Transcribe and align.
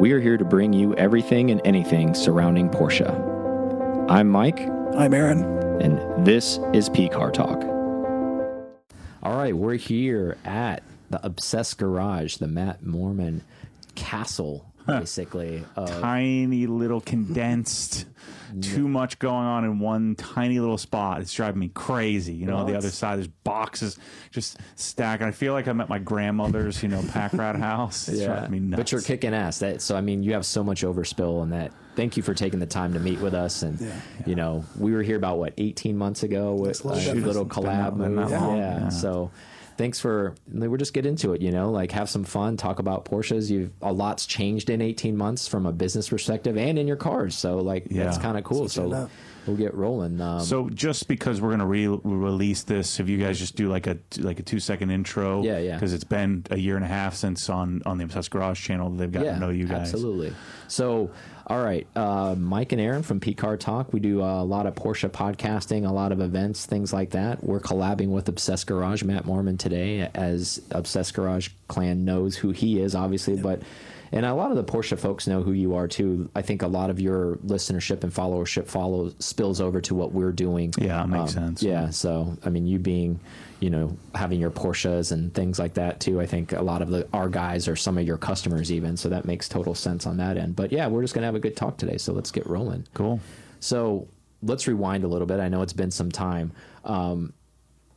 we 0.00 0.12
are 0.12 0.20
here 0.20 0.38
to 0.38 0.46
bring 0.46 0.72
you 0.72 0.94
everything 0.94 1.50
and 1.50 1.60
anything 1.62 2.14
surrounding 2.14 2.70
Porsche. 2.70 3.06
I'm 4.08 4.30
Mike, 4.30 4.60
I'm 4.96 5.12
Aaron. 5.12 5.42
and 5.82 6.26
this 6.26 6.58
is 6.72 6.88
P 6.88 7.10
Car 7.10 7.30
Talk. 7.30 7.62
All 9.22 9.36
right, 9.36 9.54
we're 9.54 9.74
here 9.74 10.38
at 10.46 10.82
the 11.10 11.24
Obsessed 11.24 11.76
Garage, 11.76 12.36
the 12.38 12.48
Matt 12.48 12.82
Mormon 12.82 13.44
castle, 13.94 14.64
basically. 14.86 15.64
Of, 15.76 15.90
tiny 16.00 16.66
little 16.66 17.02
condensed 17.02 18.06
too 18.60 18.88
much 18.88 19.18
going 19.18 19.46
on 19.46 19.64
in 19.64 19.78
one 19.78 20.14
tiny 20.16 20.58
little 20.60 20.78
spot 20.78 21.20
it's 21.20 21.32
driving 21.32 21.60
me 21.60 21.68
crazy 21.68 22.32
you 22.32 22.46
know 22.46 22.56
Well, 22.56 22.64
the 22.66 22.76
other 22.76 22.90
side 22.90 23.16
there's 23.18 23.28
boxes 23.28 23.98
just 24.30 24.58
stacked. 24.76 25.22
i 25.22 25.30
feel 25.30 25.52
like 25.52 25.66
i'm 25.66 25.80
at 25.80 25.88
my 25.88 25.98
grandmother's 25.98 26.82
you 26.82 26.88
know 26.88 27.02
pack 27.12 27.32
rat 27.32 27.56
house 27.56 28.08
it's 28.08 28.24
driving 28.24 28.50
me 28.50 28.58
nuts 28.60 28.80
But 28.80 28.92
you're 28.92 29.00
kicking 29.02 29.34
ass. 29.34 29.58
That 29.60 29.82
so 29.82 29.96
I 29.96 30.00
mean 30.00 30.22
you 30.22 30.32
have 30.32 30.44
so 30.46 30.62
much 30.64 30.82
overspill 30.82 31.42
and 31.42 31.52
that 31.52 31.72
thank 31.96 32.16
you 32.16 32.22
for 32.22 32.34
taking 32.34 32.58
the 32.60 32.66
time 32.66 32.92
to 32.94 33.00
meet 33.00 33.20
with 33.20 33.34
us 33.34 33.62
and 33.62 33.80
Yeah. 33.80 33.92
you 34.26 34.34
know 34.34 34.64
we 34.78 34.92
were 34.92 35.02
here 35.02 35.16
about 35.16 35.38
what 35.38 35.54
18 35.58 35.96
months 35.96 36.22
ago 36.22 36.54
with 36.54 36.84
a 36.84 36.88
little 36.88 37.10
a 37.10 37.14
bit. 37.14 37.24
little 37.24 37.42
It's 37.46 37.54
been 37.56 37.64
collab 37.64 37.84
that- 37.84 37.98
been 37.98 38.14
move. 38.14 38.30
that 38.30 38.56
yeah. 38.56 38.78
yeah. 38.80 38.88
So 38.88 39.30
thanks 39.80 39.98
for 39.98 40.34
we'll 40.52 40.76
just 40.76 40.92
get 40.92 41.06
into 41.06 41.32
it, 41.32 41.40
you 41.40 41.50
know, 41.50 41.70
like 41.70 41.90
have 41.92 42.10
some 42.10 42.22
fun, 42.22 42.58
talk 42.58 42.78
about 42.78 43.06
Porsches. 43.06 43.50
You've 43.50 43.70
a 43.80 43.90
lot's 43.92 44.26
changed 44.26 44.68
in 44.68 44.82
18 44.82 45.16
months 45.16 45.48
from 45.48 45.64
a 45.64 45.72
business 45.72 46.10
perspective 46.10 46.58
and 46.58 46.78
in 46.78 46.86
your 46.86 46.96
cars. 46.96 47.34
So 47.34 47.56
like 47.58 47.86
yeah. 47.88 48.04
that's 48.04 48.18
Yeah. 48.18 48.22
kind 48.22 48.36
of 48.36 48.44
cool. 48.44 48.68
So 48.68 49.08
we'll 49.46 49.56
get 49.56 49.72
rolling. 49.74 50.20
Um, 50.20 50.42
so 50.42 50.68
just 50.68 51.08
because 51.08 51.40
we're 51.40 51.50
gonna 51.52 51.66
re- 51.66 51.86
release 51.86 52.62
this, 52.64 53.00
if 53.00 53.08
you 53.08 53.16
guys 53.16 53.38
just 53.38 53.56
do 53.56 53.68
like 53.70 53.86
a 53.86 53.96
like 54.18 54.38
a 54.38 54.42
two 54.42 54.60
second 54.60 54.90
intro, 54.90 55.42
Yeah, 55.42 55.58
yeah. 55.58 55.74
because 55.76 55.94
it's 55.94 56.04
been 56.04 56.44
a 56.50 56.58
year 56.58 56.76
and 56.76 56.84
a 56.84 56.88
half 56.88 57.14
since 57.14 57.48
on 57.48 57.80
on 57.86 57.96
the 57.96 58.04
Obsessed 58.04 58.30
Garage 58.30 58.60
channel 58.62 58.90
they've 58.90 59.10
gotten 59.10 59.34
to 59.34 59.40
know 59.40 59.48
you 59.48 59.66
guys. 59.66 59.92
Absolutely. 59.94 60.34
So, 60.68 61.10
all 61.50 61.60
right, 61.60 61.84
uh, 61.96 62.36
Mike 62.38 62.70
and 62.70 62.80
Aaron 62.80 63.02
from 63.02 63.18
P 63.18 63.34
Car 63.34 63.56
Talk. 63.56 63.92
We 63.92 63.98
do 63.98 64.20
a 64.20 64.44
lot 64.44 64.66
of 64.66 64.76
Porsche 64.76 65.10
podcasting, 65.10 65.84
a 65.84 65.92
lot 65.92 66.12
of 66.12 66.20
events, 66.20 66.64
things 66.64 66.92
like 66.92 67.10
that. 67.10 67.42
We're 67.42 67.58
collabing 67.58 68.10
with 68.10 68.28
Obsessed 68.28 68.68
Garage, 68.68 69.02
Matt 69.02 69.24
Mormon 69.26 69.58
today, 69.58 70.08
as 70.14 70.62
Obsessed 70.70 71.12
Garage 71.12 71.48
clan 71.66 72.04
knows 72.04 72.36
who 72.36 72.52
he 72.52 72.80
is, 72.80 72.94
obviously, 72.94 73.36
but. 73.36 73.62
And 74.12 74.26
a 74.26 74.34
lot 74.34 74.50
of 74.50 74.56
the 74.56 74.64
Porsche 74.64 74.98
folks 74.98 75.28
know 75.28 75.40
who 75.40 75.52
you 75.52 75.76
are 75.76 75.86
too. 75.86 76.28
I 76.34 76.42
think 76.42 76.62
a 76.62 76.66
lot 76.66 76.90
of 76.90 76.98
your 76.98 77.36
listenership 77.46 78.02
and 78.02 78.12
followership 78.12 78.66
follows 78.66 79.14
spills 79.20 79.60
over 79.60 79.80
to 79.82 79.94
what 79.94 80.10
we're 80.10 80.32
doing. 80.32 80.74
Um, 80.80 80.84
Yeah, 80.84 81.04
it 81.04 81.06
makes 81.06 81.32
sense. 81.32 81.62
Yeah, 81.62 81.90
so 81.90 82.36
I 82.44 82.50
mean, 82.50 82.66
you 82.66 82.80
being, 82.80 83.20
you 83.60 83.70
know, 83.70 83.96
having 84.14 84.40
your 84.40 84.50
Porsches 84.50 85.12
and 85.12 85.32
things 85.34 85.58
like 85.58 85.74
that 85.74 86.00
too. 86.00 86.20
I 86.20 86.26
think 86.26 86.52
a 86.52 86.62
lot 86.62 86.82
of 86.82 86.88
the 86.88 87.06
our 87.12 87.28
guys 87.28 87.68
are 87.68 87.76
some 87.76 87.98
of 87.98 88.06
your 88.06 88.16
customers 88.16 88.72
even, 88.72 88.96
so 88.96 89.08
that 89.10 89.24
makes 89.24 89.48
total 89.48 89.74
sense 89.74 90.06
on 90.06 90.16
that 90.16 90.36
end. 90.36 90.56
But 90.56 90.72
yeah, 90.72 90.86
we're 90.88 91.02
just 91.02 91.14
gonna 91.14 91.26
have 91.26 91.34
a 91.34 91.40
good 91.40 91.56
talk 91.56 91.76
today, 91.76 91.98
so 91.98 92.12
let's 92.12 92.30
get 92.30 92.46
rolling. 92.46 92.86
Cool. 92.94 93.20
So 93.60 94.08
let's 94.42 94.66
rewind 94.66 95.04
a 95.04 95.08
little 95.08 95.26
bit. 95.26 95.40
I 95.40 95.48
know 95.48 95.62
it's 95.62 95.74
been 95.74 95.90
some 95.90 96.10
time. 96.10 96.52
Um, 96.84 97.34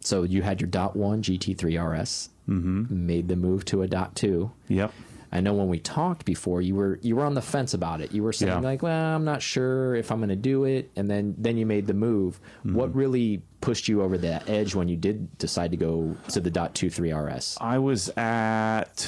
so 0.01 0.23
you 0.23 0.41
had 0.41 0.59
your 0.59 0.69
dot 0.69 0.95
one 0.95 1.21
GT3 1.23 2.01
RS, 2.01 2.29
mm-hmm. 2.49 3.07
made 3.07 3.29
the 3.29 3.37
move 3.37 3.63
to 3.65 3.81
a 3.81 3.87
dot 3.87 4.15
two. 4.15 4.51
Yep. 4.67 4.93
I 5.31 5.41
know 5.41 5.55
when 5.55 5.67
we 5.67 5.79
talked 5.79 6.25
before, 6.25 6.61
you 6.61 6.75
were 6.75 6.99
you 7.01 7.15
were 7.15 7.25
on 7.25 7.33
the 7.33 7.41
fence 7.41 7.73
about 7.73 8.01
it. 8.01 8.11
You 8.11 8.21
were 8.21 8.33
saying 8.33 8.51
Yeah. 8.51 8.59
like, 8.59 8.83
"Well, 8.83 9.15
I'm 9.15 9.25
not 9.25 9.41
sure 9.41 9.95
if 9.95 10.11
I'm 10.11 10.19
going 10.19 10.29
to 10.29 10.35
do 10.35 10.65
it," 10.65 10.91
and 10.95 11.09
then 11.09 11.33
then 11.39 11.57
you 11.57 11.65
made 11.65 11.87
the 11.87 11.95
move. 11.95 12.39
Mm-hmm. 12.59 12.75
What 12.75 12.93
really 12.93 13.41
pushed 13.63 13.87
you 13.87 14.01
over 14.01 14.17
that 14.17 14.49
edge 14.49 14.75
when 14.75 14.89
you 14.89 14.97
did 14.97 15.37
decide 15.37 15.71
to 15.71 15.77
go 15.77 16.17
to 16.27 16.41
the 16.41 16.51
.23 16.51 17.37
RS? 17.37 17.57
I 17.61 17.77
was 17.77 18.09
at 18.09 19.07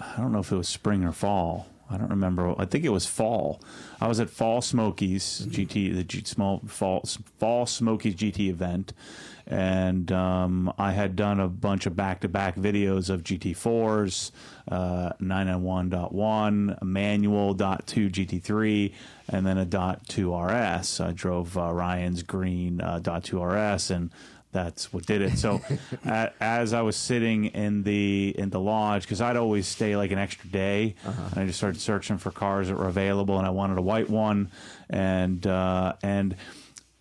I 0.00 0.16
don't 0.18 0.32
know 0.32 0.40
if 0.40 0.50
it 0.50 0.56
was 0.56 0.68
spring 0.68 1.04
or 1.04 1.12
fall. 1.12 1.68
I 1.88 1.96
don't 1.96 2.10
remember. 2.10 2.54
I 2.58 2.64
think 2.64 2.84
it 2.84 2.90
was 2.90 3.06
fall. 3.06 3.60
I 4.00 4.08
was 4.08 4.18
at 4.18 4.28
Fall 4.28 4.60
Smokies 4.60 5.46
GT, 5.48 5.94
the 5.94 6.04
G, 6.04 6.24
small 6.24 6.60
fall 6.66 7.04
Fall 7.38 7.66
Smokies 7.66 8.14
GT 8.16 8.48
event, 8.48 8.92
and 9.46 10.10
um, 10.10 10.72
I 10.78 10.92
had 10.92 11.14
done 11.14 11.38
a 11.38 11.46
bunch 11.46 11.86
of 11.86 11.94
back-to-back 11.94 12.56
videos 12.56 13.08
of 13.08 13.22
GT4s, 13.22 14.32
uh, 14.68 15.12
991.1, 15.20 16.78
a 16.80 16.84
manual 16.84 17.54
.2 17.54 18.10
GT3, 18.10 18.92
and 19.28 19.46
then 19.46 19.58
a 19.58 19.66
.2 19.66 20.80
RS. 20.80 21.00
I 21.00 21.12
drove 21.12 21.56
uh, 21.56 21.72
Ryan's 21.72 22.24
green 22.24 22.80
uh, 22.80 22.98
.2 22.98 23.76
RS 23.76 23.90
and 23.92 24.10
that's 24.56 24.90
what 24.90 25.04
did 25.04 25.20
it. 25.20 25.36
So, 25.36 25.60
as 26.40 26.72
I 26.72 26.80
was 26.80 26.96
sitting 26.96 27.46
in 27.46 27.82
the 27.82 28.34
in 28.38 28.48
the 28.48 28.58
lodge, 28.58 29.02
because 29.02 29.20
I'd 29.20 29.36
always 29.36 29.68
stay 29.68 29.96
like 29.96 30.12
an 30.12 30.18
extra 30.18 30.48
day, 30.48 30.94
and 31.04 31.38
I 31.38 31.46
just 31.46 31.58
started 31.58 31.78
searching 31.78 32.16
for 32.16 32.30
cars 32.30 32.68
that 32.68 32.78
were 32.78 32.88
available, 32.88 33.36
and 33.36 33.46
I 33.46 33.50
wanted 33.50 33.76
a 33.76 33.82
white 33.82 34.08
one, 34.08 34.50
and 34.88 35.46
uh, 35.46 35.92
and 36.02 36.36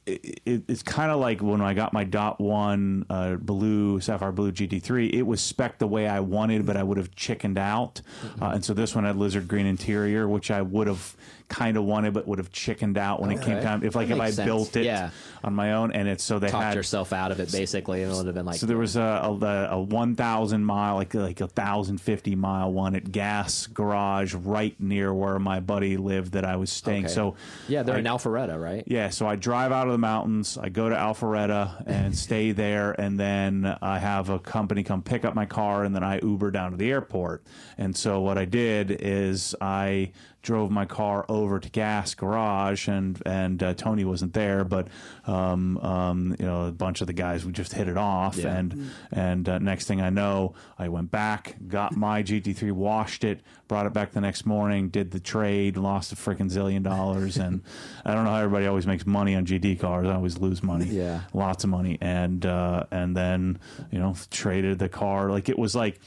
it, 0.05 0.41
it, 0.45 0.63
it's 0.67 0.83
kind 0.83 1.11
of 1.11 1.21
like 1.21 1.41
when 1.41 1.61
I 1.61 1.73
got 1.73 1.93
my 1.93 2.03
dot 2.03 2.41
one 2.41 3.05
uh, 3.09 3.35
blue 3.35 4.01
sapphire 4.01 4.33
blue 4.33 4.51
GT3. 4.51 5.13
It 5.13 5.23
was 5.23 5.39
spec 5.39 5.79
the 5.79 5.87
way 5.87 6.09
I 6.09 6.19
wanted, 6.19 6.65
but 6.65 6.75
I 6.75 6.83
would 6.83 6.97
have 6.97 7.15
chickened 7.15 7.57
out, 7.57 8.01
uh, 8.41 8.47
and 8.47 8.65
so 8.65 8.73
this 8.73 8.93
one 8.93 9.05
had 9.05 9.15
lizard 9.15 9.47
green 9.47 9.65
interior, 9.65 10.27
which 10.27 10.51
I 10.51 10.61
would 10.61 10.87
have 10.87 11.15
kind 11.47 11.77
of 11.77 11.83
wanted, 11.83 12.13
but 12.13 12.27
would 12.27 12.39
have 12.39 12.51
chickened 12.51 12.97
out 12.97 13.21
when 13.21 13.31
it 13.31 13.41
came 13.41 13.55
Okay. 13.57 13.63
time. 13.63 13.83
If 13.83 13.95
like 13.95 14.07
That 14.09 14.15
if 14.15 14.21
I 14.21 14.29
sense. 14.31 14.45
built 14.45 14.75
it 14.75 14.85
Yeah. 14.85 15.09
on 15.43 15.53
my 15.53 15.73
own, 15.73 15.91
and 15.91 16.07
it's 16.07 16.23
so 16.23 16.39
they 16.39 16.47
Talked 16.49 16.63
had 16.63 16.75
yourself 16.75 17.13
out 17.13 17.31
of 17.31 17.39
it 17.39 17.51
basically, 17.51 18.01
and 18.03 18.11
it 18.11 18.15
would 18.15 18.25
have 18.25 18.35
been 18.35 18.45
like, 18.45 18.55
so 18.57 18.65
there 18.65 18.77
was 18.77 18.95
a, 18.95 19.01
a, 19.01 19.67
a 19.71 19.79
1,000 19.81 20.65
mile, 20.65 20.95
like 20.95 21.13
like 21.13 21.39
a 21.41 21.45
1,050 21.47 22.35
mile 22.35 22.71
one 22.71 22.95
at 22.95 23.11
Gas 23.11 23.67
Garage 23.67 24.33
right 24.33 24.75
near 24.79 25.13
where 25.13 25.37
my 25.39 25.59
buddy 25.59 25.97
lived 25.97 26.33
that 26.33 26.45
I 26.45 26.55
was 26.55 26.71
staying. 26.71 27.05
Okay. 27.05 27.13
So 27.13 27.35
yeah, 27.67 27.83
they're 27.83 27.95
I- 27.95 27.99
in 27.99 28.05
Alpharetta, 28.05 28.59
right? 28.61 28.83
yeah, 28.87 29.09
so 29.09 29.27
I 29.27 29.35
drive 29.35 29.71
out 29.71 29.87
of 29.87 29.91
the 29.91 29.97
mountains, 29.99 30.57
I 30.57 30.69
go 30.69 30.89
to 30.89 30.95
Alpharetta 30.95 31.83
and 31.85 32.15
stay 32.25 32.51
there, 32.51 32.99
and 32.99 33.19
then 33.19 33.77
I 33.81 33.99
have 33.99 34.29
a 34.29 34.39
company 34.39 34.83
come 34.83 35.01
pick 35.01 35.25
up 35.25 35.35
my 35.35 35.45
car, 35.45 35.83
and 35.83 35.93
then 35.95 36.03
I 36.03 36.19
Uber 36.21 36.51
down 36.51 36.71
to 36.71 36.77
the 36.77 36.89
airport. 36.91 37.43
And 37.77 37.95
so 37.95 38.21
what 38.21 38.37
I 38.37 38.45
did 38.45 38.89
is 38.91 39.53
I 39.61 40.11
drove 40.45 40.69
my 40.69 40.85
car 40.85 41.25
over 41.27 41.59
to 41.59 41.69
Gas 41.69 42.13
Garage, 42.13 42.87
and 42.87 43.19
and 43.25 43.61
uh, 43.63 43.73
Tony 43.73 44.05
wasn't 44.05 44.33
there, 44.33 44.63
but 44.63 44.87
um, 45.25 45.77
um, 45.79 46.35
you 46.39 46.45
know 46.45 46.67
a 46.67 46.71
bunch 46.71 47.01
of 47.01 47.07
the 47.07 47.13
guys 47.13 47.43
we 47.43 47.51
just 47.51 47.73
hit 47.73 47.87
it 47.87 47.97
off, 47.97 48.37
Yeah. 48.37 48.55
and 48.55 48.91
and 49.11 49.49
uh, 49.49 49.57
next 49.57 49.87
thing 49.87 50.01
I 50.01 50.11
know, 50.11 50.53
I 50.77 50.87
went 50.89 51.09
back, 51.09 51.55
got 51.67 51.95
my 51.97 52.21
GT3, 52.21 52.71
washed 52.71 53.23
it, 53.23 53.41
brought 53.67 53.87
it 53.87 53.93
back 53.93 54.11
the 54.11 54.21
next 54.21 54.45
morning, 54.45 54.89
did 54.89 55.09
the 55.11 55.19
trade, 55.19 55.77
lost 55.77 56.13
a 56.13 56.15
freaking 56.15 56.51
zillion 56.51 56.83
dollars, 56.83 57.37
and 57.37 57.63
I 58.05 58.13
don't 58.13 58.23
know 58.25 58.29
how 58.31 58.37
everybody 58.39 58.67
always 58.67 58.85
makes 58.85 59.05
money 59.07 59.35
on 59.35 59.45
GT 59.47 59.79
cars. 59.79 60.07
I 60.07 60.13
always 60.13 60.37
lose 60.37 60.61
money, 60.61 60.85
Yeah. 60.85 61.21
lots 61.33 61.63
of 61.63 61.71
money, 61.71 61.97
and 62.01 62.45
uh, 62.45 62.83
and 62.91 63.17
then 63.17 63.59
you 63.91 63.97
know 63.99 64.15
traded 64.29 64.77
the 64.77 64.89
car 64.89 65.31
like 65.31 65.49
it 65.49 65.57
was 65.57 65.75
like 65.75 65.99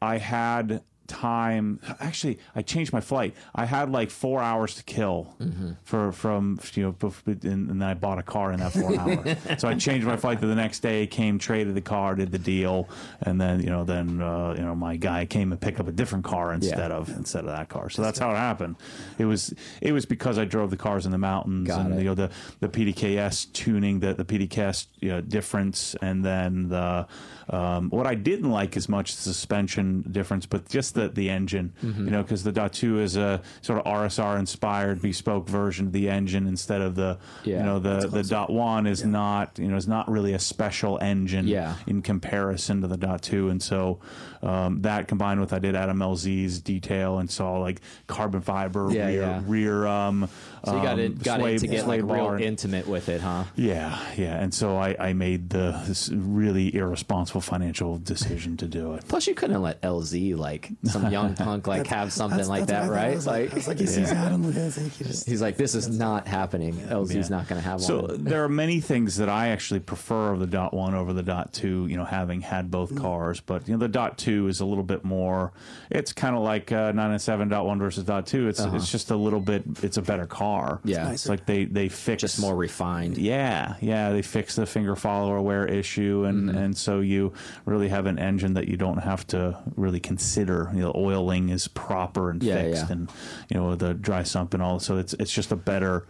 I 0.00 0.16
had 0.18 0.82
time. 1.08 1.80
Actually 2.00 2.38
i 2.54 2.62
changed 2.62 2.92
my 2.92 3.00
flight. 3.00 3.34
I 3.54 3.64
had 3.64 3.90
like 3.90 4.10
four 4.10 4.42
hours 4.42 4.74
to 4.76 4.82
kill 4.84 5.36
for 5.84 6.12
from 6.12 6.58
you 6.74 6.82
know 6.84 6.92
bef- 6.92 7.26
and, 7.26 7.70
and 7.70 7.80
then 7.80 7.88
i 7.88 7.94
bought 7.94 8.18
a 8.18 8.22
car 8.22 8.52
in 8.52 8.60
that 8.60 8.72
four 8.72 8.96
hours. 9.00 9.36
So 9.60 9.68
i 9.68 9.74
changed 9.74 10.06
my 10.06 10.16
flight 10.16 10.40
to 10.40 10.46
the 10.46 10.54
next 10.54 10.80
day 10.80 11.06
came 11.06 11.38
traded 11.38 11.74
the 11.74 11.80
car 11.80 12.14
did 12.14 12.32
the 12.32 12.38
deal 12.38 12.88
and 13.22 13.40
then 13.40 13.60
you 13.60 13.70
know 13.70 13.84
then 13.84 14.20
uh, 14.20 14.54
you 14.56 14.62
know 14.62 14.74
my 14.74 14.96
guy 14.96 15.26
came 15.26 15.52
and 15.52 15.60
picked 15.60 15.80
up 15.80 15.88
a 15.88 15.92
different 15.92 16.24
car 16.24 16.52
instead 16.52 16.90
of 16.90 17.08
instead 17.10 17.40
of 17.40 17.50
that 17.50 17.68
car. 17.68 17.88
So 17.90 18.02
that's 18.02 18.18
how 18.18 18.30
it 18.32 18.36
happened. 18.36 18.76
It 19.18 19.24
was 19.24 19.54
it 19.80 19.92
was 19.92 20.06
because 20.06 20.38
i 20.38 20.44
drove 20.44 20.70
the 20.70 20.76
cars 20.76 21.06
in 21.06 21.12
the 21.12 21.18
mountains 21.18 21.68
Got 21.68 21.86
and 21.86 21.94
it. 21.94 21.98
you 21.98 22.04
know 22.04 22.14
the 22.14 22.30
the 22.60 22.68
pdks 22.68 23.52
tuning 23.52 24.00
the 24.00 24.14
the 24.14 24.24
pdks 24.24 24.86
you 25.00 25.08
know, 25.10 25.20
difference 25.20 25.94
and 26.02 26.24
then 26.24 26.68
the 26.68 27.06
um, 27.48 27.90
what 27.90 28.08
I 28.08 28.16
didn't 28.16 28.50
like 28.50 28.76
as 28.76 28.88
much 28.88 29.14
the 29.14 29.22
suspension 29.22 30.02
difference, 30.10 30.46
but 30.46 30.68
just 30.68 30.95
the 30.96 31.08
the 31.08 31.30
engine. 31.30 31.72
Mm-hmm. 31.82 32.04
You 32.06 32.10
know, 32.10 32.22
because 32.22 32.42
the 32.42 32.52
Dot 32.52 32.72
Two 32.72 33.00
is 33.00 33.16
a 33.16 33.40
sort 33.62 33.78
of 33.78 33.84
RSR 33.84 34.38
inspired 34.38 35.00
bespoke 35.00 35.48
version 35.48 35.86
of 35.86 35.92
the 35.92 36.10
engine 36.10 36.46
instead 36.46 36.80
of 36.80 36.94
the 36.96 37.18
Yeah, 37.44 37.58
you 37.58 37.62
know 37.64 37.78
the 37.78 38.08
the 38.08 38.22
Dot 38.24 38.50
One 38.50 38.86
is 38.86 39.04
not 39.04 39.58
you 39.58 39.68
know 39.68 39.76
is 39.76 39.86
not 39.88 40.10
really 40.10 40.32
a 40.32 40.38
special 40.38 40.98
engine 41.00 41.46
Yeah. 41.46 41.76
in 41.86 42.02
comparison 42.02 42.80
to 42.82 42.88
the 42.88 42.96
Dot 42.96 43.22
Two, 43.22 43.48
and 43.48 43.62
so 43.62 44.00
um, 44.42 44.82
that 44.82 45.08
combined 45.08 45.40
with 45.40 45.52
I 45.52 45.58
did 45.58 45.74
Adam 45.76 45.98
LZ's 45.98 46.60
detail 46.60 47.18
and 47.18 47.30
saw 47.30 47.58
like 47.58 47.80
carbon 48.06 48.40
fiber 48.40 48.88
Yeah, 48.90 49.06
rear 49.06 49.20
yeah. 49.22 49.42
rear 49.46 49.86
um 49.86 50.28
So 50.66 50.76
you 50.76 50.82
got 50.82 50.98
um, 50.98 51.14
got 51.14 51.40
sway- 51.40 51.54
it 51.54 51.58
to 51.60 51.66
get 51.66 51.84
sway 51.84 52.00
like 52.02 52.10
real 52.16 52.24
bar. 52.24 52.38
intimate 52.38 52.86
with 52.86 53.08
it, 53.08 53.20
huh? 53.20 53.44
Yeah, 53.54 53.98
yeah, 54.16 54.36
and 54.42 54.52
so 54.52 54.76
I, 54.76 54.96
I 54.98 55.12
made 55.12 55.50
the 55.50 55.80
this 55.86 56.10
really 56.10 56.74
irresponsible 56.74 57.40
financial 57.40 57.98
decision 57.98 58.56
to 58.58 58.66
do 58.66 58.94
it. 58.94 59.04
Plus, 59.08 59.26
you 59.26 59.34
couldn't 59.34 59.62
let 59.62 59.80
LZ 59.82 60.36
like 60.36 60.70
some 60.84 61.10
young 61.12 61.34
punk 61.34 61.66
like 61.66 61.86
have 61.86 62.12
something 62.12 62.36
That's- 62.38 62.48
like 62.48 62.66
that's 62.66 62.88
that, 62.88 62.90
what 62.90 62.98
I 62.98 63.02
thought. 63.02 63.04
I 63.04 63.06
right? 63.08 63.14
was 63.16 63.26
like, 63.26 63.66
I 63.66 63.68
like, 63.68 63.78
he 63.78 63.86
sees 63.86 64.10
Adam 64.12 64.44
with 64.44 64.56
he 64.96 65.04
just, 65.04 65.26
he's 65.28 65.40
like, 65.42 65.56
this 65.56 65.74
is 65.74 65.88
not 65.88 66.26
happening. 66.26 66.74
LZ's 66.74 67.14
Yeah. 67.30 67.36
not 67.36 67.48
going 67.48 67.60
to 67.62 67.68
have 67.68 67.80
So 67.80 68.00
one. 68.00 68.10
So 68.10 68.16
there 68.18 68.42
are 68.44 68.48
many 68.48 68.80
things 68.80 69.16
that 69.18 69.28
I 69.28 69.48
actually 69.48 69.80
prefer 69.80 70.32
of 70.32 70.40
the 70.40 70.46
dot 70.46 70.74
one 70.74 70.94
over 70.94 71.12
the 71.12 71.22
dot 71.22 71.52
two. 71.52 71.86
You 71.86 71.96
know, 71.96 72.04
having 72.04 72.40
had 72.40 72.70
both 72.70 72.90
Mm. 72.90 73.00
cars, 73.00 73.40
but 73.40 73.66
you 73.68 73.74
know 73.74 73.78
the 73.80 73.88
dot 73.88 74.16
two 74.18 74.48
is 74.48 74.60
a 74.60 74.64
little 74.66 74.84
bit 74.84 75.04
more. 75.04 75.52
It's 75.90 76.12
kind 76.12 76.34
of 76.36 76.42
like 76.42 76.72
uh, 76.72 76.92
nine 76.92 77.10
and 77.10 77.20
seven 77.20 77.48
dot 77.48 77.66
one 77.66 77.78
versus 77.78 78.04
dot 78.04 78.26
two. 78.26 78.48
It's 78.48 78.60
it's 78.60 78.90
just 78.90 79.10
a 79.10 79.16
little 79.16 79.40
bit. 79.40 79.64
It's 79.82 79.96
a 79.96 80.02
better 80.02 80.26
car. 80.26 80.55
Uh-huh. 80.64 80.78
Yeah. 80.84 81.10
it's 81.12 81.28
like 81.28 81.46
they 81.46 81.64
they 81.66 81.88
fix 81.88 82.20
Just 82.22 82.40
more 82.40 82.56
refined. 82.56 83.18
Yeah, 83.18 83.74
yeah, 83.80 84.10
they 84.12 84.22
fix 84.22 84.56
the 84.56 84.66
finger 84.66 84.96
follower 84.96 85.40
wear 85.40 85.66
issue, 85.66 86.24
and 86.24 86.48
Mm-hmm. 86.48 86.58
and 86.58 86.76
so 86.76 87.00
you 87.00 87.32
really 87.64 87.88
have 87.88 88.06
an 88.06 88.18
engine 88.18 88.54
that 88.54 88.68
you 88.68 88.76
don't 88.76 88.98
have 88.98 89.26
to 89.28 89.58
really 89.76 90.00
consider. 90.00 90.70
You 90.74 90.80
know, 90.80 90.92
oiling 90.94 91.48
is 91.50 91.68
proper 91.68 92.30
and 92.30 92.42
Yeah, 92.42 92.62
fixed, 92.62 92.86
yeah. 92.86 92.92
and 92.92 93.10
you 93.50 93.56
know 93.60 93.74
the 93.76 93.94
dry 93.94 94.22
sump 94.22 94.54
and 94.54 94.62
all. 94.62 94.78
So 94.80 94.96
it's 94.98 95.14
it's 95.14 95.32
just 95.32 95.52
a 95.52 95.56
better. 95.56 96.06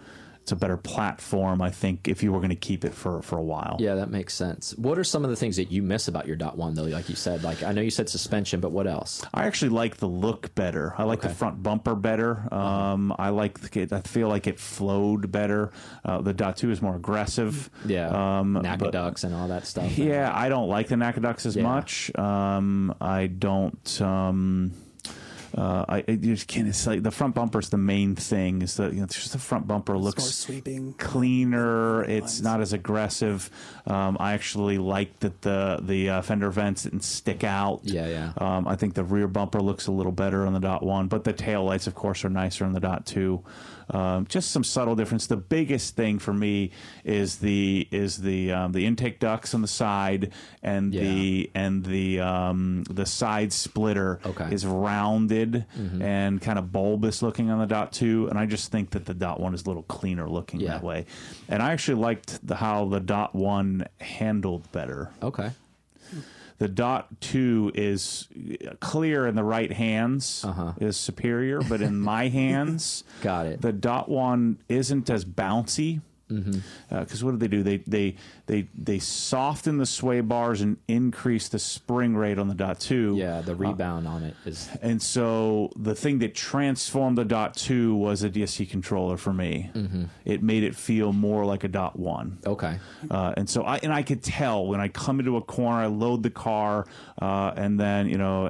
It's 0.47 0.53
a 0.53 0.55
better 0.55 0.77
platform, 0.77 1.61
I 1.61 1.71
think, 1.71 2.07
if 2.07 2.23
you 2.23 2.31
were 2.31 2.39
going 2.39 2.51
to 2.51 2.55
keep 2.55 2.85
it 2.85 2.95
for, 2.95 3.21
for 3.21 3.37
a 3.37 3.43
while. 3.43 3.79
Yeah, 3.81 3.97
that 3.97 4.11
makes 4.11 4.33
sense. 4.33 4.77
What 4.79 4.97
are 4.97 5.03
some 5.03 5.25
of 5.25 5.31
the 5.31 5.35
things 5.35 5.57
that 5.57 5.73
you 5.73 5.83
miss 5.83 6.07
about 6.07 6.29
your 6.29 6.37
dot 6.37 6.57
one 6.57 6.75
though? 6.77 6.85
Like 6.85 7.09
you 7.09 7.17
said, 7.17 7.43
like 7.43 7.65
I 7.65 7.73
know 7.73 7.81
you 7.81 7.91
said 7.91 8.09
suspension, 8.09 8.61
but 8.61 8.71
what 8.71 8.87
else? 8.87 9.25
I 9.35 9.47
actually 9.47 9.71
like 9.71 9.97
the 9.97 10.07
look 10.07 10.55
better. 10.55 10.95
I 10.99 11.03
like 11.03 11.19
Okay. 11.19 11.27
the 11.31 11.35
front 11.35 11.65
bumper 11.65 11.97
better. 11.97 12.47
Um, 12.55 13.13
I 13.19 13.31
like 13.31 13.59
the. 13.59 13.89
I 13.91 14.03
feel 14.03 14.29
like 14.29 14.47
it 14.47 14.61
flowed 14.61 15.33
better. 15.33 15.73
Uh, 16.05 16.21
the 16.21 16.33
dot 16.33 16.57
two 16.57 16.71
is 16.71 16.81
more 16.81 16.95
aggressive. 16.95 17.69
Yeah, 17.85 18.07
Um, 18.39 18.55
NACA 18.55 18.93
ducts 18.93 19.25
and 19.25 19.35
all 19.35 19.49
that 19.49 19.67
stuff. 19.67 19.99
Yeah, 19.99 20.31
I 20.33 20.49
don't 20.49 20.69
like 20.69 20.87
the 20.87 20.95
NACA 20.95 21.23
ducts 21.23 21.45
as 21.47 21.57
Yeah. 21.57 21.65
much. 21.65 22.17
Um, 22.17 22.95
I 23.01 23.27
don't. 23.27 24.01
Um, 24.01 24.71
uh, 25.57 25.85
I 25.89 26.05
it 26.07 26.21
just 26.21 26.49
can't. 26.49 26.69
It's 26.69 26.87
like 26.87 27.03
the 27.03 27.11
front 27.11 27.35
bumper 27.35 27.59
is 27.59 27.71
the 27.71 27.79
main 27.79 28.15
thing. 28.15 28.61
Is 28.63 28.77
that 28.77 28.93
you 28.93 29.01
know, 29.01 29.07
just 29.07 29.33
the 29.33 29.39
front 29.39 29.67
bumper 29.67 29.95
more 29.95 30.03
looks 30.03 30.25
sweeping. 30.25 30.93
cleaner. 30.95 32.05
It's 32.05 32.41
not 32.43 32.61
as 32.61 32.73
aggressive. 32.73 33.51
Um, 33.87 34.17
I 34.21 34.35
actually 34.35 34.79
like 34.79 35.19
that 35.21 35.43
the 35.43 35.79
the 35.83 36.11
uh, 36.11 36.23
fender 36.23 36.51
vents 36.51 36.83
didn't 36.83 37.05
stick 37.05 37.43
out. 37.43 37.81
Yeah, 37.85 38.07
yeah. 38.07 38.33
Um, 38.37 38.69
I 38.69 38.77
think 38.77 38.95
the 38.95 39.05
rear 39.05 39.29
bumper 39.29 39.61
looks 39.63 39.87
a 39.87 39.93
little 39.93 40.13
better 40.13 40.47
on 40.47 40.53
the 40.53 40.61
dot 40.61 40.83
one, 40.83 41.09
but 41.09 41.25
the 41.25 41.33
tail 41.33 41.65
lights, 41.65 41.87
of 41.87 41.95
course, 41.95 42.25
are 42.25 42.31
nicer 42.31 42.65
on 42.65 42.73
the 42.73 42.81
dot 42.81 43.07
two. 43.07 43.43
Um, 43.89 44.27
just 44.27 44.51
some 44.51 44.65
subtle 44.65 44.97
difference. 44.97 45.29
The 45.29 45.37
biggest 45.37 45.95
thing 45.95 46.19
for 46.19 46.33
me 46.33 46.73
is 47.05 47.37
the 47.37 47.87
is 47.91 48.17
the 48.19 48.53
um, 48.53 48.73
the 48.73 48.85
intake 48.85 49.21
ducts 49.21 49.55
on 49.55 49.63
the 49.63 49.69
side 49.69 50.33
and 50.63 50.93
the 50.93 51.51
and 51.55 51.85
the 51.85 52.21
um, 52.21 52.83
the 52.91 53.07
side 53.07 53.53
splitter 53.53 54.19
Okay. 54.27 54.45
Mm-hmm. 54.45 54.53
is 54.53 54.67
rounded 54.67 55.65
and 56.01 56.41
kind 56.41 56.59
of 56.59 56.73
bulbous 56.73 57.23
looking 57.23 57.51
on 57.51 57.59
the 57.61 57.67
dot 57.67 57.93
two, 57.93 58.27
and 58.29 58.39
I 58.39 58.47
just 58.47 58.73
think 58.73 58.91
that 58.91 59.05
the 59.07 59.15
dot 59.15 59.39
one 59.41 59.55
is 59.55 59.63
a 59.65 59.67
little 59.69 59.85
cleaner 59.85 60.29
looking 60.29 60.61
Yeah. 60.61 60.73
that 60.73 60.83
way. 60.83 61.07
And 61.49 61.63
I 61.63 61.73
actually 61.73 62.01
liked 62.01 62.45
the, 62.47 62.57
how 62.57 62.87
the 62.87 62.99
dot 63.01 63.35
one 63.35 63.87
handled 64.01 64.71
better 64.73 65.11
Okay. 65.23 65.51
The 66.59 66.69
dot 66.69 67.21
two 67.21 67.71
is 67.75 68.29
clear 68.81 69.27
in 69.27 69.35
the 69.35 69.45
right 69.45 69.73
hands 69.73 70.45
Uh-huh. 70.45 70.73
is 70.81 70.97
superior 70.97 71.61
but 71.69 71.81
in 71.83 71.99
my 71.99 72.29
hands 72.43 73.05
Got 73.23 73.47
it. 73.47 73.61
the 73.63 73.73
dot 73.73 74.09
one 74.09 74.59
isn't 74.69 75.11
as 75.11 75.25
bouncy 75.25 76.01
Mm-hmm. 76.29 76.99
because 76.99 77.23
what 77.23 77.31
do 77.31 77.37
they 77.37 77.47
do 77.47 77.63
they 77.63 77.77
they 77.87 78.17
they 78.47 78.69
they 78.77 78.99
soften 78.99 79.79
the 79.79 79.87
sway 79.87 80.21
bars 80.21 80.61
and 80.61 80.77
increase 80.89 81.49
the 81.49 81.59
spring 81.59 82.17
rate 82.17 82.39
on 82.39 82.49
the 82.49 82.55
dot 82.55 82.79
two 82.81 83.15
Yeah, 83.17 83.41
the 83.41 83.55
rebound 83.55 84.07
on 84.07 84.23
it 84.23 84.35
is 84.45 84.69
and 84.83 85.03
so 85.03 85.71
the 85.77 85.95
thing 85.95 86.21
that 86.21 86.35
transformed 86.35 87.19
the 87.19 87.25
dot 87.25 87.55
two 87.57 87.95
was 87.97 88.23
a 88.23 88.31
DSC 88.31 88.69
controller 88.71 89.17
for 89.17 89.33
me. 89.33 89.71
Mm-hmm. 89.75 90.05
It 90.25 90.43
made 90.43 90.63
it 90.63 90.75
feel 90.77 91.13
more 91.13 91.45
like 91.45 91.65
a 91.65 91.69
dot 91.69 91.99
one. 91.99 92.39
okay. 92.47 92.79
Uh, 93.11 93.35
and 93.37 93.49
so 93.51 93.63
I 93.65 93.79
and 93.83 93.93
I 93.93 94.03
could 94.03 94.23
tell 94.23 94.67
when 94.67 94.81
I 94.81 94.89
come 94.89 95.19
into 95.19 95.37
a 95.37 95.43
corner, 95.43 95.81
I 95.81 95.87
load 95.87 96.23
the 96.23 96.31
car, 96.31 96.87
uh, 97.21 97.53
and 97.57 97.79
then 97.81 98.09
you 98.09 98.19
know 98.19 98.49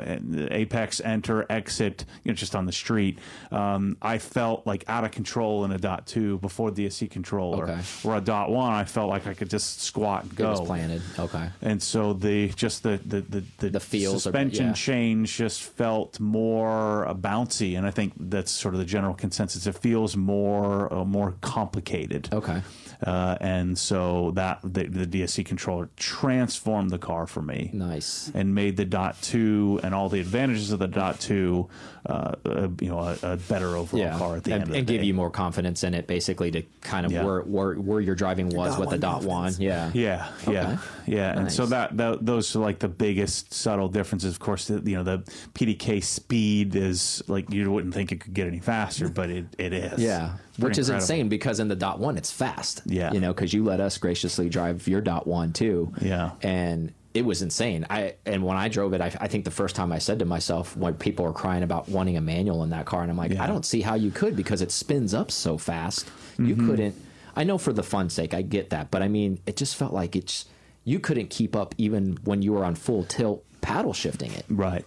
apex, 0.51 1.01
enter, 1.01 1.47
exit, 1.51 2.05
you 2.23 2.31
know, 2.31 2.35
just 2.37 2.55
on 2.55 2.67
the 2.67 2.73
street. 2.73 3.19
Um, 3.51 3.97
I 4.03 4.19
felt 4.19 4.67
like 4.67 4.85
out 4.89 5.05
of 5.05 5.11
control 5.11 5.65
in 5.65 5.73
a 5.73 5.79
dot 5.79 6.07
two 6.07 6.39
before 6.39 6.71
the 6.71 6.87
DSC 6.87 7.11
controller. 7.11 7.65
Okay. 7.65 7.81
Where 8.03 8.17
a 8.17 8.21
dot 8.21 8.51
one, 8.51 8.73
I 8.73 8.85
felt 8.85 9.09
like 9.09 9.27
I 9.27 9.35
could 9.35 9.51
just 9.51 9.81
squat 9.87 10.23
and 10.25 10.33
It 10.33 10.37
go. 10.37 10.51
was 10.51 10.61
planted. 10.61 11.03
Okay. 11.19 11.49
And 11.63 11.83
so 11.83 12.13
the 12.13 12.49
just 12.51 12.83
the 12.83 13.01
the 13.05 13.21
the, 13.23 13.43
the, 13.59 13.71
The 13.71 13.81
feels 13.81 14.15
are- 14.17 14.31
suspension 14.31 14.67
yeah. 14.67 14.73
change 14.75 15.37
just 15.37 15.63
felt 15.63 16.21
more 16.21 17.07
uh, 17.09 17.15
bouncy, 17.15 17.77
and 17.79 17.87
I 17.87 17.91
think 17.91 18.13
that's 18.19 18.51
sort 18.51 18.75
of 18.75 18.81
the 18.81 18.87
general 18.87 19.15
consensus. 19.15 19.67
It 19.67 19.77
feels 19.79 20.17
more 20.17 20.93
uh, 20.93 21.05
more 21.05 21.35
complicated. 21.41 22.29
Okay. 22.33 22.61
Uh, 23.03 23.37
and 23.41 23.79
so 23.79 24.31
that 24.33 24.59
the, 24.63 24.85
the 24.85 25.07
DSC 25.07 25.45
controller 25.45 25.91
transformed 25.97 26.91
the 26.91 26.99
car 26.99 27.27
for 27.27 27.43
me 27.43 27.71
Nice. 27.73 28.31
and 28.35 28.55
made 28.55 28.77
the 28.77 28.85
dot 28.87 29.21
two 29.23 29.81
and 29.83 29.95
all 29.95 30.09
the 30.09 30.21
advantages 30.21 30.73
of 30.73 30.79
the 30.79 30.87
dot 30.89 31.21
two, 31.21 31.69
uh, 32.07 32.33
uh, 32.47 32.69
you 32.81 32.89
know, 32.89 33.01
a, 33.01 33.19
a 33.23 33.37
better 33.37 33.77
overall 33.77 34.01
Yeah, 34.03 34.17
car 34.19 34.37
at 34.37 34.45
the 34.45 34.53
and, 34.53 34.63
end 34.63 34.63
of 34.63 34.73
the 34.73 34.79
and 34.79 34.87
day. 34.87 34.95
give 34.95 35.05
you 35.05 35.13
more 35.15 35.31
confidence 35.31 35.85
in 35.85 35.93
it, 35.95 36.07
basically, 36.07 36.51
to 36.53 36.63
kind 36.81 37.05
of 37.05 37.13
Yeah. 37.13 37.25
where, 37.25 37.41
where 37.43 37.75
where 37.75 38.01
your 38.01 38.15
driving 38.15 38.49
was 38.49 38.71
dot 38.73 38.81
with 38.81 38.89
the 38.91 38.95
one 38.95 39.01
dot 39.01 39.23
one. 39.25 39.43
confidence. 39.53 39.59
Yeah. 39.61 39.91
Yeah, 39.93 40.29
yeah, 40.51 40.79
yeah, 41.07 41.39
and 41.39 41.53
so 41.53 41.67
that, 41.67 41.97
that 41.99 42.25
those 42.25 42.55
are 42.57 42.61
like 42.61 42.79
the 42.79 42.89
biggest 42.89 43.53
subtle 43.53 43.89
differences. 43.89 44.33
Of 44.33 44.41
course, 44.41 44.69
the, 44.69 44.81
you 44.89 44.97
know 44.97 45.03
the 45.03 45.19
PDK 45.55 46.03
speed 46.03 46.75
is 46.77 47.23
like 47.29 47.51
you 47.53 47.71
wouldn't 47.71 47.93
think 47.95 48.13
it 48.13 48.21
could 48.21 48.33
get 48.35 48.47
any 48.47 48.61
faster, 48.61 49.09
but 49.09 49.29
it, 49.31 49.47
it 49.59 49.73
is. 49.73 50.01
Yeah, 50.01 50.37
Which 50.59 50.79
is 50.79 50.89
insane 50.91 51.29
because 51.29 51.61
in 51.61 51.69
the 51.69 51.77
dot 51.77 51.99
one 51.99 52.17
it's 52.17 52.31
fast. 52.31 52.83
Yeah. 52.87 53.13
you 53.13 53.21
know, 53.21 53.33
because 53.33 53.53
you 53.53 53.65
let 53.65 53.81
us 53.81 53.99
graciously 53.99 54.49
drive 54.49 54.87
your 54.89 55.01
dot 55.01 55.27
one 55.27 55.53
too. 55.53 55.93
Yeah. 56.01 56.33
and 56.43 56.93
it 57.15 57.25
was 57.25 57.41
insane. 57.41 57.87
I 57.89 58.15
and 58.27 58.43
when 58.45 58.57
I 58.59 58.69
drove 58.69 58.93
it, 58.93 59.01
I, 59.01 59.07
I 59.21 59.27
think 59.29 59.45
the 59.47 59.51
first 59.51 59.75
time 59.75 59.91
I 59.91 59.99
said 59.99 60.19
to 60.19 60.25
myself 60.27 60.77
when 60.77 60.93
people 60.95 61.25
were 61.25 61.33
crying 61.33 61.63
about 61.63 61.89
wanting 61.89 62.17
a 62.19 62.21
manual 62.21 62.63
in 62.63 62.71
that 62.71 62.85
car, 62.85 63.01
and 63.01 63.11
I'm 63.11 63.17
like, 63.17 63.33
Yeah. 63.33 63.43
I 63.43 63.47
don't 63.47 63.65
see 63.65 63.81
how 63.81 63.95
you 63.95 64.11
could 64.11 64.37
because 64.37 64.61
it 64.61 64.71
spins 64.71 65.15
up 65.15 65.31
so 65.31 65.57
fast. 65.57 66.07
You 66.39 66.55
Mm-hmm. 66.55 66.69
couldn't. 66.69 66.95
I 67.35 67.45
know 67.45 67.57
for 67.59 67.73
the 67.73 67.83
fun 67.83 68.11
sake, 68.11 68.35
I 68.35 68.43
get 68.43 68.71
that, 68.71 68.91
but 68.91 69.03
I 69.03 69.09
mean, 69.09 69.39
it 69.47 69.57
just 69.57 69.77
felt 69.77 69.93
like 69.95 70.15
it's 70.15 70.45
you 70.85 71.01
couldn't 71.01 71.29
keep 71.31 71.57
up 71.57 71.75
even 71.79 72.19
when 72.25 72.43
you 72.43 72.53
were 72.53 72.65
on 72.65 72.75
full 72.75 73.05
tilt 73.05 73.45
paddle 73.63 73.93
shifting 73.95 74.33
it. 74.33 74.45
Right. 74.51 74.85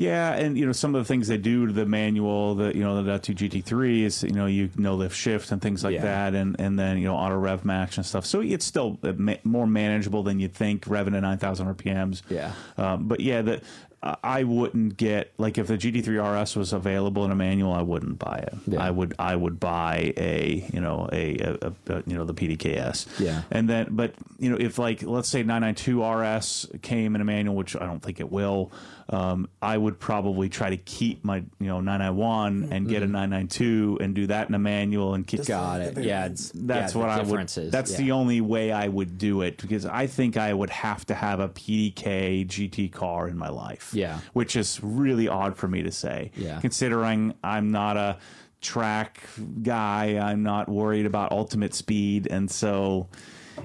Yeah, 0.00 0.32
and 0.32 0.56
you 0.56 0.64
know 0.64 0.72
some 0.72 0.94
of 0.94 1.00
the 1.02 1.04
things 1.06 1.28
they 1.28 1.36
do 1.36 1.66
to 1.66 1.72
the 1.74 1.84
manual, 1.84 2.54
the 2.54 2.74
you 2.74 2.82
know 2.82 3.02
the 3.02 3.10
Dot 3.10 3.22
2 3.22 3.34
GT3 3.34 4.02
is 4.04 4.22
you 4.22 4.32
know 4.32 4.46
you 4.46 4.70
no 4.76 4.94
lift 4.94 5.14
shift 5.14 5.52
and 5.52 5.60
things 5.60 5.84
like 5.84 5.94
Yeah. 5.94 6.02
that, 6.02 6.34
and 6.34 6.58
and 6.58 6.78
then 6.78 6.96
you 6.96 7.04
know 7.04 7.16
auto 7.16 7.36
rev 7.36 7.66
max 7.66 7.98
and 7.98 8.06
stuff. 8.06 8.24
So 8.24 8.40
it's 8.40 8.64
still 8.64 8.98
uh, 9.02 9.12
more 9.44 9.66
manageable 9.66 10.22
than 10.22 10.40
you'd 10.40 10.54
think, 10.54 10.86
revving 10.86 11.14
at 11.14 11.20
9,000 11.22 11.74
RPMs. 11.74 12.22
Yeah. 12.30 12.52
Um, 12.78 13.08
but 13.08 13.20
yeah, 13.20 13.42
the 13.42 13.60
I- 14.02 14.44
wouldn't 14.44 14.96
get 14.96 15.30
like 15.36 15.58
if 15.58 15.66
the 15.66 15.76
GT3 15.76 16.16
RS 16.42 16.56
was 16.56 16.72
available 16.72 17.26
in 17.26 17.30
a 17.30 17.34
manual, 17.34 17.74
I 17.74 17.82
wouldn't 17.82 18.18
buy 18.18 18.38
it. 18.38 18.54
Yeah. 18.66 18.82
I 18.82 18.90
would 18.90 19.14
I 19.18 19.36
would 19.36 19.60
buy 19.60 20.14
a 20.16 20.66
you 20.72 20.80
know 20.80 21.10
a, 21.12 21.36
a, 21.36 21.58
a, 21.60 21.92
a 21.96 22.02
you 22.06 22.16
know 22.16 22.24
the 22.24 22.32
PDKS. 22.32 23.20
Yeah. 23.20 23.42
And 23.50 23.68
then, 23.68 23.88
but 23.90 24.14
you 24.38 24.48
know, 24.48 24.56
if 24.58 24.78
like 24.78 25.02
let's 25.02 25.28
say 25.28 25.42
992 25.42 26.02
RS 26.02 26.66
came 26.80 27.14
in 27.14 27.20
a 27.20 27.24
manual, 27.26 27.54
which 27.54 27.76
I 27.76 27.80
don't 27.84 28.00
think 28.00 28.20
it 28.20 28.32
will, 28.32 28.72
um, 29.10 29.48
I 29.60 29.76
would 29.76 29.98
probably 29.98 30.48
try 30.48 30.70
to 30.70 30.76
keep 30.76 31.24
my 31.24 31.38
you 31.58 31.66
know 31.66 31.80
991 31.80 32.68
and 32.72 32.88
get 32.88 33.02
a 33.02 33.06
992 33.06 33.98
and 34.00 34.14
do 34.14 34.28
that 34.28 34.48
in 34.48 34.54
a 34.54 34.58
manual 34.58 35.14
and 35.14 35.26
keep. 35.26 35.40
Just 35.40 35.48
Got 35.48 35.80
it. 35.80 35.96
the 35.96 36.04
Yeah, 36.04 36.20
variance. 36.20 36.52
That's 36.54 36.94
yeah, 36.94 37.00
what 37.00 37.06
the 37.06 37.12
I 37.12 37.24
would. 37.24 37.48
That's 37.72 37.90
yeah. 37.92 37.96
the 37.98 38.12
only 38.12 38.40
way 38.40 38.70
I 38.70 38.86
would 38.86 39.18
do 39.18 39.42
it 39.42 39.58
because 39.58 39.84
I 39.84 40.06
think 40.06 40.36
I 40.36 40.54
would 40.54 40.70
have 40.70 41.04
to 41.06 41.14
have 41.14 41.40
a 41.40 41.48
PDK 41.48 42.46
GT 42.46 42.92
car 42.92 43.26
in 43.28 43.36
my 43.36 43.48
life. 43.48 43.90
Yeah. 43.92 44.20
which 44.32 44.54
is 44.54 44.78
really 44.82 45.26
odd 45.28 45.56
for 45.56 45.66
me 45.66 45.82
to 45.82 45.90
say. 45.90 46.30
Yeah. 46.36 46.60
considering 46.60 47.34
I'm 47.42 47.72
not 47.72 47.96
a 47.96 48.18
track 48.60 49.22
guy, 49.62 50.18
I'm 50.18 50.42
not 50.42 50.68
worried 50.68 51.06
about 51.06 51.32
ultimate 51.32 51.74
speed, 51.74 52.28
and 52.30 52.50
so 52.50 53.08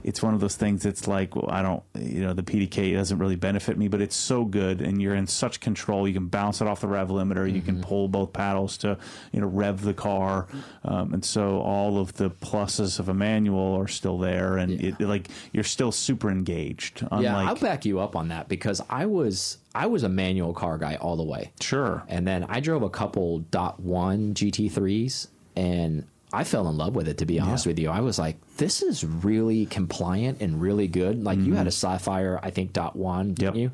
it's 0.04 0.22
one 0.22 0.34
of 0.34 0.40
those 0.40 0.56
things 0.56 0.84
that's 0.84 1.08
like 1.08 1.36
well, 1.36 1.50
I 1.50 1.62
don't, 1.62 1.84
you 1.96 2.22
know, 2.22 2.34
the 2.34 2.44
PDK 2.44 2.94
doesn't 2.94 3.18
really 3.18 3.36
benefit 3.36 3.78
me, 3.78 3.88
but 3.88 4.02
it's 4.02 4.16
so 4.16 4.46
good, 4.46 4.82
and 4.82 5.02
you're 5.02 5.16
in 5.16 5.28
such 5.28 5.60
control. 5.60 6.08
You 6.08 6.14
can 6.14 6.28
bounce 6.28 6.62
it 6.62 6.68
off 6.68 6.82
the 6.82 6.88
rev 6.88 7.10
limiter. 7.10 7.46
You 7.48 7.62
Mm-hmm. 7.62 7.66
can 7.66 7.82
pull 7.82 8.08
both 8.08 8.34
paddles 8.34 8.78
to, 8.80 8.98
you 9.32 9.42
know, 9.42 9.48
rev 9.48 9.82
the 9.82 9.94
car, 9.94 10.48
um, 10.84 11.14
and 11.14 11.24
so 11.24 11.60
all 11.60 11.98
of 12.00 12.14
the 12.14 12.30
pluses 12.30 13.00
of 13.00 13.10
a 13.10 13.14
manual 13.14 13.76
are 13.80 13.88
still 13.88 14.18
there, 14.18 14.58
and 14.58 14.72
Yeah. 14.82 14.92
it, 15.00 15.02
like 15.02 15.30
you're 15.54 15.64
still 15.64 15.92
super 15.92 16.30
engaged. 16.30 17.02
Yeah, 17.20 17.38
I'll 17.38 17.56
back 17.56 17.86
you 17.86 18.00
up 18.00 18.16
on 18.16 18.28
that 18.30 18.48
because 18.50 18.82
I 18.90 19.06
was 19.06 19.58
I 19.74 19.88
was 19.88 20.04
a 20.04 20.10
manual 20.10 20.54
car 20.54 20.78
guy 20.78 20.96
all 20.96 21.18
the 21.18 21.24
way. 21.24 21.52
sure, 21.60 22.04
And 22.08 22.26
then 22.28 22.46
I 22.48 22.60
drove 22.62 22.82
a 22.84 22.90
couple 22.90 23.40
dot 23.40 23.80
one 23.80 24.34
GT3s 24.34 25.28
and 25.56 26.06
I 26.36 26.44
fell 26.44 26.68
in 26.70 26.78
love 26.78 26.96
with 26.96 27.08
it 27.08 27.18
to 27.20 27.26
be 27.26 27.40
honest 27.40 27.66
with 27.66 27.80
you. 27.80 27.90
I 27.90 28.02
was 28.02 28.20
like, 28.20 28.38
this 28.58 28.82
is 28.82 29.04
really 29.06 29.66
compliant 29.66 30.42
and 30.42 30.62
really 30.62 30.88
good. 30.88 31.24
Like 31.24 31.40
you 31.40 31.54
had 31.56 31.68
a 31.68 31.72
Sapphire, 31.72 32.40
I 32.44 32.50
think 32.52 32.74
dot 32.74 32.96
one, 32.96 33.34
didn't 33.34 33.54
Mm-hmm. 33.56 33.60
Yep. 33.60 33.72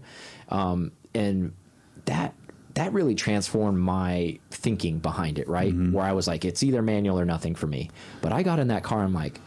you? 0.51 0.56
Um, 0.58 0.91
and 1.13 1.53
that 2.06 2.34
that 2.75 2.94
really 2.94 3.15
transformed 3.15 3.77
my 3.80 4.39
thinking 4.50 5.00
behind 5.00 5.39
it, 5.39 5.48
right? 5.50 5.74
Where 5.74 6.06
I 6.06 6.13
was 6.13 6.25
like, 6.27 6.46
it's 6.46 6.63
either 6.63 6.82
manual 6.82 7.20
or 7.20 7.25
nothing 7.25 7.53
for 7.56 7.68
me. 7.68 7.89
But 8.22 8.32
I 8.32 8.44
got 8.44 8.60
in 8.60 8.70
that 8.70 8.82
car, 8.84 9.00
I'm 9.03 9.13
like, 9.13 9.41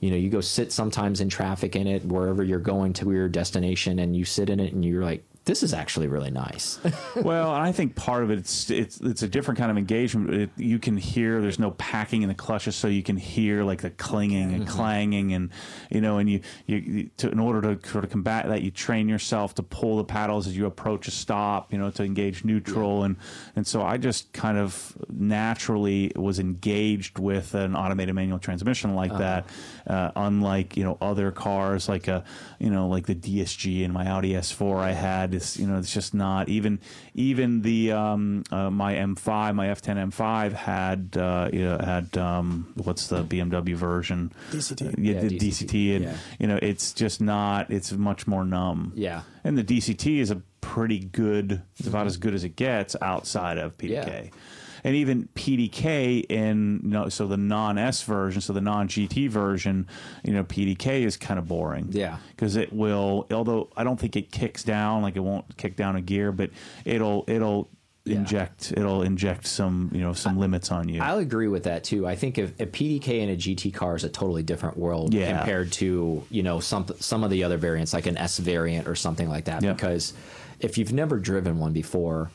you 0.00 0.10
know, 0.10 0.16
you 0.16 0.30
go 0.30 0.40
sit 0.40 0.72
sometimes 0.72 1.20
in 1.20 1.28
traffic 1.28 1.76
in 1.76 1.86
it, 1.86 2.06
wherever 2.06 2.42
you're 2.42 2.58
going 2.58 2.94
to 2.94 3.12
your 3.12 3.28
destination, 3.28 3.98
and 3.98 4.16
you 4.16 4.24
sit 4.24 4.48
in 4.48 4.58
it, 4.60 4.72
and 4.72 4.82
you're 4.82 5.04
like, 5.04 5.22
this 5.46 5.62
is 5.62 5.72
actually 5.72 6.06
really 6.06 6.30
nice. 6.30 6.78
well, 7.16 7.50
I 7.50 7.72
think 7.72 7.96
part 7.96 8.22
of 8.22 8.30
it 8.30 8.38
it's 8.38 8.70
it's 8.70 9.00
it's 9.00 9.22
a 9.22 9.28
different 9.28 9.58
kind 9.58 9.70
of 9.70 9.78
engagement. 9.78 10.34
It, 10.34 10.50
you 10.56 10.78
can 10.78 10.96
hear 10.96 11.40
there's 11.40 11.58
no 11.58 11.70
packing 11.72 12.22
in 12.22 12.28
the 12.28 12.34
clutches, 12.34 12.76
so 12.76 12.88
you 12.88 13.02
can 13.02 13.16
hear 13.16 13.64
like 13.64 13.80
the 13.80 13.90
clinging 13.90 14.52
and 14.52 14.64
mm-hmm. 14.64 14.72
clanging, 14.72 15.32
and 15.32 15.50
you 15.90 16.00
know, 16.00 16.18
and 16.18 16.28
you 16.28 16.40
you, 16.66 16.76
you 16.76 17.10
to, 17.16 17.30
in 17.30 17.38
order 17.38 17.74
to 17.74 17.88
sort 17.88 18.04
of 18.04 18.10
combat 18.10 18.48
that, 18.48 18.62
you 18.62 18.70
train 18.70 19.08
yourself 19.08 19.54
to 19.54 19.62
pull 19.62 19.96
the 19.96 20.04
paddles 20.04 20.46
as 20.46 20.56
you 20.56 20.66
approach 20.66 21.08
a 21.08 21.10
stop, 21.10 21.72
you 21.72 21.78
know, 21.78 21.90
to 21.90 22.04
engage 22.04 22.44
neutral, 22.44 23.04
and 23.04 23.16
and 23.56 23.66
so 23.66 23.82
I 23.82 23.96
just 23.96 24.32
kind 24.32 24.58
of 24.58 24.96
naturally 25.08 26.12
was 26.16 26.38
engaged 26.38 27.18
with 27.18 27.54
an 27.54 27.74
automated 27.74 28.14
manual 28.14 28.38
transmission 28.38 28.94
like 28.94 29.10
uh-huh. 29.10 29.18
that, 29.18 29.46
uh, 29.90 30.10
unlike 30.14 30.76
you 30.76 30.84
know 30.84 30.96
other 31.00 31.30
cars 31.32 31.88
like 31.88 32.06
a 32.08 32.22
you 32.58 32.70
know 32.70 32.86
like 32.94 33.06
the 33.06 33.14
DSG 33.14 33.82
in 33.82 33.92
my 33.92 34.06
Audi 34.06 34.32
S4 34.34 34.76
I 34.76 34.92
had 34.92 35.34
is 35.34 35.56
you 35.58 35.66
know 35.66 35.78
it's 35.78 35.92
just 35.92 36.14
not 36.14 36.48
even 36.48 36.78
even 37.14 37.62
the 37.62 37.92
um, 37.92 38.44
uh, 38.52 38.70
my 38.70 38.94
M5 38.94 39.54
my 39.54 39.66
F10 39.66 40.12
M5 40.12 40.52
had 40.52 41.16
uh, 41.16 41.48
you 41.52 41.64
know, 41.64 41.78
had 41.78 42.16
um, 42.16 42.72
what's 42.84 43.08
the 43.08 43.24
BMW 43.24 43.74
version 43.74 44.32
DCT. 44.52 44.94
yeah, 44.98 45.12
Yeah, 45.14 45.20
the 45.22 45.38
DCT, 45.38 45.66
DCT 45.66 45.96
and 45.96 46.04
yeah. 46.04 46.16
you 46.38 46.46
know 46.46 46.58
it's 46.62 46.92
just 46.92 47.20
not 47.20 47.70
it's 47.70 47.90
much 47.92 48.26
more 48.26 48.44
numb 48.44 48.92
Yeah. 48.94 49.22
and 49.44 49.58
the 49.58 49.64
DCT 49.64 50.18
is 50.20 50.30
a 50.30 50.40
pretty 50.60 51.00
good 51.00 51.62
it's 51.78 51.88
about 51.88 52.06
as 52.06 52.16
good 52.16 52.34
as 52.34 52.44
it 52.44 52.54
gets 52.54 52.94
outside 53.02 53.58
of 53.58 53.76
PDK 53.78 54.06
Yeah. 54.06 54.30
And 54.84 54.94
even 54.96 55.28
PDK 55.34 56.24
in 56.30 56.80
you 56.84 56.90
know, 56.90 57.08
so 57.08 57.26
the 57.26 57.36
non 57.36 57.78
S 57.78 58.02
version, 58.02 58.40
so 58.40 58.52
the 58.52 58.60
non 58.60 58.88
GT 58.88 59.28
version, 59.28 59.86
you 60.24 60.32
know, 60.32 60.44
PDK 60.44 61.02
is 61.04 61.16
kind 61.16 61.38
of 61.38 61.46
boring. 61.48 61.88
Yeah. 61.90 62.18
because 62.30 62.56
it 62.56 62.72
will. 62.72 63.26
Although 63.30 63.70
I 63.76 63.84
don't 63.84 63.98
think 63.98 64.16
it 64.16 64.30
kicks 64.32 64.62
down, 64.64 65.02
like 65.02 65.16
it 65.16 65.20
won't 65.20 65.56
kick 65.56 65.76
down 65.76 65.96
a 65.96 66.00
gear, 66.00 66.32
but 66.32 66.50
it'll 66.84 67.24
it'll 67.26 67.68
Yeah. 68.06 68.16
inject 68.16 68.72
it'll 68.74 69.02
inject 69.02 69.46
some 69.46 69.90
you 69.92 70.00
know 70.00 70.14
some 70.14 70.38
limits 70.38 70.70
on 70.72 70.88
you. 70.88 71.02
I'll 71.02 71.18
agree 71.18 71.48
with 71.48 71.64
that 71.64 71.84
too. 71.84 72.06
I 72.06 72.16
think 72.16 72.38
if 72.38 72.58
a 72.58 72.64
PDK 72.66 73.20
and 73.22 73.30
a 73.30 73.36
GT 73.36 73.72
car 73.74 73.94
is 73.94 74.04
a 74.04 74.08
totally 74.08 74.42
different 74.42 74.78
world 74.78 75.12
Yeah. 75.12 75.36
compared 75.36 75.70
to 75.72 76.22
you 76.30 76.42
know 76.42 76.60
some 76.60 76.86
some 76.98 77.22
of 77.24 77.30
the 77.30 77.44
other 77.44 77.58
variants 77.58 77.92
like 77.92 78.06
an 78.06 78.16
S 78.16 78.38
variant 78.38 78.88
or 78.88 78.94
something 78.94 79.28
like 79.28 79.44
that. 79.44 79.60
Because 79.60 80.14
if 80.60 80.78
you've 80.78 80.92
never 80.94 81.18
driven 81.18 81.58
one 81.58 81.72
before, 81.74 82.30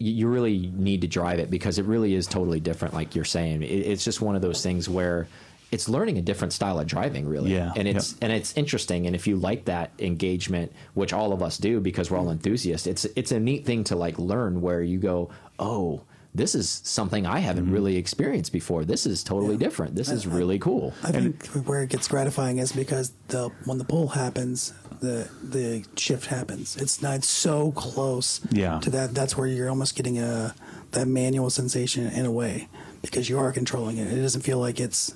you, 0.00 0.28
really 0.28 0.72
need 0.74 1.02
to 1.02 1.06
drive 1.06 1.38
it 1.38 1.50
because 1.50 1.78
it 1.78 1.84
really 1.84 2.14
is 2.14 2.26
totally 2.26 2.58
different. 2.58 2.94
Like 2.94 3.14
you're 3.14 3.24
saying, 3.24 3.62
it, 3.62 3.66
it's 3.66 4.02
just 4.04 4.20
one 4.20 4.34
of 4.34 4.42
those 4.42 4.62
things 4.62 4.88
where 4.88 5.28
it's 5.70 5.88
learning 5.88 6.18
a 6.18 6.22
different 6.22 6.52
style 6.52 6.80
of 6.80 6.86
driving, 6.86 7.28
really. 7.28 7.52
Yeah. 7.52 7.72
and 7.76 7.86
it's 7.86 8.12
Yep. 8.12 8.18
and 8.22 8.32
it's 8.32 8.56
interesting. 8.56 9.06
And 9.06 9.14
if 9.14 9.26
you 9.26 9.36
like 9.36 9.66
that 9.66 9.92
engagement, 9.98 10.72
which 10.94 11.12
all 11.12 11.32
of 11.32 11.42
us 11.42 11.58
do 11.58 11.80
because 11.80 12.10
we're 12.10 12.16
all 12.16 12.24
mm-hmm. 12.24 12.32
enthusiasts, 12.32 12.86
it's 12.86 13.04
it's 13.14 13.30
a 13.30 13.38
neat 13.38 13.66
thing 13.66 13.84
to 13.84 13.96
like 13.96 14.18
learn 14.18 14.60
where 14.60 14.82
you 14.82 14.98
go, 14.98 15.30
oh. 15.58 16.02
This 16.34 16.54
is 16.54 16.68
something 16.84 17.26
I 17.26 17.40
haven't 17.40 17.64
Mm-hmm. 17.64 17.72
really 17.74 17.96
experienced 17.96 18.52
before. 18.52 18.84
This 18.84 19.04
is 19.04 19.24
totally 19.24 19.56
different. 19.56 19.96
This 19.96 20.10
is 20.10 20.26
really 20.26 20.58
cool. 20.60 20.94
I 21.02 21.10
think 21.10 21.44
where 21.66 21.82
it 21.82 21.90
gets 21.90 22.06
gratifying 22.06 22.58
is 22.58 22.70
because 22.72 23.12
the 23.28 23.50
when 23.64 23.78
the 23.78 23.84
pull 23.84 24.08
happens, 24.08 24.72
the 25.00 25.28
the 25.42 25.84
shift 25.96 26.26
happens. 26.26 26.76
It's 26.76 27.02
not 27.02 27.24
so 27.24 27.72
close 27.72 28.40
Yeah. 28.52 28.78
to 28.80 28.90
that. 28.90 29.12
That's 29.14 29.36
where 29.36 29.48
you're 29.48 29.68
almost 29.68 29.96
getting 29.96 30.18
a 30.18 30.54
that 30.92 31.08
manual 31.08 31.50
sensation 31.50 32.06
in 32.06 32.24
a 32.26 32.32
way 32.32 32.68
because 33.02 33.28
you 33.28 33.38
are 33.38 33.50
controlling 33.52 33.96
it. 33.98 34.06
It 34.12 34.20
doesn't 34.22 34.42
feel 34.42 34.58
like 34.58 34.78
it's 34.78 35.14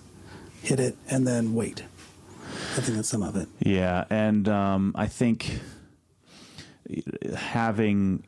hit 0.63 0.81
it 0.81 0.97
and 1.09 1.27
then 1.27 1.55
wait. 1.55 1.85
I 2.77 2.81
think 2.81 2.97
that's 2.97 3.09
some 3.09 3.23
of 3.23 3.37
it. 3.37 3.49
Yeah, 3.61 4.05
and 4.11 4.49
um, 4.49 4.93
I 4.97 5.07
think 5.07 5.61
having 7.37 8.25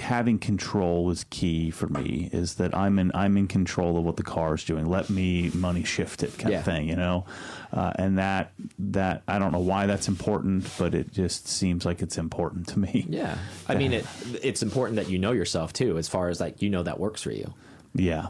having 0.00 0.38
control 0.38 1.10
is 1.10 1.24
key 1.30 1.70
for 1.70 1.86
me. 1.88 2.28
Is 2.32 2.54
that 2.56 2.74
I'm 2.76 2.98
in 2.98 3.12
I'm 3.14 3.36
in 3.36 3.46
control 3.46 3.96
of 3.96 4.04
what 4.04 4.16
the 4.16 4.22
car 4.22 4.54
is 4.54 4.64
doing. 4.64 4.86
Let 4.86 5.08
me 5.08 5.50
money 5.54 5.84
shift 5.84 6.22
it, 6.22 6.36
kind 6.38 6.52
Yeah. 6.52 6.58
of 6.58 6.64
thing, 6.64 6.88
you 6.88 6.96
know. 6.96 7.26
Uh, 7.72 7.92
and 7.96 8.18
that 8.18 8.52
that 8.78 9.22
I 9.28 9.38
don't 9.38 9.52
know 9.52 9.60
why 9.60 9.86
that's 9.86 10.08
important, 10.08 10.68
but 10.78 10.94
it 10.94 11.12
just 11.12 11.46
seems 11.48 11.84
like 11.84 12.02
it's 12.02 12.18
important 12.18 12.68
to 12.68 12.78
me. 12.80 13.06
Yeah, 13.08 13.38
I 13.68 13.76
mean, 13.76 13.92
it, 13.92 14.06
it's 14.42 14.62
important 14.62 14.96
that 14.96 15.08
you 15.08 15.18
know 15.18 15.32
yourself 15.32 15.72
too, 15.72 15.96
as 15.96 16.08
far 16.08 16.28
as 16.28 16.40
like 16.40 16.60
you 16.60 16.68
know 16.70 16.82
that 16.82 16.98
works 16.98 17.22
for 17.22 17.30
you. 17.32 17.54
Yeah. 17.94 18.28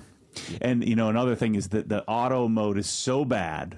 And 0.61 0.87
you 0.87 0.97
know 0.97 1.09
another 1.09 1.35
thing 1.35 1.55
is 1.55 1.69
that 1.69 1.89
the 1.89 2.05
auto 2.09 2.49
mode 2.49 2.79
is 2.79 2.89
so 2.89 3.25
bad 3.25 3.77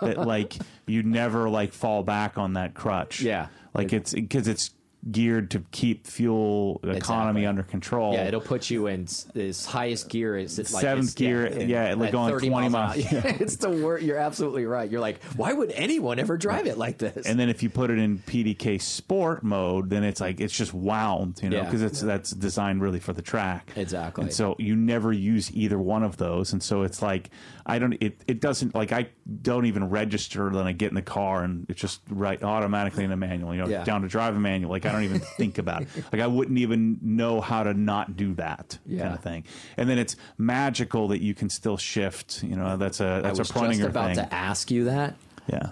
that 0.00 0.18
like 0.26 0.54
you 0.86 1.02
never 1.02 1.48
like 1.48 1.72
fall 1.72 2.02
back 2.02 2.36
on 2.38 2.54
that 2.54 2.74
crutch. 2.74 3.20
Yeah. 3.20 3.46
Like 3.74 3.92
it's 3.92 4.12
because 4.12 4.48
it's 4.48 4.70
geared 5.10 5.50
to 5.50 5.62
keep 5.70 6.06
fuel 6.06 6.80
economy 6.82 7.40
Exactly. 7.42 7.46
under 7.46 7.62
control. 7.62 8.14
Yeah, 8.14 8.24
it'll 8.24 8.40
put 8.40 8.70
you 8.70 8.86
in 8.86 9.06
this 9.34 9.66
highest 9.66 10.08
gear. 10.08 10.36
Is 10.36 10.58
like 10.72 10.82
Seventh 10.82 11.14
gear, 11.16 11.62
yeah, 11.62 11.94
like 11.94 12.12
going 12.12 12.30
20 12.38 12.46
an 12.66 12.72
miles. 12.72 12.96
hour. 13.12 13.22
it's 13.24 13.56
the 13.56 13.70
word. 13.70 14.02
You're 14.02 14.18
absolutely 14.18 14.64
right. 14.66 14.90
You're 14.90 15.00
like, 15.00 15.22
why 15.36 15.52
would 15.52 15.70
anyone 15.72 16.18
ever 16.18 16.36
drive 16.36 16.66
it 16.66 16.78
like 16.78 16.98
this? 16.98 17.26
and 17.26 17.38
then 17.38 17.48
if 17.48 17.62
you 17.62 17.68
put 17.70 17.90
it 17.90 17.98
in 17.98 18.18
PDK 18.18 18.80
sport 18.80 19.42
mode, 19.44 19.90
then 19.90 20.04
it's 20.04 20.20
like 20.20 20.40
it's 20.40 20.56
just 20.56 20.72
wound, 20.72 21.40
you 21.42 21.50
know, 21.50 21.58
Yeah. 21.58 21.64
because 21.64 21.82
it's 21.82 22.00
that's 22.00 22.30
designed 22.30 22.80
really 22.82 23.00
for 23.00 23.12
the 23.12 23.22
track. 23.22 23.72
Exactly. 23.76 24.24
And 24.24 24.32
so 24.32 24.56
you 24.58 24.74
never 24.76 25.12
use 25.12 25.52
either 25.54 25.78
one 25.78 26.02
of 26.02 26.16
those, 26.16 26.52
and 26.52 26.62
so 26.62 26.82
it's 26.82 27.02
like 27.02 27.30
I 27.66 27.78
don't. 27.78 27.94
It 27.94 28.20
it 28.26 28.40
doesn't 28.40 28.74
like 28.74 28.92
I 28.92 29.08
don't 29.42 29.66
even 29.66 29.88
register. 29.90 30.50
Then 30.50 30.66
I 30.66 30.72
get 30.72 30.88
in 30.88 30.94
the 30.94 31.02
car 31.02 31.44
and 31.44 31.66
it's 31.68 31.80
just 31.80 32.00
right 32.10 32.42
automatically 32.42 33.04
in 33.04 33.12
a 33.12 33.16
manual. 33.16 33.54
You 33.54 33.62
know, 33.62 33.68
Yeah. 33.68 33.84
down 33.84 34.02
to 34.02 34.08
drive 34.08 34.36
a 34.36 34.40
manual. 34.40 34.70
Like 34.70 34.84
I 34.86 34.93
don't 34.94 35.04
even 35.04 35.20
think 35.36 35.58
about 35.58 35.82
it. 35.82 35.88
Like 36.12 36.22
I 36.22 36.26
wouldn't 36.26 36.58
even 36.58 36.98
know 37.02 37.40
how 37.40 37.62
to 37.62 37.74
not 37.74 38.16
do 38.16 38.34
that 38.34 38.78
kind 38.88 39.14
of 39.14 39.20
thing. 39.20 39.44
And 39.76 39.88
then 39.88 39.98
it's 39.98 40.16
magical 40.38 41.08
that 41.08 41.20
you 41.22 41.34
can 41.34 41.50
still 41.50 41.76
shift. 41.76 42.42
You 42.42 42.56
know, 42.56 42.76
that's 42.76 43.00
a 43.00 43.20
that's 43.22 43.38
was 43.38 43.50
a 43.50 43.54
just 43.54 43.80
about 43.82 44.14
thing. 44.16 44.24
to 44.24 44.34
ask 44.34 44.70
you 44.70 44.84
that. 44.84 45.16
yeah. 45.46 45.70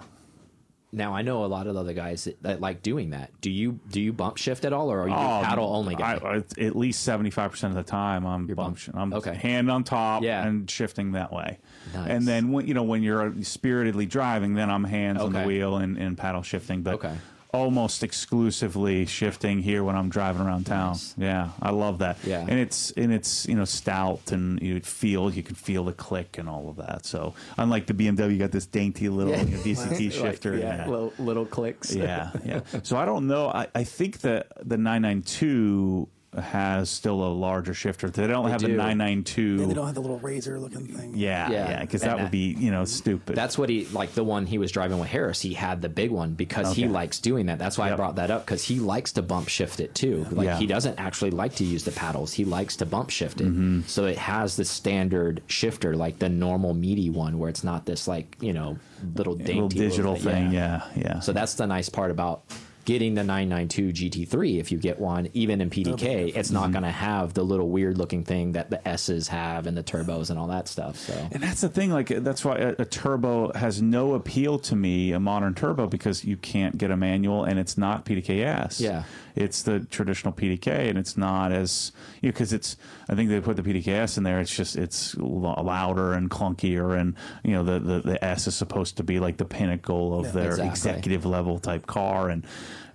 Now 0.95 1.15
I 1.15 1.23
know 1.23 1.43
a 1.43 1.47
lot 1.47 1.65
of 1.65 1.75
other 1.75 1.93
guys 1.93 2.25
that, 2.25 2.43
that 2.43 2.61
like 2.61 2.83
doing 2.83 3.09
that. 3.11 3.31
Do 3.41 3.49
you 3.49 3.79
do 3.89 3.99
you 3.99 4.13
bump 4.13 4.37
shift 4.37 4.63
at 4.63 4.73
all, 4.73 4.91
or 4.91 5.01
are 5.01 5.07
you 5.07 5.13
Oh, 5.15 5.41
paddle 5.43 5.75
only 5.75 5.95
guy? 5.95 6.19
I, 6.23 6.35
I- 6.35 6.63
at 6.63 6.75
least 6.75 7.01
seventy 7.01 7.31
five 7.31 7.49
percent 7.49 7.75
of 7.75 7.83
the 7.83 7.89
time, 7.89 8.27
I'm 8.27 8.45
bump- 8.45 8.55
bump, 8.55 8.77
I'm 8.93 9.11
okay. 9.13 9.33
hand 9.33 9.71
on 9.71 9.83
top 9.85 10.21
Yeah. 10.21 10.45
and 10.45 10.69
shifting 10.69 11.13
that 11.13 11.33
way. 11.33 11.57
Nice. 11.95 12.09
And 12.11 12.27
then 12.27 12.51
when 12.51 12.67
you 12.67 12.75
know 12.75 12.83
when 12.83 13.01
you're 13.01 13.33
spiritedly 13.41 14.05
driving, 14.05 14.53
then 14.53 14.69
I'm 14.69 14.83
hands 14.83 15.19
on 15.19 15.33
the 15.33 15.41
wheel 15.41 15.77
and, 15.77 15.97
and 15.97 16.15
paddle 16.15 16.43
shifting. 16.43 16.83
But 16.83 16.93
Okay. 16.95 17.15
Almost 17.53 18.03
exclusively 18.03 19.05
shifting 19.05 19.59
here 19.61 19.83
when 19.83 19.95
I'm 19.95 20.09
driving 20.09 20.41
around 20.41 20.65
town. 20.65 20.93
Nice. 20.93 21.13
Yeah, 21.17 21.49
I 21.61 21.69
love 21.69 21.99
that. 21.99 22.17
Yeah. 22.25 22.39
and 22.41 22.59
it's 22.59 22.91
and 22.91 23.13
it's 23.13 23.47
you 23.47 23.55
know 23.55 23.65
stout 23.65 24.31
and 24.31 24.59
you 24.61 24.79
feel 24.79 25.31
you 25.31 25.43
can 25.43 25.55
feel 25.55 25.83
the 25.83 25.93
click 25.93 26.37
and 26.39 26.49
all 26.49 26.67
of 26.69 26.77
that. 26.77 27.05
So 27.05 27.35
unlike 27.57 27.85
the 27.85 27.93
BMW, 27.93 28.31
you 28.33 28.39
got 28.39 28.51
this 28.51 28.65
dainty 28.65 29.07
little 29.09 29.33
you 29.37 29.45
know, 29.55 29.57
DCT 29.63 30.19
Like, 30.19 30.31
shifter. 30.31 30.57
yeah, 30.57 30.87
Little, 30.87 31.13
little 31.19 31.45
clicks. 31.45 31.93
yeah, 31.95 32.31
yeah. 32.43 32.61
So 32.81 32.97
I 32.97 33.05
don't 33.05 33.27
know. 33.27 33.47
I, 33.49 33.67
I 33.75 33.83
think 33.83 34.19
that 34.21 34.47
the 34.67 34.77
992 34.77 36.09
has 36.41 36.89
still 36.89 37.23
a 37.23 37.31
larger 37.33 37.73
shifter. 37.73 38.09
They 38.09 38.27
don't 38.27 38.49
have 38.49 38.59
do. 38.61 38.67
the 38.67 38.71
Yeah, 38.73 38.77
992. 38.77 39.65
they 39.67 39.73
don't 39.73 39.85
have 39.85 39.95
the 39.95 40.01
little 40.01 40.19
razor 40.19 40.59
looking 40.59 40.87
thing. 40.87 41.13
yeah, 41.15 41.49
Yeah, 41.51 41.69
yeah, 41.69 41.81
because 41.81 42.01
and 42.01 42.11
that 42.11 42.17
that- 42.17 42.23
would 42.23 42.31
be 42.31 42.55
you 42.59 42.71
know 42.71 42.85
stupid. 42.85 43.35
That's 43.35 43.57
what 43.57 43.69
he 43.69 43.85
like 43.93 44.13
the 44.13 44.23
one 44.23 44.45
he 44.45 44.57
was 44.57 44.71
driving 44.71 44.99
with 44.99 45.09
Harris. 45.09 45.41
He 45.41 45.53
had 45.53 45.81
the 45.81 45.89
big 45.89 46.11
one 46.11 46.33
because 46.33 46.75
he 46.75 46.87
likes 46.87 47.19
doing 47.19 47.45
that. 47.47 47.59
That's 47.59 47.77
why 47.77 47.91
I 47.91 47.95
brought 47.95 48.15
that 48.15 48.31
up 48.31 48.45
because 48.45 48.63
he 48.63 48.79
likes 48.79 49.11
to 49.13 49.21
bump 49.21 49.47
shift 49.47 49.79
it 49.79 49.93
too. 49.95 50.25
Like 50.31 50.45
Yeah. 50.45 50.57
he 50.57 50.65
doesn't 50.67 50.99
actually 50.99 51.31
like 51.31 51.55
to 51.55 51.63
use 51.63 51.83
the 51.83 51.91
paddles. 51.91 52.33
He 52.33 52.45
likes 52.45 52.75
to 52.77 52.85
bump 52.85 53.09
shift 53.09 53.41
it. 53.41 53.47
Mm-hmm. 53.47 53.81
So 53.87 54.05
it 54.05 54.17
has 54.17 54.55
the 54.55 54.65
standard 54.65 55.41
shifter, 55.47 55.95
like 55.95 56.19
the 56.19 56.29
normal 56.29 56.73
meaty 56.73 57.09
one, 57.09 57.37
where 57.39 57.49
it's 57.49 57.63
not 57.63 57.85
this 57.85 58.07
like 58.07 58.35
you 58.41 58.53
know 58.53 58.77
little 59.15 59.35
dainty 59.35 59.53
little 59.53 59.69
digital 59.69 60.15
thing. 60.15 60.51
Yeah. 60.51 60.81
Yeah, 60.95 61.01
yeah. 61.03 61.19
So 61.19 61.33
that's 61.33 61.55
the 61.55 61.67
nice 61.67 61.89
part 61.89 62.09
about 62.11 62.43
getting 62.85 63.13
the 63.15 63.23
992 63.23 64.09
GT3 64.09 64.59
if 64.59 64.71
you 64.71 64.77
get 64.77 64.99
one 64.99 65.29
even 65.33 65.61
in 65.61 65.69
PDK 65.69 66.35
it's 66.35 66.51
not 66.51 66.63
Mm-hmm. 66.63 66.71
going 66.73 66.83
to 66.83 66.91
have 66.91 67.33
the 67.33 67.43
little 67.43 67.69
weird 67.69 67.97
looking 67.97 68.23
thing 68.23 68.53
that 68.53 68.69
the 68.69 68.85
S's 68.87 69.27
have 69.29 69.67
and 69.67 69.77
the 69.77 69.83
turbos 69.83 70.29
and 70.29 70.37
all 70.39 70.47
that 70.47 70.67
stuff 70.67 70.97
so 70.97 71.13
And 71.31 71.41
that's 71.43 71.61
the 71.61 71.69
thing. 71.69 71.91
Like 71.91 72.07
that's 72.09 72.43
why 72.43 72.57
a, 72.57 72.75
a 72.79 72.85
turbo 72.85 73.51
has 73.53 73.81
no 73.81 74.13
appeal 74.13 74.59
to 74.59 74.75
me, 74.75 75.11
a 75.13 75.19
modern 75.19 75.53
turbo, 75.55 75.87
because 75.87 76.23
you 76.25 76.37
can't 76.37 76.77
get 76.77 76.91
a 76.91 76.97
manual, 76.97 77.43
and 77.43 77.59
it's 77.59 77.77
not 77.77 78.05
PDKS. 78.05 78.79
Yeah. 78.79 79.03
It's 79.35 79.63
the 79.63 79.79
traditional 79.81 80.33
PDK, 80.33 80.89
and 80.89 80.97
it's 80.97 81.17
not 81.17 81.51
as 81.51 81.91
you 82.21 82.29
know 82.29 82.33
because 82.33 82.53
it's. 82.53 82.77
I 83.09 83.15
think 83.15 83.29
they 83.29 83.39
put 83.41 83.55
the 83.55 83.63
PDKS 83.63 84.17
in 84.17 84.23
there. 84.23 84.39
It's 84.39 84.55
just 84.55 84.75
it's 84.75 85.15
louder 85.17 86.13
and 86.13 86.29
clunkier, 86.29 86.99
and 86.99 87.15
you 87.43 87.51
know 87.53 87.63
the 87.63 87.79
the, 87.79 87.99
the 88.01 88.23
S 88.23 88.47
is 88.47 88.55
supposed 88.55 88.97
to 88.97 89.03
be 89.03 89.19
like 89.19 89.37
the 89.37 89.45
pinnacle 89.45 90.19
of 90.19 90.33
their 90.33 90.51
Exactly. 90.51 90.69
executive 90.69 91.25
level 91.25 91.59
type 91.59 91.87
car, 91.87 92.29
and 92.29 92.45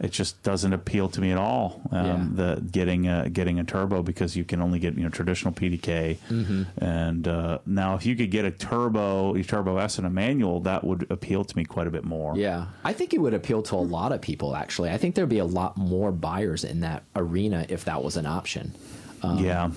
it 0.00 0.12
just 0.12 0.40
doesn't 0.42 0.72
appeal 0.72 1.08
to 1.08 1.20
me 1.20 1.32
at 1.32 1.38
all. 1.38 1.80
Um, 1.90 2.06
Yeah. 2.06 2.26
The 2.54 2.60
getting 2.62 3.08
a, 3.08 3.28
getting 3.28 3.58
a 3.58 3.64
turbo 3.64 4.02
because 4.02 4.36
you 4.36 4.44
can 4.44 4.60
only 4.62 4.78
get 4.78 4.94
you 4.96 5.02
know 5.04 5.08
traditional 5.10 5.52
PDK, 5.52 6.18
Mm-hmm. 6.30 6.62
and 6.84 7.26
uh, 7.26 7.58
now 7.66 7.94
if 7.96 8.06
you 8.06 8.14
could 8.16 8.30
get 8.30 8.44
a 8.44 8.50
turbo, 8.50 9.34
a 9.34 9.42
turbo 9.42 9.78
S 9.78 9.98
and 9.98 10.06
a 10.06 10.10
manual, 10.10 10.60
that 10.60 10.84
would 10.84 11.10
appeal 11.10 11.44
to 11.44 11.56
me 11.56 11.64
quite 11.64 11.86
a 11.86 11.90
bit 11.90 12.04
more. 12.04 12.36
Yeah, 12.36 12.66
I 12.84 12.92
think 12.92 13.12
it 13.14 13.20
would 13.20 13.34
appeal 13.34 13.62
to 13.62 13.74
a 13.74 13.84
lot 13.96 14.12
of 14.12 14.20
people. 14.20 14.54
Actually, 14.54 14.90
I 14.90 14.98
think 14.98 15.14
there'd 15.14 15.28
be 15.28 15.38
a 15.38 15.44
lot 15.44 15.76
more 15.76 16.12
buyers 16.12 16.64
in 16.64 16.80
that 16.80 17.02
arena 17.16 17.66
if 17.68 17.84
that 17.86 18.02
was 18.04 18.16
an 18.16 18.26
option. 18.26 18.74
Um, 19.22 19.38
yeah. 19.44 19.70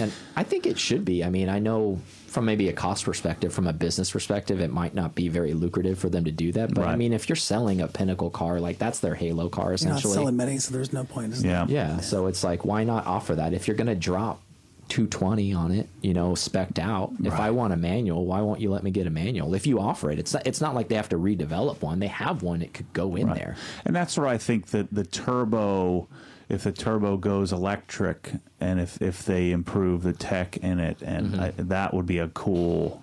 And 0.00 0.12
I 0.36 0.44
think 0.44 0.66
it 0.66 0.78
should 0.78 1.04
be. 1.04 1.22
I 1.24 1.30
mean, 1.30 1.48
I 1.48 1.58
know 1.58 2.00
from 2.34 2.44
maybe 2.44 2.68
a 2.68 2.72
cost 2.72 3.04
perspective, 3.04 3.54
from 3.54 3.66
a 3.68 3.72
business 3.72 4.10
perspective, 4.10 4.60
it 4.60 4.70
might 4.72 4.92
not 4.92 5.14
be 5.14 5.28
very 5.28 5.54
lucrative 5.54 5.98
for 5.98 6.08
them 6.10 6.24
to 6.24 6.32
do 6.32 6.50
that. 6.52 6.74
But 6.74 6.86
I 6.88 6.96
mean, 6.96 7.12
if 7.12 7.28
you're 7.28 7.36
selling 7.36 7.80
a 7.80 7.86
pinnacle 7.88 8.28
car, 8.28 8.58
like 8.60 8.78
that's 8.78 8.98
their 8.98 9.14
halo 9.14 9.48
car 9.48 9.66
You're 9.66 9.70
not 9.70 9.80
essentially. 9.80 10.14
selling 10.14 10.36
many, 10.36 10.58
so 10.58 10.74
there's 10.74 10.92
no 10.92 11.04
point. 11.04 11.32
Isn't 11.32 11.48
Yeah. 11.48 11.66
yeah, 11.68 12.00
so 12.00 12.26
it's 12.26 12.42
like, 12.44 12.64
why 12.64 12.82
not 12.84 13.06
offer 13.06 13.36
that? 13.36 13.54
If 13.54 13.68
you're 13.68 13.76
going 13.76 13.86
to 13.86 13.94
drop 13.94 14.40
220 14.88 15.54
on 15.54 15.70
it, 15.72 15.88
you 16.02 16.12
know, 16.12 16.34
specked 16.34 16.78
out. 16.78 17.12
If 17.22 17.32
I 17.34 17.52
want 17.52 17.72
a 17.72 17.76
manual, 17.76 18.26
why 18.26 18.40
won't 18.42 18.60
you 18.60 18.70
let 18.70 18.82
me 18.82 18.90
get 18.90 19.06
a 19.06 19.10
manual? 19.10 19.54
If 19.54 19.66
you 19.66 19.80
offer 19.80 20.10
it, 20.10 20.18
it's 20.18 20.34
not, 20.34 20.46
it's 20.46 20.60
not 20.60 20.74
like 20.74 20.88
they 20.88 20.96
have 20.96 21.08
to 21.10 21.16
redevelop 21.16 21.80
one. 21.80 22.00
They 22.00 22.08
have 22.08 22.42
one. 22.42 22.60
It 22.60 22.74
could 22.74 22.92
go 22.92 23.16
in 23.16 23.28
Right. 23.28 23.36
there. 23.36 23.56
And 23.86 23.94
that's 23.96 24.18
where 24.18 24.26
I 24.26 24.36
think 24.38 24.66
that 24.68 24.92
the 24.92 25.04
turbo, 25.04 26.06
if 26.48 26.64
the 26.64 26.72
turbo 26.72 27.16
goes 27.16 27.52
electric, 27.52 28.32
and 28.60 28.80
if 28.80 29.00
if 29.02 29.24
they 29.24 29.50
improve 29.52 30.02
the 30.02 30.12
tech 30.12 30.56
in 30.58 30.78
it, 30.80 31.00
and 31.02 31.32
Mm-hmm. 31.32 31.40
I, 31.40 31.50
that 31.56 31.94
would 31.94 32.06
be 32.06 32.18
a 32.18 32.28
cool 32.28 33.02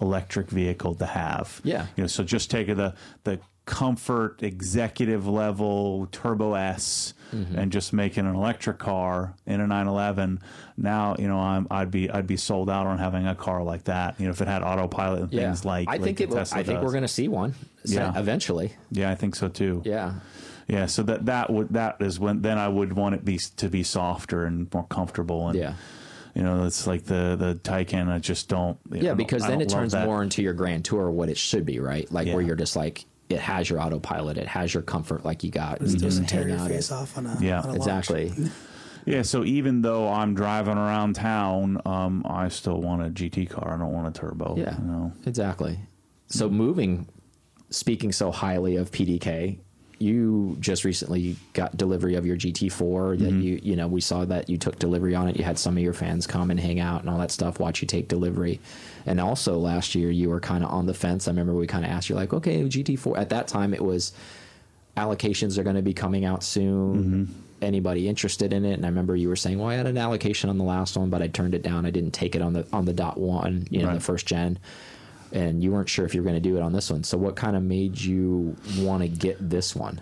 electric 0.00 0.48
vehicle 0.50 0.94
to 0.96 1.06
have. 1.06 1.60
Yeah. 1.64 1.86
You 1.96 2.02
know, 2.04 2.06
so 2.08 2.24
just 2.24 2.50
take 2.50 2.66
the 2.68 2.94
the 3.24 3.38
comfort 3.64 4.42
executive 4.42 5.26
level 5.28 6.08
turbo 6.12 6.54
S 6.54 7.14
Mm-hmm. 7.32 7.58
and 7.58 7.72
just 7.72 7.94
making 7.94 8.26
an 8.26 8.34
electric 8.34 8.76
car 8.78 9.32
in 9.46 9.62
a 9.62 9.66
911 9.66 10.38
now 10.76 11.16
you 11.18 11.26
know 11.26 11.38
I'm, 11.38 11.66
I'd 11.70 11.90
be 11.90 12.10
I'd 12.10 12.26
be 12.26 12.36
sold 12.36 12.68
out 12.68 12.86
on 12.86 12.98
having 12.98 13.26
a 13.26 13.34
car 13.34 13.62
like 13.62 13.84
that 13.84 14.20
you 14.20 14.26
know 14.26 14.32
if 14.32 14.42
it 14.42 14.48
had 14.48 14.62
autopilot 14.62 15.20
and 15.22 15.30
things 15.30 15.64
like 15.64 15.88
I 15.88 15.92
like 15.92 16.02
think 16.02 16.20
it. 16.20 16.28
Will, 16.28 16.36
I 16.40 16.44
think 16.44 16.66
does. 16.66 16.84
we're 16.84 16.90
going 16.90 17.04
to 17.04 17.08
see 17.08 17.28
one. 17.28 17.54
Yeah. 17.86 18.12
Eventually. 18.20 18.74
yeah 18.90 19.10
I 19.10 19.14
think 19.14 19.34
so 19.34 19.48
too 19.48 19.80
Yeah. 19.86 20.16
Yeah, 20.68 20.86
so 20.86 21.02
that 21.04 21.26
that 21.26 21.50
would 21.50 21.70
that 21.70 21.96
is 22.00 22.18
when 22.20 22.42
then 22.42 22.58
I 22.58 22.68
would 22.68 22.92
want 22.94 23.14
it 23.14 23.24
be 23.24 23.38
to 23.56 23.68
be 23.68 23.82
softer 23.82 24.44
and 24.44 24.72
more 24.72 24.84
comfortable 24.86 25.48
and 25.48 25.58
Yeah. 25.58 25.74
you 26.34 26.42
know 26.42 26.64
it's 26.64 26.86
like 26.86 27.04
the 27.04 27.36
the 27.38 27.58
Taycan 27.62 28.08
I 28.08 28.18
just 28.18 28.48
don't 28.48 28.78
I 28.92 28.96
Yeah, 28.96 29.02
don't- 29.08 29.16
because 29.16 29.46
then 29.46 29.60
it 29.60 29.68
turns 29.68 29.92
that. 29.92 30.06
more 30.06 30.22
into 30.22 30.42
your 30.42 30.52
Grand 30.54 30.84
Tour 30.84 31.10
what 31.10 31.28
it 31.28 31.36
should 31.36 31.64
be, 31.66 31.78
right? 31.80 32.10
Like 32.12 32.28
where 32.28 32.40
you're 32.42 32.56
just 32.56 32.76
like 32.76 33.04
it 33.28 33.40
has 33.40 33.70
your 33.70 33.80
autopilot, 33.80 34.36
it 34.36 34.46
has 34.46 34.74
your 34.74 34.82
comfort, 34.82 35.24
like 35.24 35.42
you 35.42 35.50
got. 35.50 35.80
Just 35.80 35.94
You 35.94 36.00
doesn't 36.00 36.24
just 36.24 36.34
tear 36.34 36.46
your 36.48 36.58
out 36.58 36.68
face 36.68 36.90
it. 36.90 36.94
off 36.94 37.16
on 37.16 37.26
a 37.26 37.36
Yeah. 37.40 37.60
on 37.62 37.70
a. 37.70 37.74
Exactly. 37.74 38.32
yeah 39.04 39.22
so 39.22 39.44
even 39.44 39.82
though 39.82 40.06
I'm 40.08 40.32
driving 40.34 40.76
around 40.78 41.14
town 41.14 41.80
um 41.84 42.24
I 42.28 42.48
still 42.48 42.80
want 42.80 43.02
a 43.02 43.10
GT 43.10 43.50
car 43.50 43.74
I 43.74 43.78
don't 43.78 43.92
want 43.92 44.06
a 44.16 44.20
turbo 44.20 44.54
Yeah. 44.56 44.78
you 44.78 44.84
know 44.84 45.12
Exactly. 45.26 45.80
So 46.28 46.48
moving, 46.48 47.08
speaking 47.70 48.12
so 48.12 48.30
highly 48.30 48.76
of 48.76 48.90
PDK, 48.90 49.58
you 50.02 50.56
just 50.60 50.84
recently 50.84 51.36
got 51.52 51.76
delivery 51.76 52.16
of 52.16 52.26
your 52.26 52.36
GT4. 52.36 53.18
That 53.18 53.30
mm-hmm. 53.30 53.40
you 53.40 53.60
you 53.62 53.76
know 53.76 53.86
we 53.86 54.00
saw 54.00 54.24
that 54.24 54.50
you 54.50 54.58
took 54.58 54.78
delivery 54.78 55.14
on 55.14 55.28
it. 55.28 55.36
You 55.36 55.44
had 55.44 55.58
some 55.58 55.76
of 55.76 55.82
your 55.82 55.92
fans 55.92 56.26
come 56.26 56.50
and 56.50 56.58
hang 56.58 56.80
out 56.80 57.00
and 57.00 57.08
all 57.10 57.18
that 57.18 57.30
stuff. 57.30 57.60
Watch 57.60 57.80
you 57.80 57.88
take 57.88 58.08
delivery. 58.08 58.60
And 59.06 59.20
also 59.20 59.58
last 59.58 59.94
year 59.94 60.10
you 60.10 60.28
were 60.28 60.40
kind 60.40 60.64
of 60.64 60.70
on 60.70 60.86
the 60.86 60.94
fence. 60.94 61.28
I 61.28 61.30
remember 61.30 61.54
we 61.54 61.66
kind 61.66 61.84
of 61.84 61.90
asked 61.90 62.08
you 62.08 62.14
like, 62.14 62.32
okay, 62.32 62.62
GT4. 62.62 63.18
At 63.18 63.30
that 63.30 63.48
time 63.48 63.74
it 63.74 63.82
was 63.82 64.12
allocations 64.96 65.56
are 65.58 65.62
going 65.62 65.76
to 65.76 65.82
be 65.82 65.94
coming 65.94 66.24
out 66.24 66.42
soon. 66.42 66.96
Mm-hmm. 66.96 67.32
Anybody 67.62 68.08
interested 68.08 68.52
in 68.52 68.64
it? 68.64 68.74
And 68.74 68.84
I 68.84 68.88
remember 68.88 69.14
you 69.14 69.28
were 69.28 69.36
saying, 69.36 69.58
"Well, 69.58 69.68
I 69.68 69.74
had 69.74 69.86
an 69.86 69.96
allocation 69.96 70.50
on 70.50 70.58
the 70.58 70.64
last 70.64 70.96
one, 70.96 71.10
but 71.10 71.22
I 71.22 71.28
turned 71.28 71.54
it 71.54 71.62
down. 71.62 71.86
I 71.86 71.90
didn't 71.90 72.10
take 72.10 72.34
it 72.34 72.42
on 72.42 72.54
the 72.54 72.66
on 72.72 72.86
the 72.86 72.92
dot 72.92 73.18
one, 73.18 73.68
you 73.70 73.82
know, 73.82 73.94
the 73.94 74.00
first 74.00 74.26
gen." 74.26 74.58
And 75.32 75.62
you 75.62 75.72
weren't 75.72 75.88
sure 75.88 76.04
if 76.04 76.14
you 76.14 76.20
were 76.22 76.28
going 76.28 76.42
to 76.42 76.48
do 76.48 76.56
it 76.56 76.62
on 76.62 76.72
this 76.72 76.90
one. 76.90 77.04
So, 77.04 77.16
what 77.18 77.36
kind 77.36 77.56
of 77.56 77.62
made 77.62 77.98
you 78.00 78.56
want 78.78 79.02
to 79.02 79.08
get 79.08 79.36
this 79.50 79.74
one? 79.74 80.00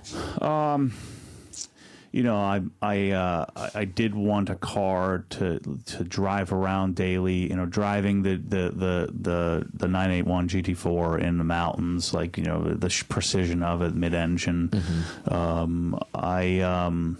you 2.13 2.25
know, 2.25 2.37
I 2.37 2.63
I 2.83 3.11
uh, 3.13 3.47
I- 3.75 3.85
did 3.85 4.15
want 4.17 4.51
a 4.51 4.57
car 4.57 5.25
to 5.31 5.61
to 5.87 6.03
drive 6.05 6.53
around 6.53 6.97
daily. 6.97 7.49
You 7.49 7.55
know, 7.55 7.67
driving 7.67 8.23
the 8.23 8.35
the 8.37 8.71
the 8.75 9.09
the, 9.13 9.67
the 9.73 9.87
981 9.89 10.49
GT4 10.49 11.21
in 11.23 11.39
the 11.39 11.45
mountains, 11.45 12.13
like 12.13 12.37
you 12.37 12.43
know 12.45 12.65
the 12.75 13.05
precision 13.09 13.63
of 13.63 13.83
it, 13.83 13.95
mid 13.95 14.15
engine. 14.15 14.71
Um, 15.29 15.97
I 16.13 16.59
um, 16.61 17.19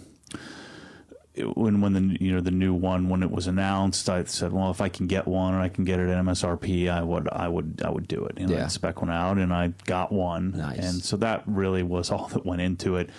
it- 1.33 1.55
when 1.57 1.79
when 1.81 1.93
the 1.93 2.17
you 2.23 2.33
know 2.33 2.41
the 2.41 2.51
new 2.51 2.73
one 2.73 3.07
when 3.09 3.23
it 3.23 3.31
was 3.31 3.47
announced, 3.47 4.09
I 4.09 4.23
said, 4.25 4.51
well, 4.51 4.69
if 4.71 4.81
I 4.81 4.89
can 4.89 5.07
get 5.07 5.27
one 5.27 5.53
and 5.53 5.63
I 5.63 5.69
can 5.69 5.85
get 5.85 5.99
it 5.99 6.09
at 6.09 6.17
MSRP, 6.25 6.89
I 6.89 7.01
would 7.01 7.29
I 7.31 7.47
would 7.47 7.81
I 7.85 7.89
would 7.89 8.07
do 8.07 8.25
it. 8.25 8.39
You 8.39 8.47
know, 8.47 8.53
Yeah. 8.55 8.67
Spec 8.67 9.01
one 9.01 9.09
out, 9.11 9.37
and 9.37 9.53
I 9.53 9.73
got 9.85 10.11
one, 10.11 10.51
Nice. 10.57 10.77
and 10.79 11.03
so 11.03 11.15
that 11.17 11.43
really 11.45 11.83
was 11.83 12.11
all 12.11 12.27
that 12.29 12.45
went 12.45 12.61
into 12.61 12.97
it. 12.97 13.09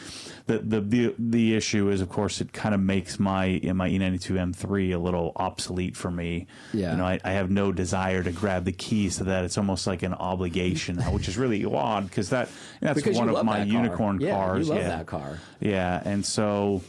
The 0.46 0.59
the 0.59 0.81
the, 0.81 1.14
the 1.18 1.55
issue 1.57 1.88
is, 1.88 2.01
of 2.03 2.09
course, 2.11 2.40
it 2.40 2.53
kind 2.53 2.75
of 2.75 2.81
makes 2.83 3.18
my 3.18 3.61
my 3.75 3.88
E 3.88 3.98
E92 3.98 4.55
M3 4.55 4.92
a 4.94 4.98
little 4.98 5.33
obsolete 5.37 5.96
for 5.96 6.11
me. 6.11 6.46
Yeah. 6.75 6.90
you 6.92 6.98
know, 6.98 7.07
I, 7.07 7.18
I 7.25 7.33
have 7.33 7.51
no 7.51 7.72
desire 7.72 8.22
to 8.22 8.33
grab 8.33 8.64
the 8.64 8.72
keys 8.72 9.16
to 9.18 9.25
that. 9.25 9.44
It's 9.44 9.57
almost 9.57 9.87
like 9.87 10.03
an 10.03 10.12
obligation, 10.14 10.98
which 11.12 11.29
is 11.29 11.38
really 11.38 11.64
odd 11.64 12.09
because 12.11 12.29
that 12.31 12.48
that's 12.81 12.96
Because 13.01 13.16
one 13.16 13.29
of 13.31 13.44
my 13.44 13.59
car. 13.59 13.66
unicorn 13.66 14.20
Yeah, 14.20 14.33
cars. 14.35 14.66
You 14.68 14.75
love 14.75 14.83
yeah. 14.83 14.88
that 14.88 15.07
car. 15.07 15.38
Yeah, 15.61 16.03
and 16.05 16.27
so 16.27 16.83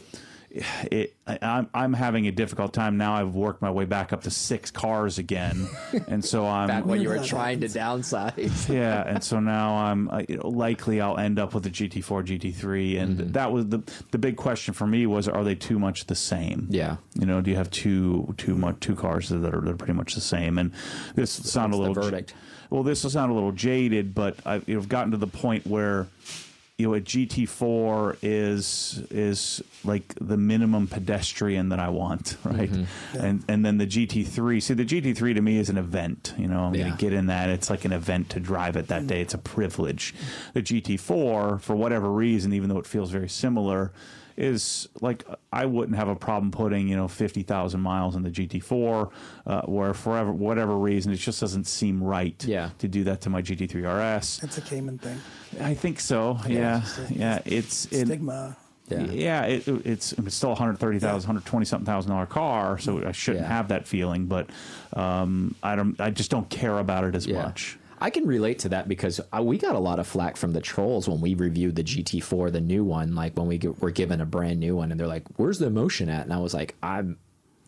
it 0.90 1.14
I, 1.26 1.38
I'm 1.42 1.68
I'm 1.74 1.92
having 1.92 2.26
a 2.28 2.32
difficult 2.32 2.72
time 2.72 2.96
now. 2.96 3.14
I've 3.14 3.34
worked 3.34 3.60
my 3.62 3.70
way 3.70 3.84
back 3.84 4.12
up 4.12 4.22
to 4.22 4.30
six 4.30 4.70
cars 4.70 5.18
again, 5.18 5.66
and 6.08 6.24
so 6.24 6.46
I'm 6.46 6.68
Back 6.68 6.86
when 6.86 7.00
you 7.00 7.08
were 7.08 7.18
trying 7.24 7.60
to 7.60 7.66
downsize. 7.66 8.68
yeah, 8.72 9.02
and 9.06 9.22
so 9.24 9.40
now 9.40 9.74
I'm 9.76 10.08
uh, 10.10 10.22
you 10.28 10.36
know, 10.36 10.48
likely 10.48 11.00
I'll 11.00 11.18
end 11.18 11.38
up 11.38 11.54
with 11.54 11.66
a 11.66 11.70
GT4, 11.70 12.24
GT3, 12.26 13.00
and 13.00 13.18
Mm-hmm. 13.18 13.32
that 13.32 13.52
was 13.52 13.66
the 13.68 13.80
the 14.12 14.18
big 14.18 14.36
question 14.36 14.74
for 14.74 14.86
me 14.86 15.06
was 15.06 15.28
are 15.28 15.44
they 15.44 15.54
too 15.54 15.78
much 15.78 16.06
the 16.06 16.14
same? 16.14 16.66
Yeah. 16.70 16.96
you 17.18 17.26
know, 17.26 17.40
do 17.40 17.50
you 17.50 17.56
have 17.56 17.70
two 17.70 18.34
too 18.36 18.54
much 18.56 18.76
two 18.80 18.94
cars 18.94 19.28
that 19.30 19.44
are 19.54 19.60
that 19.60 19.70
are 19.70 19.76
pretty 19.76 19.92
much 19.94 20.14
the 20.14 20.20
same? 20.20 20.58
And 20.58 20.72
this 21.14 21.30
sound 21.32 21.74
a 21.74 21.76
What's 21.76 21.86
the 21.86 21.88
little 22.00 22.10
verdict? 22.10 22.34
well, 22.70 22.82
this 22.82 23.02
will 23.02 23.10
sound 23.10 23.30
a 23.30 23.34
little 23.34 23.52
jaded, 23.52 24.14
but 24.14 24.36
I've 24.46 24.68
you 24.68 24.76
know, 24.76 24.82
gotten 24.82 25.10
to 25.12 25.16
the 25.16 25.26
point 25.26 25.66
where 25.66 26.06
you 26.78 26.88
know 26.88 26.94
a 26.94 27.00
GT4 27.00 28.16
is 28.22 29.02
is 29.10 29.62
like 29.84 30.14
the 30.20 30.36
minimum 30.36 30.88
pedestrian 30.88 31.68
that 31.68 31.78
I 31.78 31.88
want, 31.88 32.36
right? 32.44 32.70
Mm-hmm. 32.70 33.16
And 33.18 33.44
and 33.48 33.64
then 33.64 33.78
the 33.78 33.86
GT3. 33.86 34.60
See, 34.62 34.74
the 34.74 34.84
GT3 34.84 35.34
to 35.34 35.40
me 35.40 35.58
is 35.58 35.68
an 35.68 35.78
event. 35.78 36.34
You 36.36 36.48
know, 36.48 36.64
I'm 36.64 36.74
Yeah. 36.74 36.82
going 36.84 36.96
to 36.96 36.98
get 37.00 37.12
in 37.12 37.26
that. 37.26 37.48
It's 37.48 37.70
like 37.70 37.84
an 37.84 37.92
event 37.92 38.30
to 38.30 38.40
drive 38.40 38.76
it 38.76 38.88
that 38.88 39.06
day. 39.06 39.20
It's 39.20 39.34
a 39.34 39.38
privilege. 39.38 40.14
The 40.54 40.62
GT4, 40.62 41.60
for 41.60 41.76
whatever 41.76 42.10
reason, 42.10 42.52
even 42.52 42.68
though 42.68 42.78
it 42.78 42.86
feels 42.86 43.10
very 43.10 43.28
similar. 43.28 43.92
Is 44.36 44.88
like 45.00 45.24
I 45.52 45.64
wouldn't 45.66 45.96
have 45.96 46.08
a 46.08 46.16
problem 46.16 46.50
putting 46.50 46.88
you 46.88 46.96
know 46.96 47.06
fifty 47.06 47.42
thousand 47.42 47.80
miles 47.82 48.16
in 48.16 48.22
the 48.24 48.30
GT4, 48.30 49.10
uh, 49.46 49.62
where 49.62 49.94
for 49.94 50.32
whatever 50.32 50.76
reason 50.76 51.12
it 51.12 51.16
just 51.16 51.40
doesn't 51.40 51.68
seem 51.68 52.02
right 52.02 52.42
Yeah. 52.44 52.70
to 52.78 52.88
do 52.88 53.04
that 53.04 53.20
to 53.22 53.30
my 53.30 53.42
GT3 53.42 53.84
RS. 54.18 54.40
It's 54.42 54.58
a 54.58 54.60
Cayman 54.60 54.98
thing. 54.98 55.20
I 55.60 55.74
think 55.74 56.00
so. 56.00 56.38
Yeah, 56.48 56.80
it's 56.82 56.96
just- 56.96 57.10
yeah. 57.12 57.38
It's 57.44 57.84
it, 57.92 58.06
Stigma. 58.06 58.56
Yeah. 58.88 59.00
yeah. 59.04 59.42
it, 59.44 59.66
it's 59.86 60.12
it's 60.12 60.34
still 60.34 60.50
130,000, 60.50 61.10
120 61.28 61.64
something 61.64 61.86
thousand 61.86 62.10
dollar 62.10 62.26
car, 62.26 62.76
so 62.78 63.06
I 63.06 63.12
shouldn't 63.12 63.44
Yeah. 63.44 63.52
have 63.52 63.68
that 63.68 63.86
feeling. 63.86 64.26
But 64.26 64.50
um, 64.94 65.54
I 65.62 65.76
don't. 65.76 65.98
I 66.00 66.10
just 66.10 66.30
don't 66.30 66.50
care 66.50 66.78
about 66.78 67.04
it 67.04 67.14
as 67.14 67.26
Yeah. 67.26 67.42
much. 67.44 67.78
I 68.04 68.10
can 68.10 68.26
relate 68.26 68.58
to 68.60 68.68
that 68.68 68.86
because 68.86 69.18
uh, 69.34 69.42
we 69.42 69.56
got 69.56 69.74
a 69.74 69.78
lot 69.78 69.98
of 69.98 70.06
flack 70.06 70.36
from 70.36 70.52
the 70.52 70.60
trolls 70.60 71.08
when 71.08 71.22
we 71.22 71.32
reviewed 71.34 71.74
the 71.74 71.82
GT4, 71.82 72.52
the 72.52 72.60
new 72.60 72.84
one. 72.84 73.14
Like 73.14 73.34
when 73.34 73.46
we 73.46 73.56
get, 73.56 73.80
were 73.80 73.90
given 73.90 74.20
a 74.20 74.26
brand 74.26 74.60
new 74.60 74.76
one, 74.76 74.90
and 74.90 75.00
they're 75.00 75.06
like, 75.06 75.22
"Where's 75.36 75.58
the 75.58 75.66
emotion 75.68 76.10
at?" 76.10 76.24
And 76.24 76.32
I 76.32 76.36
was 76.36 76.52
like, 76.52 76.74
"I'm, 76.82 77.16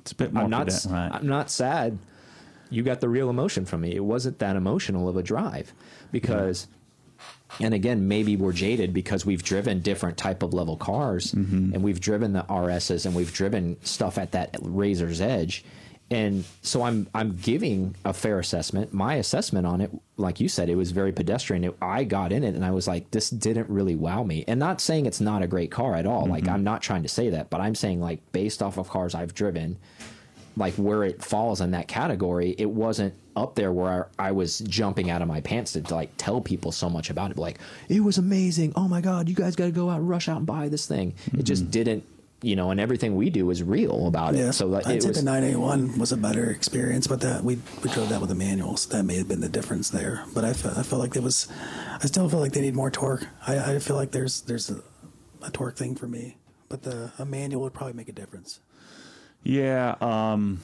It's 0.01 0.13
a 0.13 0.15
bit. 0.15 0.33
I'm 0.37 0.51
not, 0.51 0.67
pedan- 0.67 0.93
right. 0.93 1.11
I'm 1.11 1.27
not 1.27 1.51
sad. 1.51 1.97
You 2.69 2.83
got 2.83 3.01
the 3.01 3.09
real 3.09 3.31
emotion 3.31 3.65
from 3.65 3.81
me. 3.81 3.95
It 3.95 4.05
wasn't 4.05 4.39
that 4.41 4.57
emotional 4.57 5.09
of 5.09 5.17
a 5.17 5.23
drive 5.23 5.73
because." 6.13 6.67
And 7.61 7.73
again, 7.73 8.07
maybe 8.07 8.37
we're 8.37 8.53
jaded 8.53 8.93
because 8.93 9.25
we've 9.25 9.43
driven 9.43 9.81
different 9.81 10.19
type 10.19 10.43
of 10.43 10.53
level 10.53 10.77
cars, 10.77 11.33
and 11.33 11.83
we've 11.83 12.01
driven 12.01 12.35
the 12.35 12.43
RSs, 12.43 13.07
and 13.07 13.15
we've 13.15 13.33
driven 13.33 13.79
stuff 13.83 14.19
at 14.19 14.33
that 14.33 14.55
razor's 14.61 15.23
edge, 15.23 15.65
and 16.11 16.45
so 16.63 16.83
I'm 16.83 17.09
I'm 17.15 17.37
giving 17.37 17.97
a 18.05 18.13
fair 18.13 18.39
assessment. 18.39 18.93
My 18.93 19.15
assessment 19.15 19.67
on 19.67 19.81
it, 19.81 19.91
like 20.17 20.39
you 20.39 20.49
said, 20.49 20.69
it 20.69 20.77
was 20.77 20.93
very 20.93 21.13
pedestrian. 21.13 21.65
It, 21.65 21.77
I 21.83 22.05
got 22.05 22.33
in 22.33 22.45
it, 22.45 22.55
and 22.55 22.65
I 22.65 22.71
was 22.71 22.87
like, 22.87 23.11
this 23.11 23.29
didn't 23.29 23.69
really 23.69 23.97
wow 23.97 24.23
me. 24.23 24.45
And 24.47 24.61
not 24.61 24.81
saying 24.81 25.07
it's 25.07 25.21
not 25.21 25.43
a 25.43 25.49
great 25.49 25.71
car 25.71 25.95
at 25.97 26.07
all. 26.07 26.27
Like 26.27 26.45
mm-hmm. 26.45 26.55
I'm 26.55 26.65
not 26.65 26.83
trying 26.83 27.03
to 27.03 27.09
say 27.09 27.31
that, 27.31 27.51
but 27.51 27.61
I'm 27.61 27.75
saying 27.75 28.01
like 28.01 28.21
based 28.33 28.63
off 28.63 28.79
of 28.79 28.89
cars 28.89 29.17
I've 29.17 29.35
driven, 29.35 29.79
like 30.57 30.75
where 30.75 31.03
it 31.03 31.25
falls 31.25 31.61
in 31.61 31.73
that 31.73 31.89
category, 31.89 32.55
it 32.57 32.71
wasn't 32.71 33.15
up 33.35 33.57
there 33.57 33.73
where 33.73 34.09
I, 34.19 34.29
I 34.29 34.33
was 34.33 34.61
jumping 34.61 35.11
out 35.11 35.23
of 35.23 35.29
my 35.29 35.41
pants 35.41 35.73
to 35.73 35.83
like 35.93 36.11
tell 36.19 36.41
people 36.41 36.71
so 36.71 36.89
much 36.89 37.11
about 37.11 37.33
it. 37.33 37.37
Like 37.37 37.59
it 37.89 38.01
was 38.01 38.17
amazing. 38.19 38.73
Oh 38.77 38.87
my 38.87 39.01
god, 39.01 39.29
you 39.29 39.35
guys 39.35 39.57
got 39.57 39.67
to 39.67 39.73
go 39.73 39.91
out, 39.91 40.07
rush 40.07 40.29
out 40.29 40.39
and 40.39 40.47
buy 40.47 40.69
this 40.69 40.87
thing. 40.87 41.15
It 41.37 41.43
just 41.43 41.65
mm-hmm. 41.65 41.71
didn't, 41.73 42.05
you 42.43 42.57
know. 42.57 42.71
And 42.71 42.81
everything 42.81 43.17
we 43.17 43.31
do 43.31 43.51
is 43.51 43.63
real 43.63 44.07
about 44.07 44.35
it. 44.35 44.39
Yeah, 44.39 44.51
So 44.51 44.67
like, 44.67 44.87
I'd 44.87 44.97
it 44.97 45.03
say 45.03 45.09
was 45.09 45.19
the 45.19 45.25
981 45.25 45.99
was 45.99 46.13
a 46.13 46.17
better 46.17 46.51
experience, 46.51 47.07
but 47.07 47.21
that 47.21 47.45
we 47.45 47.59
we 47.83 47.91
drove 47.91 48.09
that 48.09 48.21
with 48.21 48.31
a 48.31 48.35
manual, 48.35 48.77
so 48.77 48.97
that 48.97 49.05
may 49.05 49.17
have 49.17 49.29
been 49.29 49.41
the 49.41 49.49
difference 49.49 49.91
there. 49.91 50.25
But 50.35 50.45
I 50.45 50.53
felt, 50.53 50.77
I 50.79 50.83
felt 50.83 51.01
like 51.01 51.13
there 51.13 51.23
was, 51.23 51.49
I 52.03 52.07
still 52.07 52.29
feel 52.29 52.41
like 52.41 52.53
they 52.53 52.61
need 52.61 52.75
more 52.75 52.91
torque. 52.91 53.27
I, 53.47 53.75
I 53.75 53.79
feel 53.79 53.97
like 53.97 54.13
there's 54.13 54.43
there's 54.43 54.71
a, 54.71 54.83
a 55.43 55.51
torque 55.51 55.77
thing 55.77 55.95
for 55.95 56.07
me, 56.07 56.39
but 56.69 56.83
the 56.83 57.13
a 57.19 57.25
manual 57.25 57.63
would 57.63 57.75
probably 57.75 57.95
make 57.95 58.09
a 58.09 58.13
difference. 58.13 58.61
Yeah, 59.43 59.95
um, 60.01 60.61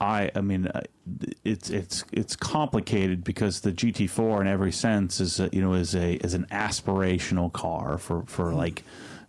I 0.00 0.30
I 0.34 0.40
mean 0.40 0.66
uh, 0.66 0.82
it's 1.44 1.70
it's 1.70 2.04
it's 2.12 2.36
complicated 2.36 3.24
because 3.24 3.60
the 3.60 3.72
GT4 3.72 4.40
in 4.42 4.46
every 4.48 4.72
sense 4.72 5.20
is 5.20 5.38
a, 5.40 5.48
you 5.52 5.60
know 5.60 5.74
is 5.74 5.94
a 5.94 6.14
is 6.14 6.34
an 6.34 6.46
aspirational 6.50 7.52
car 7.52 7.98
for 7.98 8.24
for 8.26 8.52
like 8.52 8.82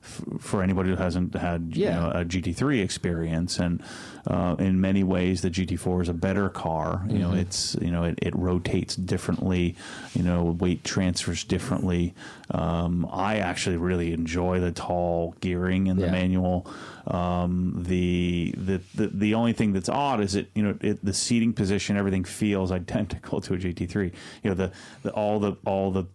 f- 0.05 0.21
for 0.39 0.61
anybody 0.63 0.89
who 0.91 0.95
hasn't 0.95 1.33
had 1.35 1.71
Yeah. 1.75 1.99
know, 1.99 2.11
a 2.11 2.23
GT3 2.25 2.81
experience. 2.81 3.59
And 3.59 3.81
uh, 4.27 4.55
in 4.59 4.79
many 4.79 5.03
ways 5.03 5.41
the 5.41 5.49
GT4 5.49 6.03
is 6.03 6.09
a 6.09 6.13
better 6.13 6.49
car. 6.49 7.03
You 7.09 7.19
know 7.19 7.33
it's 7.33 7.75
you 7.81 7.91
know 7.91 8.03
it, 8.05 8.19
it 8.21 8.35
rotates 8.35 8.95
differently. 8.95 9.75
You 10.13 10.23
know 10.23 10.43
weight 10.59 10.83
transfers 10.83 11.43
differently. 11.43 12.13
Um, 12.51 13.07
I 13.11 13.37
actually 13.37 13.77
really 13.77 14.13
enjoy 14.13 14.59
the 14.59 14.71
tall 14.71 15.35
gearing 15.41 15.87
in 15.87 15.97
the 15.97 16.05
Yeah. 16.05 16.11
manual. 16.11 16.67
Um, 17.07 17.83
the, 17.87 18.53
the 18.57 18.81
the 18.95 19.07
the 19.07 19.33
only 19.35 19.53
thing 19.53 19.73
that's 19.73 19.89
odd 19.89 20.21
is 20.21 20.33
it 20.35 20.49
you 20.55 20.63
know 20.63 20.75
it, 20.81 21.03
the 21.05 21.13
seating 21.13 21.53
position 21.53 21.97
everything 21.97 22.23
feels 22.23 22.71
identical 22.81 23.41
to 23.41 23.53
a 23.53 23.57
GT3 23.57 24.11
you 24.43 24.49
know 24.49 24.55
the, 24.55 24.71
the 25.03 25.11
all 25.11 25.39
the 25.39 25.53
all 25.65 25.91
the 25.91 26.05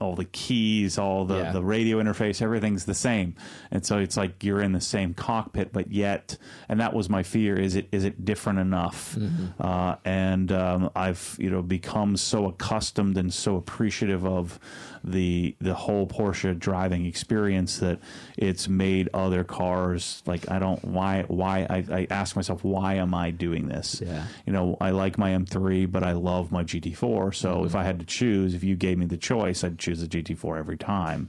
all 0.00 0.14
the 0.14 0.24
keys 0.26 0.98
all 0.98 1.24
the 1.24 1.38
Yeah. 1.38 1.52
the 1.52 1.62
radio 1.62 1.98
interface 2.02 2.40
everything's 2.42 2.84
the 2.84 2.94
same. 2.94 3.34
And 3.70 3.84
so 3.84 3.98
it's 3.98 4.16
like 4.16 4.44
you're 4.44 4.60
in 4.60 4.72
the 4.72 4.80
same 4.80 5.14
cockpit 5.14 5.72
but 5.72 5.90
yet 5.90 6.36
and 6.68 6.80
that 6.80 6.92
was 6.94 7.08
my 7.08 7.22
fear 7.22 7.56
is 7.58 7.74
it 7.76 7.88
is 7.92 8.04
it 8.04 8.24
different 8.24 8.58
enough? 8.58 9.16
Uh, 9.58 9.96
and 10.04 10.52
um, 10.52 10.90
I've 10.94 11.36
you 11.38 11.50
know 11.50 11.62
become 11.62 12.16
so 12.16 12.46
accustomed 12.46 13.16
and 13.16 13.32
so 13.32 13.56
appreciative 13.56 14.24
of 14.26 14.58
the 15.02 15.54
the 15.60 15.74
whole 15.74 16.06
Porsche 16.06 16.58
driving 16.58 17.06
experience 17.06 17.78
that 17.78 17.98
it's 18.36 18.68
made 18.68 19.08
other 19.14 19.44
cars 19.44 20.22
like 20.26 20.50
I 20.50 20.58
don't 20.58 20.84
why 20.84 21.24
why 21.28 21.66
I, 21.70 21.84
I 22.00 22.06
ask 22.10 22.36
myself 22.36 22.62
why 22.64 22.94
am 22.94 23.14
I 23.14 23.30
doing 23.30 23.68
this? 23.68 24.02
Yeah. 24.04 24.26
you 24.46 24.52
know 24.52 24.76
I 24.80 24.90
like 24.90 25.16
my 25.16 25.30
M3 25.30 25.90
but 25.90 26.02
I 26.02 26.12
love 26.12 26.52
my 26.52 26.64
GT4 26.64 27.34
so 27.34 27.64
if 27.64 27.74
I 27.74 27.82
had 27.84 27.98
to 28.00 28.04
choose 28.04 28.54
if 28.54 28.62
you 28.62 28.76
gave 28.76 28.98
me 28.98 29.06
the 29.06 29.16
choice 29.16 29.64
I'd 29.64 29.78
choose 29.80 30.00
the 30.00 30.06
GT4 30.06 30.58
every 30.58 30.76
time 30.76 31.28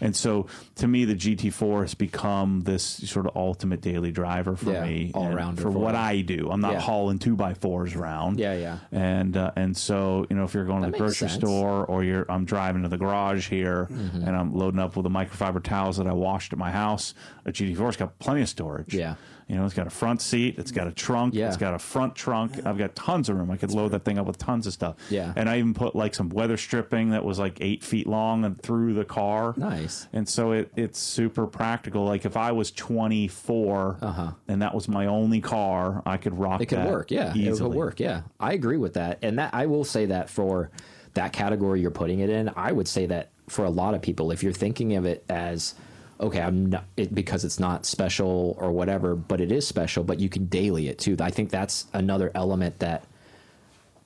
and 0.00 0.14
so 0.14 0.46
to 0.76 0.86
me 0.86 1.04
the 1.04 1.14
GT4 1.14 1.80
has 1.82 1.94
become 1.94 2.60
this 2.62 2.84
sort 2.84 3.26
of 3.26 3.36
ultimate 3.36 3.80
daily 3.80 4.12
driver 4.12 4.54
for 4.56 4.72
Yeah, 4.72 4.84
me 4.84 5.10
all 5.14 5.26
around 5.32 5.56
for 5.56 5.70
for 5.72 5.78
what. 5.78 5.94
I 5.94 6.20
do 6.20 6.48
I'm 6.50 6.60
not 6.60 6.74
Yeah. 6.74 6.80
hauling 6.80 7.18
two 7.18 7.34
by 7.36 7.54
fours 7.54 7.94
around 7.94 8.38
Yeah, 8.38 8.54
yeah. 8.54 8.78
and 8.92 9.36
uh, 9.36 9.50
and 9.56 9.76
so 9.76 10.26
you 10.30 10.36
know 10.36 10.44
if 10.44 10.54
you're 10.54 10.64
going 10.66 10.82
to 10.84 10.90
the 10.90 10.98
grocery 10.98 11.28
sense. 11.28 11.40
store 11.40 11.84
or 11.86 12.04
you're 12.04 12.30
I'm 12.30 12.44
driving 12.44 12.82
to 12.82 12.88
the 12.88 12.98
garage 12.98 13.48
here 13.48 13.88
Mm-hmm. 13.90 14.22
and 14.28 14.36
I'm 14.36 14.54
loading 14.54 14.78
up 14.80 14.94
with 14.96 15.04
the 15.04 15.10
microfiber 15.10 15.62
towels 15.62 15.96
that 15.96 16.06
I 16.06 16.12
washed 16.12 16.52
at 16.52 16.58
my 16.58 16.70
house 16.70 17.14
a 17.46 17.50
GT4's 17.52 17.96
got 17.96 18.18
plenty 18.18 18.42
of 18.42 18.48
storage 18.48 18.92
Yeah. 18.94 19.14
You 19.48 19.54
know 19.54 19.64
it's 19.64 19.74
got 19.74 19.86
a 19.86 19.90
front 19.90 20.20
seat 20.20 20.58
it's 20.58 20.72
got 20.72 20.86
a 20.88 20.92
trunk 20.92 21.32
Yeah. 21.34 21.46
it's 21.48 21.56
got 21.56 21.72
a 21.74 21.78
front 21.78 22.14
trunk 22.16 22.66
I've 22.66 22.78
got 22.78 22.96
tons 22.96 23.28
of 23.28 23.36
room 23.36 23.50
I 23.50 23.56
could 23.56 23.70
load 23.70 23.92
that 23.92 24.04
thing 24.04 24.18
up 24.18 24.26
with 24.26 24.38
tons 24.38 24.66
of 24.66 24.72
stuff 24.72 24.96
Yeah. 25.08 25.32
and 25.36 25.48
I 25.48 25.58
even 25.58 25.72
put 25.74 25.94
like 25.94 26.14
some 26.14 26.28
weather 26.30 26.56
stripping 26.56 27.10
that 27.10 27.24
was 27.24 27.38
like 27.38 27.58
eight 27.60 27.84
feet 27.84 28.06
long 28.06 28.44
and 28.44 28.60
through 28.60 28.94
the 28.94 29.04
car 29.04 29.54
Nice. 29.56 30.08
and 30.12 30.28
so 30.28 30.52
it, 30.52 30.72
it's 30.74 30.98
super 30.98 31.46
practical 31.46 32.04
like 32.04 32.24
if 32.24 32.36
I 32.36 32.50
was 32.52 32.70
24 32.72 33.98
Uh-huh. 34.00 34.32
and 34.48 34.62
that 34.62 34.74
was 34.74 34.88
my 34.88 35.06
only 35.06 35.40
car 35.40 36.02
I 36.06 36.16
could 36.16 36.38
rock 36.38 36.60
It 36.60 36.66
could 36.66 36.84
work, 36.84 37.10
yeah. 37.10 37.30
It 37.30 37.36
easily. 37.36 37.70
could 37.70 37.76
work, 37.76 38.00
yeah. 38.00 38.22
I 38.40 38.52
agree 38.52 38.76
with 38.76 38.94
that, 38.94 39.18
and 39.22 39.38
that 39.38 39.54
I 39.54 39.66
will 39.66 39.84
say 39.84 40.06
that 40.06 40.28
for 40.30 40.70
that 41.14 41.32
category 41.32 41.80
you're 41.80 41.90
putting 41.90 42.20
it 42.20 42.30
in, 42.30 42.50
I 42.56 42.72
would 42.72 42.88
say 42.88 43.06
that 43.06 43.30
for 43.48 43.64
a 43.64 43.70
lot 43.70 43.94
of 43.94 44.02
people, 44.02 44.30
if 44.32 44.42
you're 44.42 44.52
thinking 44.52 44.96
of 44.96 45.04
it 45.06 45.24
as 45.28 45.74
okay, 46.20 46.40
I'm 46.40 46.66
not 46.66 46.84
it, 46.96 47.14
because 47.14 47.44
it's 47.44 47.60
not 47.60 47.86
special 47.86 48.56
or 48.58 48.72
whatever, 48.72 49.14
but 49.14 49.40
it 49.40 49.52
is 49.52 49.66
special, 49.66 50.04
but 50.04 50.20
you 50.20 50.28
can 50.28 50.46
daily 50.46 50.88
it 50.88 50.98
too. 50.98 51.16
I 51.20 51.30
think 51.30 51.50
that's 51.50 51.86
another 51.92 52.30
element 52.34 52.78
that 52.80 53.04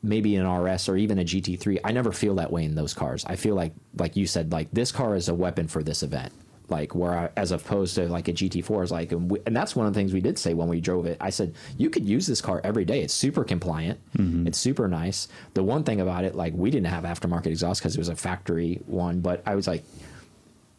maybe 0.03 0.37
an 0.37 0.51
RS 0.51 0.89
or 0.89 0.97
even 0.97 1.19
a 1.19 1.25
GT3, 1.25 1.81
I 1.85 1.93
never 1.93 2.13
feel 2.13 2.37
that 2.37 2.51
way 2.51 2.65
in 2.65 2.75
those 2.75 2.95
cars. 2.95 3.25
I 3.27 3.37
feel 3.37 3.55
like, 3.55 3.73
like 3.99 4.17
you 4.17 4.27
said, 4.27 4.53
like 4.53 4.71
this 4.73 4.93
car 4.93 5.15
is 5.15 5.29
a 5.29 5.35
weapon 5.35 5.69
for 5.69 5.83
this 5.83 6.03
event. 6.03 6.33
Like 6.69 6.95
where, 6.95 7.13
I, 7.13 7.31
as 7.37 7.51
opposed 7.51 7.97
to 7.97 8.09
like 8.09 8.29
a 8.29 8.33
GT4 8.33 8.85
is 8.85 8.93
like, 8.93 9.13
and, 9.13 9.31
we, 9.31 9.41
and 9.45 9.55
that's 9.55 9.75
one 9.75 9.87
of 9.87 9.93
the 9.93 9.99
things 9.99 10.13
we 10.13 10.21
did 10.21 10.39
say 10.39 10.55
when 10.55 10.69
we 10.69 10.81
drove 10.81 11.05
it. 11.07 11.17
I 11.21 11.31
said 11.31 11.55
you 11.77 11.91
could 11.91 12.07
use 12.07 12.27
this 12.27 12.41
car 12.41 12.61
every 12.63 12.85
day. 12.85 13.03
It's 13.03 13.13
super 13.13 13.45
compliant. 13.45 13.99
Mm-hmm. 14.17 14.47
It's 14.47 14.59
super 14.59 14.87
nice. 14.87 15.29
The 15.55 15.65
one 15.65 15.83
thing 15.83 16.01
about 16.01 16.25
it, 16.25 16.35
like 16.35 16.55
we 16.55 16.71
didn't 16.71 16.87
have 16.87 17.05
aftermarket 17.05 17.47
exhaust 17.47 17.81
because 17.81 17.97
it 17.97 17.99
was 17.99 18.09
a 18.09 18.17
factory 18.17 18.81
one, 18.87 19.21
but 19.21 19.43
I 19.45 19.57
was 19.57 19.67
like, 19.67 19.85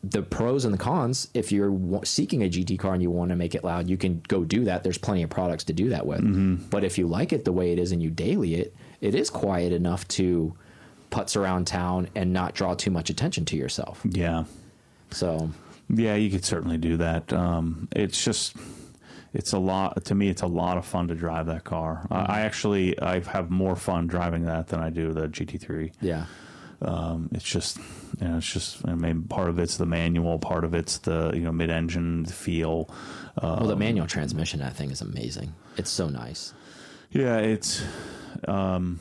the 0.03 0.21
pros 0.23 0.65
and 0.65 0.73
the 0.73 0.77
cons 0.77 1.27
if 1.33 1.51
you're 1.51 2.01
seeking 2.03 2.41
a 2.43 2.49
GT 2.49 2.79
car 2.79 2.93
and 2.93 3.03
you 3.03 3.11
want 3.11 3.29
to 3.29 3.35
make 3.35 3.53
it 3.53 3.63
loud 3.63 3.87
you 3.87 3.97
can 3.97 4.21
go 4.27 4.43
do 4.43 4.63
that 4.65 4.83
there's 4.83 4.97
plenty 4.97 5.21
of 5.21 5.29
products 5.29 5.63
to 5.65 5.73
do 5.73 5.89
that 5.89 6.05
with 6.07 6.21
but 6.71 6.83
if 6.83 6.97
you 6.97 7.07
like 7.07 7.31
it 7.31 7.45
the 7.45 7.51
way 7.51 7.71
it 7.71 7.77
is 7.79 7.91
and 7.91 8.01
you 8.01 8.09
daily 8.09 8.55
it 8.55 8.75
it 8.99 9.13
is 9.13 9.29
quiet 9.29 9.71
enough 9.71 10.07
to 10.07 10.55
putz 11.11 11.35
around 11.35 11.67
town 11.67 12.07
and 12.15 12.33
not 12.33 12.55
draw 12.55 12.73
too 12.73 12.89
much 12.89 13.09
attention 13.11 13.45
to 13.45 13.55
yourself 13.55 14.01
yeah 14.09 14.43
so 15.11 15.49
Yeah, 15.89 16.15
you 16.15 16.29
could 16.31 16.45
certainly 16.45 16.77
do 16.77 16.95
that. 16.97 17.33
Um, 17.33 17.89
it's 17.91 18.23
just, 18.23 18.55
it's 19.33 19.51
a 19.51 19.59
lot 19.59 20.05
to 20.05 20.15
me. 20.15 20.29
It's 20.29 20.41
a 20.41 20.47
lot 20.47 20.77
of 20.77 20.85
fun 20.85 21.09
to 21.09 21.15
drive 21.15 21.47
that 21.47 21.65
car. 21.65 22.07
I 22.09 22.37
I 22.37 22.39
actually 22.41 22.97
I 22.99 23.19
have 23.19 23.49
more 23.51 23.75
fun 23.75 24.07
driving 24.07 24.45
that 24.45 24.67
than 24.69 24.79
I 24.79 24.89
do 24.89 25.11
the 25.11 25.27
GT3. 25.27 25.91
yeah 26.01 26.25
Um, 26.81 27.29
it's 27.33 27.43
just, 27.43 27.77
you 28.19 28.27
know, 28.27 28.37
it's 28.37 28.51
just. 28.51 28.87
I 28.87 28.95
mean, 28.95 29.23
part 29.23 29.49
of 29.49 29.59
it's 29.59 29.77
the 29.77 29.85
manual, 29.85 30.39
part 30.39 30.63
of 30.63 30.73
it's 30.73 30.97
the 30.99 31.31
you 31.33 31.41
know 31.41 31.51
mid-engine 31.51 32.25
feel. 32.25 32.89
Uh, 33.37 33.57
well 33.59 33.69
the 33.69 33.75
manual 33.75 34.07
transmission 34.07 34.61
I 34.61 34.71
think 34.71 34.91
is 34.91 34.99
amazing 35.01 35.53
it's 35.77 35.89
so 35.89 36.09
nice 36.09 36.53
Yeah, 37.11 37.37
it's 37.37 37.81
um, 38.47 38.99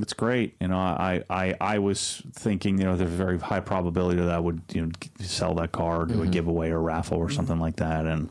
it's 0.00 0.14
great. 0.14 0.54
You 0.60 0.68
know, 0.68 0.78
I, 0.78 1.22
I 1.28 1.54
I 1.60 1.78
was 1.78 2.22
thinking, 2.32 2.78
you 2.78 2.84
know, 2.84 2.96
there's 2.96 3.12
a 3.12 3.14
very 3.14 3.38
high 3.38 3.60
probability 3.60 4.20
that 4.20 4.30
I 4.30 4.38
would 4.38 4.62
you 4.72 4.86
know 4.86 4.92
sell 5.20 5.54
that 5.56 5.72
car, 5.72 6.06
do 6.06 6.22
a 6.22 6.26
giveaway 6.26 6.70
or 6.70 6.80
raffle 6.80 7.18
or 7.18 7.28
something 7.28 7.58
like 7.58 7.76
that, 7.76 8.06
and 8.06 8.30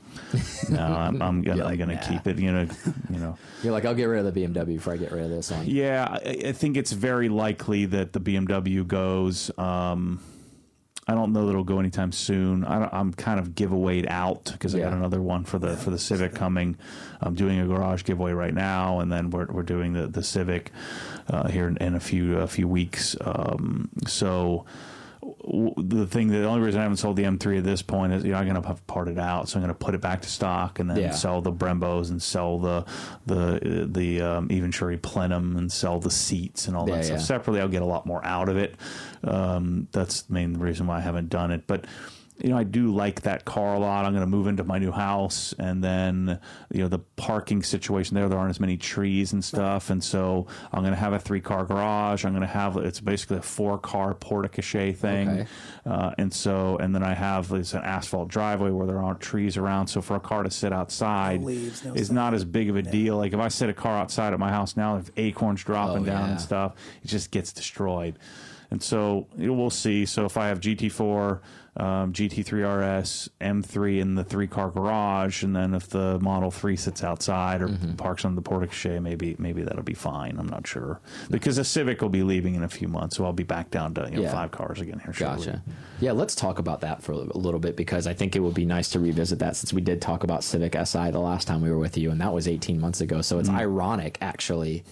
no, 0.69 0.83
I'm, 0.83 1.21
I'm 1.21 1.41
gonna 1.43 1.63
like, 1.63 1.77
gonna 1.77 1.95
"Nah." 1.95 2.01
keep 2.01 2.25
it. 2.27 2.39
You 2.39 2.51
know, 2.51 2.67
you 3.09 3.19
know. 3.19 3.37
you're 3.61 3.73
like 3.73 3.85
I'll 3.85 3.93
get 3.93 4.05
rid 4.05 4.25
of 4.25 4.33
the 4.33 4.41
BMW 4.41 4.65
before 4.65 4.93
I 4.93 4.97
get 4.97 5.11
rid 5.11 5.25
of 5.25 5.29
this 5.29 5.51
one 5.51 5.67
Yeah, 5.67 6.07
I, 6.09 6.47
I 6.47 6.51
think 6.51 6.77
it's 6.77 6.93
very 6.93 7.29
likely 7.29 7.85
that 7.85 8.13
the 8.13 8.19
BMW 8.19 8.85
goes. 8.87 9.51
Um, 9.57 10.19
I 11.07 11.13
don't 11.15 11.33
know 11.33 11.45
that 11.45 11.49
it'll 11.49 11.63
go 11.63 11.79
anytime 11.79 12.11
soon. 12.11 12.63
I 12.63 12.87
I'm 12.91 13.11
kind 13.13 13.39
of 13.39 13.49
giveawayed 13.49 14.07
out 14.09 14.45
because 14.51 14.75
I 14.75 14.79
got 14.79 14.93
another 14.93 15.21
one 15.21 15.43
for 15.43 15.59
the 15.59 15.75
for 15.75 15.89
the 15.89 15.97
Civic 15.97 16.33
coming. 16.33 16.77
I'm 17.19 17.33
doing 17.35 17.59
a 17.59 17.67
garage 17.67 18.03
giveaway 18.03 18.31
right 18.33 18.53
now, 18.53 18.99
and 18.99 19.11
then 19.11 19.29
we're 19.29 19.47
we're 19.47 19.63
doing 19.63 19.93
the 19.93 20.07
the 20.07 20.23
Civic 20.23 20.71
uh, 21.29 21.47
here 21.49 21.67
in, 21.67 21.77
in 21.77 21.95
a 21.95 21.99
few 21.99 22.37
a 22.37 22.47
few 22.47 22.67
weeks. 22.67 23.15
Um, 23.21 23.89
so 24.07 24.65
w- 25.21 25.73
the 25.77 26.07
thing, 26.07 26.27
the 26.29 26.43
only 26.45 26.61
reason 26.61 26.79
I 26.79 26.83
haven't 26.83 26.97
sold 26.97 27.15
the 27.15 27.23
M3 27.23 27.59
at 27.59 27.63
this 27.63 27.81
point 27.81 28.13
is 28.13 28.23
you 28.23 28.31
know 28.31 28.37
I'm 28.37 28.47
going 28.47 28.61
to 28.61 28.67
have 28.67 28.85
part 28.87 29.07
it 29.07 29.17
out, 29.19 29.49
so 29.49 29.57
I'm 29.57 29.63
going 29.63 29.73
to 29.73 29.77
put 29.85 29.93
it 29.95 30.01
back 30.01 30.21
to 30.21 30.29
stock 30.29 30.79
and 30.79 30.89
then 30.89 30.97
Yeah. 30.97 31.11
sell 31.11 31.41
the 31.41 31.51
Brembos 31.51 32.09
and 32.09 32.21
sell 32.21 32.59
the 32.59 32.85
the 33.25 33.87
the 33.91 34.21
um, 34.21 34.47
Eventuri 34.49 35.01
Plenum 35.01 35.57
and 35.57 35.71
sell 35.71 35.99
the 35.99 36.11
seats 36.11 36.67
and 36.67 36.75
all 36.75 36.87
Yeah, 36.89 36.95
that 36.97 37.05
stuff 37.05 37.17
yeah. 37.19 37.23
separately. 37.23 37.61
I'll 37.61 37.67
get 37.67 37.81
a 37.81 37.85
lot 37.85 38.05
more 38.05 38.23
out 38.25 38.49
of 38.49 38.57
it. 38.57 38.75
Um, 39.23 39.87
that's 39.91 40.23
the 40.23 40.33
main 40.33 40.55
reason 40.57 40.87
why 40.87 40.97
I 40.97 41.01
haven't 41.01 41.29
done 41.29 41.51
it, 41.51 41.67
but. 41.67 41.85
You 42.43 42.49
know, 42.49 42.57
I 42.57 42.63
do 42.63 42.91
like 42.91 43.21
that 43.21 43.45
car 43.45 43.75
a 43.75 43.79
lot. 43.79 44.03
I'm 44.05 44.13
going 44.13 44.23
to 44.23 44.29
move 44.29 44.47
into 44.47 44.63
my 44.63 44.79
new 44.79 44.91
house, 44.91 45.53
and 45.59 45.83
then 45.83 46.39
you 46.71 46.79
know 46.81 46.87
the 46.87 46.99
parking 46.99 47.61
situation 47.61 48.15
there. 48.15 48.27
There 48.29 48.37
aren't 48.39 48.49
as 48.49 48.59
many 48.59 48.77
trees 48.77 49.33
and 49.33 49.43
stuff, 49.43 49.89
and 49.91 50.03
so 50.03 50.47
I'm 50.71 50.81
going 50.81 50.93
to 50.93 50.99
have 50.99 51.13
a 51.13 51.19
three 51.19 51.39
car 51.41 51.65
garage. 51.65 52.25
I'm 52.25 52.31
going 52.31 52.41
to 52.41 52.47
have 52.47 52.77
it's 52.77 52.99
basically 52.99 53.37
a 53.37 53.41
four 53.43 53.77
car 53.77 54.15
porte-cochere 54.15 54.95
thing, 54.95 55.29
Okay. 55.29 55.45
uh, 55.85 56.11
and 56.17 56.33
so 56.33 56.77
and 56.77 56.95
then 56.95 57.03
I 57.03 57.13
have 57.13 57.47
this 57.47 57.73
an 57.75 57.83
asphalt 57.83 58.29
driveway 58.29 58.71
where 58.71 58.87
there 58.87 58.97
aren't 59.03 59.19
trees 59.21 59.55
around. 59.55 59.87
So 59.87 60.01
for 60.01 60.15
a 60.15 60.19
car 60.19 60.41
to 60.41 60.49
sit 60.49 60.73
outside 60.73 61.41
No 61.41 61.47
leaves, 61.47 61.85
no 61.85 61.93
is 61.93 62.09
not 62.11 62.33
as 62.33 62.43
big 62.43 62.69
of 62.71 62.75
a 62.75 62.81
deal. 62.81 63.17
Like 63.17 63.33
if 63.33 63.39
I 63.39 63.49
set 63.49 63.69
a 63.69 63.73
car 63.73 63.95
outside 63.97 64.33
at 64.33 64.39
my 64.39 64.49
house 64.49 64.75
now, 64.75 64.97
if 64.97 65.11
acorns 65.17 65.63
dropping 65.63 66.03
Oh, 66.03 66.05
down 66.05 66.25
yeah. 66.25 66.31
and 66.31 66.41
stuff, 66.41 66.73
it 67.03 67.07
just 67.07 67.29
gets 67.29 67.53
destroyed. 67.53 68.17
And 68.71 68.81
so 68.81 69.27
you 69.37 69.47
know, 69.47 69.53
we'll 69.53 69.69
see. 69.69 70.05
So 70.05 70.25
if 70.25 70.37
I 70.37 70.47
have 70.47 70.59
GT4, 70.61 71.39
um, 71.77 72.11
GT3 72.11 72.99
RS, 72.99 73.29
M3 73.39 74.01
in 74.01 74.15
the 74.15 74.25
three 74.25 74.45
car 74.47 74.69
garage, 74.69 75.41
and 75.43 75.55
then 75.55 75.73
if 75.73 75.87
the 75.87 76.19
Model 76.19 76.51
3 76.51 76.75
sits 76.75 77.01
outside 77.03 77.61
or 77.61 77.69
Mm-hmm. 77.69 77.93
parks 77.93 78.25
on 78.25 78.35
the 78.35 78.41
portico, 78.41 78.99
maybe 78.99 79.35
maybe 79.39 79.63
that'll 79.63 79.81
be 79.83 79.93
fine. 79.93 80.37
I'm 80.37 80.47
not 80.49 80.67
sure 80.67 80.99
because 81.29 81.55
the 81.55 81.63
Civic 81.63 82.01
will 82.01 82.09
be 82.09 82.23
leaving 82.23 82.55
in 82.55 82.63
a 82.63 82.67
few 82.69 82.89
months, 82.89 83.15
so 83.15 83.23
I'll 83.23 83.31
be 83.31 83.43
back 83.43 83.71
down 83.71 83.93
to 83.93 84.09
you 84.09 84.17
know, 84.17 84.21
Yeah. 84.23 84.31
five 84.33 84.51
cars 84.51 84.81
again 84.81 84.99
here 84.99 85.13
shortly. 85.13 85.45
Gotcha. 85.45 85.61
Yeah, 86.01 86.11
let's 86.11 86.35
talk 86.35 86.59
about 86.59 86.81
that 86.81 87.01
for 87.01 87.13
a 87.13 87.15
little 87.37 87.59
bit 87.59 87.77
because 87.77 88.05
I 88.05 88.13
think 88.13 88.35
it 88.35 88.39
would 88.41 88.53
be 88.55 88.65
nice 88.65 88.89
to 88.89 88.99
revisit 88.99 89.39
that 89.39 89.55
since 89.55 89.71
we 89.71 89.79
did 89.81 90.01
talk 90.01 90.23
about 90.25 90.43
Civic 90.43 90.75
Si 90.85 91.11
the 91.11 91.19
last 91.19 91.47
time 91.47 91.61
we 91.61 91.69
were 91.71 91.77
with 91.79 91.97
you, 91.97 92.11
and 92.11 92.19
that 92.19 92.33
was 92.33 92.47
18 92.49 92.79
months 92.81 92.99
ago. 92.99 93.21
So 93.21 93.39
it's 93.39 93.47
Hmm. 93.49 93.55
ironic, 93.55 94.17
actually, 94.21 94.83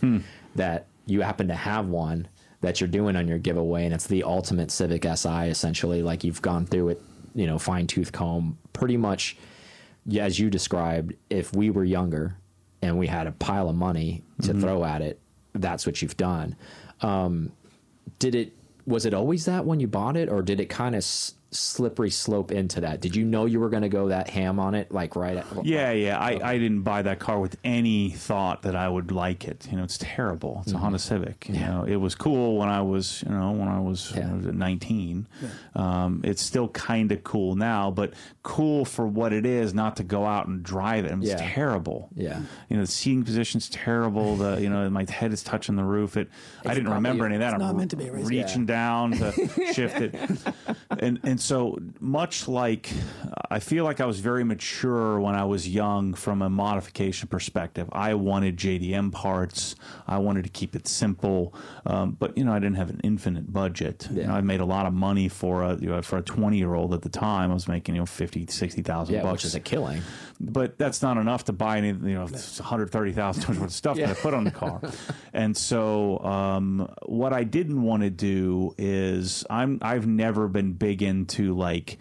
that 0.56 0.88
you 1.06 1.22
happen 1.22 1.48
to 1.50 1.56
have 1.56 1.88
one 1.88 2.28
that 2.62 2.82
you're 2.82 2.88
doing 2.90 3.16
on 3.16 3.28
your 3.28 3.38
giveaway, 3.40 3.86
and 3.86 3.94
it's 3.94 4.08
the 4.08 4.24
ultimate 4.24 4.70
Civic 4.72 5.06
Si, 5.16 5.30
essentially. 5.50 6.02
Like 6.04 6.24
you've 6.24 6.42
gone 6.42 6.66
through 6.66 6.90
it, 6.90 7.02
you 7.34 7.48
know, 7.48 7.58
fine 7.60 7.88
tooth 7.88 8.12
comb, 8.12 8.58
pretty 8.74 8.98
much 8.98 9.38
as 10.20 10.40
you 10.40 10.50
described. 10.50 11.14
If 11.30 11.56
we 11.56 11.70
were 11.70 11.84
younger 11.86 12.36
and 12.82 12.98
we 12.98 13.08
had 13.08 13.28
a 13.28 13.32
pile 13.32 13.70
of 13.70 13.76
money 13.76 14.24
to 14.42 14.50
Mm-hmm. 14.50 14.62
throw 14.62 14.84
at 14.86 15.02
it, 15.02 15.20
that's 15.54 15.86
what 15.86 16.02
you've 16.02 16.16
done 16.18 16.56
Um, 17.02 17.52
did 18.20 18.36
it 18.36 18.54
was 18.86 19.06
it 19.06 19.14
always 19.14 19.46
that 19.46 19.66
when 19.66 19.80
you 19.80 19.88
bought 19.88 20.16
it 20.18 20.30
or 20.30 20.42
did 20.42 20.60
it 20.60 20.66
kind 20.70 20.96
of 20.96 21.04
slippery 21.52 22.10
slope 22.12 22.52
into 22.52 22.82
that 22.82 23.02
did 23.02 23.16
you 23.16 23.26
know 23.26 23.46
you 23.46 23.60
were 23.60 23.70
going 23.70 23.82
to 23.82 23.90
go 23.90 24.10
that 24.10 24.30
ham 24.30 24.60
on 24.60 24.76
it 24.76 24.92
like 24.92 25.16
right 25.16 25.38
at, 25.38 25.46
Yeah, 25.66 25.92
yeah. 25.92 26.20
I, 26.20 26.40
I 26.44 26.58
didn't 26.60 26.84
buy 26.84 27.02
that 27.02 27.18
car 27.20 27.40
with 27.40 27.58
any 27.64 28.12
thought 28.12 28.62
that 28.62 28.76
I 28.76 28.88
would 28.88 29.12
like 29.12 29.46
it. 29.46 29.68
You 29.72 29.78
know, 29.78 29.84
it's 29.84 29.98
terrible. 30.00 30.60
It's 30.64 30.74
a 30.74 30.78
Honda 30.78 31.00
Civic. 31.00 31.48
You 31.50 31.60
know, 31.60 31.86
it 31.88 31.96
was 31.96 32.14
cool 32.14 32.58
when 32.58 32.70
I 32.70 32.82
was, 32.82 33.24
you 33.26 33.32
know, 33.34 33.52
when 33.52 33.68
I 33.68 33.80
was, 33.80 34.12
Yeah. 34.16 34.26
when 34.28 34.32
I 34.32 34.36
was 34.36 34.46
19. 34.56 35.28
Um, 35.76 36.22
it's 36.24 36.42
still 36.42 36.68
kind 36.70 37.12
of 37.12 37.24
cool 37.24 37.56
now, 37.56 37.90
but 37.90 38.14
cool 38.44 38.86
for 38.86 39.08
what 39.08 39.34
it 39.34 39.46
is, 39.46 39.74
not 39.74 39.96
to 39.98 40.04
go 40.04 40.26
out 40.26 40.48
and 40.48 40.62
drive 40.64 41.06
it. 41.06 41.12
I 41.12 41.16
mean, 41.16 41.30
It's 41.30 41.42
terrible. 41.42 42.10
Yeah. 42.16 42.42
You 42.70 42.78
know, 42.78 42.84
the 42.84 42.92
seating 42.92 43.24
position's 43.24 43.70
terrible. 43.70 44.36
The 44.36 44.62
you 44.62 44.70
know, 44.70 44.90
my 44.90 45.06
head 45.10 45.34
is 45.34 45.42
touching 45.44 45.76
the 45.76 45.84
roof. 45.84 46.16
It. 46.18 46.30
I 46.64 46.74
didn't 46.76 46.86
probably- 46.86 46.96
remember 46.98 47.26
any 47.26 47.36
of 47.36 47.42
that. 47.42 47.54
it's 47.54 47.54
I'm 47.56 47.60
not 47.68 47.76
meant 47.76 47.92
to 47.92 47.98
be 47.98 48.08
a 48.08 48.12
race 48.12 48.26
reaching 48.28 48.66
down 48.68 49.12
to 49.14 49.32
shift 49.74 49.98
it. 49.98 50.16
And 51.00 51.20
and 51.24 51.39
so 51.40 51.78
much 52.00 52.48
like 52.48 52.90
I 53.50 53.60
feel 53.60 53.84
like 53.84 54.00
I 54.00 54.06
was 54.06 54.20
very 54.20 54.44
mature 54.44 55.20
when 55.20 55.36
I 55.36 55.46
was 55.46 55.68
young 55.68 56.14
from 56.14 56.42
a 56.42 56.50
modification 56.50 57.28
perspective. 57.28 57.90
I 57.92 58.14
wanted 58.14 58.58
JDM 58.58 59.12
parts. 59.12 59.76
I 60.08 60.18
wanted 60.20 60.44
to 60.44 60.50
keep 60.50 60.76
it 60.76 60.88
simple, 60.88 61.54
um, 61.86 62.16
but 62.20 62.38
you 62.38 62.44
know 62.44 62.54
I 62.54 62.60
didn't 62.60 62.78
have 62.78 62.90
an 62.90 63.02
infinite 63.04 63.52
budget. 63.52 64.08
You 64.12 64.24
know, 64.24 64.34
I 64.34 64.42
made 64.42 64.60
a 64.60 64.66
lot 64.66 64.86
of 64.86 64.94
money 64.94 65.28
for 65.30 65.64
a 65.64 65.76
you 65.76 65.90
know, 65.90 66.02
for 66.02 66.18
a 66.18 66.22
twenty 66.22 66.58
year 66.58 66.74
old 66.74 66.94
at 66.94 67.02
the 67.02 67.10
time. 67.10 67.52
I 67.52 67.54
was 67.54 67.68
making 67.68 67.96
you 67.96 68.02
know 68.02 68.06
fifty 68.06 68.46
sixty 68.48 68.82
thousand 68.82 69.16
yeah 69.16 69.24
bucks 69.24 69.44
which 69.44 69.46
is 69.46 69.56
a 69.56 69.60
killing 69.60 70.02
but 70.40 70.78
that's 70.78 71.02
not 71.02 71.18
enough 71.18 71.46
to 71.46 71.54
buy 71.54 71.78
any, 71.78 71.90
you 71.90 72.16
know, 72.16 72.26
one 72.26 72.42
hundred 72.62 72.92
thirty 72.92 73.12
thousand 73.12 73.48
worth 73.48 73.62
of 73.66 73.72
stuff 73.74 73.98
that 73.98 74.10
I 74.10 74.14
put 74.14 74.34
on 74.34 74.46
the 74.46 74.52
car. 74.52 74.82
and 75.34 75.56
so, 75.56 76.20
um, 76.20 76.90
what 77.06 77.34
I 77.34 77.44
didn't 77.44 77.82
want 77.82 78.04
to 78.04 78.10
do 78.10 78.74
is 78.78 79.46
I'm 79.50 79.80
I've 79.82 80.08
never 80.08 80.48
been 80.48 80.74
big 80.74 81.02
into 81.30 81.54
like 81.56 81.98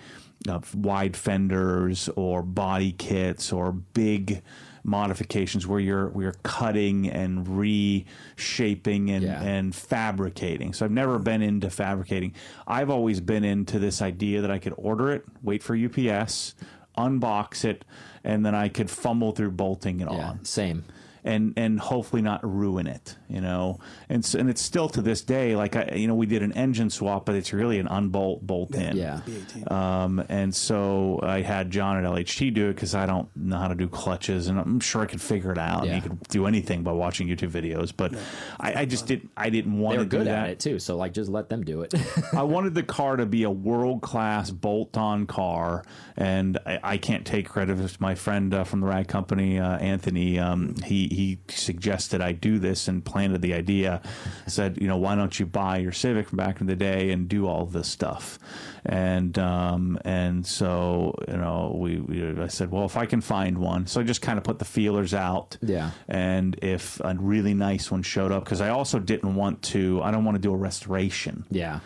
uh, 0.49 0.61
wide 0.75 1.17
fenders 1.17 2.09
or 2.17 2.43
body 2.43 2.93
kits 2.93 3.53
or 3.53 3.73
big 3.73 4.43
modifications 4.85 5.67
where 5.67 5.81
you're 5.81 6.09
where 6.11 6.25
you're 6.25 6.35
cutting 6.45 7.09
and 7.09 7.47
reshaping 7.59 9.11
and 9.11 9.25
Yeah. 9.25 9.43
and 9.43 9.75
fabricating. 9.75 10.73
So 10.73 10.85
I've 10.87 10.93
never 10.93 11.19
been 11.19 11.43
into 11.43 11.69
fabricating. 11.71 12.35
I've 12.67 12.89
always 12.91 13.21
been 13.21 13.45
into 13.45 13.79
this 13.79 14.01
idea 14.01 14.41
that 14.41 14.51
I 14.51 14.59
could 14.59 14.75
order 14.77 15.11
it, 15.13 15.25
wait 15.43 15.63
for 15.63 15.75
UPS, 15.77 16.55
unbox 16.97 17.65
it, 17.65 17.85
and 18.25 18.47
then 18.47 18.55
I 18.55 18.69
could 18.69 18.91
fumble 18.91 19.33
through 19.33 19.51
bolting 19.53 20.01
it 20.01 20.09
yeah 20.11 20.31
on 20.31 20.45
same 20.45 20.85
and 21.25 21.53
and 21.57 21.81
hopefully 21.81 22.23
not 22.23 22.41
ruin 22.45 22.87
it, 22.87 23.17
you 23.29 23.41
know. 23.41 23.79
And 24.09 24.25
so, 24.25 24.39
and 24.39 24.49
it's 24.49 24.63
still 24.63 24.89
to 24.91 25.03
this 25.03 25.23
day 25.23 25.57
like 25.57 25.77
I 25.77 25.93
you 25.97 26.07
know 26.09 26.15
we 26.15 26.27
did 26.27 26.43
an 26.43 26.53
engine 26.53 26.91
swap, 26.91 27.27
but 27.27 27.35
it's 27.35 27.53
really 27.53 27.79
an 27.79 27.89
unbolt 27.89 28.47
bolt 28.47 28.75
in. 28.75 28.97
yeah 28.97 29.21
Um, 29.67 30.25
and 30.29 30.55
so 30.55 31.21
I 31.23 31.43
had 31.43 31.71
John 31.71 31.97
at 31.97 32.05
LHT 32.05 32.55
do 32.55 32.69
it 32.69 32.75
because 32.75 32.95
I 32.95 33.07
don't 33.07 33.29
know 33.37 33.57
how 33.59 33.69
to 33.69 33.75
do 33.75 33.89
clutches, 33.89 34.49
and 34.49 34.59
I'm 34.59 34.81
sure 34.81 35.03
I 35.03 35.07
could 35.07 35.21
figure 35.21 35.53
it 35.53 35.59
out. 35.59 35.85
Yeah. 35.85 35.95
And 35.95 36.03
you 36.03 36.09
could 36.11 36.29
do 36.29 36.47
anything 36.47 36.83
by 36.83 36.93
watching 36.93 37.29
YouTube 37.29 37.51
videos, 37.51 37.93
but 37.97 38.15
I, 38.61 38.83
I 38.83 38.85
just 38.85 39.07
didn't. 39.07 39.31
I 39.37 39.51
didn't 39.51 39.79
want 39.79 39.95
to 39.95 39.99
were 40.01 40.05
do 40.05 40.19
good 40.19 40.27
that. 40.27 40.45
at 40.45 40.51
it 40.51 40.61
too 40.61 40.79
so 40.79 40.97
like 40.97 41.13
just 41.13 41.31
let 41.31 41.49
them 41.49 41.65
do 41.65 41.83
it 41.83 41.95
I 42.33 42.43
wanted 42.43 42.75
the 42.75 42.83
car 42.83 43.17
to 43.17 43.27
be 43.27 43.43
a 43.43 43.51
world 43.51 44.03
class 44.03 44.51
bolt 44.51 44.97
on 44.97 45.27
car, 45.27 45.85
and 46.17 46.59
I, 46.67 46.79
I 46.83 46.97
can't 46.99 47.27
take 47.27 47.49
credit. 47.49 47.79
It's 47.79 48.01
my 48.01 48.15
friend 48.15 48.53
uh, 48.55 48.65
from 48.65 48.81
the 48.81 48.87
rag 48.87 49.09
company, 49.09 49.59
uh, 49.59 49.77
Anthony. 49.79 50.39
Um, 50.39 50.75
he 50.85 51.08
he 51.09 51.39
suggested 51.49 52.21
I 52.21 52.33
do 52.33 52.59
this 52.59 52.89
and 52.89 53.05
planted 53.05 53.43
the 53.43 53.55
idea. 53.55 54.03
Said, 54.47 54.79
you 54.81 54.87
know, 54.87 54.97
why 54.97 55.15
don't 55.15 55.39
you 55.39 55.47
buy 55.47 55.79
your 55.79 55.93
Civic 55.93 56.29
from 56.29 56.37
back 56.37 56.61
in 56.61 56.67
the 56.67 56.77
day 56.77 57.11
and 57.11 57.29
do 57.29 57.47
all 57.47 57.67
this 57.67 57.89
stuff? 57.89 58.39
And 58.85 59.39
um, 59.39 59.99
and 60.05 60.47
so 60.47 61.15
you 61.29 61.37
know, 61.37 61.77
we, 61.79 61.99
we 61.99 62.41
I 62.41 62.49
said, 62.49 62.71
well, 62.71 62.85
if 62.85 62.97
I 62.97 63.07
can 63.07 63.21
find 63.21 63.59
one, 63.59 63.87
so 63.87 64.01
I 64.01 64.05
just 64.05 64.23
kind 64.23 64.39
of 64.39 64.45
put 64.45 64.59
the 64.59 64.65
feelers 64.65 65.15
out. 65.15 65.57
Yeah. 65.63 65.91
And 66.09 66.59
if 66.63 67.01
a 67.01 67.15
really 67.19 67.55
nice 67.55 67.91
one 67.91 68.03
showed 68.03 68.33
up, 68.33 68.45
because 68.45 68.61
I 68.61 68.71
also 68.71 68.99
didn't 68.99 69.35
want 69.35 69.63
to, 69.65 70.01
I 70.03 70.11
don't 70.11 70.25
want 70.25 70.37
to 70.37 70.43
do 70.43 70.53
a 70.53 70.57
restoration. 70.57 71.45
yeah 71.51 71.81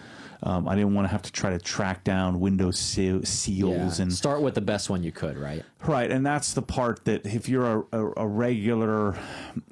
Um, 0.44 0.68
I 0.68 0.74
didn't 0.74 0.94
want 0.94 1.06
to 1.06 1.10
have 1.12 1.22
to 1.22 1.32
try 1.32 1.50
to 1.50 1.58
track 1.58 2.02
down 2.04 2.40
window 2.40 2.70
seal, 2.72 3.16
yeah 3.16 3.24
seals 3.24 3.98
and 4.00 4.12
start 4.12 4.42
with 4.42 4.54
the 4.54 4.60
best 4.60 4.90
one 4.90 5.02
you 5.02 5.12
could 5.12 5.36
right 5.36 5.64
right, 5.86 6.10
and 6.10 6.24
that's 6.24 6.54
the 6.54 6.62
part 6.62 7.04
that 7.04 7.26
if 7.26 7.48
you're 7.48 7.84
a, 7.92 7.98
a, 7.98 8.12
a 8.18 8.26
regular, 8.26 9.16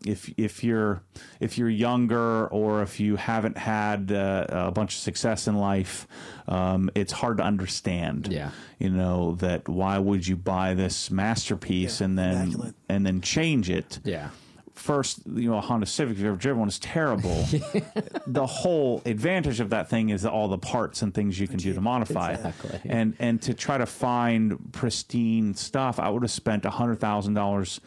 if 0.07 0.33
if 0.37 0.65
you're 0.65 1.03
if 1.41 1.59
you're 1.59 1.69
younger 1.69 2.47
or 2.49 2.83
if 2.83 3.01
you 3.01 3.17
haven't 3.17 3.57
had 3.57 4.13
uh, 4.13 4.47
a 4.49 4.71
bunch 4.71 4.95
of 4.95 5.01
success 5.01 5.47
in 5.47 5.57
life, 5.57 6.07
um, 6.49 6.91
it's 6.95 7.13
hard 7.13 7.39
to 7.39 7.45
understand. 7.45 8.29
Yeah. 8.29 8.51
you 8.79 8.91
know 8.91 9.35
that 9.37 9.69
why 9.69 9.99
would 9.99 10.27
you 10.27 10.37
buy 10.37 10.75
this 10.75 11.11
masterpiece 11.11 12.01
and 12.01 12.19
then 12.19 12.43
immaculate. 12.43 12.75
and 12.89 13.07
then 13.07 13.21
change 13.21 13.71
it? 13.71 14.01
yeah 14.05 14.31
first, 14.75 15.21
you 15.27 15.51
know, 15.51 15.59
a 15.59 15.61
Honda 15.61 15.87
Civic, 15.87 16.13
if 16.13 16.19
you've 16.19 16.29
ever 16.29 16.37
driven 16.37 16.61
one, 16.61 16.69
is 16.69 16.79
terrible. 16.79 17.45
the 18.27 18.47
whole 18.47 19.03
advantage 19.05 19.61
of 19.61 19.71
that 19.71 19.89
thing 19.89 20.11
is 20.11 20.25
all 20.25 20.49
the 20.49 20.59
parts 20.59 21.03
and 21.03 21.15
things 21.15 21.39
you 21.39 21.49
can 21.49 21.59
do 21.59 21.73
to 21.75 21.81
modify 21.81 22.33
it. 22.33 22.55
And 22.85 23.15
and 23.19 23.41
to 23.43 23.55
try 23.55 23.79
to 23.79 23.87
find 23.87 24.73
pristine 24.73 25.55
stuff, 25.55 25.99
I 25.99 26.09
would 26.09 26.23
have 26.23 26.31
spent 26.31 26.65
a 26.65 26.71
hundred 26.71 27.01
thousand 27.01 27.35
dollars 27.35 27.81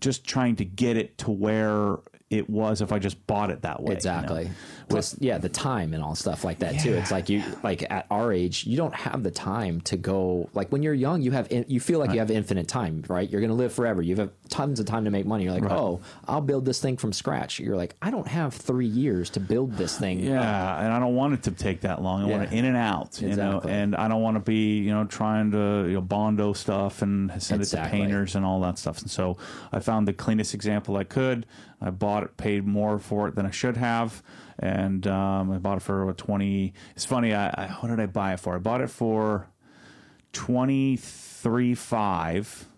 just 0.00 0.24
trying 0.24 0.56
to 0.56 0.64
get 0.64 0.96
it 0.96 1.18
to 1.18 1.30
where 1.30 1.98
it 2.32 2.48
was 2.48 2.80
if 2.80 2.92
I 2.92 2.98
just 2.98 3.24
bought 3.26 3.50
it 3.50 3.62
that 3.62 3.80
way. 3.80 3.84
you 3.84 3.90
know? 3.90 3.96
Exactly. 3.96 4.50
Plus, 4.88 5.16
yeah, 5.20 5.38
the 5.38 5.50
time 5.50 5.92
and 5.94 6.02
all 6.02 6.14
stuff 6.14 6.44
like 6.44 6.58
that 6.60 6.80
too. 6.80 6.94
It's 6.94 7.10
like 7.10 7.28
you, 7.28 7.42
like 7.62 7.84
at 7.90 8.06
our 8.10 8.32
age, 8.32 8.66
you 8.66 8.76
don't 8.76 8.94
have 8.94 9.22
the 9.22 9.30
time 9.30 9.80
to 9.82 9.96
go. 9.96 10.48
Like 10.54 10.72
when 10.72 10.82
you're 10.82 10.94
young, 10.94 11.22
you 11.22 11.30
have, 11.32 11.50
in, 11.52 11.64
you 11.68 11.78
feel 11.78 11.98
like 11.98 12.12
you 12.12 12.18
have 12.18 12.30
infinite 12.30 12.68
time, 12.68 13.04
right? 13.08 13.28
You're 13.28 13.40
gonna 13.40 13.54
live 13.54 13.72
forever. 13.72 14.02
You 14.02 14.16
have 14.16 14.30
tons 14.52 14.78
of 14.78 14.84
time 14.86 15.04
to 15.06 15.10
make 15.10 15.24
money. 15.24 15.44
You're 15.44 15.54
like, 15.54 15.70
oh, 15.70 16.00
I'll 16.28 16.42
build 16.42 16.66
this 16.66 16.78
thing 16.78 16.98
from 16.98 17.12
scratch. 17.12 17.58
You're 17.58 17.76
like, 17.76 17.96
I 18.02 18.10
don't 18.10 18.28
have 18.28 18.52
three 18.52 18.86
years 18.86 19.30
to 19.30 19.40
build 19.40 19.72
this 19.78 19.98
thing. 19.98 20.20
Yeah, 20.20 20.78
and 20.84 20.92
I 20.92 20.98
don't 21.00 21.14
want 21.16 21.32
it 21.32 21.42
to 21.44 21.50
take 21.52 21.80
that 21.80 22.02
long. 22.02 22.22
I 22.22 22.26
want 22.26 22.42
it 22.44 22.52
in 22.52 22.66
and 22.66 22.76
out, 22.76 23.20
you 23.20 23.28
know, 23.34 23.56
Exactly. 23.56 23.72
and 23.72 23.96
I 23.96 24.08
don't 24.08 24.20
want 24.20 24.36
to 24.36 24.40
be, 24.40 24.78
you 24.80 24.90
know, 24.92 25.04
trying 25.06 25.50
to 25.52 25.86
you 25.88 25.94
know, 25.94 26.00
bondo 26.02 26.52
stuff 26.52 27.00
and 27.00 27.32
send 27.42 27.62
it 27.62 27.66
to 27.66 27.88
painters 27.88 28.34
and 28.36 28.44
all 28.44 28.60
that 28.60 28.78
stuff. 28.78 29.00
And 29.00 29.10
so 29.10 29.38
I 29.72 29.80
found 29.80 30.06
the 30.06 30.12
cleanest 30.12 30.52
example 30.52 30.96
I 30.98 31.04
could. 31.04 31.46
I 31.80 31.88
bought 31.90 32.22
it, 32.22 32.36
paid 32.36 32.66
more 32.66 32.98
for 32.98 33.26
it 33.28 33.34
than 33.34 33.46
I 33.46 33.50
should 33.50 33.76
have, 33.78 34.22
and 34.58 35.06
um, 35.06 35.50
I 35.50 35.58
bought 35.58 35.78
it 35.78 35.82
for 35.82 36.08
a 36.08 36.12
twenty. 36.14 36.74
It's 36.94 37.04
funny. 37.06 37.34
I, 37.34 37.48
I 37.48 37.66
what 37.80 37.88
did 37.88 37.98
I 37.98 38.06
buy 38.06 38.34
it 38.34 38.38
for? 38.40 38.54
I 38.54 38.58
bought 38.58 38.80
it 38.82 38.90
for 38.90 39.48
twenty 40.32 40.96
three 40.96 41.74
five 41.74 42.68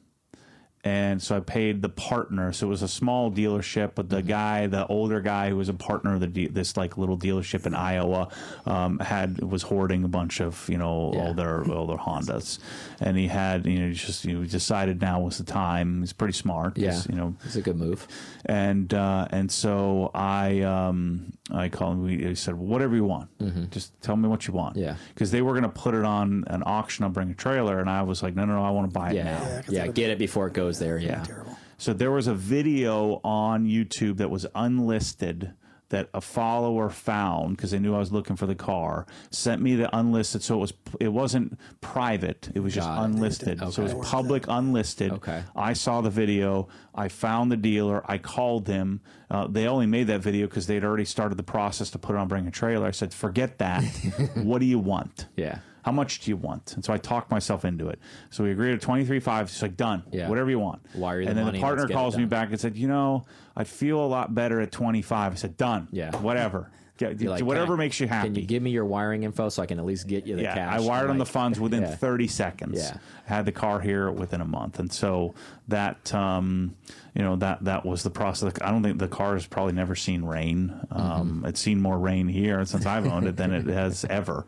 and 0.85 1.20
so 1.23 1.37
I 1.37 1.40
paid 1.40 1.81
the 1.83 1.88
partner. 1.88 2.53
So 2.53 2.66
it 2.66 2.70
was 2.70 2.83
a 2.83 2.88
small 2.88 3.31
dealership, 3.33 3.92
but 3.94 4.11
the 4.11 4.20
guy, 4.23 4.66
the 4.66 4.87
older 4.87 5.20
guy 5.23 5.49
who 5.49 5.57
was 5.57 5.70
a 5.70 5.75
partner 5.75 6.14
of 6.14 6.20
the 6.20 6.27
de- 6.27 6.47
this 6.49 6.77
like 6.77 6.99
little 6.99 7.16
dealership 7.18 7.64
in 7.66 7.75
Iowa, 7.75 8.29
um, 8.66 8.99
had 8.99 9.42
was 9.42 9.62
hoarding 9.62 10.05
a 10.05 10.09
bunch 10.09 10.40
of 10.40 10.68
you 10.68 10.77
know 10.79 11.12
Yeah. 11.14 11.20
all 11.20 11.35
their 11.35 11.64
all 11.73 11.87
their 11.87 11.97
Hondas, 11.97 12.59
and 13.01 13.16
he 13.16 13.27
had 13.29 13.64
you 13.66 13.79
know 13.81 13.92
just 13.92 14.25
you 14.25 14.38
know, 14.38 14.44
decided 14.44 15.01
now 15.01 15.20
was 15.20 15.38
the 15.38 15.44
time. 15.44 16.01
He's 16.01 16.12
pretty 16.12 16.35
smart. 16.35 16.77
Yeah. 16.77 17.01
you 17.09 17.16
know, 17.16 17.35
It's 17.44 17.57
a 17.57 17.62
good 17.62 17.77
move. 17.77 18.07
and 18.44 18.92
uh, 18.92 19.27
and 19.31 19.51
so 19.51 20.11
I 20.14 20.61
um, 20.61 21.33
I 21.50 21.68
called 21.68 21.94
him. 21.96 22.02
We 22.04 22.24
he 22.24 22.35
said 22.35 22.54
well, 22.54 22.66
whatever 22.66 22.94
you 22.96 23.04
want, 23.04 23.28
just 23.70 24.00
tell 24.00 24.16
me 24.16 24.28
what 24.28 24.46
you 24.46 24.54
want. 24.54 24.76
Mm-hmm. 24.76 24.85
Yeah. 24.85 24.96
because 25.14 25.30
they 25.30 25.42
were 25.42 25.52
going 25.52 25.64
to 25.64 25.68
put 25.68 25.94
it 25.94 26.04
on 26.04 26.44
an 26.46 26.62
auction. 26.64 27.04
I'll 27.04 27.11
bring 27.11 27.30
a 27.30 27.35
trailer, 27.35 27.80
and 27.80 27.90
I 27.90 28.02
was 28.02 28.22
like, 28.22 28.35
no, 28.35 28.44
no, 28.46 28.54
no, 28.54 28.64
I 28.64 28.70
want 28.70 28.88
to 28.90 28.98
buy 28.98 29.11
it 29.11 29.16
Yeah. 29.16 29.24
now. 29.24 29.40
Yeah, 29.68 29.78
that 29.80 29.87
would 29.88 29.94
get 29.96 30.11
it 30.11 30.18
before 30.18 30.46
it 30.46 30.54
goes 30.54 30.78
there. 30.78 30.96
Yeah. 30.98 31.22
Terrible. 31.22 31.57
So 31.76 31.92
there 31.92 32.11
was 32.11 32.28
a 32.28 32.35
video 32.35 33.20
on 33.24 33.66
YouTube 33.66 34.16
that 34.18 34.30
was 34.30 34.46
unlisted 34.54 35.52
that 35.94 36.09
a 36.12 36.20
follower 36.20 36.90
found 36.90 37.57
because 37.57 37.70
they 37.70 37.78
knew 37.78 37.94
I 37.94 37.98
was 37.98 38.11
looking 38.11 38.35
for 38.35 38.46
the 38.46 38.54
car. 38.57 39.07
Sent 39.30 39.62
me 39.62 39.76
the 39.76 39.96
unlisted, 39.96 40.42
so 40.42 40.57
it 40.57 40.59
was 40.59 40.72
it 41.00 41.09
wasn't 41.09 41.57
private. 41.80 42.50
It 42.52 42.61
was 42.61 42.74
just 42.74 42.88
unlisted. 42.88 43.61
So 43.72 43.83
it 43.83 43.94
was 43.94 44.09
public 44.09 44.46
unlisted. 44.48 45.12
Okay. 45.12 45.44
I 45.54 45.72
saw 45.72 46.00
the 46.00 46.11
video. 46.11 46.66
I 46.96 47.07
found 47.07 47.52
the 47.52 47.57
dealer. 47.57 48.02
I 48.11 48.18
called 48.18 48.66
them. 48.66 49.02
Uh, 49.30 49.46
they 49.46 49.68
only 49.68 49.87
made 49.87 50.09
that 50.09 50.20
video 50.20 50.48
because 50.48 50.66
they'd 50.66 50.85
already 50.85 51.04
started 51.04 51.37
the 51.37 51.44
process 51.44 51.90
to 51.90 51.98
put 51.98 52.16
it 52.16 52.18
on 52.18 52.26
Bring 52.26 52.48
a 52.48 52.50
Trailer. 52.50 52.87
I 52.87 52.90
said, 52.90 53.14
forget 53.14 53.59
that. 53.59 53.85
what 54.35 54.59
do 54.59 54.66
you 54.66 54.80
want? 54.80 55.26
Yeah. 55.37 55.59
How 55.85 55.92
much 55.92 56.20
do 56.20 56.31
you 56.31 56.37
want? 56.38 56.73
And 56.75 56.85
so 56.85 56.94
I 56.94 56.97
talked 56.99 57.31
myself 57.31 57.64
into 57.66 57.88
it. 57.90 57.99
So 58.31 58.42
we 58.42 58.51
agreed 58.53 58.73
at 58.73 58.81
twenty 58.81 59.05
three 59.05 59.20
five. 59.20 59.49
It's 59.49 59.61
like 59.61 59.77
done. 59.77 60.03
Yeah. 60.11 60.29
Whatever 60.31 60.49
you 60.49 60.59
want. 60.59 60.81
Wire 60.94 61.20
you 61.20 61.25
the 61.27 61.31
and 61.31 61.38
then 61.38 61.44
money, 61.44 61.59
the 61.59 61.62
partner 61.62 61.83
let's 61.83 61.88
get 61.88 61.94
it 61.94 61.99
calls 61.99 62.16
me 62.16 62.23
done. 62.23 62.29
back 62.31 62.49
and 62.51 62.59
said, 62.61 62.77
you 62.77 62.88
know, 62.88 63.27
I 63.55 63.64
feel 63.64 64.01
a 64.01 64.07
lot 64.07 64.35
better 64.35 64.61
at 64.61 64.73
twenty 64.73 65.03
five. 65.03 65.33
I 65.33 65.35
said, 65.37 65.57
done. 65.59 65.88
Yeah. 65.92 66.16
Whatever. 66.16 66.70
Get, 66.97 67.20
You're 67.20 67.33
like, 67.33 67.44
whatever 67.44 67.73
"Can 67.75 67.75
I- 67.75 67.85
makes 67.85 67.99
you 67.99 68.07
happy. 68.07 68.29
Can 68.29 68.35
you 68.37 68.47
give 68.47 68.62
me 68.62 68.70
your 68.70 68.85
wiring 68.85 69.25
info 69.25 69.49
so 69.49 69.61
I 69.64 69.66
can 69.66 69.81
at 69.81 69.85
least 69.85 70.07
get 70.07 70.27
you 70.29 70.37
the 70.37 70.42
yeah, 70.42 70.55
cash? 70.55 70.79
I 70.79 70.81
wired 70.81 71.11
on 71.11 71.18
the 71.18 71.27
funds 71.27 71.59
within 71.59 71.83
yeah. 71.83 71.97
30 71.97 72.29
seconds. 72.29 72.79
Yeah. 72.79 72.99
Had 73.27 73.47
the 73.47 73.53
car 73.53 73.81
here 73.81 74.12
within 74.12 74.40
a 74.40 74.44
month. 74.44 74.79
And 74.79 74.92
so 74.92 75.35
that, 75.66 76.14
um, 76.14 76.77
you 77.16 77.23
know, 77.23 77.35
that, 77.35 77.64
that 77.64 77.85
was 77.85 78.05
the 78.05 78.11
process. 78.11 78.53
I 78.61 78.70
don't 78.70 78.85
think 78.85 79.01
the 79.01 79.09
car 79.09 79.35
has 79.35 79.44
probably 79.44 79.73
never 79.73 79.97
seen 79.97 80.25
rain. 80.25 80.73
Um, 80.92 81.03
Mm-hmm. 81.40 81.47
It's 81.47 81.61
seen 81.61 81.81
more 81.81 81.99
rain 81.99 82.29
here 82.29 82.64
since 82.64 82.87
I've 82.87 83.07
owned 83.09 83.27
it 83.27 83.37
than 83.37 83.53
it 83.53 83.66
has 83.66 84.05
ever. 84.09 84.47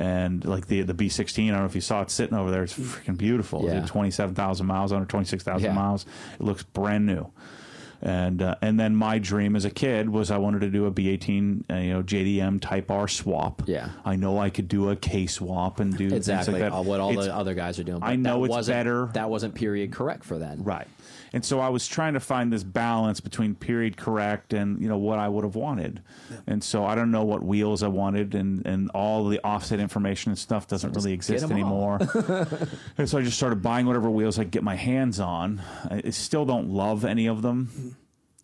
And 0.00 0.44
like 0.46 0.66
the 0.66 0.80
the 0.82 0.94
B16, 0.94 1.48
I 1.48 1.50
don't 1.50 1.60
know 1.60 1.66
if 1.66 1.74
you 1.74 1.80
saw 1.82 2.00
it 2.00 2.10
sitting 2.10 2.34
over 2.36 2.50
there. 2.50 2.62
It's 2.62 2.72
freaking 2.72 3.18
beautiful. 3.18 3.64
Yeah. 3.66 3.80
It's 3.82 3.90
27,000 3.90 4.66
miles 4.66 4.92
under 4.92 5.02
it, 5.04 5.08
26,000 5.10 5.62
Yeah. 5.62 5.72
miles. 5.74 6.06
It 6.34 6.42
looks 6.42 6.62
brand 6.62 7.04
new 7.06 7.30
and 8.02 8.40
uh, 8.40 8.54
and 8.62 8.80
then 8.80 8.96
my 8.96 9.18
dream 9.18 9.54
as 9.56 9.66
a 9.66 9.70
kid 9.70 10.08
was 10.08 10.30
I 10.30 10.38
wanted 10.38 10.60
to 10.60 10.70
do 10.70 10.86
a 10.86 10.90
B18 10.90 11.64
uh, 11.70 11.74
you 11.76 11.92
know 11.92 12.02
JDM 12.02 12.58
Type 12.62 12.90
R 12.90 13.06
swap. 13.08 13.62
Yeah. 13.66 13.90
I 14.04 14.16
know 14.16 14.38
I 14.38 14.48
could 14.48 14.68
do 14.68 14.88
a 14.88 14.96
K 14.96 15.26
swap 15.26 15.80
and 15.80 15.94
do 15.94 16.06
Exactly 16.14 16.54
like 16.62 16.72
that. 16.72 16.84
what 16.86 16.98
all 17.00 17.10
It's- 17.10 17.26
the 17.26 17.34
other 17.36 17.52
guys 17.52 17.78
are 17.78 17.84
doing. 17.84 18.02
I 18.02 18.16
know 18.16 18.38
that 18.38 18.44
it's 18.46 18.50
wasn't- 18.50 18.76
better. 18.78 19.10
That 19.12 19.28
wasn't 19.28 19.54
period 19.54 19.92
correct 19.92 20.24
for 20.24 20.38
then. 20.38 20.62
right. 20.64 20.88
And 21.32 21.44
so 21.44 21.60
I 21.60 21.68
was 21.68 21.86
trying 21.86 22.14
to 22.14 22.20
find 22.20 22.52
this 22.52 22.64
balance 22.64 23.20
between 23.20 23.54
period 23.54 23.96
correct 23.96 24.52
and 24.52 24.80
you 24.82 24.88
know 24.88 24.98
what 24.98 25.18
I 25.18 25.28
would 25.28 25.44
have 25.44 25.54
wanted. 25.54 26.02
And 26.46 26.62
so 26.62 26.84
I 26.84 26.94
don't 26.94 27.10
know 27.10 27.24
what 27.24 27.42
wheels 27.42 27.82
I 27.82 27.88
wanted 27.88 28.34
and 28.34 28.66
and 28.66 28.90
all 28.90 29.28
the 29.28 29.40
offset 29.44 29.80
information 29.80 30.30
and 30.30 30.38
stuff 30.38 30.66
doesn't 30.66 30.94
really 30.94 31.12
exist 31.12 31.50
anymore. 31.50 31.98
and 32.98 33.08
so 33.08 33.18
I 33.18 33.22
just 33.22 33.36
started 33.36 33.62
buying 33.62 33.86
whatever 33.86 34.10
wheels 34.10 34.38
I 34.38 34.42
could 34.42 34.52
get 34.52 34.64
my 34.64 34.76
hands 34.76 35.20
on. 35.20 35.62
I 35.88 36.02
I 36.10 36.10
still 36.10 36.44
don't 36.44 36.70
love 36.70 37.04
any 37.04 37.26
of 37.28 37.42
them. 37.42 37.96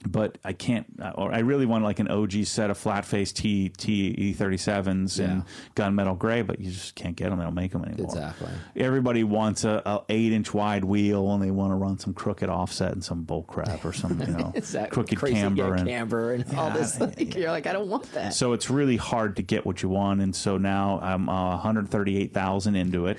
But 0.04 0.38
I 0.44 0.52
can't. 0.52 0.86
Or 1.16 1.32
I 1.32 1.38
really 1.40 1.66
want 1.66 1.82
like 1.82 1.98
an 1.98 2.08
OG 2.08 2.44
set 2.44 2.70
of 2.70 2.78
flat 2.78 3.04
face 3.04 3.32
T 3.32 3.70
T 3.70 4.14
E 4.16 4.32
thirty 4.34 4.56
sevens 4.58 5.18
Yeah. 5.18 5.24
and 5.26 5.44
gunmetal 5.74 6.16
gray, 6.18 6.42
but 6.42 6.60
you 6.60 6.70
just 6.70 6.94
can't 6.94 7.16
get 7.16 7.30
them. 7.30 7.38
They 7.38 7.44
don't 7.44 7.54
make 7.54 7.72
them 7.72 7.82
anymore. 7.84 8.06
Exactly. 8.06 8.50
Everybody 8.76 9.24
wants 9.24 9.64
a, 9.64 9.82
a 9.84 10.02
eight 10.08 10.32
inch 10.32 10.52
wide 10.54 10.84
wheel, 10.84 11.32
and 11.32 11.42
they 11.42 11.50
want 11.50 11.72
to 11.72 11.74
run 11.76 11.98
some 11.98 12.12
crooked 12.14 12.48
offset 12.48 12.92
and 12.92 13.02
some 13.02 13.22
bull 13.24 13.42
crap 13.44 13.84
or 13.84 13.92
some 13.92 14.20
you 14.20 14.26
know 14.28 14.52
Exactly. 14.54 14.94
crooked 14.94 15.18
Crazy, 15.18 15.34
camber 15.36 15.68
yeah, 15.68 15.74
and 15.80 15.88
camber 15.88 16.32
and 16.32 16.54
all 16.54 16.70
this. 16.70 17.00
Like, 17.00 17.34
you're 17.34 17.50
like, 17.50 17.66
I 17.66 17.72
don't 17.72 17.88
want 17.88 18.12
that. 18.12 18.34
so 18.34 18.52
it's 18.52 18.68
really 18.70 18.96
hard 18.96 19.36
to 19.36 19.42
get 19.42 19.64
what 19.66 19.82
you 19.82 19.88
want, 19.88 20.20
and 20.20 20.36
so 20.36 20.56
now 20.58 21.00
I'm 21.02 21.28
uh, 21.28 21.50
138,000 21.56 22.76
into 22.76 23.06
it. 23.06 23.18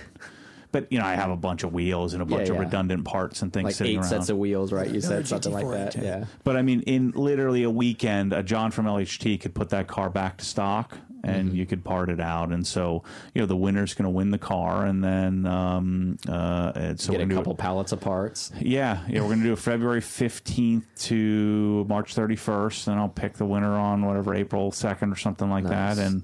But 0.82 0.92
you 0.92 1.00
know, 1.00 1.06
I 1.06 1.16
have 1.16 1.30
a 1.32 1.36
bunch 1.36 1.64
of 1.64 1.74
wheels 1.74 2.14
and 2.14 2.22
a 2.22 2.26
bunch 2.26 2.48
Yeah, 2.48 2.54
of 2.54 2.56
yeah. 2.60 2.64
redundant 2.66 3.06
parts 3.06 3.42
and 3.42 3.52
things 3.52 3.66
like 3.66 3.76
sitting 3.76 3.94
eight 3.94 4.00
around. 4.00 4.10
sets 4.10 4.30
of 4.30 4.38
wheels, 4.38 4.72
right? 4.72 4.86
You 4.88 5.00
Another 5.00 5.08
said 5.08 5.28
something 5.28 5.54
like 5.54 5.70
that. 5.70 5.96
Yeah. 6.02 6.26
But 6.44 6.56
I 6.58 6.62
mean, 6.62 6.82
in 6.82 7.12
literally 7.16 7.64
a 7.64 7.70
weekend, 7.72 8.34
a 8.34 8.44
John 8.44 8.72
from 8.72 8.86
LHT 8.86 9.40
could 9.42 9.54
put 9.56 9.70
that 9.70 9.88
car 9.88 10.10
back 10.10 10.38
to 10.38 10.46
stock, 10.46 10.98
and 11.24 11.48
Mm-hmm. 11.50 11.56
you 11.58 11.66
could 11.66 11.84
part 11.84 12.10
it 12.10 12.20
out. 12.22 12.52
And 12.52 12.66
so, 12.66 13.04
you 13.34 13.42
know, 13.42 13.48
the 13.48 13.56
winner's 13.56 13.94
going 13.96 14.04
to 14.06 14.10
win 14.10 14.30
the 14.32 14.38
car, 14.38 14.86
and 14.86 15.04
then 15.04 15.46
um, 15.48 16.18
uh, 16.30 16.72
and 16.76 17.00
so 17.00 17.12
Get 17.12 17.18
we're 17.20 17.24
a 17.24 17.26
gonna 17.26 17.30
do 17.30 17.36
couple 17.38 17.54
it- 17.54 17.58
pallets 17.60 17.92
of 17.92 18.00
parts. 18.00 18.52
Yeah, 18.60 19.02
yeah, 19.10 19.22
we're 19.22 19.28
going 19.28 19.40
to 19.40 19.46
do 19.46 19.54
it 19.54 19.60
February 19.60 20.02
15th 20.02 20.84
to 21.06 21.86
March 21.90 22.16
31st, 22.16 22.88
and 22.88 23.00
I'll 23.00 23.10
pick 23.10 23.34
the 23.34 23.46
winner 23.46 23.74
on 23.74 24.06
whatever 24.06 24.36
April 24.36 24.72
2nd 24.72 25.12
or 25.12 25.16
something 25.16 25.50
like 25.50 25.64
Nice. 25.66 25.98
that, 25.98 26.06
and 26.06 26.24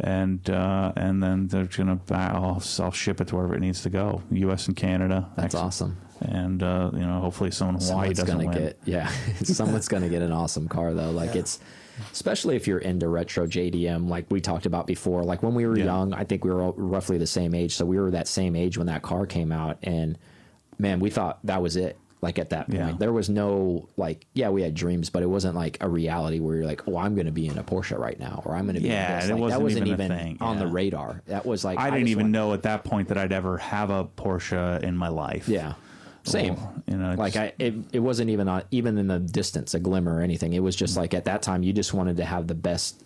and 0.00 0.48
uh, 0.50 0.92
and 0.96 1.22
then 1.22 1.48
they're 1.48 1.64
going 1.66 1.98
to 1.98 2.14
I'll, 2.14 2.62
I'll 2.80 2.90
ship 2.92 3.20
it 3.20 3.28
to 3.28 3.36
wherever 3.36 3.54
it 3.54 3.60
needs 3.60 3.82
to 3.82 3.90
go, 3.90 4.22
U.S. 4.30 4.66
and 4.66 4.76
Canada. 4.76 5.30
That's 5.36 5.54
awesome. 5.54 5.96
And 6.20 6.62
uh, 6.62 6.90
you 6.92 7.00
know, 7.00 7.20
hopefully, 7.20 7.50
someone 7.50 7.76
in 7.76 7.80
Hawaii 7.82 8.14
Someone's 8.14 8.18
doesn't 8.18 8.36
gonna 8.38 8.48
win. 8.50 8.58
get 8.66 8.78
yeah. 8.84 9.08
Someone's 9.42 9.88
gonna 9.88 10.08
get 10.08 10.22
an 10.22 10.32
awesome 10.32 10.68
car 10.68 10.94
though. 10.94 11.10
Like 11.10 11.36
it's 11.36 11.60
especially 12.12 12.56
if 12.56 12.66
you're 12.66 12.78
into 12.78 13.08
retro 13.08 13.46
JDM, 13.46 14.08
like 14.08 14.26
we 14.30 14.40
talked 14.40 14.66
about 14.66 14.86
before. 14.86 15.22
Like 15.22 15.42
when 15.42 15.54
we 15.54 15.66
were 15.66 15.76
Yeah. 15.76 15.84
young, 15.84 16.12
I 16.14 16.24
think 16.24 16.44
we 16.44 16.50
were 16.50 16.62
all 16.62 16.72
roughly 16.76 17.18
the 17.18 17.26
same 17.26 17.54
age, 17.54 17.74
so 17.74 17.84
we 17.84 17.98
were 17.98 18.10
that 18.12 18.26
same 18.28 18.56
age 18.56 18.78
when 18.78 18.86
that 18.88 19.02
car 19.02 19.26
came 19.26 19.52
out, 19.52 19.78
and 19.82 20.18
man, 20.78 20.98
we 21.00 21.10
thought 21.10 21.38
that 21.44 21.60
was 21.62 21.76
it. 21.76 21.96
Like 22.24 22.38
at 22.38 22.50
that 22.50 22.66
point, 22.68 22.78
Yeah. 22.78 22.96
there 22.98 23.12
was 23.12 23.28
no 23.28 23.88
like, 23.98 24.26
yeah, 24.32 24.48
we 24.48 24.62
had 24.62 24.74
dreams, 24.74 25.10
but 25.10 25.22
it 25.22 25.26
wasn't 25.26 25.54
like 25.54 25.76
a 25.82 25.88
reality 25.88 26.40
where 26.40 26.56
you're 26.56 26.64
like, 26.66 26.88
oh, 26.88 26.96
I'm 26.96 27.14
going 27.14 27.26
to 27.26 27.32
be 27.32 27.46
in 27.46 27.58
a 27.58 27.62
Porsche 27.62 27.98
right 27.98 28.18
now, 28.18 28.42
or 28.46 28.54
I'm 28.56 28.64
going 28.64 28.76
to 28.76 28.80
be. 28.80 28.88
Yeah, 28.88 29.14
in 29.14 29.20
this. 29.20 29.28
it 29.28 29.32
Like, 29.34 29.40
wasn't 29.42 29.58
that 29.60 29.64
wasn't 29.64 29.86
even 29.88 30.12
even, 30.12 30.36
on 30.40 30.58
the 30.58 30.66
radar. 30.66 31.22
That 31.26 31.44
was 31.44 31.64
like 31.64 31.78
I 31.78 31.90
didn't 31.90 32.08
even 32.08 32.30
know 32.30 32.54
at 32.54 32.62
that 32.62 32.82
point 32.84 33.08
that 33.08 33.18
I'd 33.18 33.32
ever 33.32 33.58
have 33.58 33.90
a 33.90 34.04
Porsche 34.06 34.82
in 34.82 34.96
my 34.96 35.08
life. 35.08 35.48
Yeah, 35.48 35.74
same. 36.22 36.54
Or, 36.54 36.72
you 36.86 36.96
know, 36.96 37.14
like 37.18 37.36
I, 37.36 37.52
it, 37.58 37.74
it 37.92 38.00
wasn't 38.00 38.30
even 38.30 38.48
on, 38.48 38.62
even 38.70 38.96
in 38.96 39.06
the 39.08 39.18
distance, 39.18 39.74
a 39.74 39.78
glimmer 39.78 40.16
or 40.16 40.22
anything. 40.22 40.54
It 40.54 40.60
was 40.60 40.74
just 40.74 40.94
mm. 40.94 41.00
like 41.00 41.12
at 41.14 41.26
that 41.26 41.42
time, 41.42 41.62
you 41.62 41.72
just 41.74 41.92
wanted 41.92 42.16
to 42.16 42.24
have 42.24 42.46
the 42.46 42.54
best 42.54 43.02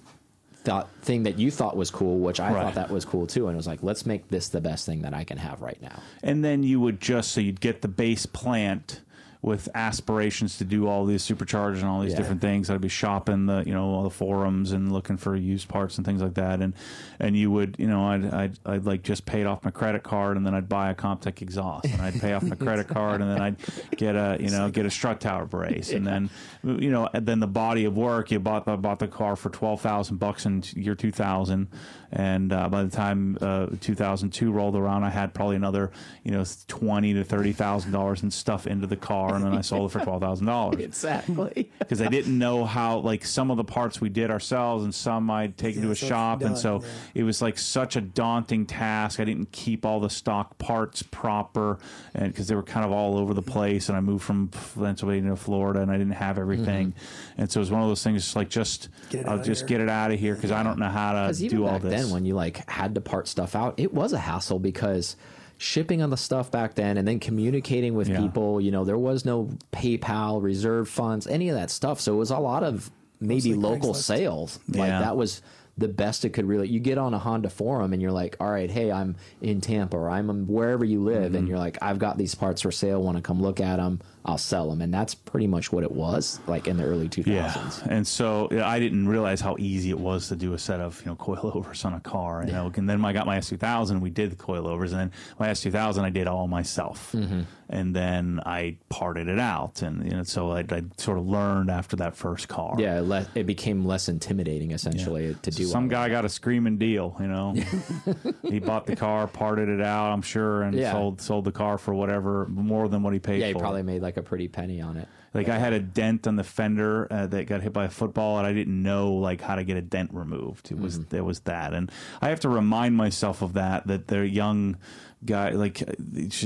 thought 0.65 0.89
thing 1.03 1.23
that 1.23 1.39
you 1.39 1.51
thought 1.51 1.77
was 1.77 1.91
cool, 1.91 2.19
which 2.19 2.41
I 2.41 2.53
Right. 2.53 2.63
thought 2.63 2.75
that 2.75 2.91
was 2.91 3.05
cool 3.05 3.27
too. 3.27 3.47
And 3.49 3.55
it 3.55 3.57
was 3.57 3.67
like, 3.67 3.83
let's 3.83 4.05
make 4.07 4.29
this 4.29 4.49
the 4.51 4.61
best 4.61 4.87
thing 4.87 5.03
that 5.03 5.15
I 5.15 5.25
can 5.25 5.39
have 5.39 5.61
right 5.63 5.81
now. 5.83 6.01
and 6.23 6.45
then 6.45 6.63
you 6.63 6.79
would 6.81 7.01
just 7.01 7.33
so 7.33 7.41
you'd 7.41 7.61
get 7.61 7.81
the 7.83 7.89
base 7.89 8.27
plant 8.27 9.01
with 9.41 9.69
aspirations 9.75 10.59
to 10.59 10.65
do 10.65 10.89
all 10.89 11.05
these 11.05 11.23
superchargers 11.23 11.77
and 11.77 11.85
all 11.85 12.01
these 12.01 12.11
Yeah. 12.13 12.19
different 12.19 12.41
things. 12.41 12.71
I'd 12.71 12.81
be 12.81 12.89
shopping 12.89 13.47
the 13.47 13.63
you 13.67 13.73
know 13.73 13.85
all 13.91 14.03
the 14.03 14.11
forums 14.11 14.73
and 14.73 14.93
looking 14.93 15.17
for 15.17 15.37
used 15.37 15.69
parts 15.69 15.97
and 15.97 16.05
things 16.05 16.21
like 16.21 16.35
that. 16.35 16.61
And 16.61 16.75
and 17.21 17.37
you 17.37 17.51
would 17.51 17.77
you 17.79 17.87
know 17.87 18.05
I'd 18.09 18.25
I'd, 18.35 18.59
I'd 18.67 18.85
like 18.85 19.03
just 19.03 19.27
paid 19.27 19.47
off 19.47 19.65
my 19.65 19.71
credit 19.71 20.03
card 20.03 20.37
and 20.37 20.45
then 20.47 20.55
I'd 20.55 20.69
buy 20.69 20.91
a 20.91 20.95
Comptech 20.95 21.41
exhaust 21.41 21.85
and 21.87 22.01
I'd 22.03 22.21
pay 22.21 22.33
off 22.33 22.43
my 22.43 22.57
credit 22.57 22.89
card 22.99 23.21
and 23.21 23.31
then 23.31 23.41
I'd 23.41 23.57
get 23.97 24.17
a 24.17 24.37
you 24.41 24.51
know 24.51 24.69
get 24.71 24.87
a 24.87 24.91
strut 24.91 25.21
tower 25.21 25.47
brace 25.47 25.91
and 25.91 26.07
then 26.07 26.31
you 26.65 26.91
know 26.91 27.09
and 27.15 27.25
then 27.25 27.39
the 27.41 27.47
body 27.47 27.85
of 27.85 27.97
work 27.97 28.31
you 28.31 28.41
bought 28.41 28.65
the 28.65 28.77
bought 28.77 28.99
the 28.99 29.09
car 29.09 29.37
for 29.37 29.51
twelve 29.51 29.81
thousand 29.81 30.17
bucks 30.19 30.47
in 30.47 30.65
year 30.75 30.95
two 30.97 31.13
thousand 31.13 31.69
and 32.11 32.53
uh, 32.55 32.69
by 32.71 32.83
the 32.85 32.91
time 32.91 33.37
uh, 33.43 33.67
2002 33.83 34.51
rolled 34.51 34.75
around, 34.75 35.05
I 35.05 35.11
had 35.11 35.35
probably 35.35 35.57
another, 35.57 35.91
you 36.25 36.31
know, 36.31 36.43
twenty 36.67 37.13
to 37.13 37.23
thirty 37.23 37.53
thousand 37.53 37.93
dollars 37.93 38.23
in 38.23 38.31
stuff 38.31 38.67
into 38.67 38.87
the 38.87 38.97
car, 38.97 39.28
and 39.35 39.45
then 39.45 39.55
I 39.55 39.61
sold 39.61 39.91
it 39.91 39.93
for 39.93 40.01
twelve 40.05 40.21
thousand 40.21 40.47
dollars 40.47 40.81
Exactly. 40.81 41.71
because 41.79 42.01
I 42.01 42.09
didn't 42.09 42.37
know 42.37 42.65
how. 42.65 42.99
Like 42.99 43.25
some 43.25 43.51
of 43.51 43.57
the 43.57 43.65
parts 43.65 44.01
we 44.01 44.09
did 44.09 44.31
ourselves, 44.31 44.85
and 44.85 44.95
some 44.95 45.31
I'd 45.31 45.57
taken 45.57 45.83
Yeah, 45.83 45.89
to 45.89 45.93
a 45.93 45.97
so 45.97 46.07
it's 46.07 46.09
shop, 46.09 46.43
and 46.43 46.59
so 46.59 46.81
yeah. 46.83 46.89
it 47.15 47.23
was 47.23 47.41
like 47.41 47.59
such 47.59 47.97
a 47.97 48.01
daunting 48.01 48.67
task. 48.67 49.21
I 49.21 49.25
didn't 49.25 49.53
keep 49.53 49.85
all 49.85 50.01
the 50.01 50.11
stock 50.11 50.59
parts 50.59 51.03
proper, 51.03 51.79
and 52.15 52.33
because 52.33 52.49
they 52.49 52.55
were 52.55 52.63
kind 52.63 52.85
of 52.85 52.93
all 52.93 53.17
over 53.17 53.35
the 53.35 53.43
mm-hmm. 53.43 53.51
place. 53.51 53.89
And 53.89 53.97
I 53.97 54.01
moved 54.01 54.25
from 54.25 54.49
Pennsylvania 54.49 55.31
to 55.31 55.37
Florida, 55.37 55.81
and 55.81 55.91
I 55.91 55.97
didn't 55.97 56.15
have 56.15 56.39
everything, 56.39 56.93
mm-hmm. 56.93 57.41
and 57.41 57.51
so 57.51 57.61
it 57.61 57.63
was 57.63 57.71
one 57.71 57.83
of 57.83 57.89
those 57.89 58.03
things. 58.03 58.23
Just 58.23 58.37
like 58.37 58.49
just 58.49 58.89
I'll 59.27 59.43
just 59.43 59.63
here. 59.63 59.69
get 59.69 59.81
it 59.81 59.89
out 59.89 60.11
of 60.11 60.19
here 60.19 60.35
because 60.35 60.53
I 60.53 60.63
don't 60.63 60.79
know 60.79 60.89
how 60.89 61.13
to 61.13 61.45
even 61.45 61.57
do 61.57 61.67
all 61.67 61.73
back 61.73 61.83
this. 61.83 62.03
then, 62.03 62.11
when 62.11 62.25
you 62.25 62.35
like 62.35 62.69
had 62.69 62.95
to 62.95 63.01
part 63.01 63.29
stuff 63.29 63.55
out, 63.55 63.75
it 63.77 63.93
was 63.93 64.13
a 64.13 64.19
hassle 64.19 64.59
because 64.59 65.17
shipping 65.59 66.01
on 66.03 66.11
the 66.11 66.17
stuff 66.17 66.51
back 66.51 66.75
then 66.75 66.97
and 66.97 67.07
then 67.07 67.19
communicating 67.21 67.95
with 67.95 68.09
Yeah. 68.09 68.21
people, 68.21 68.61
you 68.61 68.71
know, 68.71 68.85
there 68.85 68.97
was 68.99 69.25
no 69.25 69.51
PayPal, 69.73 70.43
reserve 70.43 70.89
funds, 70.89 71.27
any 71.27 71.49
of 71.49 71.57
that 71.57 71.71
stuff. 71.71 72.01
So 72.01 72.15
it 72.15 72.17
was 72.17 72.31
a 72.31 72.39
lot 72.39 72.63
of 72.63 72.91
maybe 73.21 73.51
Mostly 73.51 73.55
local 73.55 73.93
Craigslist. 73.95 74.03
sales. 74.03 74.59
Like 74.69 74.91
that 74.91 75.17
was 75.17 75.43
the 75.77 75.89
best 75.89 76.25
it 76.25 76.31
could 76.31 76.47
really. 76.47 76.69
You 76.69 76.81
get 76.81 76.99
on 76.99 77.15
a 77.15 77.19
Honda 77.19 77.51
forum 77.51 77.93
and 77.93 78.03
you're 78.03 78.11
like, 78.13 78.37
all 78.41 78.51
right, 78.51 78.71
hey, 78.71 78.91
I'm 78.91 79.15
in 79.41 79.61
Tampa 79.61 79.97
or 79.97 80.11
I'm 80.11 80.47
wherever 80.47 80.85
you 80.85 81.03
live, 81.03 81.27
Mm-hmm. 81.27 81.37
and 81.37 81.49
you're 81.49 81.59
like, 81.59 81.79
I've 81.83 81.99
got 81.99 82.19
these 82.19 82.35
parts 82.35 82.63
for 82.63 82.73
sale. 82.73 83.03
Want 83.03 83.17
to 83.17 83.23
come 83.23 83.41
look 83.41 83.61
at 83.61 83.77
them? 83.77 84.01
I'll 84.29 84.37
sell 84.39 84.69
them, 84.69 84.83
and 84.83 84.93
that's 84.93 85.15
pretty 85.15 85.47
much 85.47 85.73
what 85.73 85.83
it 85.85 85.91
was 85.91 86.39
like 86.47 86.69
in 86.69 86.77
the 86.77 86.85
early 86.85 87.09
2000s. 87.09 87.27
Yeah, 87.27 87.71
and 87.89 88.07
so 88.07 88.49
yeah, 88.53 88.69
I 88.69 88.79
didn't 88.79 89.09
realize 89.09 89.41
how 89.41 89.57
easy 89.59 89.89
it 89.91 89.99
was 89.99 90.29
to 90.29 90.37
do 90.37 90.53
a 90.53 90.59
set 90.59 90.81
of 90.81 91.01
you 91.01 91.07
know 91.07 91.17
coilovers 91.17 91.85
on 91.87 91.95
a 91.95 92.01
car. 92.01 92.45
You 92.47 92.53
know, 92.53 92.71
and 92.77 92.89
then 92.89 93.01
when 93.03 93.09
I 93.09 93.15
got 93.15 93.25
my 93.27 93.39
S2000, 93.39 94.01
we 94.03 94.11
did 94.11 94.31
the 94.31 94.37
coilovers, 94.37 94.91
and 94.93 95.01
then 95.01 95.13
my 95.39 95.49
S2000 95.49 96.03
I 96.05 96.11
did 96.11 96.27
all 96.27 96.47
myself, 96.47 97.13
Mm-hmm. 97.13 97.41
and 97.71 97.97
then 97.97 98.41
I 98.45 98.77
parted 98.91 99.29
it 99.29 99.39
out, 99.39 99.81
and 99.81 100.05
you 100.05 100.11
know, 100.17 100.25
so 100.25 100.51
I, 100.53 100.61
I 100.71 100.83
sort 100.99 101.17
of 101.17 101.27
learned 101.27 101.71
after 101.71 101.97
that 101.97 102.15
first 102.15 102.49
car. 102.49 102.77
Yeah, 102.79 102.99
it, 102.99 103.05
le- 103.05 103.27
it 103.35 103.47
became 103.47 103.87
less 103.87 104.11
intimidating 104.11 104.73
essentially 104.73 105.37
to 105.41 105.51
do. 105.51 105.65
Some 105.65 105.85
all 105.85 105.89
guy 105.89 106.11
got 106.11 106.27
a 106.27 106.29
screaming 106.29 106.77
deal, 106.77 107.17
you 107.19 107.29
know. 107.29 107.55
he 108.43 108.59
bought 108.59 108.85
the 108.87 108.95
car, 108.97 109.27
parted 109.27 109.71
it 109.71 109.81
out, 109.81 110.13
I'm 110.13 110.23
sure, 110.23 110.63
and 110.65 110.75
Yeah. 110.77 110.93
sold 110.93 111.23
sold 111.23 111.45
the 111.47 111.53
car 111.53 111.79
for 111.79 111.95
whatever 111.95 112.47
more 112.51 112.89
than 112.89 113.03
what 113.03 113.15
he 113.15 113.19
paid 113.19 113.41
Yeah, 113.41 113.47
he 113.49 113.53
for. 113.55 113.61
probably 113.61 113.83
made 113.83 114.03
like 114.03 114.18
a 114.19 114.23
pretty 114.23 114.49
penny 114.49 114.81
on 114.81 114.97
it. 114.97 115.09
Like 115.35 115.49
I 115.49 115.59
had 115.59 115.73
a 115.73 115.81
dent 115.81 116.27
on 116.27 116.37
the 116.37 116.45
fender 116.45 117.07
uh, 117.13 117.27
that 117.27 117.47
got 117.47 117.61
hit 117.63 117.73
by 117.73 117.85
a 117.85 117.89
football, 117.91 118.39
and 118.39 118.47
I 118.47 118.53
didn't 118.53 118.83
know 118.83 119.13
like 119.15 119.41
how 119.41 119.57
to 119.57 119.65
get 119.65 119.77
a 119.77 119.83
dent 119.83 120.11
removed. 120.13 120.71
It 120.71 120.79
was 120.79 121.07
there 121.07 121.23
was 121.25 121.41
that, 121.41 121.75
and 121.75 121.91
I 122.23 122.29
have 122.31 122.41
to 122.41 122.49
remind 122.49 122.97
myself 122.97 123.43
of 123.43 123.53
that. 123.55 123.87
That 123.87 124.09
they're 124.09 124.25
young 124.25 124.79
guy, 125.25 125.51
like 125.51 125.83
uh, 125.83 125.93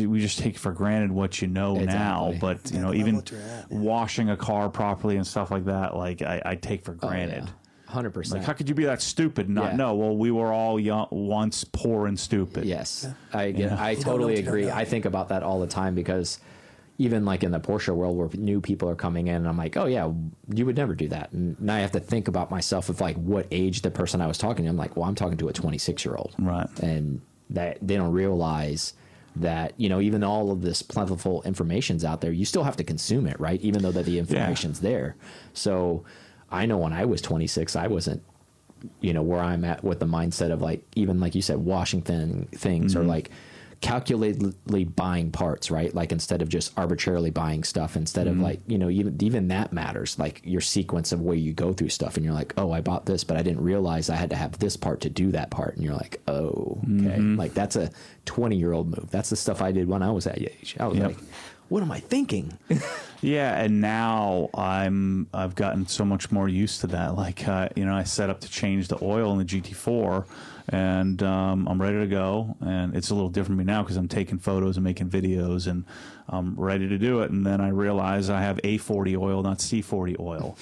we 0.09 0.20
just 0.20 0.39
take 0.41 0.59
for 0.59 0.73
granted 0.73 1.12
what 1.12 1.41
you 1.41 1.47
know 1.49 1.77
now. 1.77 2.35
But 2.41 2.70
you 2.70 2.79
Yeah, 2.79 2.83
know, 2.83 2.95
even 2.95 3.16
at, 3.18 3.31
yeah. 3.31 3.62
washing 3.70 4.31
a 4.31 4.37
car 4.37 4.68
properly 4.68 5.16
and 5.16 5.27
stuff 5.27 5.51
like 5.51 5.66
that, 5.66 5.97
like 5.97 6.20
I, 6.23 6.43
I 6.45 6.55
take 6.57 6.85
for 6.85 6.95
granted. 6.95 7.51
Hundred 7.87 8.11
percent. 8.14 8.39
Like, 8.41 8.47
how 8.47 8.55
could 8.55 8.68
you 8.70 8.75
be 8.75 8.87
that 8.87 9.03
stupid 9.03 9.47
and 9.47 9.55
not 9.55 9.73
Yeah. 9.73 9.77
know? 9.77 9.95
Well, 9.95 10.16
we 10.16 10.31
were 10.31 10.51
all 10.51 10.81
young, 10.81 11.07
once 11.11 11.62
poor 11.62 12.07
and 12.07 12.18
stupid. 12.18 12.64
Yes, 12.64 13.07
I 13.33 13.51
get. 13.53 13.73
I 13.73 13.91
You 13.91 13.97
don't 13.97 14.05
totally 14.05 14.25
what 14.33 14.39
you 14.39 14.45
don't 14.45 14.49
agree. 14.55 14.70
I 14.70 14.85
think 14.87 15.05
about 15.05 15.29
that 15.29 15.43
all 15.43 15.61
the 15.61 15.66
time 15.66 15.95
because 15.95 16.41
even 17.03 17.25
like 17.25 17.43
in 17.43 17.51
the 17.51 17.59
Porsche 17.59 17.95
world 17.95 18.17
where 18.17 18.29
new 18.35 18.61
people 18.61 18.89
are 18.89 18.95
coming 18.95 19.27
in, 19.27 19.35
and 19.35 19.49
I'm 19.49 19.57
like, 19.57 19.77
oh 19.77 19.87
yeah, 19.87 20.11
you 20.49 20.65
would 20.65 20.77
never 20.77 20.95
do 20.95 21.09
that, 21.09 21.33
and 21.33 21.61
now 21.61 21.75
I 21.75 21.81
have 21.81 21.93
to 21.93 22.01
think 22.01 22.29
about 22.29 22.51
myself 22.51 22.89
of 22.89 23.01
like 23.01 23.17
what 23.17 23.47
age 23.51 23.83
the 23.83 23.91
person 23.91 24.21
I 24.21 24.27
was 24.27 24.39
talking 24.39 24.65
to. 24.65 24.71
I'm 24.71 24.77
like, 24.77 24.97
well, 24.97 25.09
I'm 25.09 25.17
talking 25.17 25.37
to 25.39 25.49
a 25.49 25.53
26 25.53 26.05
year 26.05 26.15
old, 26.15 26.35
Right. 26.39 26.69
And 26.81 27.21
that 27.51 27.79
they 27.83 27.97
don't 27.97 28.13
realize 28.13 28.95
that 29.35 29.73
you 29.79 29.89
know 29.89 30.01
even 30.01 30.23
all 30.23 30.51
of 30.51 30.63
this 30.63 30.83
plentiful 30.83 31.43
information's 31.43 32.05
out 32.05 32.21
there, 32.21 32.33
you 32.33 32.45
still 32.45 32.63
have 32.65 32.77
to 32.77 32.85
consume 32.85 33.27
it, 33.27 33.39
right? 33.41 33.61
Even 33.63 33.83
though 33.83 33.93
that 33.93 34.07
the 34.07 34.19
information's 34.19 34.81
there. 34.81 35.17
So 35.55 36.05
I 36.51 36.67
know 36.67 36.79
when 36.79 36.93
I 36.93 37.05
was 37.05 37.21
26, 37.21 37.75
I 37.75 37.89
wasn't 37.89 38.23
you 39.01 39.13
know 39.13 39.23
where 39.23 39.41
I'm 39.41 39.65
at 39.65 39.83
with 39.83 40.01
the 40.01 40.07
mindset 40.07 40.53
of 40.53 40.61
like 40.61 40.85
even 40.95 41.21
like 41.21 41.35
you 41.35 41.43
said 41.43 41.59
Washington 41.59 42.49
things 42.53 42.95
or 42.95 43.01
mm-hmm. 43.01 43.09
like 43.09 43.31
calculatedly 43.83 44.95
buying 44.97 45.30
parts 45.30 45.70
right? 45.70 45.95
Like 45.95 46.12
instead 46.12 46.41
of 46.43 46.49
just 46.49 46.72
arbitrarily 46.78 47.30
buying 47.30 47.64
stuff 47.64 47.97
instead 47.97 48.26
of 48.26 48.39
like 48.39 48.61
you 48.66 48.78
know 48.78 48.89
even 48.89 49.16
even 49.20 49.49
that 49.49 49.72
matters 49.72 50.18
like 50.18 50.41
your 50.45 50.61
sequence 50.61 51.12
of 51.12 51.20
where 51.20 51.35
you 51.37 51.53
go 51.53 51.72
through 51.72 51.89
stuff 51.91 52.16
and 52.16 52.24
you're 52.24 52.35
like 52.35 52.55
oh 52.57 52.72
I 52.72 52.80
bought 52.80 53.07
this 53.07 53.24
but 53.24 53.37
I 53.37 53.43
didn't 53.43 53.62
realize 53.62 54.09
I 54.09 54.16
had 54.16 54.30
to 54.30 54.37
have 54.37 54.59
this 54.59 54.76
part 54.76 55.01
to 55.03 55.11
do 55.11 55.33
that 55.33 55.51
part 55.51 55.74
and 55.76 55.85
you're 55.85 55.95
like 55.95 56.20
oh 56.28 56.78
okay 57.01 57.18
like 57.18 57.55
that's 57.55 57.76
a 57.76 57.91
20 58.24 58.57
year 58.57 58.72
old 58.72 58.89
move. 58.89 59.09
That's 59.11 59.30
the 59.30 59.37
stuff 59.37 59.61
I 59.61 59.72
did 59.72 59.89
when 59.89 60.03
I 60.03 60.11
was 60.11 60.24
that 60.24 60.41
age. 60.41 60.76
I 60.80 60.87
was 60.87 60.97
Yep. 60.99 61.07
like 61.09 61.18
what 61.68 61.83
am 61.83 61.91
I 61.93 62.01
thinking? 62.01 62.57
Yeah, 63.24 63.57
and 63.62 63.80
now 63.80 64.51
I'm 64.53 65.28
I've 65.33 65.55
gotten 65.55 65.87
so 65.87 66.05
much 66.05 66.33
more 66.33 66.49
used 66.49 66.80
to 66.80 66.89
that. 66.89 67.14
Like 67.16 67.47
uh, 67.47 67.68
you 67.76 67.85
know, 67.85 67.95
I 67.95 68.03
set 68.03 68.30
up 68.30 68.41
to 68.41 68.51
change 68.51 68.89
the 68.89 68.99
oil 69.01 69.30
in 69.33 69.39
the 69.39 69.45
GT4, 69.45 70.24
and 70.69 71.23
um, 71.23 71.67
I'm 71.69 71.81
ready 71.81 71.99
to 71.99 72.07
go. 72.07 72.57
And 72.61 72.95
it's 72.97 73.11
a 73.11 73.15
little 73.15 73.31
different 73.31 73.59
for 73.59 73.65
me 73.65 73.65
now 73.65 73.83
because 73.83 73.97
I'm 73.97 74.09
taking 74.09 74.39
photos 74.39 74.77
and 74.77 74.85
making 74.85 75.11
videos, 75.11 75.67
and 75.67 75.85
I'm 76.29 76.55
ready 76.59 76.89
to 76.89 76.99
do 76.99 77.23
it. 77.23 77.31
And 77.31 77.45
then 77.47 77.61
I 77.61 77.69
realize 77.69 78.31
I 78.31 78.41
have 78.43 78.59
A40 78.59 79.17
oil, 79.19 79.43
not 79.43 79.59
C40 79.59 80.19
oil. 80.21 80.57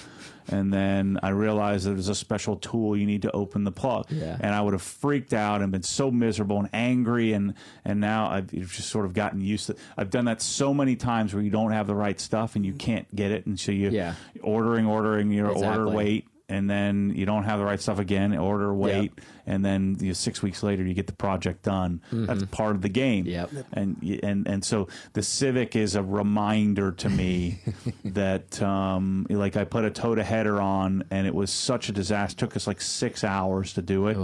And 0.53 0.72
then 0.72 1.16
I 1.22 1.28
realized 1.28 1.86
that 1.86 1.90
there's 1.90 2.09
a 2.09 2.14
special 2.14 2.57
tool 2.57 2.96
you 2.96 3.07
need 3.07 3.22
to 3.22 3.30
open 3.30 3.62
the 3.62 3.70
plug. 3.70 4.07
Yeah. 4.11 4.36
And 4.40 4.53
I 4.53 4.61
would 4.61 4.72
have 4.72 4.82
freaked 4.82 5.32
out 5.32 5.62
and 5.62 5.70
been 5.70 5.84
so 5.84 6.11
miserable 6.11 6.59
and 6.59 6.68
angry. 6.72 7.34
And, 7.34 7.55
and 7.84 8.01
now 8.01 8.28
I've 8.30 8.51
just 8.51 8.88
sort 8.88 9.05
of 9.07 9.14
gotten 9.14 9.40
used 9.40 9.66
to 9.68 9.76
I've 9.96 10.11
done 10.11 10.24
that 10.24 10.42
so 10.42 10.74
many 10.74 10.96
times 10.96 11.32
where 11.34 11.42
you 11.42 11.51
don't 11.51 11.70
have 11.70 11.86
the 11.86 11.94
right 11.94 12.18
stuff 12.18 12.57
and 12.57 12.66
you 12.66 12.72
can't 12.72 13.14
get 13.14 13.30
it. 13.30 13.46
And 13.46 13.61
so 13.61 13.70
you 13.70 13.90
Yeah. 13.90 14.14
ordering, 14.42 14.86
ordering, 14.86 15.30
you 15.30 15.42
order, 15.46 15.53
Exactly. 15.57 15.94
wait. 15.94 16.26
And 16.51 16.68
then 16.68 17.12
you 17.14 17.24
don't 17.24 17.44
have 17.44 17.59
the 17.59 17.64
right 17.64 17.80
stuff 17.80 17.98
again. 17.98 18.36
Order, 18.36 18.74
wait, 18.74 19.12
and 19.46 19.64
then 19.64 19.96
you 20.01 20.09
know, 20.09 20.12
six 20.12 20.42
weeks 20.42 20.62
later 20.62 20.82
you 20.82 20.92
get 20.94 21.07
the 21.07 21.12
project 21.14 21.62
done. 21.62 22.03
That's 22.12 22.44
part 22.46 22.74
of 22.76 22.82
the 22.82 22.88
game. 22.88 23.24
Yep. 23.26 23.51
And 23.72 24.03
and 24.22 24.46
and 24.46 24.64
so 24.64 24.88
the 25.12 25.22
Civic 25.22 25.76
is 25.76 25.94
a 25.94 26.03
reminder 26.03 26.92
to 26.92 27.09
me 27.09 27.61
that 28.05 28.61
um, 28.62 29.26
like 29.30 29.57
I 29.57 29.64
put 29.64 29.84
a 29.84 29.90
Toyota 29.90 30.22
header 30.22 30.61
on 30.61 31.05
and 31.11 31.26
it 31.26 31.34
was 31.34 31.51
such 31.53 31.88
a 31.88 31.92
disaster. 31.92 32.36
took 32.46 32.57
us 32.57 32.66
like 32.66 32.80
six 32.80 33.22
hours 33.24 33.72
to 33.74 33.82
do 33.82 34.09
it, 34.09 34.16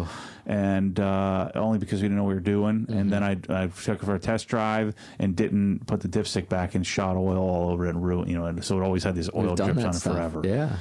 and 0.47 0.99
uh, 1.01 1.51
only 1.55 1.79
because 1.79 2.01
we 2.03 2.09
didn't 2.09 2.16
know 2.18 2.24
what 2.24 2.31
we 2.31 2.35
were 2.35 2.41
doing. 2.41 2.87
And 2.89 3.12
then 3.12 3.22
Mm-hmm. 3.22 3.53
I, 3.53 3.64
I 3.64 3.66
took 3.68 4.03
it 4.03 4.05
for 4.05 4.14
a 4.14 4.18
test 4.18 4.47
drive 4.49 4.95
and 5.18 5.35
didn't 5.35 5.87
put 5.87 6.01
the 6.01 6.09
dipstick 6.09 6.49
back 6.49 6.74
and 6.74 6.87
shot 6.87 7.16
oil 7.16 7.39
all 7.39 7.70
over 7.70 7.87
it 7.87 7.91
and 7.95 8.05
ruined. 8.05 8.31
You 8.31 8.39
know, 8.39 8.47
and 8.47 8.64
so 8.64 8.79
it 8.79 8.83
always 8.83 9.05
had 9.05 9.14
these 9.14 9.31
oil 9.35 9.55
drips 9.55 9.83
on 9.85 9.91
it 9.91 9.95
stuff. 9.95 10.12
forever. 10.14 10.43
yeah 10.45 10.77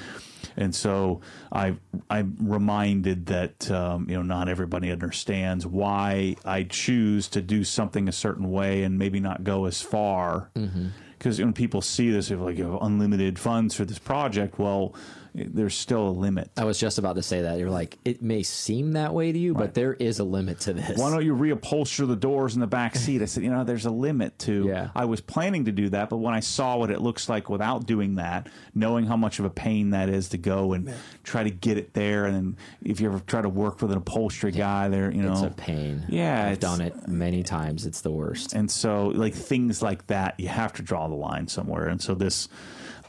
And 0.58 0.74
so 0.74 1.22
I 1.52 1.76
I'm 2.10 2.38
reminded 2.40 3.28
that 3.28 3.70
um, 3.72 4.08
you 4.10 4.16
know 4.16 4.22
not 4.22 4.50
everybody 4.50 4.92
understands 4.92 5.66
why 5.66 6.36
I 6.46 6.64
choose 6.64 7.28
to 7.30 7.42
do 7.42 7.64
something 7.64 8.08
a 8.08 8.12
certain 8.12 8.52
way 8.52 8.84
and 8.84 8.98
maybe 8.98 9.20
not 9.20 9.44
go 9.44 9.66
as 9.66 9.82
far. 9.82 10.50
Mm-hmm. 10.56 10.88
Because 11.18 11.40
when 11.40 11.54
people 11.54 11.82
see 11.82 12.12
this, 12.12 12.28
they're 12.28 12.38
like, 12.38 12.58
you 12.58 12.70
have 12.72 12.82
unlimited 12.82 13.40
funds 13.40 13.74
for 13.74 13.86
this 13.86 13.98
project. 13.98 14.60
Well, 14.60 14.94
there's 15.36 15.76
still 15.76 16.08
a 16.08 16.10
limit. 16.10 16.50
I 16.56 16.64
was 16.64 16.80
just 16.80 16.98
about 16.98 17.18
to 17.18 17.24
say 17.24 17.42
that. 17.42 17.60
You're 17.60 17.70
like, 17.70 17.98
it 18.06 18.22
may 18.22 18.42
seem 18.44 18.94
that 18.94 19.14
way 19.14 19.32
to 19.32 19.38
you, 19.38 19.54
but 19.54 19.74
there 19.74 19.94
is 19.94 20.20
a 20.20 20.24
limit 20.24 20.62
to 20.62 20.74
this. 20.74 20.98
Why 20.98 21.10
don't 21.12 21.26
you 21.26 21.36
reupholster 21.36 22.08
the 22.08 22.16
doors 22.16 22.56
in 22.56 22.62
the 22.62 22.68
back 22.68 22.96
seat? 22.96 23.22
I 23.22 23.26
said, 23.26 23.44
you 23.44 23.50
know, 23.50 23.64
there's 23.64 23.86
a 23.86 23.92
limit 23.92 24.40
to. 24.40 24.66
Yeah. 24.68 24.90
I 24.96 25.06
was 25.06 25.22
planning 25.22 25.66
to 25.66 25.72
do 25.72 25.90
that, 25.90 26.10
but 26.10 26.18
when 26.18 26.34
I 26.34 26.40
saw 26.40 26.78
what 26.78 26.90
it 26.90 27.02
looks 27.02 27.28
like 27.28 27.50
without 27.50 27.86
doing 27.86 28.16
that, 28.16 28.48
knowing 28.74 29.06
how 29.06 29.18
much 29.18 29.40
of 29.40 29.46
a 29.46 29.50
pain 29.50 29.90
that 29.92 30.10
is 30.10 30.30
to 30.30 30.38
go 30.38 30.74
and 30.74 30.94
try 31.24 31.44
to 31.44 31.52
get 31.52 31.78
it 31.78 31.94
there, 31.94 32.26
and 32.26 32.36
then 32.36 32.58
if 32.84 33.00
you 33.02 33.08
ever 33.10 33.20
try 33.20 33.42
to 33.42 33.50
work 33.50 33.82
with 33.82 33.92
an 33.92 33.98
upholstery 33.98 34.52
guy, 34.52 34.88
there, 34.88 35.12
you 35.12 35.22
know, 35.22 35.34
it's 35.34 35.42
a 35.42 35.50
pain. 35.50 36.06
Yeah, 36.08 36.48
I've 36.48 36.60
done 36.60 36.82
it 36.82 37.08
many 37.08 37.44
times. 37.44 37.86
It's 37.86 38.02
the 38.02 38.12
worst. 38.12 38.54
and 38.54 38.72
so 38.72 39.08
like 39.08 39.34
things 39.34 39.82
like 39.82 40.08
that, 40.08 40.40
you 40.40 40.48
have 40.48 40.74
to 40.74 40.82
draw 40.82 41.08
the 41.08 41.16
line 41.16 41.48
somewhere. 41.48 41.88
And 41.88 42.02
so 42.02 42.16
this 42.16 42.48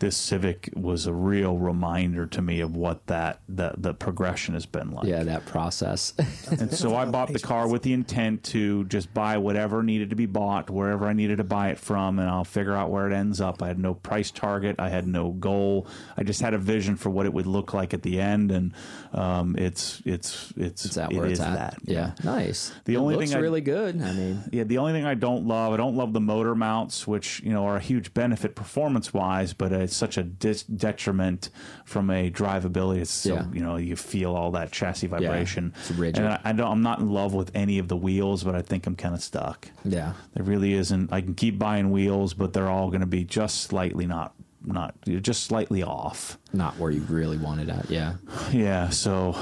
this 0.00 0.16
Civic 0.16 0.70
was 0.74 1.06
a 1.06 1.12
real 1.12 1.56
reminder 1.58 2.26
to 2.26 2.42
me 2.42 2.60
of 2.60 2.76
what 2.76 3.06
that 3.06 3.40
the 3.48 3.72
the 3.76 3.94
progression 3.94 4.54
has 4.54 4.66
been 4.66 4.90
like. 4.92 5.06
Yeah, 5.06 5.22
that 5.24 5.46
process. 5.46 6.12
And 6.48 6.72
so 6.72 6.94
I 6.94 7.04
bought 7.06 7.32
the 7.32 7.38
car 7.40 7.66
with 7.68 7.82
the 7.82 7.92
intent 7.92 8.44
to 8.44 8.84
just 8.84 9.12
buy 9.12 9.36
whatever 9.38 9.82
needed 9.82 10.10
to 10.10 10.16
be 10.16 10.26
bought, 10.26 10.70
wherever 10.70 11.06
I 11.06 11.12
needed 11.12 11.38
to 11.38 11.44
buy 11.44 11.70
it 11.70 11.78
from, 11.78 12.18
and 12.20 12.30
I'll 12.30 12.44
figure 12.44 12.74
out 12.74 12.90
where 12.90 13.10
it 13.10 13.12
ends 13.14 13.40
up. 13.40 13.62
I 13.62 13.66
had 13.68 13.78
no 13.78 13.94
price 13.94 14.30
target, 14.30 14.76
I 14.78 14.88
had 14.88 15.06
no 15.08 15.30
goal. 15.32 15.86
I 16.16 16.22
just 16.22 16.40
had 16.40 16.54
a 16.54 16.58
vision 16.58 16.94
for 16.96 17.10
what 17.10 17.26
it 17.26 17.32
would 17.34 17.46
look 17.46 17.74
like 17.74 17.92
at 17.94 18.02
the 18.02 18.20
end, 18.20 18.52
and 18.52 18.72
um, 19.12 19.56
it's 19.58 20.00
it's 20.04 20.52
it's 20.56 20.84
Is 20.84 20.94
that 20.94 21.10
it 21.12 21.16
where 21.16 21.26
it's 21.26 21.40
is 21.40 21.46
at? 21.46 21.54
that. 21.56 21.78
Yeah, 21.84 22.12
nice. 22.22 22.72
The 22.84 22.94
It 22.94 22.98
only 22.98 23.16
looks 23.16 23.30
thing 23.30 23.38
I- 23.38 23.40
really 23.42 23.60
good. 23.60 24.00
I 24.00 24.12
mean, 24.12 24.42
Yeah, 24.52 24.64
the 24.64 24.78
only 24.78 24.92
thing 24.92 25.04
I 25.04 25.14
don't 25.14 25.46
love, 25.46 25.72
I 25.72 25.76
don't 25.76 25.96
love 25.96 26.12
the 26.12 26.20
motor 26.20 26.54
mounts, 26.54 27.06
which 27.06 27.40
you 27.42 27.52
know 27.52 27.64
are 27.66 27.76
a 27.76 27.80
huge 27.80 28.14
benefit 28.14 28.54
performance 28.54 29.12
wise, 29.12 29.52
but 29.52 29.72
it's 29.86 29.96
such 29.96 30.18
a 30.18 30.22
dis- 30.22 30.62
detriment 30.64 31.48
from 31.84 32.10
a 32.10 32.30
drivability. 32.30 32.98
It's 33.00 33.10
so 33.10 33.34
Yeah. 33.34 33.46
you 33.52 33.60
know 33.60 33.76
you 33.76 33.96
feel 33.96 34.34
all 34.34 34.50
that 34.52 34.70
chassis 34.72 35.06
vibration. 35.06 35.72
it's 35.80 35.90
rigid. 35.92 36.18
And 36.24 36.28
I, 36.34 36.40
I 36.44 36.52
don't, 36.52 36.70
I'm 36.70 36.82
not 36.82 36.98
in 37.00 37.08
love 37.10 37.32
with 37.34 37.50
any 37.54 37.78
of 37.78 37.88
the 37.88 37.96
wheels, 37.96 38.44
but 38.44 38.54
I 38.54 38.62
think 38.62 38.86
I'm 38.86 38.96
kind 38.96 39.14
of 39.14 39.22
stuck. 39.22 39.68
yeah, 39.84 40.12
There 40.34 40.44
really 40.44 40.74
isn't. 40.74 41.12
I 41.12 41.20
can 41.22 41.34
keep 41.34 41.58
buying 41.58 41.90
wheels, 41.90 42.34
but 42.34 42.52
they're 42.52 42.68
all 42.68 42.88
going 42.88 43.00
to 43.00 43.06
be 43.06 43.24
just 43.24 43.62
slightly 43.62 44.06
not 44.06 44.34
not 44.66 44.94
just 45.04 45.44
slightly 45.44 45.82
off. 45.82 46.38
not 46.52 46.78
where 46.78 46.90
you 46.90 47.00
really 47.02 47.38
wanted 47.38 47.70
at. 47.70 47.90
Yeah, 47.90 48.14
Yeah, 48.52 48.88
so 48.90 49.36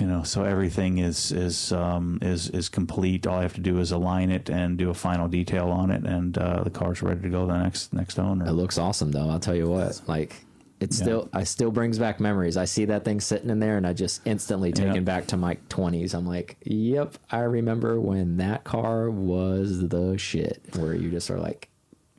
you 0.00 0.06
know, 0.06 0.22
so 0.22 0.44
everything 0.44 0.98
is 0.98 1.32
is 1.32 1.72
um, 1.72 2.18
is 2.22 2.48
is 2.50 2.68
complete. 2.68 3.26
All 3.26 3.38
I 3.38 3.42
have 3.42 3.54
to 3.54 3.60
do 3.60 3.80
is 3.80 3.90
align 3.90 4.30
it 4.30 4.48
and 4.48 4.78
do 4.78 4.90
a 4.90 4.94
final 4.94 5.26
detail 5.28 5.68
on 5.70 5.90
it, 5.90 6.04
and 6.04 6.36
uh, 6.38 6.62
the 6.62 6.70
car's 6.70 7.02
ready 7.02 7.22
to 7.22 7.28
go 7.28 7.46
to 7.46 7.52
the 7.52 7.58
next 7.58 7.92
next 7.92 8.18
owner. 8.18 8.46
it 8.46 8.52
looks 8.52 8.78
awesome 8.78 9.10
though. 9.10 9.28
I'll 9.28 9.40
tell 9.40 9.56
you 9.56 9.68
what. 9.68 10.00
Like, 10.06 10.44
it 10.80 10.92
still, 10.94 11.28
I 11.32 11.42
still 11.42 11.72
brings 11.72 11.98
back 11.98 12.20
memories. 12.20 12.56
I 12.56 12.64
see 12.66 12.84
that 12.84 13.04
thing 13.04 13.20
sitting 13.20 13.50
in 13.50 13.58
there, 13.58 13.76
and 13.76 13.84
I 13.84 13.92
just 13.94 14.20
instantly 14.24 14.70
taken 14.70 14.94
Yeah. 14.94 15.00
back 15.00 15.26
to 15.28 15.36
my 15.36 15.56
twenties. 15.68 16.14
I'm 16.14 16.24
like, 16.26 16.56
yep, 16.62 17.18
I 17.32 17.40
remember 17.40 18.00
when 18.00 18.36
that 18.36 18.62
car 18.62 19.10
was 19.10 19.88
the 19.88 20.16
shit. 20.18 20.62
Where 20.76 20.94
you 20.94 21.10
just 21.10 21.28
are 21.32 21.40
like, 21.40 21.68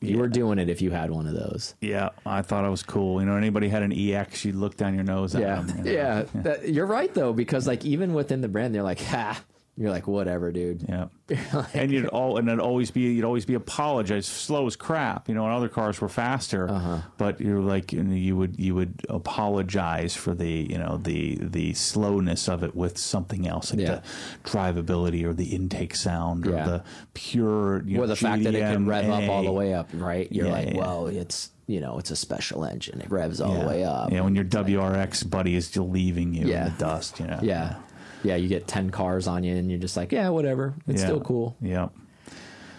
you 0.01 0.17
were 0.17 0.27
doing 0.27 0.59
it 0.59 0.69
if 0.69 0.81
you 0.81 0.91
had 0.91 1.11
one 1.11 1.27
of 1.27 1.33
those. 1.33 1.75
Yeah, 1.81 2.09
I 2.25 2.41
thought 2.41 2.65
it 2.65 2.69
was 2.69 2.83
cool. 2.83 3.19
You 3.21 3.25
know, 3.27 3.35
anybody 3.35 3.67
had 3.69 3.83
an 3.83 3.91
EX, 3.91 4.45
you'd 4.45 4.55
look 4.55 4.77
down 4.77 4.95
your 4.95 5.03
nose 5.03 5.35
at 5.35 5.41
Yeah, 5.41 5.61
them. 5.61 5.77
you 5.79 5.83
know? 5.83 5.91
yeah. 5.91 6.23
That- 6.43 6.69
you're 6.69 6.85
right 6.85 7.13
though, 7.13 7.33
because 7.33 7.67
like 7.67 7.85
even 7.85 8.13
within 8.13 8.41
the 8.41 8.47
brand, 8.47 8.73
they're 8.75 8.83
like, 8.83 9.01
ha. 9.01 9.41
You're 9.79 9.91
like, 9.91 10.07
whatever, 10.07 10.51
dude. 10.51 10.85
Yeah. 10.89 11.05
and 11.73 11.89
you'd 11.91 12.07
all 12.07 12.37
and 12.37 12.47
it'd 12.49 12.59
always 12.59 12.91
be 12.91 13.01
you'd 13.13 13.23
always 13.23 13.45
be 13.45 13.53
apologize 13.53 14.25
slow 14.25 14.65
as 14.67 14.75
crap 14.75 15.29
you 15.29 15.35
know 15.35 15.45
and 15.45 15.53
other 15.53 15.69
cars 15.69 16.01
were 16.01 16.09
faster 16.09 16.67
Uh-huh. 16.67 16.97
but 17.19 17.39
you're 17.39 17.59
like 17.61 17.93
you, 17.93 18.03
know, 18.03 18.15
you 18.15 18.35
would 18.35 18.59
you 18.59 18.73
would 18.73 19.05
apologize 19.09 20.15
for 20.15 20.33
the 20.33 20.49
you 20.49 20.77
know 20.79 20.97
the 20.97 21.37
the 21.39 21.73
slowness 21.75 22.49
of 22.49 22.63
it 22.63 22.75
with 22.75 22.97
something 22.97 23.47
else 23.47 23.71
like 23.71 23.79
Yeah. 23.81 23.95
the 23.95 24.49
drivability 24.49 25.23
or 25.23 25.33
the 25.33 25.55
intake 25.55 25.95
sound 25.95 26.47
or 26.47 26.51
Yeah. 26.51 26.65
the 26.65 26.83
pure 27.13 27.83
you 27.83 27.97
or 27.99 28.01
know, 28.01 28.07
the 28.07 28.15
fact 28.15 28.43
that 28.43 28.55
it 28.55 28.59
can 28.61 28.85
rev 28.87 29.09
up 29.09 29.29
all 29.29 29.43
the 29.43 29.51
way 29.51 29.73
up, 29.73 29.89
right? 29.93 30.27
You're 30.31 30.47
Yeah, 30.47 30.51
like, 30.51 30.73
well, 30.75 31.07
it's 31.07 31.51
you 31.67 31.79
know, 31.79 31.99
it's 31.99 32.09
a 32.09 32.15
special 32.15 32.65
engine. 32.65 32.99
It 32.99 33.11
revs 33.11 33.39
all 33.39 33.53
the 33.53 33.67
way 33.67 33.83
up. 33.83 34.11
yeah 34.11 34.21
when 34.21 34.33
your 34.35 34.45
WRX 34.45 35.29
buddy 35.29 35.53
is 35.55 35.67
still 35.67 35.87
leaving 35.87 36.33
you 36.33 36.41
in 36.51 36.63
the 36.65 36.73
dust 36.79 37.19
you 37.19 37.27
know 37.27 37.39
yeah, 37.43 37.75
yeah. 38.23 38.35
You 38.35 38.47
get 38.47 38.67
ten 38.67 38.89
cars 38.89 39.27
on 39.27 39.43
you, 39.43 39.55
and 39.55 39.69
you're 39.69 39.79
just 39.79 39.97
like, 39.97 40.11
yeah, 40.11 40.29
whatever. 40.29 40.73
It's 40.87 41.01
Yeah. 41.01 41.07
still 41.07 41.21
cool. 41.21 41.55
yeah 41.61 41.89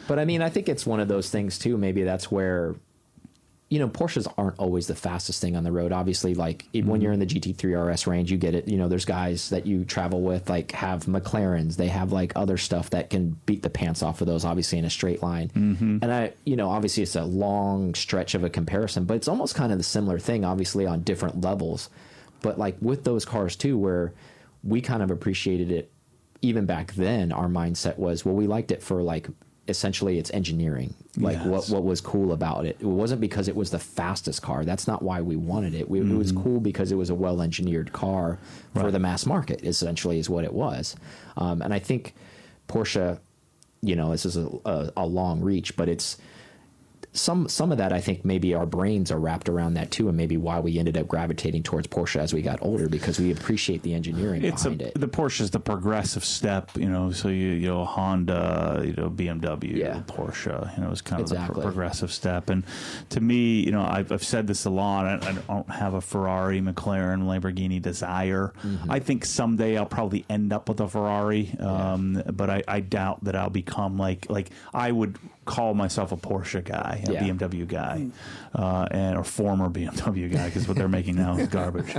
But 0.08 0.18
I 0.18 0.24
mean, 0.24 0.42
I 0.42 0.48
think 0.48 0.68
it's 0.68 0.86
one 0.86 1.00
of 1.00 1.08
those 1.08 1.30
things 1.30 1.58
too. 1.58 1.76
Maybe 1.76 2.02
that's 2.02 2.30
where 2.30 2.74
you 3.70 3.78
know, 3.78 3.88
Porsches 3.88 4.26
aren't 4.36 4.58
always 4.58 4.88
the 4.88 4.96
fastest 4.96 5.40
thing 5.40 5.54
on 5.56 5.62
the 5.62 5.70
road. 5.70 5.92
Obviously, 5.92 6.34
like 6.34 6.66
it, 6.72 6.84
when 6.84 6.96
mm-hmm. 6.96 7.04
you're 7.04 7.12
in 7.12 7.20
the 7.20 7.26
GT3 7.26 7.92
RS 7.92 8.08
range, 8.08 8.32
you 8.32 8.36
get 8.36 8.56
it. 8.56 8.66
You 8.66 8.76
know, 8.76 8.88
there's 8.88 9.04
guys 9.04 9.50
that 9.50 9.64
you 9.64 9.84
travel 9.84 10.22
with, 10.22 10.50
like 10.50 10.72
have 10.72 11.04
McLarens. 11.04 11.76
They 11.76 11.86
have 11.86 12.10
like 12.10 12.32
other 12.34 12.56
stuff 12.58 12.90
that 12.90 13.10
can 13.10 13.38
beat 13.46 13.62
the 13.62 13.70
pants 13.70 14.02
off 14.02 14.20
of 14.20 14.26
those, 14.26 14.44
obviously 14.44 14.78
in 14.78 14.84
a 14.84 14.90
straight 14.90 15.22
line. 15.22 15.50
Mm-hmm. 15.50 15.98
And 16.02 16.12
I, 16.12 16.32
you 16.44 16.56
know, 16.56 16.68
obviously 16.68 17.04
it's 17.04 17.14
a 17.14 17.22
long 17.22 17.94
stretch 17.94 18.34
of 18.34 18.42
a 18.42 18.50
comparison, 18.50 19.04
but 19.04 19.14
it's 19.14 19.28
almost 19.28 19.54
kind 19.54 19.70
of 19.70 19.78
the 19.78 19.84
similar 19.84 20.18
thing, 20.18 20.44
obviously 20.44 20.84
on 20.84 21.02
different 21.04 21.40
levels. 21.40 21.90
But 22.42 22.58
like 22.58 22.76
with 22.80 23.04
those 23.04 23.24
cars 23.24 23.54
too, 23.54 23.78
where 23.78 24.12
we 24.62 24.80
kind 24.80 25.02
of 25.02 25.10
appreciated 25.10 25.70
it 25.72 25.90
even 26.42 26.64
back 26.64 26.92
then, 26.94 27.32
our 27.32 27.48
mindset 27.48 27.98
was, 27.98 28.24
well, 28.24 28.34
we 28.34 28.46
liked 28.46 28.70
it 28.72 28.82
for 28.82 29.02
like 29.02 29.28
essentially 29.68 30.18
its 30.18 30.30
engineering, 30.32 30.94
like 31.18 31.36
what 31.44 31.60
Yes. 31.62 31.70
what 31.70 31.84
was 31.84 32.00
cool 32.00 32.32
about 32.32 32.64
it. 32.64 32.76
It 32.80 32.86
wasn't 32.86 33.20
because 33.20 33.46
it 33.46 33.54
was 33.54 33.70
the 33.70 33.78
fastest 33.78 34.40
car. 34.40 34.64
That's 34.64 34.88
not 34.88 35.02
why 35.02 35.20
we 35.20 35.36
wanted 35.36 35.74
it. 35.74 35.88
We, 35.88 36.00
It 36.00 36.04
was 36.06 36.32
Mm-hmm. 36.32 36.42
cool 36.42 36.60
because 36.60 36.90
it 36.92 36.96
was 36.96 37.10
a 37.10 37.14
well 37.14 37.42
engineered 37.42 37.92
car 37.92 38.38
for 38.74 38.90
the 38.90 38.98
mass 38.98 39.26
market. 39.26 39.62
Essentially, 39.64 40.18
is 40.18 40.30
what 40.30 40.44
it 40.44 40.52
was. 40.54 40.96
Um, 41.36 41.60
and 41.62 41.74
I 41.74 41.78
think 41.78 42.14
Porsche, 42.68 43.18
you 43.82 43.94
know, 43.94 44.10
this 44.10 44.24
is 44.24 44.36
a, 44.38 44.48
a, 44.64 44.92
a 44.96 45.06
long 45.06 45.40
reach, 45.42 45.76
but 45.76 45.88
it's 45.90 46.16
some 47.12 47.48
some 47.48 47.72
of 47.72 47.78
that 47.78 47.92
I 47.92 48.00
think 48.00 48.24
maybe 48.24 48.54
our 48.54 48.66
brains 48.66 49.10
are 49.10 49.18
wrapped 49.18 49.48
around 49.48 49.74
that 49.74 49.90
too, 49.90 50.08
and 50.08 50.16
maybe 50.16 50.36
why 50.36 50.60
we 50.60 50.78
ended 50.78 50.96
up 50.96 51.08
gravitating 51.08 51.64
towards 51.64 51.88
Porsche 51.88 52.20
as 52.20 52.32
we 52.32 52.40
got 52.40 52.60
older 52.62 52.88
because 52.88 53.18
we 53.18 53.32
appreciate 53.32 53.82
the 53.82 53.94
engineering 53.94 54.44
it's 54.44 54.64
a, 54.64 54.70
behind 54.70 54.82
it. 54.82 55.00
the 55.00 55.08
Porsche 55.08 55.40
is 55.40 55.50
the 55.50 55.58
progressive 55.58 56.24
step, 56.24 56.70
you 56.76 56.88
know. 56.88 57.10
So 57.10 57.28
you 57.28 57.48
you 57.48 57.68
know 57.68 57.84
Honda, 57.84 58.82
you 58.84 58.92
know 58.92 59.10
BMW, 59.10 59.76
Yeah. 59.76 60.02
Porsche, 60.06 60.76
you 60.76 60.84
know, 60.84 60.90
it's 60.90 61.00
kind 61.00 61.20
of 61.20 61.28
the 61.28 61.36
pro- 61.36 61.62
progressive 61.62 62.12
step. 62.12 62.48
And 62.48 62.64
to 63.08 63.20
me, 63.20 63.60
you 63.64 63.72
know, 63.72 63.82
I've, 63.82 64.12
I've 64.12 64.24
said 64.24 64.46
this 64.46 64.64
a 64.64 64.70
lot. 64.70 65.06
I, 65.06 65.30
I 65.30 65.32
don't 65.32 65.70
have 65.70 65.94
a 65.94 66.00
Ferrari, 66.00 66.60
McLaren, 66.60 67.24
Lamborghini 67.24 67.82
desire. 67.82 68.52
Mm-hmm. 68.62 68.90
I 68.90 69.00
think 69.00 69.24
someday 69.24 69.76
I'll 69.76 69.84
probably 69.86 70.24
end 70.30 70.52
up 70.52 70.68
with 70.68 70.80
a 70.80 70.88
Ferrari, 70.88 71.52
um, 71.58 72.22
but 72.32 72.50
I, 72.50 72.62
I 72.68 72.80
doubt 72.80 73.24
that 73.24 73.34
I'll 73.34 73.50
become 73.50 73.98
like 73.98 74.30
like 74.30 74.50
I 74.72 74.92
would 74.92 75.18
call 75.46 75.74
myself 75.74 76.12
a 76.12 76.16
Porsche 76.16 76.62
guy, 76.62 77.02
a 77.08 77.12
Yeah. 77.12 77.22
BMW 77.24 77.66
guy, 77.66 78.06
uh, 78.54 78.86
and 78.90 79.16
or 79.16 79.24
former 79.24 79.68
BMW 79.68 80.30
guy 80.32 80.46
because 80.46 80.68
what 80.68 80.76
they're 80.76 80.88
making 80.88 81.16
now 81.16 81.36
is 81.36 81.48
garbage. 81.60 81.94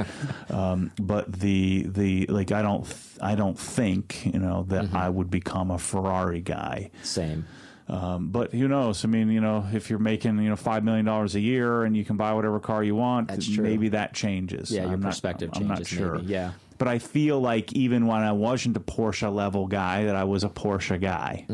Um, 0.50 0.92
but 1.02 1.32
the 1.32 1.84
the 1.89 2.28
like 2.28 2.52
I 2.52 2.62
don't 2.62 2.84
th- 2.86 2.96
I 3.22 3.36
don't 3.36 3.58
think 3.60 4.26
you 4.26 4.39
know 4.39 4.64
that 4.70 4.86
Mm-hmm. 4.86 4.98
I 4.98 5.10
would 5.10 5.30
become 5.30 5.72
a 5.72 5.78
Ferrari 5.78 6.42
guy. 6.42 6.92
Same. 7.04 7.46
Um, 7.88 8.30
but 8.30 8.54
who 8.54 8.70
knows? 8.70 9.04
I 9.04 9.10
mean, 9.10 9.30
you 9.30 9.42
know, 9.42 9.66
if 9.74 9.89
you're 9.89 10.00
making 10.00 10.38
you 10.42 10.50
know 10.50 10.56
five 10.56 10.84
million 10.84 11.04
dollars 11.06 11.36
a 11.36 11.42
year 11.42 11.84
and 11.84 11.98
you 11.98 12.06
can 12.06 12.16
buy 12.16 12.34
whatever 12.34 12.60
car 12.60 12.84
you 12.84 12.96
want, 12.96 13.28
That's 13.28 13.50
maybe 13.50 13.89
that 13.89 14.14
changes. 14.14 14.72
Yeah, 14.72 14.84
your 14.84 14.94
I'm 14.94 15.02
not- 15.02 15.10
perspective 15.10 15.50
I'm 15.56 15.68
not 15.68 15.86
sure. 15.86 16.16
maybe, 16.16 16.28
yeah. 16.28 16.52
But 16.78 16.88
I 16.88 17.00
feel 17.00 17.39
like 17.42 17.74
even 17.74 18.08
when 18.08 18.22
I 18.22 18.32
wasn't 18.32 18.78
a 18.78 18.80
Porsche 18.80 19.32
level 19.34 19.68
guy, 19.68 20.06
that 20.06 20.16
I 20.16 20.24
was 20.24 20.44
a 20.44 20.50
Porsche 20.50 21.00
guy. 21.02 21.46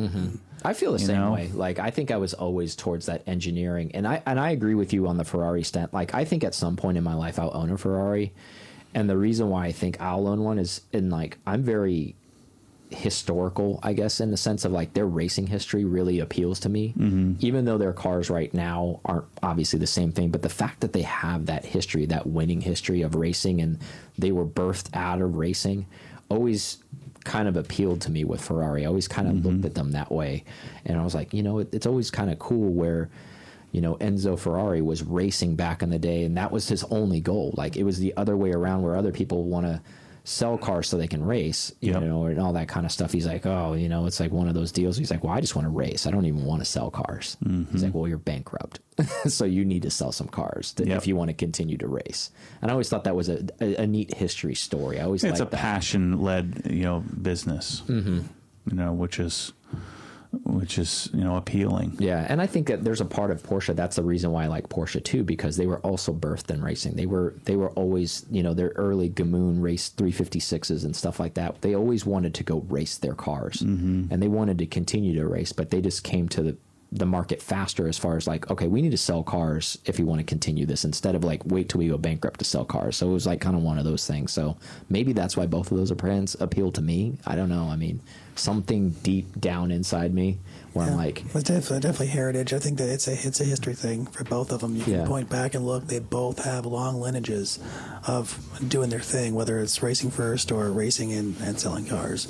I 0.68 0.74
feel 0.74 0.92
the 0.92 1.00
same 1.00 1.22
know? 1.22 1.32
way. 1.32 1.50
Like 1.54 1.80
I 1.80 1.92
think 1.92 2.12
I 2.12 2.18
was 2.18 2.34
always 2.34 2.76
towards 2.76 3.06
that 3.06 3.24
engineering, 3.26 3.92
and 3.94 4.06
I 4.06 4.22
and 4.26 4.38
I 4.38 4.52
agree 4.52 4.76
with 4.76 4.92
you 4.92 5.08
on 5.08 5.16
the 5.16 5.24
Ferrari 5.24 5.64
stent. 5.64 5.94
Like 5.94 6.14
I 6.14 6.26
think 6.26 6.44
at 6.44 6.54
some 6.54 6.76
point 6.76 6.98
in 6.98 7.06
my 7.06 7.14
life 7.14 7.40
I'll 7.40 7.56
own 7.56 7.72
a 7.72 7.78
Ferrari, 7.78 8.34
and 8.94 9.10
the 9.10 9.18
reason 9.18 9.50
why 9.50 9.68
I 9.68 9.72
think 9.72 10.02
I'll 10.02 10.28
own 10.28 10.44
one 10.44 10.60
is 10.60 10.82
in 10.92 11.10
like 11.10 11.38
I'm 11.48 11.64
very 11.64 12.16
historical, 12.90 13.80
I 13.82 13.94
guess, 13.94 14.20
in 14.20 14.32
the 14.32 14.38
sense 14.38 14.66
of 14.66 14.74
like 14.74 14.94
their 14.94 15.06
racing 15.06 15.48
history 15.48 15.86
really 15.86 16.20
appeals 16.20 16.60
to 16.62 16.70
me. 16.70 16.90
Mm-hmm. 16.98 17.34
Even 17.40 17.64
though 17.64 17.78
their 17.78 17.94
cars 17.94 18.30
right 18.30 18.54
now 18.54 19.00
aren't 19.06 19.26
obviously 19.42 19.80
the 19.80 19.88
same 19.88 20.12
thing, 20.12 20.32
but 20.32 20.42
the 20.42 20.50
fact 20.50 20.82
that 20.82 20.92
they 20.92 21.04
have 21.04 21.46
that 21.46 21.66
history, 21.66 22.06
that 22.08 22.28
winning 22.28 22.60
history 22.60 23.04
of 23.04 23.16
racing, 23.16 23.62
and 23.62 23.80
they 24.18 24.34
were 24.34 24.46
birthed 24.46 24.90
out 24.94 25.22
of 25.22 25.36
racing, 25.38 25.86
always 26.30 26.78
kind 27.28 27.48
of 27.48 27.56
appealed 27.56 28.02
to 28.02 28.12
me 28.12 28.24
with 28.24 28.42
Ferrari. 28.42 28.84
I 28.84 28.88
always 28.88 29.08
kind 29.08 29.28
of 29.28 29.46
looked 29.46 29.58
mm-hmm. 29.58 29.66
at 29.68 29.76
them 29.76 29.92
that 29.92 30.12
way, 30.12 30.44
and 30.86 30.98
I 31.00 31.04
was 31.04 31.14
like, 31.14 31.34
you 31.34 31.44
know, 31.44 31.60
it, 31.60 31.70
it's 31.72 31.86
always 31.86 32.10
kind 32.10 32.32
of 32.32 32.40
cool 32.40 32.74
where. 32.74 33.10
You 33.74 33.82
know, 33.82 33.96
Enzo 33.98 34.40
Ferrari 34.40 34.82
was 34.82 35.04
racing 35.04 35.58
back 35.58 35.84
in 35.84 35.90
the 35.90 36.00
day, 36.00 36.24
and 36.24 36.38
that 36.38 36.54
was 36.54 36.70
his 36.70 36.86
only 36.86 37.20
goal. 37.20 37.54
Like 37.58 37.76
it 37.76 37.84
was 37.84 38.00
the 38.00 38.14
other 38.16 38.36
way 38.36 38.52
around, 38.54 38.82
where 38.82 38.96
other 38.96 39.12
people 39.12 39.44
want 39.44 39.66
to 39.66 39.82
sell 40.30 40.58
cars 40.58 40.90
so 40.90 40.98
they 40.98 41.08
can 41.08 41.24
race, 41.24 41.72
you 41.80 41.94
Yep. 41.94 42.02
know, 42.04 42.26
and 42.26 42.38
all 42.38 42.52
that 42.52 42.68
kind 42.68 42.86
of 42.86 42.92
stuff. 42.92 43.14
He's 43.14 43.26
like, 43.26 43.46
oh, 43.46 43.76
you 43.76 43.88
know, 43.88 44.08
it's 44.08 44.20
like 44.20 44.30
one 44.30 44.50
of 44.50 44.54
those 44.56 44.74
deals. 44.74 44.98
He's 44.98 45.10
like, 45.10 45.24
well, 45.24 45.32
I 45.32 45.40
just 45.40 45.56
want 45.56 45.66
to 45.66 45.70
race. 45.70 46.06
I 46.06 46.12
don't 46.12 46.26
even 46.26 46.44
want 46.44 46.60
to 46.60 46.66
sell 46.66 46.92
cars. 46.92 47.38
He's 47.72 47.82
like, 47.82 47.94
well, 47.94 48.10
you're 48.10 48.18
bankrupt, 48.18 48.82
so 49.30 49.46
you 49.46 49.64
need 49.64 49.84
to 49.84 49.90
sell 49.90 50.12
some 50.12 50.28
cars 50.28 50.74
to, 50.74 50.86
Yep. 50.86 50.98
if 50.98 51.08
you 51.08 51.16
want 51.16 51.30
to 51.30 51.34
continue 51.34 51.78
to 51.78 51.88
race. 51.88 52.30
And 52.62 52.70
I 52.70 52.74
always 52.74 52.90
thought 52.90 53.06
that 53.06 53.16
was 53.16 53.30
a, 53.30 53.46
a, 53.62 53.76
a 53.84 53.88
neat 53.88 54.14
history 54.16 54.54
story. 54.54 55.00
I 55.00 55.06
always 55.06 55.24
It's 55.24 55.40
a 55.40 55.46
that. 55.46 55.52
passion 55.58 56.20
led, 56.22 56.64
you 56.70 56.84
know, 56.84 57.06
business. 57.22 57.84
Mm-hmm. 57.88 58.20
You 58.70 58.76
know, 58.76 58.92
which 58.92 59.20
is 59.20 59.54
which 60.44 60.78
is 60.78 61.10
you 61.14 61.24
know 61.24 61.36
appealing. 61.36 61.96
Yeah, 62.00 62.26
and 62.30 62.42
I 62.42 62.48
think 62.48 62.68
that 62.68 62.84
there's 62.84 63.02
a 63.02 63.06
part 63.06 63.32
of 63.32 63.44
Porsche. 63.44 63.76
That's 63.76 63.96
the 63.96 64.04
reason 64.04 64.32
why 64.32 64.46
I 64.46 64.48
like 64.48 64.70
Porsche 64.70 65.04
too, 65.04 65.24
because 65.24 65.58
they 65.58 65.68
were 65.68 65.80
also 65.80 66.14
birthed 66.14 66.52
in 66.52 66.62
racing. 66.62 66.96
They 66.96 67.06
were 67.06 67.36
they 67.46 67.56
were 67.56 67.70
always 67.72 68.26
you 68.30 68.44
know 68.44 68.54
their 68.54 68.70
early 68.76 69.10
Gmünd 69.10 69.62
race 69.62 69.92
356s 69.96 70.86
and 70.86 70.96
stuff 70.96 71.20
like 71.20 71.36
that. 71.36 71.62
They 71.62 71.76
always 71.76 72.06
wanted 72.06 72.34
to 72.36 72.44
go 72.44 72.60
race 72.70 72.98
their 72.98 73.16
cars, 73.16 73.58
mm-hmm. 73.58 74.12
and 74.12 74.22
they 74.22 74.28
wanted 74.28 74.58
to 74.60 74.66
continue 74.66 75.16
to 75.16 75.28
race, 75.28 75.52
but 75.52 75.70
they 75.70 75.82
just 75.82 76.04
came 76.04 76.28
to 76.30 76.44
the 76.44 76.58
the 76.92 77.06
market 77.06 77.42
faster 77.42 77.88
as 77.88 77.98
far 77.98 78.16
as 78.16 78.28
like 78.28 78.50
okay 78.50 78.68
we 78.68 78.82
need 78.82 78.92
to 78.92 78.98
sell 78.98 79.22
cars 79.22 79.78
if 79.86 80.00
we 80.00 80.06
want 80.06 80.20
to 80.20 80.24
continue 80.24 80.66
this 80.66 80.86
instead 80.86 81.16
of 81.16 81.24
like 81.24 81.42
wait 81.46 81.68
till 81.68 81.80
we 81.80 81.90
go 81.90 81.98
bankrupt 81.98 82.40
to 82.40 82.46
sell 82.46 82.64
cars 82.64 82.96
so 82.96 83.10
it 83.10 83.14
was 83.14 83.26
like 83.28 83.42
kind 83.42 83.58
of 83.58 83.62
one 83.62 83.78
of 83.78 83.84
those 83.84 84.08
things 84.08 84.32
so 84.32 84.56
maybe 84.90 85.12
that's 85.12 85.36
why 85.36 85.46
both 85.46 85.70
of 85.70 85.78
those 85.78 85.92
brands 85.92 86.38
appeal 86.40 86.72
to 86.72 86.82
me 86.82 87.18
i 87.26 87.36
don't 87.36 87.50
know 87.50 87.68
i 87.70 87.76
mean 87.76 88.00
something 88.40 88.92
deep 89.04 89.40
down 89.40 89.72
inside 89.72 90.14
me 90.14 90.38
where 90.74 90.86
i'm 90.86 90.92
Yeah. 90.94 90.98
like 90.98 91.24
It's 91.34 91.44
definitely, 91.44 91.80
definitely 91.80 92.08
heritage. 92.08 92.54
I 92.54 92.60
think 92.60 92.78
that 92.78 92.90
it's 92.90 93.08
a 93.08 93.14
it's 93.28 93.40
a 93.42 93.46
history 93.46 93.74
thing 93.74 94.06
for 94.06 94.24
both 94.24 94.52
of 94.52 94.62
them. 94.62 94.76
You 94.76 94.84
can 94.84 94.94
Yeah. 94.94 95.06
point 95.06 95.30
back 95.30 95.56
and 95.56 95.66
look; 95.66 95.88
they 95.88 96.00
both 96.00 96.44
have 96.44 96.66
long 96.66 97.00
lineages 97.02 97.60
of 98.06 98.38
doing 98.68 98.90
their 98.90 99.00
thing, 99.00 99.34
whether 99.36 99.60
it's 99.60 99.82
racing 99.82 100.12
first 100.12 100.52
or 100.52 100.70
racing 100.72 101.12
and, 101.14 101.36
and 101.42 101.60
selling 101.60 101.86
cars. 101.86 102.28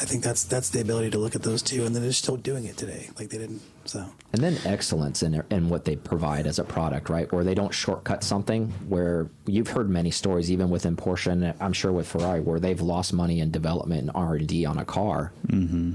I 0.00 0.04
think 0.04 0.22
that's 0.22 0.44
that's 0.44 0.68
the 0.70 0.80
ability 0.80 1.10
to 1.10 1.18
look 1.18 1.34
at 1.34 1.42
those 1.42 1.60
two, 1.62 1.84
and 1.84 1.94
then 1.94 2.02
they're 2.02 2.12
still 2.12 2.36
doing 2.36 2.64
it 2.66 2.76
today, 2.76 3.10
like 3.18 3.30
they 3.30 3.38
didn't. 3.38 3.62
So 3.88 4.06
and 4.34 4.42
then 4.42 4.58
excellence 4.66 5.22
in 5.22 5.42
in 5.50 5.70
what 5.70 5.86
they 5.86 5.96
provide 5.96 6.46
as 6.46 6.58
a 6.58 6.64
product, 6.64 7.08
right? 7.08 7.30
Where 7.32 7.42
they 7.42 7.54
don't 7.54 7.72
shortcut 7.72 8.22
something. 8.22 8.68
Where 8.86 9.30
you've 9.46 9.68
heard 9.68 9.88
many 9.88 10.10
stories, 10.10 10.50
even 10.50 10.68
within 10.68 10.94
Porsche, 10.94 11.32
and 11.32 11.54
I'm 11.58 11.72
sure 11.72 11.90
with 11.90 12.06
Ferrari, 12.06 12.40
where 12.40 12.60
they've 12.60 12.80
lost 12.80 13.14
money 13.14 13.40
in 13.40 13.50
development 13.50 14.02
and 14.02 14.10
R 14.14 14.34
and 14.34 14.46
D 14.46 14.66
on 14.66 14.78
a 14.78 14.84
car. 14.84 15.32
Mm-hmm. 15.46 15.92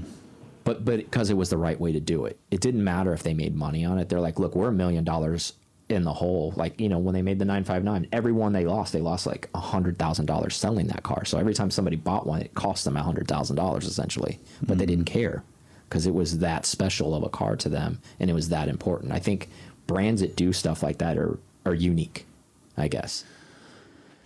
But 0.64 0.84
but 0.84 0.96
because 0.96 1.30
it 1.30 1.36
was 1.36 1.50
the 1.50 1.56
right 1.56 1.78
way 1.78 1.92
to 1.92 2.00
do 2.00 2.24
it, 2.24 2.38
it 2.50 2.60
didn't 2.60 2.82
matter 2.82 3.12
if 3.12 3.22
they 3.22 3.34
made 3.34 3.54
money 3.54 3.84
on 3.84 3.98
it. 3.98 4.08
They're 4.08 4.20
like, 4.20 4.40
look, 4.40 4.56
we're 4.56 4.68
a 4.68 4.72
million 4.72 5.04
dollars 5.04 5.52
in 5.88 6.02
the 6.02 6.12
hole. 6.12 6.52
Like 6.56 6.80
you 6.80 6.88
know, 6.88 6.98
when 6.98 7.14
they 7.14 7.22
made 7.22 7.38
the 7.38 7.44
959, 7.44 8.08
every 8.10 8.32
one 8.32 8.52
they 8.52 8.64
lost, 8.64 8.92
they 8.92 9.02
lost 9.02 9.24
like 9.24 9.48
a 9.54 9.60
hundred 9.60 9.98
thousand 9.98 10.26
dollars 10.26 10.56
selling 10.56 10.88
that 10.88 11.04
car. 11.04 11.24
So 11.24 11.38
every 11.38 11.54
time 11.54 11.70
somebody 11.70 11.96
bought 11.96 12.26
one, 12.26 12.42
it 12.42 12.54
cost 12.54 12.84
them 12.84 12.96
a 12.96 13.02
hundred 13.04 13.28
thousand 13.28 13.54
dollars 13.54 13.86
essentially. 13.86 14.40
But 14.62 14.78
they 14.78 14.86
didn't 14.86 15.04
care 15.04 15.44
because 15.94 16.08
it 16.08 16.14
was 16.14 16.40
that 16.40 16.66
special 16.66 17.14
of 17.14 17.22
a 17.22 17.28
car 17.28 17.54
to 17.54 17.68
them 17.68 18.00
and 18.18 18.28
it 18.28 18.32
was 18.32 18.48
that 18.48 18.66
important. 18.66 19.12
I 19.12 19.20
think 19.20 19.48
brands 19.86 20.22
that 20.22 20.34
do 20.34 20.52
stuff 20.52 20.82
like 20.82 20.98
that 20.98 21.16
are 21.16 21.38
are 21.64 21.72
unique, 21.72 22.26
I 22.76 22.88
guess. 22.88 23.22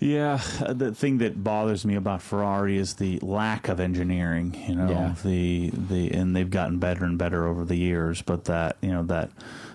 Yeah, 0.01 0.41
uh, 0.65 0.73
the 0.73 0.95
thing 0.95 1.19
that 1.19 1.45
bothers 1.45 1.85
me 1.85 1.95
about 1.97 2.23
Ferrari 2.23 2.79
is 2.79 2.95
the 2.95 3.19
lack 3.21 3.69
of 3.69 3.81
engineering. 3.81 4.57
You 4.67 4.77
know, 4.77 4.89
Yeah. 4.91 5.15
the 5.23 5.71
the 5.75 6.11
and 6.13 6.35
they've 6.35 6.49
gotten 6.49 6.79
better 6.79 7.05
and 7.05 7.19
better 7.19 7.47
over 7.47 7.67
the 7.67 7.77
years, 7.77 8.23
but 8.23 8.47
that 8.47 8.79
you 8.81 8.91
know 8.93 9.03
that 9.03 9.31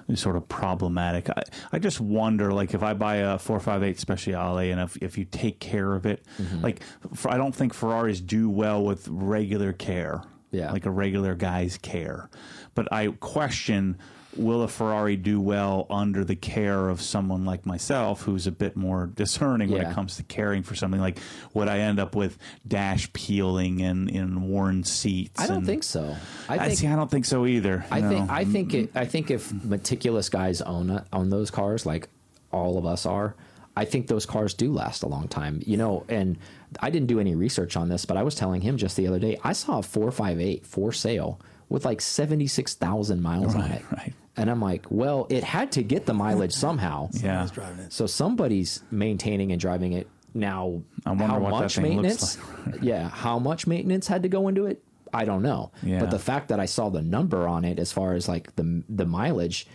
is 0.07 0.19
sort 0.19 0.35
of 0.35 0.49
problematic. 0.49 1.29
I, 1.29 1.43
I 1.73 1.77
just 1.79 2.01
wonder, 2.01 2.51
like, 2.53 2.73
if 2.73 2.81
I 2.81 2.93
buy 2.95 3.17
a 3.17 3.37
four 3.37 3.59
five 3.59 3.83
eight 3.83 3.97
Speciale 3.97 4.71
and 4.71 4.81
if 4.81 4.97
if 4.97 5.15
you 5.17 5.25
take 5.25 5.59
care 5.59 5.93
of 5.93 6.07
it, 6.07 6.23
Mm-hmm. 6.41 6.61
like, 6.61 6.81
for, 7.13 7.29
I 7.29 7.37
don't 7.37 7.53
think 7.53 7.73
Ferraris 7.75 8.19
do 8.19 8.49
well 8.49 8.83
with 8.83 9.07
regular 9.09 9.73
care. 9.73 10.23
Yeah. 10.53 10.71
like 10.71 10.85
a 10.85 10.91
regular 10.91 11.35
guy's 11.35 11.77
care, 11.77 12.29
but 12.75 12.91
I 12.93 13.07
question. 13.19 13.97
Will 14.35 14.63
a 14.63 14.67
Ferrari 14.67 15.15
do 15.15 15.39
well 15.39 15.85
under 15.91 16.25
the 16.25 16.35
care 16.35 16.89
of 16.89 17.03
someone 17.03 17.45
like 17.45 17.67
myself, 17.67 18.23
who's 18.23 18.47
a 18.47 18.51
bit 18.51 18.75
more 18.75 19.05
discerning 19.05 19.69
when 19.69 19.81
it 19.81 19.93
comes 19.93 20.15
to 20.17 20.23
caring 20.23 20.63
for 20.63 20.73
something 20.73 20.99
like 20.99 21.19
would 21.53 21.67
I 21.67 21.77
end 21.81 21.99
up 21.99 22.15
with 22.15 22.39
dash 22.67 23.13
peeling 23.13 23.83
and, 23.83 24.09
and 24.09 24.49
worn 24.49 24.85
seats? 24.85 25.39
I 25.39 25.45
don't 25.45 25.57
and- 25.57 25.65
think 25.67 25.83
so. 25.83 26.15
I 26.49 26.55
I 26.55 26.65
think 26.65 26.79
see. 26.79 26.87
I 26.87 26.95
don't 26.95 27.11
think 27.11 27.25
so 27.25 27.45
either. 27.45 27.85
I 27.91 27.99
no. 28.01 28.09
think 28.09 28.31
I 28.31 28.43
think 28.43 28.73
it, 28.73 28.89
I 28.95 29.05
think 29.05 29.29
if 29.29 29.53
meticulous 29.63 30.29
guys 30.29 30.63
own 30.63 31.03
own 31.13 31.29
those 31.29 31.51
cars, 31.51 31.85
like 31.85 32.09
all 32.51 32.79
of 32.79 32.87
us 32.87 33.05
are, 33.05 33.35
I 33.77 33.85
think 33.85 34.07
those 34.07 34.25
cars 34.25 34.55
do 34.55 34.73
last 34.73 35.03
a 35.03 35.07
long 35.07 35.27
time. 35.27 35.61
You 35.63 35.77
know, 35.77 36.05
and 36.09 36.39
I 36.81 36.89
didn't 36.89 37.07
do 37.07 37.19
any 37.19 37.35
research 37.35 37.75
on 37.77 37.89
this, 37.89 38.05
but 38.05 38.17
I 38.17 38.23
was 38.23 38.35
telling 38.35 38.61
him 38.61 38.77
just 38.77 38.97
the 38.97 39.07
other 39.07 39.19
day, 39.19 39.37
I 39.43 39.53
saw 39.53 39.79
a 39.79 39.83
four 39.83 40.11
five 40.11 40.39
eight 40.39 40.65
for 40.65 40.91
sale 40.91 41.39
with 41.69 41.85
like 41.85 42.01
76,000 42.01 43.21
miles 43.21 43.55
on 43.55 43.71
it. 43.71 43.81
right. 43.91 44.13
And 44.35 44.49
I'm 44.49 44.61
like, 44.61 44.85
well, 44.89 45.27
it 45.29 45.43
had 45.43 45.71
to 45.73 45.83
get 45.83 46.05
the 46.05 46.13
mileage 46.13 46.53
somehow. 46.65 47.09
Yeah. 47.13 47.43
I 47.43 47.47
driving 47.47 47.79
it. 47.85 47.93
So 47.93 48.05
somebody's 48.05 48.81
maintaining 48.91 49.51
and 49.51 49.59
driving 49.61 49.93
it. 49.93 50.07
Now, 50.35 50.81
I 51.05 51.09
wonder 51.09 51.25
how 51.25 51.39
what 51.39 51.51
that 51.51 51.61
much 51.61 51.75
thing 51.75 51.83
maintenance? 51.83 52.37
looks 52.65 52.77
yeah, 52.81 53.09
how 53.09 53.37
much 53.39 53.67
maintenance 53.67 54.07
had 54.07 54.23
to 54.23 54.29
go 54.29 54.47
into 54.47 54.65
it? 54.65 54.83
I 55.13 55.25
don't 55.25 55.43
know. 55.43 55.71
Yeah. 55.83 55.99
But 55.99 56.09
the 56.09 56.17
fact 56.17 56.47
that 56.47 56.59
I 56.59 56.65
saw 56.65 56.89
the 56.89 57.03
number 57.03 57.47
on 57.47 57.65
it, 57.65 57.77
as 57.77 57.91
far 57.91 58.13
as 58.13 58.27
like 58.27 58.55
the 58.55 58.83
the 58.89 59.05
mileage, 59.05 59.67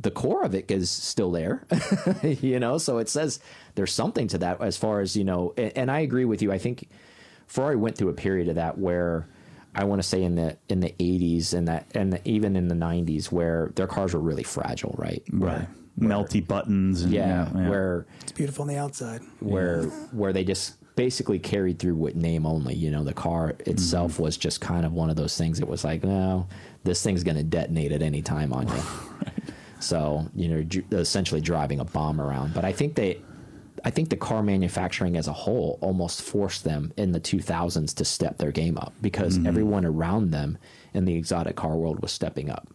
the 0.00 0.10
core 0.10 0.42
of 0.44 0.54
it 0.54 0.70
is 0.70 0.90
still 0.90 1.30
there. 1.32 1.64
you 2.22 2.60
know, 2.60 2.78
so 2.78 2.98
it 2.98 3.08
says 3.08 3.40
there's 3.74 3.92
something 3.92 4.28
to 4.28 4.38
that 4.38 4.60
as 4.60 4.76
far 4.76 5.00
as 5.00 5.16
you 5.16 5.24
know. 5.24 5.54
And, 5.56 5.72
and 5.76 5.90
I 5.90 6.00
agree 6.00 6.24
with 6.24 6.40
you. 6.42 6.52
I 6.52 6.58
think 6.58 6.88
Ferrari 7.46 7.76
went 7.76 7.96
through 7.96 8.08
a 8.10 8.14
period 8.14 8.48
of 8.48 8.54
that 8.56 8.78
where. 8.78 9.26
I 9.74 9.84
want 9.84 10.02
to 10.02 10.06
say 10.06 10.22
in 10.22 10.34
the 10.34 10.58
in 10.68 10.80
the 10.80 10.94
80s 11.00 11.54
and 11.54 11.66
that 11.66 11.86
and 11.94 12.20
even 12.26 12.56
in 12.56 12.68
the 12.68 12.74
90s 12.74 13.32
where 13.32 13.70
their 13.74 13.86
cars 13.86 14.12
were 14.12 14.20
really 14.20 14.42
fragile, 14.42 14.94
right? 14.98 15.22
Right. 15.32 15.66
Melty 15.98 16.46
buttons. 16.46 17.00
And, 17.04 17.10
Yeah, 17.10 17.48
yeah. 17.54 17.70
where 17.70 18.06
It's 18.20 18.32
beautiful 18.32 18.64
on 18.64 18.68
the 18.68 18.76
outside. 18.76 19.22
where 19.40 19.84
where 20.12 20.34
they 20.34 20.44
just 20.44 20.74
basically 20.94 21.38
carried 21.38 21.78
through 21.78 21.94
with 21.94 22.14
name 22.16 22.44
only. 22.44 22.74
You 22.74 22.90
know, 22.90 23.02
the 23.02 23.14
car 23.14 23.54
itself 23.60 24.12
Mm-hmm. 24.12 24.22
was 24.24 24.36
just 24.36 24.60
kind 24.60 24.84
of 24.84 24.92
one 24.92 25.08
of 25.08 25.16
those 25.16 25.38
things. 25.38 25.58
It 25.58 25.66
was 25.68 25.84
like, 25.84 26.04
no, 26.04 26.48
this 26.84 27.02
thing's 27.02 27.24
going 27.24 27.38
to 27.38 27.42
detonate 27.42 27.92
at 27.92 28.02
any 28.02 28.20
time 28.20 28.52
on 28.52 28.68
you. 28.68 28.74
So 29.82 30.28
you 30.34 30.48
know, 30.48 30.98
essentially 30.98 31.40
driving 31.40 31.80
a 31.80 31.84
bomb 31.84 32.20
around. 32.20 32.54
But 32.54 32.64
I 32.64 32.72
think 32.72 32.94
they. 32.94 33.20
I 33.84 33.90
think 33.90 34.10
the 34.10 34.16
car 34.16 34.42
manufacturing 34.44 35.16
as 35.16 35.26
a 35.26 35.32
whole 35.32 35.78
almost 35.80 36.22
forced 36.22 36.62
them 36.62 36.92
in 36.96 37.10
the 37.10 37.18
2000s 37.18 37.92
to 37.96 38.04
step 38.04 38.38
their 38.38 38.52
game 38.52 38.78
up 38.78 38.92
because 39.00 39.38
Mm-hmm. 39.38 39.46
everyone 39.48 39.84
around 39.84 40.30
them 40.30 40.56
in 40.94 41.04
the 41.04 41.14
exotic 41.16 41.56
car 41.56 41.74
world 41.74 42.00
was 42.00 42.12
stepping 42.12 42.48
up. 42.48 42.68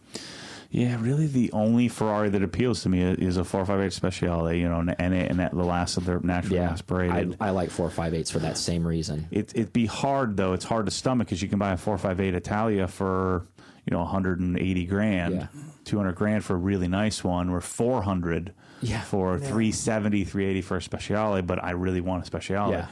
Yeah, 0.70 1.00
really, 1.00 1.26
the 1.26 1.50
only 1.52 1.88
Ferrari 1.88 2.28
that 2.28 2.42
appeals 2.42 2.82
to 2.82 2.90
me 2.90 3.00
is 3.02 3.38
a 3.38 3.44
458 3.44 3.90
Speciale, 4.12 4.58
you 4.58 4.68
know, 4.68 4.80
and, 4.80 4.94
and, 4.98 5.14
and 5.14 5.40
the 5.58 5.64
last 5.64 5.96
of 5.96 6.04
their 6.04 6.20
naturally 6.20 6.58
Yeah, 6.58 6.68
I, 6.68 6.72
aspirated. 6.72 7.36
I 7.40 7.50
like 7.50 7.70
458s 7.70 8.30
for 8.30 8.38
that 8.40 8.58
same 8.58 8.86
reason. 8.86 9.26
it, 9.30 9.52
it'd 9.54 9.72
be 9.72 9.86
hard 9.86 10.36
though. 10.36 10.52
It's 10.52 10.66
hard 10.66 10.84
to 10.84 10.92
stomach 10.92 11.28
because 11.28 11.40
you 11.40 11.48
can 11.48 11.58
buy 11.58 11.72
a 11.72 11.76
458 11.78 12.34
Italia 12.34 12.86
for 12.86 13.46
you 13.86 13.92
know 13.92 14.00
180 14.00 14.84
grand, 14.84 15.34
Yeah. 15.34 15.46
200 15.86 16.12
grand 16.14 16.44
for 16.44 16.52
a 16.54 16.58
really 16.58 16.86
nice 16.88 17.24
one, 17.24 17.48
or 17.48 17.62
400 17.62 18.52
Yeah. 18.82 19.00
for 19.00 19.38
370, 19.38 20.24
380 20.24 20.60
for 20.60 20.76
a 20.76 20.80
Speciale. 20.80 21.46
But 21.46 21.64
I 21.64 21.70
really 21.70 22.02
want 22.02 22.28
a 22.28 22.30
Speciale. 22.30 22.72
Yeah. 22.72 22.86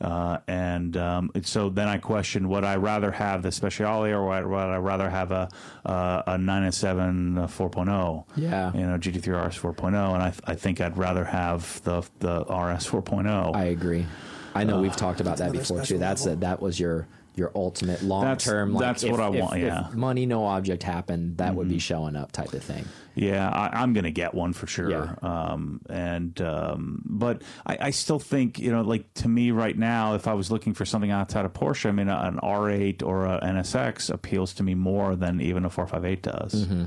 Uh, 0.00 0.38
and 0.46 0.96
um, 0.96 1.30
it's- 1.34 1.50
so 1.50 1.68
then 1.70 1.88
I 1.88 1.98
question: 1.98 2.48
Would 2.48 2.64
I 2.64 2.76
rather 2.76 3.10
have 3.10 3.42
the 3.42 3.48
Speciale, 3.48 4.12
or 4.12 4.24
would 4.48 4.56
I 4.58 4.76
rather 4.78 5.10
have 5.10 5.32
a 5.32 5.48
uh, 5.84 6.22
a 6.26 6.38
997 6.38 7.36
4.0? 7.48 8.24
Yeah. 8.36 8.72
you 8.74 8.86
know, 8.86 8.96
GT3 8.98 9.46
RS 9.48 9.58
4.0, 9.58 9.86
and 10.14 10.22
I, 10.22 10.32
I 10.46 10.54
think 10.54 10.80
I'd 10.80 10.96
rather 10.96 11.24
have 11.24 11.82
the 11.84 12.02
the 12.20 12.40
RS 12.42 12.86
4.0. 12.88 13.54
I 13.54 13.64
agree. 13.64 14.06
I 14.54 14.64
know 14.64 14.80
we've 14.80 14.96
talked 14.96 15.20
about 15.20 15.36
that 15.38 15.52
before 15.52 15.78
too. 15.78 15.84
special 15.84 15.98
That's 15.98 16.26
a, 16.26 16.36
that 16.36 16.60
was 16.62 16.80
your 16.80 17.06
your 17.38 17.52
ultimate 17.54 18.02
long 18.02 18.36
term. 18.36 18.72
Like 18.74 18.80
that's 18.82 19.04
if- 19.04 19.10
what 19.10 19.20
I 19.20 19.28
if- 19.32 19.40
want, 19.42 19.56
if 19.56 19.62
yeah. 19.66 19.78
Mm-hmm. 19.84 20.00
money, 20.00 20.26
no 20.26 20.44
object 20.44 20.82
happened. 20.82 21.38
That 21.38 21.54
would 21.54 21.68
be 21.68 21.78
showing 21.78 22.16
up 22.16 22.32
type 22.32 22.52
of 22.52 22.62
thing. 22.62 22.84
Yeah, 23.14 23.48
I, 23.48 23.80
I'm 23.82 23.94
going 23.94 24.04
to 24.04 24.10
get 24.12 24.32
one 24.34 24.52
for 24.52 24.66
sure. 24.66 24.90
Yeah. 24.90 25.14
Um, 25.22 25.80
and 25.88 26.40
um, 26.40 27.02
but 27.04 27.42
I, 27.66 27.78
I 27.80 27.90
still 27.90 28.18
think 28.20 28.58
you 28.58 28.70
know, 28.70 28.82
like 28.82 29.12
to 29.14 29.28
me 29.28 29.50
right 29.50 29.76
now, 29.76 30.14
if 30.14 30.28
I 30.28 30.34
was 30.34 30.50
looking 30.50 30.74
for 30.74 30.84
something 30.84 31.10
outside 31.10 31.44
of 31.44 31.52
Porsche, 31.52 31.88
I 31.88 31.92
mean, 31.92 32.08
an 32.08 32.38
R8 32.42 33.02
or 33.02 33.26
an 33.26 33.56
NSX 33.56 34.10
appeals 34.12 34.52
to 34.54 34.62
me 34.62 34.74
more 34.74 35.16
than 35.16 35.40
even 35.40 35.64
a 35.64 35.70
458 35.70 36.22
does. 36.22 36.66
Mm-hmm. 36.66 36.84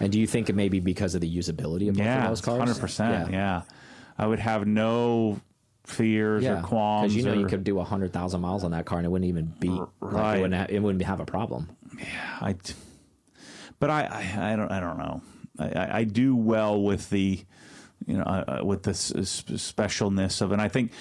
And 0.00 0.12
do 0.12 0.20
you 0.20 0.26
think 0.26 0.50
it 0.50 0.54
may 0.54 0.68
be 0.68 0.80
because 0.80 1.14
of 1.14 1.20
the 1.20 1.36
usability 1.36 1.88
of 1.88 1.94
both 1.94 2.04
Yeah, 2.04 2.24
of 2.24 2.28
those 2.30 2.40
cars? 2.42 2.58
hundred 2.58 2.78
percent. 2.78 3.32
Yeah, 3.32 3.62
I 4.18 4.26
would 4.26 4.40
have 4.40 4.66
no 4.66 5.40
fears 5.86 6.42
Yeah, 6.44 6.58
or 6.58 6.62
qualms. 6.62 7.14
because 7.14 7.16
you 7.16 7.22
know 7.32 7.38
you 7.38 7.46
could 7.46 7.64
do 7.64 7.78
hundred 7.80 8.12
thousand 8.12 8.40
miles 8.40 8.64
on 8.64 8.72
that 8.72 8.84
car 8.84 8.98
and 8.98 9.06
it 9.06 9.10
wouldn't 9.10 9.28
even 9.28 9.46
be 9.60 9.68
like, 9.68 9.88
right. 10.00 10.36
it 10.36 10.40
wouldn't 10.42 10.60
ha- 10.60 10.66
it 10.68 10.80
wouldn't 10.80 11.02
have 11.04 11.20
a 11.20 11.24
problem. 11.24 11.68
Yeah, 11.98 12.04
I, 12.40 12.56
but 13.78 13.90
I, 13.90 14.02
I, 14.04 14.52
I 14.52 14.56
don't, 14.56 14.70
I 14.70 14.80
don't 14.80 14.98
know. 14.98 15.22
I, 15.58 15.64
I, 15.68 15.96
I 15.98 16.04
do 16.04 16.34
well 16.36 16.82
with 16.82 17.08
the, 17.10 17.42
you 18.06 18.16
know, 18.16 18.22
uh, 18.24 18.58
uh, 18.60 18.64
with 18.64 18.84
the 18.84 18.90
s- 18.90 19.12
s- 19.14 19.42
specialness 19.48 20.40
of, 20.40 20.52
and 20.52 20.62
I 20.62 20.68
think, 20.68 20.92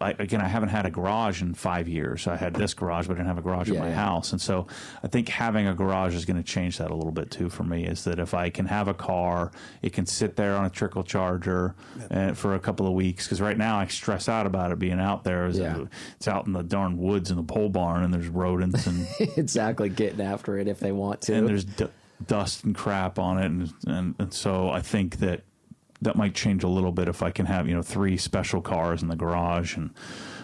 I, 0.00 0.10
again, 0.18 0.40
I 0.40 0.46
haven't 0.48 0.68
had 0.70 0.86
a 0.86 0.90
garage 0.90 1.42
in 1.42 1.54
five 1.54 1.88
years. 1.88 2.26
I 2.26 2.36
had 2.36 2.54
this 2.54 2.72
garage, 2.72 3.08
but 3.08 3.14
I 3.14 3.16
didn't 3.16 3.26
have 3.26 3.38
a 3.38 3.42
garage 3.42 3.68
Yeah, 3.68 3.74
at 3.76 3.80
my 3.80 3.88
yeah. 3.88 3.94
house, 3.96 4.32
and 4.32 4.40
so 4.40 4.66
I 5.02 5.08
think 5.08 5.28
having 5.28 5.66
a 5.66 5.74
garage 5.74 6.14
is 6.14 6.24
going 6.24 6.36
to 6.36 6.42
change 6.42 6.78
that 6.78 6.90
a 6.90 6.94
little 6.94 7.10
bit 7.12 7.30
too 7.30 7.48
for 7.50 7.64
me. 7.64 7.84
Is 7.84 8.04
that 8.04 8.18
if 8.18 8.32
I 8.32 8.48
can 8.48 8.66
have 8.66 8.86
a 8.88 8.94
car, 8.94 9.50
it 9.82 9.92
can 9.92 10.06
sit 10.06 10.36
there 10.36 10.54
on 10.56 10.64
a 10.64 10.70
trickle 10.70 11.02
charger 11.02 11.74
uh, 12.10 12.32
for 12.34 12.54
a 12.54 12.60
couple 12.60 12.86
of 12.86 12.92
weeks. 12.94 13.26
Because 13.26 13.40
right 13.40 13.58
now 13.58 13.76
I 13.78 13.86
stress 13.88 14.28
out 14.28 14.46
about 14.46 14.70
it 14.72 14.78
being 14.78 15.00
out 15.00 15.24
there. 15.24 15.46
It's, 15.46 15.58
Yeah. 15.58 15.84
it's 16.16 16.28
out 16.28 16.46
in 16.46 16.52
the 16.52 16.62
darn 16.62 16.96
woods 16.96 17.30
in 17.30 17.36
the 17.36 17.42
pole 17.42 17.68
barn, 17.68 18.02
and 18.04 18.14
there's 18.14 18.28
rodents 18.28 18.86
and 18.86 19.06
exactly, 19.36 19.88
getting 19.88 20.20
after 20.20 20.56
it 20.58 20.68
if 20.68 20.78
they 20.80 20.92
want 20.92 21.22
to. 21.22 21.34
and 21.34 21.48
there's 21.48 21.64
d- 21.64 21.86
dust 22.24 22.62
and 22.64 22.74
crap 22.74 23.18
on 23.18 23.38
it, 23.38 23.46
and, 23.46 23.72
and 23.88 24.14
and 24.20 24.32
so 24.32 24.70
I 24.70 24.80
think 24.80 25.18
that 25.18 25.42
that 26.02 26.16
might 26.16 26.34
change 26.34 26.62
a 26.64 26.68
little 26.68 26.92
bit 26.92 27.08
if 27.08 27.22
I 27.22 27.30
can 27.30 27.46
have 27.46 27.68
you 27.68 27.74
know 27.74 27.82
three 27.82 28.16
special 28.16 28.60
cars 28.60 29.02
in 29.02 29.08
the 29.08 29.16
garage, 29.16 29.76
and 29.76 29.90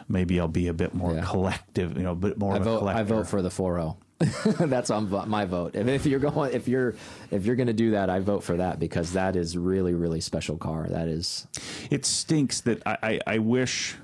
maybe 0.09 0.41
I'll 0.41 0.49
be 0.49 0.69
a 0.69 0.73
bit 0.73 0.95
more 0.95 1.15
Yeah. 1.15 1.25
collective, 1.25 1.97
you 1.97 2.03
know, 2.05 2.13
a 2.13 2.17
bit 2.17 2.39
more 2.39 2.55
I 2.55 2.57
of 2.59 2.65
vote. 2.65 2.87
I 2.87 3.03
vote 3.03 3.27
for 3.27 3.43
the 3.43 3.51
4.0. 3.51 3.97
That's 4.69 4.91
on 4.91 5.09
my 5.29 5.45
vote. 5.45 5.77
If, 5.77 5.87
if 5.87 6.07
you're 6.07 6.19
going, 6.19 6.53
if 6.53 6.67
you're, 6.67 6.97
if 7.31 7.47
you're 7.47 7.55
going 7.55 7.69
to 7.69 7.73
do 7.73 7.93
that, 7.93 8.11
I 8.11 8.19
vote 8.19 8.43
for 8.43 8.57
that 8.57 8.81
because 8.81 9.13
that 9.13 9.37
is 9.37 9.57
really, 9.57 9.95
really 9.95 10.21
special 10.21 10.57
car. 10.57 10.87
That 10.89 11.07
is, 11.07 11.47
It 11.91 12.05
stinks 12.05 12.61
that 12.63 12.83
I, 12.85 12.97
I 13.03 13.21
I 13.35 13.39
wish, 13.39 13.95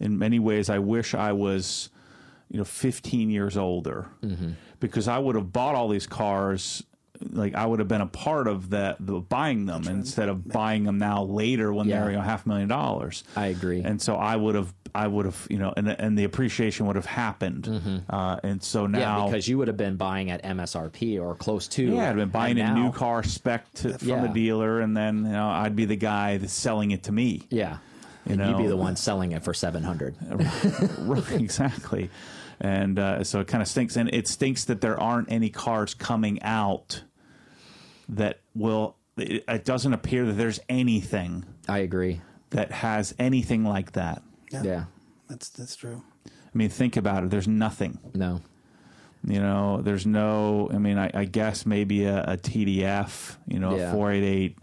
in 0.00 0.18
many 0.18 0.40
ways, 0.40 0.68
I 0.70 0.80
wish 0.80 1.14
I 1.14 1.30
was, 1.32 1.88
you 2.50 2.58
know, 2.58 2.64
15 2.64 3.30
years 3.30 3.56
older, 3.56 4.08
Mm-hmm. 4.22 4.50
because 4.80 5.06
I 5.06 5.18
would 5.18 5.36
have 5.36 5.52
bought 5.52 5.74
all 5.76 5.88
these 5.88 6.06
cars. 6.08 6.82
Like 7.30 7.54
I 7.54 7.64
would 7.64 7.78
have 7.78 7.88
been 7.88 8.00
a 8.00 8.06
part 8.06 8.48
of 8.48 8.70
that, 8.70 8.96
the 8.98 9.20
buying 9.20 9.66
them 9.66 9.86
instead 9.86 10.28
of 10.28 10.46
buying 10.48 10.82
them 10.84 10.98
now 10.98 11.22
later 11.22 11.72
when 11.72 11.86
Yeah. 11.88 12.00
they're 12.00 12.10
you 12.10 12.16
know 12.16 12.22
half 12.22 12.44
a 12.44 12.48
million 12.48 12.68
dollars. 12.68 13.22
I 13.36 13.46
agree. 13.46 13.82
and 13.82 14.02
so 14.02 14.16
I 14.16 14.34
would 14.34 14.56
have, 14.56 14.74
I 14.96 15.06
would 15.06 15.24
have, 15.24 15.46
you 15.48 15.58
know, 15.58 15.72
and 15.76 15.88
and 15.88 16.18
the 16.18 16.24
appreciation 16.24 16.86
would 16.86 16.96
have 16.96 17.06
happened, 17.06 18.02
uh, 18.10 18.40
and 18.42 18.60
so 18.62 18.86
now, 18.86 18.98
Mm-hmm. 18.98 19.20
yeah, 19.20 19.26
because 19.26 19.48
you 19.48 19.58
would 19.58 19.68
have 19.68 19.76
been 19.76 19.96
buying 19.96 20.30
at 20.30 20.42
MSRP 20.42 21.20
or 21.20 21.34
close 21.36 21.68
to. 21.68 21.84
yeah, 21.84 22.10
I'd 22.10 22.16
been 22.16 22.28
buying 22.30 22.58
a 22.58 22.64
now- 22.64 22.74
new 22.74 22.92
car 22.92 23.22
spec 23.22 23.72
to, 23.74 23.96
from 23.98 24.08
Yeah. 24.08 24.22
the 24.26 24.28
dealer, 24.28 24.80
and 24.80 24.96
then 24.96 25.24
you 25.24 25.32
know 25.32 25.48
I'd 25.48 25.76
be 25.76 25.84
the 25.84 25.96
guy 25.96 26.38
that's 26.38 26.52
selling 26.52 26.90
it 26.90 27.04
to 27.04 27.12
me. 27.12 27.42
Yeah, 27.48 27.78
You 28.26 28.32
and 28.34 28.40
you'd 28.50 28.58
be 28.58 28.66
the 28.66 28.76
one 28.76 28.96
selling 28.96 29.32
it 29.32 29.44
for 29.44 29.54
seven 29.54 29.82
hundred. 29.84 30.16
right, 30.98 31.32
exactly. 31.32 32.10
And 32.64 32.98
uh, 32.98 33.24
so 33.24 33.40
it 33.40 33.46
kind 33.46 33.60
of 33.60 33.68
stinks, 33.68 33.94
and 33.96 34.08
it 34.08 34.26
stinks 34.26 34.64
that 34.64 34.80
there 34.80 34.98
aren't 34.98 35.30
any 35.30 35.50
cars 35.50 35.92
coming 35.92 36.42
out 36.42 37.02
that 38.08 38.40
will. 38.54 38.96
It, 39.18 39.44
it 39.46 39.64
doesn't 39.66 39.92
appear 39.92 40.24
that 40.24 40.32
there's 40.32 40.60
anything 40.68 41.44
I 41.68 41.78
agree. 41.78 42.22
that 42.50 42.72
has 42.72 43.14
anything 43.18 43.64
like 43.64 43.92
that. 43.92 44.22
Yeah. 44.50 44.84
That's 45.28 45.50
that's 45.50 45.76
true. 45.76 46.02
I 46.26 46.30
mean, 46.54 46.70
think 46.70 46.96
about 46.96 47.22
it. 47.24 47.30
There's 47.30 47.46
nothing. 47.48 47.98
No. 48.14 48.40
You 49.26 49.40
know, 49.40 49.82
there's 49.82 50.06
no. 50.06 50.70
I 50.72 50.78
mean, 50.78 50.96
I, 50.98 51.10
I 51.12 51.24
guess 51.26 51.66
maybe 51.66 52.04
a, 52.04 52.22
a 52.24 52.36
TDF. 52.38 53.36
You 53.46 53.58
know, 53.58 53.76
Yeah. 53.76 53.90
a 53.90 53.92
488 53.92 54.58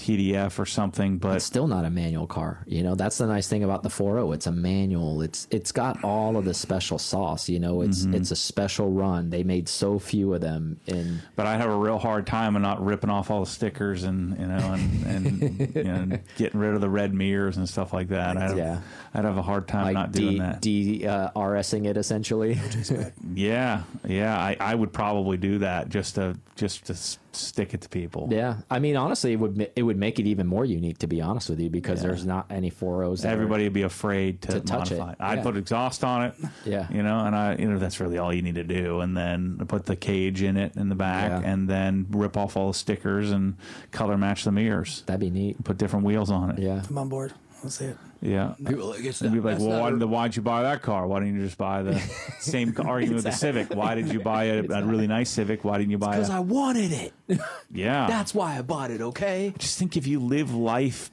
TDF 0.00 0.58
or 0.58 0.66
something, 0.66 1.18
but 1.18 1.36
It's 1.36 1.44
still 1.44 1.66
not 1.66 1.84
a 1.84 1.90
manual 1.90 2.26
car. 2.26 2.64
You 2.66 2.82
know, 2.82 2.94
that's 2.94 3.18
the 3.18 3.26
nice 3.26 3.46
thing 3.48 3.62
about 3.64 3.82
the 3.82 3.88
4.0. 3.88 4.34
It's 4.34 4.46
a 4.46 4.52
manual. 4.52 5.22
It's 5.22 5.46
it's 5.50 5.72
got 5.72 6.02
all 6.02 6.36
of 6.36 6.44
the 6.44 6.54
special 6.54 6.98
sauce. 6.98 7.48
You 7.48 7.60
know, 7.60 7.82
it's 7.82 8.00
Mm-hmm. 8.04 8.14
it's 8.14 8.30
a 8.30 8.36
special 8.36 8.90
run. 8.90 9.30
They 9.30 9.42
made 9.42 9.68
so 9.68 9.98
few 9.98 10.32
of 10.34 10.40
them 10.40 10.80
in 10.86 11.20
but 11.36 11.46
I'd 11.46 11.60
have 11.60 11.70
a 11.70 11.76
real 11.76 11.98
hard 11.98 12.26
time 12.26 12.56
of 12.56 12.62
not 12.62 12.84
ripping 12.84 13.10
off 13.10 13.30
all 13.30 13.40
the 13.44 13.50
stickers 13.50 14.04
and 14.04 14.38
you 14.38 14.46
know 14.46 14.72
and 14.72 15.06
and, 15.06 15.74
you 15.76 15.84
know, 15.84 16.18
getting 16.36 16.58
rid 16.60 16.74
of 16.74 16.80
the 16.80 16.88
red 16.90 17.12
mirrors 17.14 17.56
and 17.56 17.68
stuff 17.68 17.92
like 17.92 18.08
that. 18.08 18.36
I'd 18.36 18.42
have, 18.50 18.56
Yeah. 18.58 18.80
I'd 19.14 19.24
have 19.24 19.36
a 19.36 19.42
hard 19.42 19.68
time 19.68 19.84
like 19.86 19.94
not 19.94 20.12
doing 20.12 20.32
D, 20.34 20.38
that. 20.38 20.60
D 20.60 21.06
uh, 21.06 21.30
RSing 21.36 21.86
it 21.86 21.96
essentially. 21.96 22.58
yeah, 23.34 23.82
yeah, 24.06 24.38
I, 24.38 24.56
I 24.60 24.74
would 24.74 24.92
probably 24.92 25.36
do 25.36 25.58
that 25.58 25.88
just 25.88 26.14
to 26.16 26.36
just 26.56 26.86
to 26.86 26.94
stick 27.36 27.74
it 27.74 27.82
to 27.82 27.88
people. 27.88 28.28
yeah, 28.30 28.56
I 28.70 28.78
mean, 28.78 28.96
honestly, 28.96 29.32
it 29.32 29.36
would 29.36 29.70
it 29.76 29.82
would 29.82 29.96
make 29.96 30.18
it 30.18 30.26
even 30.26 30.46
more 30.46 30.64
unique 30.64 30.98
to 30.98 31.06
be 31.06 31.20
honest 31.20 31.48
with 31.50 31.60
you 31.60 31.70
because 31.70 32.00
Yeah. 32.02 32.08
there's 32.08 32.26
not 32.26 32.46
any 32.50 32.70
4.0s. 32.70 33.22
that 33.22 33.28
are- 33.28 33.32
Everybody 33.32 33.64
would 33.64 33.72
be 33.72 33.82
afraid 33.82 34.42
to, 34.42 34.52
To 34.52 34.60
touch 34.60 34.90
modify 34.90 35.12
it, 35.12 35.16
I'd 35.20 35.38
yeah. 35.38 35.42
put 35.42 35.56
exhaust 35.56 36.04
on 36.04 36.24
it. 36.24 36.34
Yeah. 36.64 36.86
You 36.90 37.02
know, 37.02 37.20
and 37.24 37.34
I 37.36 37.56
you 37.56 37.68
know 37.70 37.78
that's 37.78 38.00
really 38.00 38.18
all 38.18 38.32
you 38.32 38.42
need 38.42 38.56
to 38.56 38.64
do. 38.64 39.00
And 39.00 39.16
then 39.16 39.58
put 39.68 39.86
the 39.86 39.96
cage 39.96 40.42
in 40.42 40.56
it 40.56 40.76
in 40.76 40.88
the 40.88 40.94
back 40.94 41.30
Yeah. 41.42 41.50
and 41.52 41.68
then 41.68 42.06
rip 42.10 42.36
off 42.36 42.56
all 42.56 42.68
the 42.68 42.74
stickers 42.78 43.30
and 43.30 43.56
color 43.92 44.16
match 44.18 44.44
the 44.44 44.52
mirrors. 44.52 45.02
That'd 45.06 45.20
be 45.20 45.30
neat. 45.30 45.62
Put 45.64 45.78
different 45.78 46.04
wheels 46.04 46.30
on 46.30 46.50
it. 46.50 46.58
Yeah. 46.58 46.82
I'm 46.88 46.98
on 46.98 47.08
board. 47.08 47.32
Let's 47.62 47.76
see 47.76 47.86
it. 47.86 47.96
Yeah. 48.22 48.54
People 48.58 48.90
are 48.92 48.96
like, 48.96 49.04
it's 49.04 49.20
And 49.22 49.30
not- 49.30 49.34
be 49.34 49.40
like, 49.48 49.54
that's 49.54 49.62
well, 49.64 49.76
not 49.76 49.82
why 49.82 49.88
a- 49.88 49.90
did 49.92 50.00
the, 50.00 50.06
why'd 50.08 50.36
you 50.36 50.42
buy 50.42 50.62
that 50.62 50.82
car? 50.82 51.06
Why 51.06 51.20
didn't 51.20 51.36
you 51.38 51.44
just 51.44 51.56
buy 51.58 51.82
the 51.82 51.98
same 52.40 52.72
car 52.72 52.86
argument 52.86 53.16
with 53.16 53.24
the 53.24 53.32
Civic? 53.32 53.74
Why 53.74 53.94
did 53.94 54.12
you 54.12 54.20
buy 54.20 54.44
a, 54.44 54.58
a 54.62 54.84
really 54.84 55.06
nice 55.06 55.30
Civic? 55.30 55.64
Why 55.64 55.78
didn't 55.78 55.90
you 55.90 55.98
buy 55.98 56.08
it? 56.08 56.16
because 56.16 56.30
a, 56.30 56.34
I 56.34 56.40
wanted 56.40 56.92
it. 56.92 57.12
yeah. 57.70 58.06
That's 58.06 58.34
why 58.34 58.58
I 58.58 58.62
bought 58.62 58.90
it. 58.90 59.00
Okay. 59.00 59.54
just 59.58 59.78
think 59.78 59.96
if 59.96 60.06
you 60.06 60.20
live 60.20 60.54
life 60.54 61.10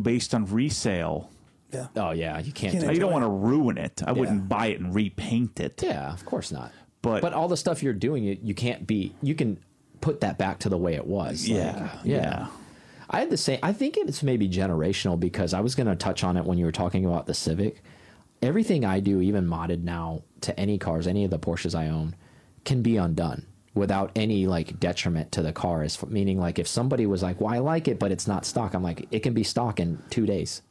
based 0.00 0.34
on 0.34 0.44
resale, 0.46 1.30
Yeah. 1.72 1.86
Oh 1.96 2.10
yeah, 2.10 2.38
you 2.40 2.52
can't. 2.52 2.72
Can't 2.74 2.86
do 2.86 2.92
you 2.92 3.00
don't 3.00 3.12
want 3.12 3.24
to 3.24 3.30
ruin 3.30 3.78
it. 3.78 4.02
I 4.06 4.12
wouldn't 4.12 4.48
buy 4.48 4.66
it 4.66 4.80
and 4.80 4.94
repaint 4.94 5.60
it. 5.60 5.82
Yeah, 5.82 6.12
of 6.12 6.24
course 6.26 6.50
not. 6.52 6.72
But- 7.02 7.22
but 7.22 7.32
all 7.32 7.48
the 7.48 7.56
stuff 7.56 7.82
you're 7.82 7.94
doing, 7.94 8.22
you, 8.24 8.36
you 8.42 8.54
can't 8.54 8.86
be. 8.86 9.14
You 9.22 9.34
can 9.34 9.56
put 10.02 10.20
that 10.20 10.36
back 10.36 10.58
to 10.60 10.68
the 10.68 10.76
way 10.76 10.94
it 10.94 11.06
was. 11.06 11.48
Like, 11.48 11.56
Yeah, 11.58 11.98
yeah. 12.04 12.46
Yeah. 13.10 13.16
I 13.16 13.20
had 13.20 13.30
the 13.30 13.36
same. 13.36 13.58
I 13.62 13.72
think 13.72 13.96
it's 13.96 14.22
maybe 14.22 14.48
generational 14.48 15.18
because 15.18 15.54
I 15.54 15.60
was 15.60 15.74
going 15.74 15.86
to 15.86 15.96
touch 15.96 16.24
on 16.24 16.36
it 16.36 16.44
when 16.44 16.58
you 16.58 16.64
were 16.64 16.72
talking 16.72 17.04
about 17.04 17.26
the 17.26 17.34
Civic. 17.34 17.82
Everything 18.42 18.84
I 18.84 19.00
do, 19.00 19.20
even 19.20 19.46
modded 19.46 19.82
now 19.82 20.22
to 20.42 20.58
any 20.58 20.78
cars, 20.78 21.06
any 21.06 21.24
of 21.24 21.30
the 21.30 21.38
Porsches 21.38 21.74
I 21.74 21.88
own, 21.88 22.16
can 22.64 22.82
be 22.82 22.96
undone 22.96 23.46
without 23.74 24.10
any 24.16 24.46
like 24.46 24.80
detriment 24.80 25.32
to 25.32 25.42
the 25.42 25.52
car. 25.52 25.84
Is 25.84 26.02
meaning 26.06 26.40
like 26.40 26.58
if 26.58 26.66
somebody 26.66 27.04
was 27.06 27.22
like, 27.22 27.40
"Well, 27.40 27.52
I 27.52 27.58
like 27.58 27.86
it, 27.88 27.98
but 27.98 28.10
it's 28.12 28.26
not 28.26 28.46
stock," 28.46 28.72
I'm 28.74 28.82
like, 28.82 29.06
"It 29.10 29.20
can 29.20 29.34
be 29.34 29.44
stock 29.44 29.78
in 29.78 29.98
two 30.08 30.24
days. 30.26 30.62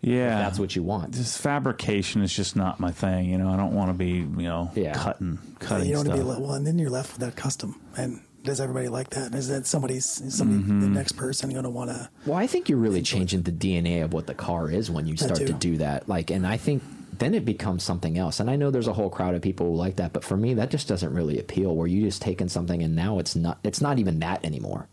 Yeah. 0.00 0.38
That's 0.38 0.58
what 0.58 0.74
you 0.76 0.82
want." 0.82 1.12
this 1.12 1.36
fabrication 1.36 2.20
is 2.22 2.34
just 2.34 2.56
not 2.56 2.80
my 2.80 2.90
thing. 2.90 3.30
You 3.30 3.38
know, 3.38 3.48
I 3.48 3.56
don't 3.56 3.74
want 3.74 3.90
to 3.90 3.94
be, 3.94 4.08
you 4.10 4.26
know, 4.48 4.70
Yeah. 4.74 4.92
cutting, 4.94 5.38
cutting 5.60 5.86
you 5.86 5.94
don't 5.94 6.06
want 6.08 6.18
to 6.18 6.24
stuff. 6.24 6.36
be 6.38 6.42
well, 6.42 6.54
and 6.54 6.66
then 6.66 6.78
you're 6.78 6.90
left 6.90 7.12
with 7.12 7.20
that 7.20 7.36
custom. 7.36 7.80
And 7.96 8.20
does 8.44 8.60
everybody 8.60 8.88
like 8.88 9.10
that? 9.10 9.34
Is 9.34 9.48
that 9.48 9.66
somebody's 9.66 10.04
somebody 10.34 10.60
Mm-hmm. 10.62 10.80
the 10.80 10.88
next 10.88 11.12
person 11.12 11.50
going 11.50 11.64
to 11.64 11.70
want 11.70 11.90
to? 11.90 12.08
Well, 12.26 12.38
I 12.38 12.46
think 12.46 12.68
you're 12.68 12.78
really 12.78 13.02
changing 13.02 13.42
the 13.42 13.50
DNA 13.52 14.04
of 14.04 14.12
what 14.12 14.26
the 14.26 14.34
car 14.34 14.70
is 14.70 14.90
when 14.90 15.06
you 15.06 15.16
start 15.16 15.36
to 15.40 15.52
do 15.52 15.78
that. 15.78 16.08
Like, 16.08 16.30
and 16.30 16.46
I 16.46 16.56
think 16.56 16.82
then 17.18 17.34
it 17.34 17.44
becomes 17.44 17.82
something 17.82 18.18
else. 18.18 18.40
And 18.40 18.50
I 18.50 18.56
know 18.56 18.70
there's 18.70 18.88
a 18.88 18.92
whole 18.92 19.08
crowd 19.10 19.34
of 19.34 19.42
people 19.42 19.66
who 19.70 19.76
like 19.76 19.96
that, 19.96 20.12
but 20.12 20.24
for 20.24 20.36
me, 20.36 20.54
that 20.54 20.70
just 20.70 20.88
doesn't 20.88 21.12
really 21.12 21.38
appeal. 21.40 21.74
Where 21.74 21.86
you 21.86 22.02
just 22.02 22.20
taking 22.22 22.48
something 22.48 22.82
and 22.82 22.94
now 22.94 23.18
it's 23.18 23.34
not. 23.34 23.58
It's 23.64 23.80
not 23.80 23.98
even 23.98 24.18
that 24.20 24.44
anymore. 24.44 24.88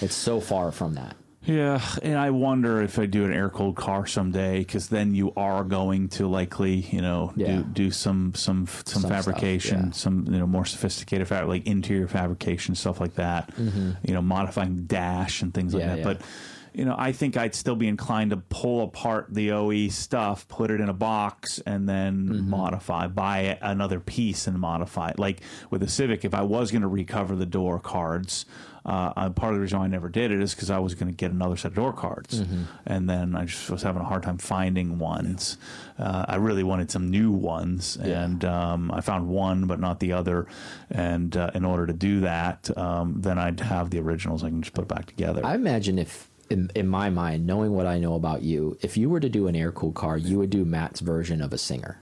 It's 0.00 0.14
so 0.14 0.40
far 0.40 0.70
from 0.72 0.94
that. 0.94 1.16
Yeah, 1.44 1.80
and 2.02 2.16
I 2.16 2.30
wonder 2.30 2.80
if 2.82 2.98
I 3.00 3.06
do 3.06 3.24
an 3.24 3.32
air 3.32 3.50
cooled 3.50 3.74
car 3.74 4.06
someday, 4.06 4.58
because 4.60 4.88
then 4.88 5.12
you 5.14 5.32
are 5.36 5.64
going 5.64 6.08
to 6.10 6.28
likely, 6.28 6.74
you 6.92 7.00
know, 7.02 7.32
Yeah. 7.34 7.56
do 7.56 7.62
do 7.64 7.90
some 7.90 8.32
some 8.34 8.66
some, 8.84 9.02
stuff, 9.02 9.10
fabrication, 9.10 9.86
yeah. 9.86 9.90
some 9.92 10.26
you 10.30 10.38
know 10.38 10.46
more 10.46 10.64
sophisticated 10.64 11.26
fab, 11.26 11.48
like 11.48 11.66
interior 11.66 12.06
fabrication 12.06 12.74
stuff 12.76 13.00
like 13.00 13.14
that. 13.14 13.50
You 13.58 14.14
know, 14.14 14.22
modifying 14.22 14.84
dash 14.86 15.42
and 15.42 15.52
things 15.52 15.74
like 15.74 15.82
Mm-hmm. 15.82 15.96
Yeah, 15.98 16.04
that. 16.04 16.18
But 16.18 16.26
you 16.74 16.86
know, 16.86 16.94
I 16.96 17.12
think 17.12 17.36
I'd 17.36 17.54
still 17.54 17.76
be 17.76 17.86
inclined 17.86 18.30
to 18.30 18.38
pull 18.38 18.82
apart 18.84 19.26
the 19.30 19.50
OE 19.52 19.88
stuff, 19.88 20.48
put 20.48 20.70
it 20.70 20.80
in 20.80 20.88
a 20.88 20.94
box, 20.94 21.58
and 21.66 21.88
then 21.88 22.28
Mm-hmm. 22.28 22.50
modify, 22.50 23.08
buy 23.08 23.58
another 23.60 23.98
piece 24.00 24.46
and 24.46 24.58
modify 24.58 25.10
it. 25.10 25.18
Like 25.18 25.40
with 25.70 25.80
the 25.82 25.88
Civic, 25.88 26.24
if 26.24 26.34
I 26.34 26.42
was 26.42 26.70
going 26.70 26.82
to 26.82 26.88
recover 26.88 27.34
the 27.36 27.44
door 27.46 27.78
cards, 27.80 28.46
uh, 28.84 29.12
uh, 29.16 29.30
part 29.30 29.52
of 29.52 29.56
the 29.58 29.62
reason 29.62 29.78
why 29.78 29.84
I 29.84 29.88
never 29.88 30.08
did 30.08 30.30
it 30.32 30.40
is 30.40 30.54
because 30.54 30.70
I 30.70 30.78
was 30.78 30.94
going 30.94 31.10
to 31.10 31.16
get 31.16 31.30
another 31.30 31.56
set 31.56 31.70
of 31.72 31.74
door 31.76 31.92
cards, 31.92 32.40
Mm-hmm. 32.40 32.62
and 32.86 33.08
then 33.08 33.36
I 33.36 33.44
just 33.44 33.70
was 33.70 33.82
having 33.82 34.02
a 34.02 34.04
hard 34.04 34.22
time 34.24 34.38
finding 34.38 34.98
ones. 34.98 35.56
Uh, 35.98 36.24
I 36.28 36.36
really 36.36 36.62
wanted 36.64 36.90
some 36.90 37.08
new 37.10 37.30
ones, 37.30 37.96
Yeah. 38.02 38.24
and 38.24 38.44
um, 38.44 38.90
I 38.90 39.00
found 39.00 39.28
one 39.28 39.66
but 39.66 39.78
not 39.80 40.00
the 40.00 40.12
other. 40.12 40.46
And 40.90 41.36
uh, 41.36 41.50
in 41.54 41.64
order 41.64 41.86
to 41.86 41.92
do 41.92 42.20
that, 42.20 42.76
um, 42.76 43.20
then 43.20 43.38
I'd 43.38 43.60
have 43.60 43.90
the 43.90 44.00
originals. 44.00 44.42
I 44.42 44.48
can 44.48 44.62
just 44.62 44.74
put 44.74 44.82
it 44.82 44.88
back 44.88 45.06
together. 45.06 45.44
I 45.44 45.54
imagine 45.54 45.98
if, 45.98 46.28
in, 46.50 46.70
in 46.74 46.88
my 46.88 47.08
mind, 47.08 47.46
knowing 47.46 47.72
what 47.72 47.86
I 47.86 47.98
know 47.98 48.14
about 48.14 48.42
you, 48.42 48.76
if 48.82 48.96
you 48.96 49.08
were 49.08 49.20
to 49.20 49.28
do 49.28 49.46
an 49.46 49.54
air 49.56 49.70
cooled 49.72 49.94
car, 49.94 50.16
you 50.18 50.38
would 50.38 50.50
do 50.50 50.64
Matt's 50.64 51.00
version 51.00 51.40
of 51.40 51.52
a 51.52 51.58
singer. 51.58 52.00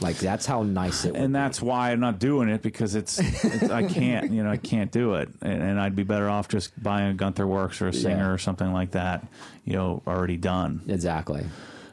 Like 0.00 0.16
that's 0.18 0.46
how 0.46 0.62
nice 0.62 1.04
it 1.04 1.14
and 1.14 1.28
be. 1.28 1.32
that's 1.32 1.60
why 1.62 1.92
I'm 1.92 2.00
not 2.00 2.18
doing 2.18 2.48
it 2.48 2.62
because 2.62 2.94
it's, 2.94 3.18
it's 3.18 3.70
I 3.70 3.84
can't 3.86 4.30
you 4.32 4.42
know 4.42 4.50
I 4.50 4.56
can't 4.56 4.90
do 4.90 5.14
it 5.14 5.28
and, 5.40 5.62
and 5.62 5.80
I'd 5.80 5.94
be 5.96 6.02
better 6.04 6.28
off 6.28 6.48
just 6.48 6.80
buying 6.82 7.10
a 7.10 7.14
Gunther 7.14 7.46
Werks 7.46 7.80
or 7.82 7.88
a 7.88 7.92
Singer 7.92 8.16
Yeah. 8.16 8.30
or 8.30 8.38
something 8.38 8.72
like 8.72 8.92
that 8.92 9.26
you 9.64 9.74
know 9.74 10.02
already 10.06 10.36
done 10.36 10.82
exactly. 10.88 11.44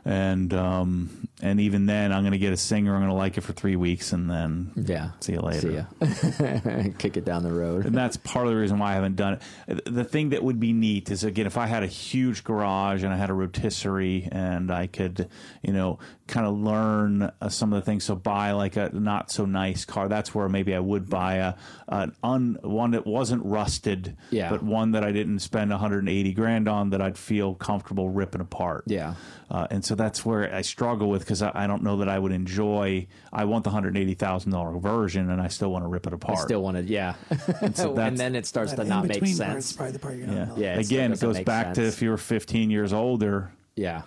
and 0.06 0.54
um 0.54 1.28
and 1.42 1.60
even 1.62 1.86
then 1.86 2.12
I'm 2.12 2.24
gonna 2.24 2.38
get 2.38 2.52
a 2.54 2.58
Singer 2.58 2.94
I'm 2.96 3.02
gonna 3.02 3.16
like 3.16 3.38
it 3.38 3.42
for 3.42 3.54
three 3.54 3.76
weeks 3.76 4.12
and 4.14 4.30
then 4.30 4.72
Yeah. 4.76 5.12
see 5.20 5.34
you 5.34 5.40
later 5.42 5.60
See 5.62 5.76
ya. 5.76 6.92
Kick 6.98 7.18
it 7.18 7.26
down 7.26 7.44
the 7.44 7.52
road. 7.52 7.86
and 7.86 7.96
that's 7.96 8.18
part 8.18 8.46
of 8.48 8.54
the 8.54 8.60
reason 8.60 8.80
why 8.80 8.92
I 8.92 8.94
haven't 8.96 9.16
done 9.16 9.40
it. 9.68 9.86
The 9.86 10.04
thing 10.04 10.30
that 10.30 10.44
would 10.44 10.60
be 10.60 10.74
neat 10.74 11.10
is 11.12 11.24
again 11.24 11.46
if 11.46 11.58
I 11.58 11.68
had 11.68 11.84
a 11.84 11.88
huge 11.88 12.44
garage 12.44 13.04
and 13.04 13.14
I 13.14 13.18
had 13.18 13.30
a 13.30 13.34
rotisserie 13.34 14.28
and 14.32 14.72
I 14.72 14.88
could, 14.88 15.30
you 15.62 15.74
know, 15.74 16.00
kind 16.30 16.46
of 16.48 16.58
learn 16.58 17.32
uh, 17.42 17.50
some 17.50 17.74
of 17.74 17.82
the 17.82 17.86
things. 17.86 18.04
So 18.06 18.16
buy 18.16 18.52
like 18.54 18.78
a 18.78 18.90
not 18.94 19.32
so 19.32 19.46
nice 19.46 19.84
car. 19.84 20.08
That's 20.08 20.34
where 20.34 20.48
maybe 20.48 20.74
I 20.74 20.80
would 20.80 21.10
buy 21.10 21.36
a 21.36 21.54
an 21.90 22.16
un, 22.24 22.58
one 22.62 22.92
that 22.92 23.06
wasn't 23.06 23.44
rusted, 23.44 24.16
Yeah. 24.32 24.50
but 24.52 24.64
one 24.64 24.92
that 24.92 25.04
I 25.04 25.12
didn't 25.12 25.40
spend 25.40 25.72
180 25.72 26.34
grand 26.34 26.68
on 26.70 26.92
that 26.92 27.02
I'd 27.02 27.18
feel 27.18 27.56
comfortable 27.56 28.10
ripping 28.10 28.42
apart. 28.42 28.84
Yeah. 28.88 29.16
Uh, 29.52 29.66
and 29.72 29.84
so 29.84 29.96
that's 29.96 30.24
where 30.24 30.54
I 30.54 30.62
struggle 30.62 31.10
with 31.10 31.22
because 31.22 31.42
I, 31.42 31.52
I 31.56 31.66
don't 31.68 31.82
know 31.82 31.98
that 31.98 32.08
I 32.10 32.20
would 32.20 32.32
enjoy. 32.32 33.08
I 33.34 33.46
want 33.46 33.64
the 33.64 33.72
hundred 33.72 33.98
eighty 33.98 34.14
thousand 34.14 34.52
dollar 34.52 34.78
version, 34.78 35.30
and 35.32 35.42
I 35.42 35.48
still 35.48 35.72
want 35.72 35.84
to 35.84 35.88
rip 35.88 36.06
it 36.06 36.14
apart. 36.14 36.30
I 36.30 36.34
apart. 36.36 36.48
still 36.48 36.72
to, 36.74 36.84
yeah. 36.84 37.16
and, 37.62 37.76
so 37.76 37.94
that's- 37.96 38.18
then 38.20 38.36
it 38.36 38.46
starts 38.46 38.74
to 38.74 38.84
not 38.84 39.06
make 39.08 39.18
in-between 39.18 39.38
part 39.38 39.54
sense. 39.64 39.74
probably 39.74 39.94
the 39.94 40.00
part 40.00 40.16
you're 40.18 40.28
Yeah. 40.28 40.46
gonna- 40.46 40.62
Yeah. 40.62 40.80
Again, 40.80 41.12
it 41.14 41.20
goes 41.20 41.36
make 41.38 41.46
back 41.48 41.74
to 41.74 41.84
if 41.84 42.02
you 42.04 42.12
were 42.12 42.18
15 42.18 42.70
years 42.70 42.94
older, 42.94 43.52
Yeah. 43.76 44.04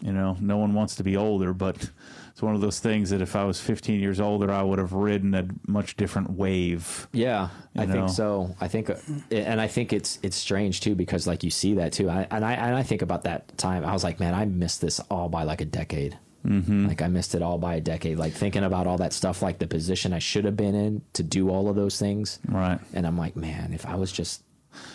You 0.00 0.12
know, 0.12 0.36
no 0.40 0.56
one 0.56 0.74
wants 0.74 0.96
to 0.96 1.04
be 1.04 1.16
older, 1.16 1.52
but 1.52 1.76
it's 2.30 2.42
one 2.42 2.54
of 2.54 2.60
those 2.60 2.80
things 2.80 3.10
that 3.10 3.22
if 3.22 3.36
I 3.36 3.44
was 3.44 3.60
15 3.60 4.00
years 4.00 4.20
older, 4.20 4.50
I 4.50 4.62
would 4.62 4.78
have 4.78 4.92
ridden 4.92 5.34
a 5.34 5.46
much 5.66 5.96
different 5.96 6.30
wave. 6.30 7.06
Yeah, 7.12 7.50
I 7.76 7.86
know? 7.86 7.92
think 7.92 8.08
so. 8.10 8.56
I 8.60 8.68
think, 8.68 8.90
uh, 8.90 8.96
and 9.30 9.60
I 9.60 9.68
think 9.68 9.92
it's 9.92 10.18
it's 10.22 10.36
strange 10.36 10.80
too 10.80 10.94
because 10.94 11.26
like 11.26 11.44
you 11.44 11.50
see 11.50 11.74
that 11.74 11.92
too. 11.92 12.10
I, 12.10 12.26
and 12.30 12.44
I 12.44 12.54
and 12.54 12.74
I 12.74 12.82
think 12.82 13.02
about 13.02 13.24
that 13.24 13.56
time. 13.56 13.84
I 13.84 13.92
was 13.92 14.02
like, 14.04 14.18
man, 14.20 14.34
I 14.34 14.44
missed 14.46 14.80
this 14.80 15.00
all 15.10 15.28
by 15.28 15.44
like 15.44 15.60
a 15.60 15.64
decade. 15.64 16.18
Mm-hmm. 16.44 16.88
Like 16.88 17.00
I 17.00 17.08
missed 17.08 17.34
it 17.34 17.40
all 17.40 17.56
by 17.56 17.76
a 17.76 17.80
decade. 17.80 18.18
Like 18.18 18.34
thinking 18.34 18.64
about 18.64 18.86
all 18.86 18.98
that 18.98 19.12
stuff, 19.14 19.40
like 19.40 19.58
the 19.58 19.66
position 19.66 20.12
I 20.12 20.18
should 20.18 20.44
have 20.44 20.56
been 20.56 20.74
in 20.74 21.02
to 21.14 21.22
do 21.22 21.48
all 21.48 21.68
of 21.68 21.76
those 21.76 21.98
things. 21.98 22.38
Right. 22.46 22.78
And 22.92 23.06
I'm 23.06 23.16
like, 23.16 23.34
man, 23.36 23.72
if 23.72 23.86
I 23.86 23.94
was 23.94 24.12
just 24.12 24.42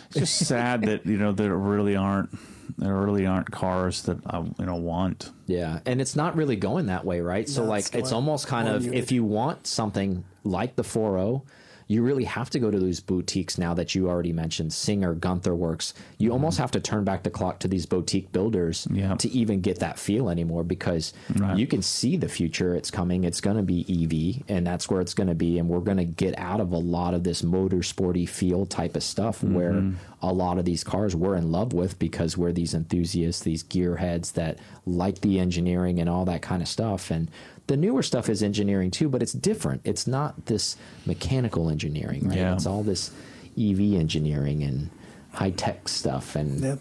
It's 0.09 0.19
just 0.19 0.45
sad 0.45 0.83
that, 0.83 1.05
you 1.05 1.17
know, 1.17 1.31
there 1.31 1.55
really 1.55 1.95
aren't, 1.95 2.29
there 2.77 2.95
really 2.95 3.25
aren't 3.25 3.51
cars 3.51 4.03
that 4.03 4.17
I, 4.25 4.39
you 4.39 4.65
know, 4.65 4.75
want. 4.75 5.31
Yeah, 5.47 5.79
and 5.85 5.99
it's 6.01 6.15
not 6.15 6.35
really 6.35 6.55
going 6.55 6.87
that 6.87 7.05
way, 7.05 7.21
right? 7.21 7.47
so 7.47 7.63
No, 7.63 7.69
like 7.69 7.85
it's 7.85 7.95
it's 7.95 8.11
almost 8.11 8.47
kind 8.47 8.67
of 8.67 8.93
if 8.93 9.11
you 9.11 9.23
want 9.23 9.67
something 9.67 10.23
like 10.43 10.75
the 10.75 10.83
4.0, 10.83 11.41
you 11.89 12.03
really 12.03 12.23
have 12.23 12.51
to 12.51 12.59
go 12.59 12.69
to 12.69 12.77
those 12.79 12.99
boutiques 12.99 13.57
now 13.57 13.73
that 13.73 13.95
you 13.95 14.07
already 14.07 14.31
mentioned, 14.31 14.71
Singer, 14.71 15.15
Gunther 15.15 15.55
Werks. 15.55 15.95
You 16.19 16.27
mm-hmm. 16.27 16.33
almost 16.33 16.59
have 16.59 16.69
to 16.71 16.79
turn 16.79 17.03
back 17.03 17.23
the 17.23 17.31
clock 17.31 17.57
to 17.61 17.67
these 17.67 17.87
boutique 17.87 18.31
builders 18.31 18.87
Yeah. 18.91 19.15
to 19.15 19.27
even 19.31 19.61
get 19.61 19.79
that 19.79 19.97
feel 19.97 20.29
anymore 20.29 20.63
because 20.63 21.13
Right. 21.35 21.57
you 21.57 21.65
can 21.65 21.81
see 21.81 22.15
the 22.15 22.29
future. 22.29 22.75
It's 22.75 22.91
coming. 22.91 23.23
It's 23.23 23.41
going 23.41 23.57
to 23.57 23.63
be 23.63 23.85
EV, 23.89 24.43
and 24.47 24.67
that's 24.67 24.87
where 24.87 25.01
it's 25.01 25.15
going 25.15 25.29
to 25.29 25.35
be. 25.35 25.57
And 25.57 25.67
we're 25.67 25.79
going 25.79 25.97
to 25.97 26.05
get 26.05 26.37
out 26.37 26.61
of 26.61 26.73
a 26.73 26.77
lot 26.77 27.15
of 27.15 27.23
this 27.23 27.41
motorsporty 27.41 28.29
feel 28.29 28.67
type 28.67 28.95
of 28.95 29.01
stuff 29.01 29.41
mm-hmm. 29.41 29.55
where 29.55 29.83
a 30.21 30.31
lot 30.31 30.59
of 30.59 30.65
these 30.65 30.83
cars 30.83 31.15
we're 31.15 31.37
in 31.37 31.51
love 31.51 31.73
with 31.73 31.97
because 31.97 32.37
we're 32.37 32.51
these 32.51 32.75
enthusiasts, 32.75 33.41
these 33.41 33.63
gearheads 33.63 34.33
that 34.33 34.59
like 34.85 35.21
the 35.21 35.39
engineering 35.39 35.99
and 35.99 36.07
all 36.07 36.25
that 36.25 36.43
kind 36.43 36.61
of 36.61 36.67
stuff. 36.67 37.09
And 37.09 37.31
the 37.69 37.77
newer 37.77 38.03
stuff 38.03 38.29
is 38.29 38.43
engineering 38.43 38.91
too, 38.91 39.07
but 39.09 39.21
it's 39.23 39.31
different. 39.33 39.81
It's 39.85 40.05
not 40.07 40.45
this 40.47 40.75
mechanical 41.05 41.69
engineering, 41.69 42.27
right? 42.27 42.37
Yeah. 42.37 42.53
It's 42.53 42.65
all 42.65 42.83
this 42.83 43.11
EV 43.57 43.93
engineering 43.93 44.63
and 44.63 44.89
high 45.33 45.51
tech 45.51 45.87
stuff. 45.87 46.35
And 46.35 46.59
Yep. 46.61 46.79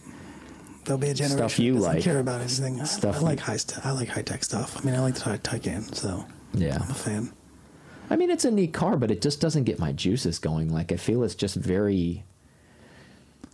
There'll 0.84 0.98
be 0.98 1.10
a 1.10 1.14
generation 1.14 1.36
Stuff 1.50 1.58
you 1.58 1.72
that 1.74 1.78
doesn't 1.80 1.94
like. 1.96 2.02
care 2.04 2.18
about 2.18 2.40
anything. 2.40 2.80
I- 2.80 2.84
Stuff 2.84 3.16
I, 3.16 3.18
you- 3.20 3.24
like 3.26 3.40
high 3.40 3.56
st- 3.58 3.84
I 3.86 3.90
like 3.92 4.08
high 4.08 4.22
tech 4.22 4.42
stuff. 4.42 4.78
I 4.80 4.84
mean, 4.86 4.94
I 4.94 5.00
like 5.00 5.14
the 5.14 5.20
Ty- 5.20 5.38
Taycan, 5.38 5.94
so 5.94 6.24
yeah, 6.54 6.78
I'm 6.82 6.90
a 6.90 6.94
fan. 6.94 7.32
I 8.10 8.16
mean, 8.16 8.30
it's 8.30 8.46
a 8.46 8.50
neat 8.50 8.72
car, 8.72 8.96
but 8.96 9.10
it 9.10 9.20
just 9.20 9.38
doesn't 9.40 9.64
get 9.64 9.78
my 9.78 9.92
juices 9.92 10.38
going. 10.38 10.72
Like 10.72 10.90
I 10.90 10.96
feel 10.96 11.22
it's 11.24 11.34
just 11.34 11.56
very, 11.56 12.24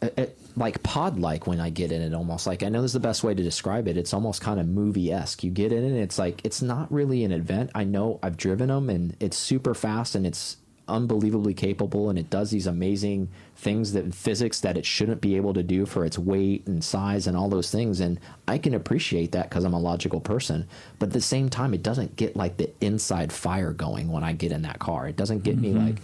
uh, 0.02 0.08
uh, 0.18 0.26
like 0.56 0.82
pod 0.82 1.18
like 1.18 1.46
when 1.46 1.60
I 1.60 1.70
get 1.70 1.92
in 1.92 2.02
it. 2.02 2.14
Almost 2.14 2.46
like 2.46 2.62
I 2.62 2.68
know 2.68 2.82
this 2.82 2.90
is 2.90 2.94
the 2.94 3.00
best 3.00 3.24
way 3.24 3.34
to 3.34 3.42
describe 3.42 3.88
it. 3.88 3.96
It's 3.96 4.14
almost 4.14 4.40
kind 4.40 4.60
of 4.60 4.66
movie 4.66 5.12
esque. 5.12 5.42
You 5.44 5.50
get 5.50 5.72
in 5.72 5.84
it, 5.84 5.88
and 5.88 5.98
it's 5.98 6.18
like 6.18 6.40
it's 6.44 6.62
not 6.62 6.92
really 6.92 7.24
an 7.24 7.32
event. 7.32 7.70
I 7.74 7.84
know 7.84 8.18
I've 8.22 8.36
driven 8.36 8.68
them, 8.68 8.90
and 8.90 9.16
it's 9.20 9.36
super 9.36 9.74
fast, 9.74 10.14
and 10.14 10.26
it's 10.26 10.56
unbelievably 10.86 11.54
capable, 11.54 12.10
and 12.10 12.18
it 12.18 12.30
does 12.30 12.50
these 12.50 12.66
amazing 12.66 13.28
things 13.56 13.92
that 13.92 14.14
physics 14.14 14.60
that 14.60 14.76
it 14.76 14.84
shouldn't 14.84 15.20
be 15.20 15.36
able 15.36 15.54
to 15.54 15.62
do 15.62 15.86
for 15.86 16.04
its 16.04 16.18
weight 16.18 16.66
and 16.66 16.84
size 16.84 17.26
and 17.26 17.36
all 17.36 17.48
those 17.48 17.70
things. 17.70 18.00
And 18.00 18.20
I 18.46 18.58
can 18.58 18.74
appreciate 18.74 19.32
that 19.32 19.48
because 19.48 19.64
I'm 19.64 19.74
a 19.74 19.80
logical 19.80 20.20
person. 20.20 20.68
But 20.98 21.06
at 21.06 21.12
the 21.12 21.20
same 21.20 21.48
time, 21.48 21.74
it 21.74 21.82
doesn't 21.82 22.16
get 22.16 22.36
like 22.36 22.56
the 22.56 22.70
inside 22.80 23.32
fire 23.32 23.72
going 23.72 24.10
when 24.10 24.24
I 24.24 24.32
get 24.32 24.52
in 24.52 24.62
that 24.62 24.78
car. 24.78 25.08
It 25.08 25.16
doesn't 25.16 25.42
get 25.42 25.58
me 25.58 25.72
like, 25.72 25.96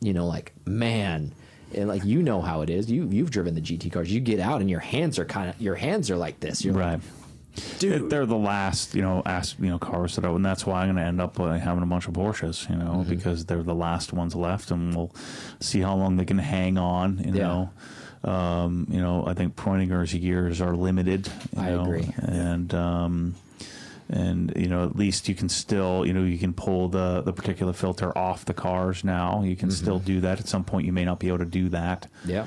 you 0.00 0.12
know, 0.12 0.26
like 0.26 0.52
man. 0.66 1.32
And 1.74 1.88
like 1.88 2.04
you 2.04 2.22
know 2.22 2.40
how 2.40 2.62
it 2.62 2.70
is. 2.70 2.90
You 2.90 3.06
you've 3.10 3.30
driven 3.30 3.54
the 3.54 3.60
GT 3.60 3.92
cars. 3.92 4.12
You 4.12 4.20
get 4.20 4.40
out 4.40 4.60
and 4.60 4.68
your 4.70 4.80
hands 4.80 5.18
are 5.18 5.24
kind 5.24 5.50
of 5.50 5.60
your 5.60 5.74
hands 5.76 6.10
are 6.10 6.16
like 6.16 6.40
this. 6.40 6.64
You're 6.64 6.74
Right. 6.74 6.94
like, 6.94 7.78
Dude. 7.80 8.10
they're 8.10 8.26
the 8.26 8.36
last, 8.36 8.94
you 8.94 9.02
know, 9.02 9.22
ask, 9.26 9.58
you 9.58 9.68
know, 9.68 9.78
cars 9.78 10.14
that 10.16 10.24
I, 10.24 10.30
and 10.30 10.44
that's 10.44 10.64
why 10.64 10.82
I'm 10.82 10.86
going 10.86 10.96
to 10.96 11.02
end 11.02 11.20
up 11.20 11.38
like, 11.38 11.60
having 11.60 11.82
a 11.82 11.86
bunch 11.86 12.06
of 12.06 12.14
Porsches, 12.14 12.68
you 12.70 12.76
know, 12.76 12.98
Mm-hmm. 13.00 13.10
because 13.10 13.44
they're 13.44 13.64
the 13.64 13.74
last 13.74 14.12
ones 14.12 14.34
left, 14.36 14.70
and 14.70 14.94
we'll 14.94 15.12
see 15.58 15.80
how 15.80 15.96
long 15.96 16.16
they 16.16 16.24
can 16.24 16.38
hang 16.38 16.78
on, 16.78 17.18
you 17.18 17.34
Yeah. 17.34 17.68
know. 18.22 18.30
Um, 18.32 18.86
you 18.90 19.00
know, 19.00 19.24
I 19.26 19.34
think 19.34 19.56
Preuninger's 19.56 20.14
years 20.14 20.60
are 20.60 20.76
limited. 20.76 21.28
You 21.56 21.62
I 21.62 21.70
know, 21.70 21.82
agree. 21.82 22.14
and 22.18 22.72
um, 22.74 23.34
and 24.10 24.52
you 24.56 24.66
know, 24.68 24.84
at 24.84 24.96
least 24.96 25.28
you 25.28 25.34
can 25.34 25.48
still, 25.48 26.04
you 26.04 26.12
know, 26.12 26.24
you 26.24 26.36
can 26.38 26.52
pull 26.52 26.88
the 26.88 27.22
the 27.22 27.32
particulate 27.32 27.76
filter 27.76 28.16
off 28.18 28.44
the 28.44 28.54
cars 28.54 29.04
now. 29.04 29.42
You 29.42 29.56
can 29.56 29.70
still 29.70 29.96
Mm-hmm. 29.98 30.06
do 30.06 30.20
that. 30.22 30.40
At 30.40 30.48
some 30.48 30.64
point, 30.64 30.84
you 30.86 30.92
may 30.92 31.04
not 31.04 31.18
be 31.20 31.28
able 31.28 31.38
to 31.38 31.44
do 31.44 31.68
that. 31.70 32.08
Yeah. 32.24 32.46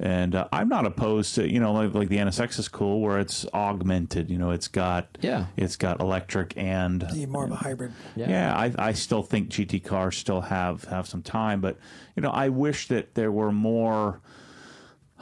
And 0.00 0.34
uh, 0.34 0.48
I'm 0.52 0.68
not 0.68 0.86
opposed 0.86 1.36
to, 1.36 1.48
you 1.48 1.60
know, 1.60 1.72
like, 1.72 1.94
like 1.94 2.08
the 2.08 2.16
NSX 2.16 2.58
is 2.58 2.66
cool 2.66 3.00
where 3.00 3.20
it's 3.20 3.46
augmented. 3.54 4.28
You 4.28 4.38
know, 4.38 4.50
it's 4.50 4.66
got 4.66 5.06
Yeah. 5.20 5.46
it's 5.56 5.76
got 5.76 6.00
electric 6.00 6.52
and 6.56 7.06
Need 7.14 7.28
more 7.28 7.44
of 7.44 7.52
a 7.52 7.54
hybrid. 7.56 7.92
Yeah. 8.16 8.28
yeah, 8.28 8.56
I, 8.56 8.88
I 8.88 8.92
still 8.92 9.22
think 9.22 9.50
GT 9.50 9.84
cars 9.84 10.16
still 10.18 10.40
have 10.40 10.82
have 10.84 11.06
some 11.06 11.22
time, 11.22 11.60
but 11.60 11.78
you 12.16 12.22
know, 12.22 12.30
I 12.30 12.48
wish 12.48 12.88
that 12.88 13.14
there 13.14 13.30
were 13.30 13.52
more. 13.52 14.20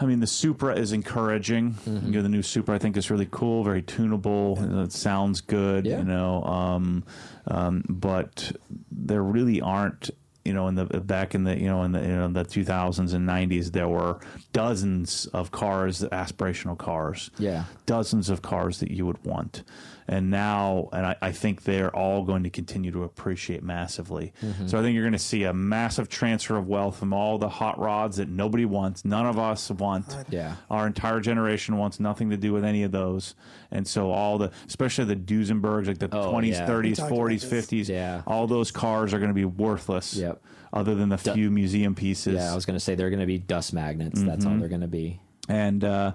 I 0.03 0.07
mean, 0.07 0.21
the 0.21 0.27
Supra 0.27 0.75
is 0.75 0.93
encouraging. 0.93 1.73
Mm-hmm. 1.73 2.07
You 2.07 2.13
know, 2.13 2.23
the 2.23 2.29
new 2.29 2.43
Supra 2.43 2.75
I 2.75 2.79
think 2.79 2.97
is 2.97 3.11
really 3.11 3.29
cool, 3.31 3.63
very 3.63 3.83
tunable. 3.83 4.59
It 4.83 4.93
sounds 4.93 5.41
good. 5.41 5.87
Yeah. 5.87 5.99
You 5.99 6.05
know, 6.05 6.43
um, 6.43 7.05
um, 7.47 7.85
but 7.89 8.53
there 8.91 9.23
really 9.23 9.61
aren't. 9.61 10.11
You 10.45 10.53
know, 10.53 10.67
in 10.69 10.75
the 10.75 10.85
back 10.87 11.35
in 11.35 11.45
the 11.45 11.57
you 11.59 11.67
know 11.67 11.83
in 11.85 11.93
the 11.93 12.01
you 12.01 12.09
know 12.09 12.29
the 12.29 12.45
2000s 12.45 13.15
and 13.15 13.29
90s, 13.29 13.73
there 13.73 13.89
were 13.89 14.19
dozens 14.53 15.27
of 15.27 15.51
cars, 15.51 16.01
aspirational 16.13 16.77
cars 16.77 17.31
Yeah. 17.39 17.65
dozens 17.87 18.29
of 18.29 18.43
cars 18.43 18.81
that 18.81 18.91
you 18.91 19.07
would 19.07 19.25
want. 19.25 19.63
And 20.09 20.31
now, 20.31 20.89
and 20.93 21.07
I, 21.07 21.17
I 21.23 21.33
think 21.33 21.63
they're 21.63 21.95
all 21.95 22.25
going 22.25 22.43
to 22.43 22.51
continue 22.51 22.91
to 22.91 23.05
appreciate 23.05 23.63
massively. 23.63 24.33
Mm-hmm. 24.43 24.67
So 24.67 24.79
I 24.79 24.83
think 24.83 24.95
you're 24.95 25.05
going 25.05 25.13
to 25.13 25.19
see 25.19 25.45
a 25.45 25.55
massive 25.55 26.09
transfer 26.09 26.57
of 26.57 26.67
wealth 26.67 26.99
from 26.99 27.13
all 27.13 27.39
the 27.39 27.49
hot 27.49 27.79
rods 27.79 28.17
that 28.17 28.29
nobody 28.29 28.65
wants. 28.65 29.05
None 29.05 29.27
of 29.27 29.39
us 29.39 29.71
want. 29.71 30.17
Yeah. 30.29 30.57
Our 30.69 30.89
entire 30.89 31.21
generation 31.21 31.77
wants 31.77 32.01
nothing 32.01 32.31
to 32.31 32.37
do 32.37 32.53
with 32.53 32.65
any 32.65 32.83
of 32.83 32.91
those. 32.91 33.37
And 33.73 33.87
so 33.89 34.11
all 34.11 34.39
the, 34.39 34.51
especially 34.69 35.07
the 35.07 35.17
Duesenbergs, 35.17 35.87
like 35.87 35.99
the 35.99 36.09
Oh, 36.13 36.33
20s, 36.33 36.65
30s, 36.67 36.83
We 36.83 36.95
talked 36.95 37.11
about 37.11 37.19
40s, 37.19 37.45
50s, 37.45 37.89
Yeah. 37.89 38.23
all 38.27 38.47
those 38.47 38.71
cars 38.71 39.13
are 39.15 39.19
going 39.19 39.31
to 39.31 39.35
be 39.35 39.45
worthless. 39.47 40.15
Yep. 40.15 40.43
Other 40.75 40.95
than 40.95 41.09
the 41.09 41.19
few 41.19 41.51
museum 41.51 41.95
pieces 41.95 42.35
Yeah. 42.35 42.53
I 42.53 42.55
was 42.55 42.65
going 42.67 42.77
to 42.77 42.81
say 42.81 42.95
they're 42.95 43.11
going 43.11 43.21
to 43.21 43.27
be 43.27 43.39
dust 43.39 43.73
magnets. 43.73 44.23
That's 44.23 44.45
Mm-hmm. 44.45 44.53
all 44.55 44.59
they're 44.61 44.69
going 44.69 44.81
to 44.83 44.87
be. 44.89 45.21
and 45.49 45.83
uh, 45.83 46.13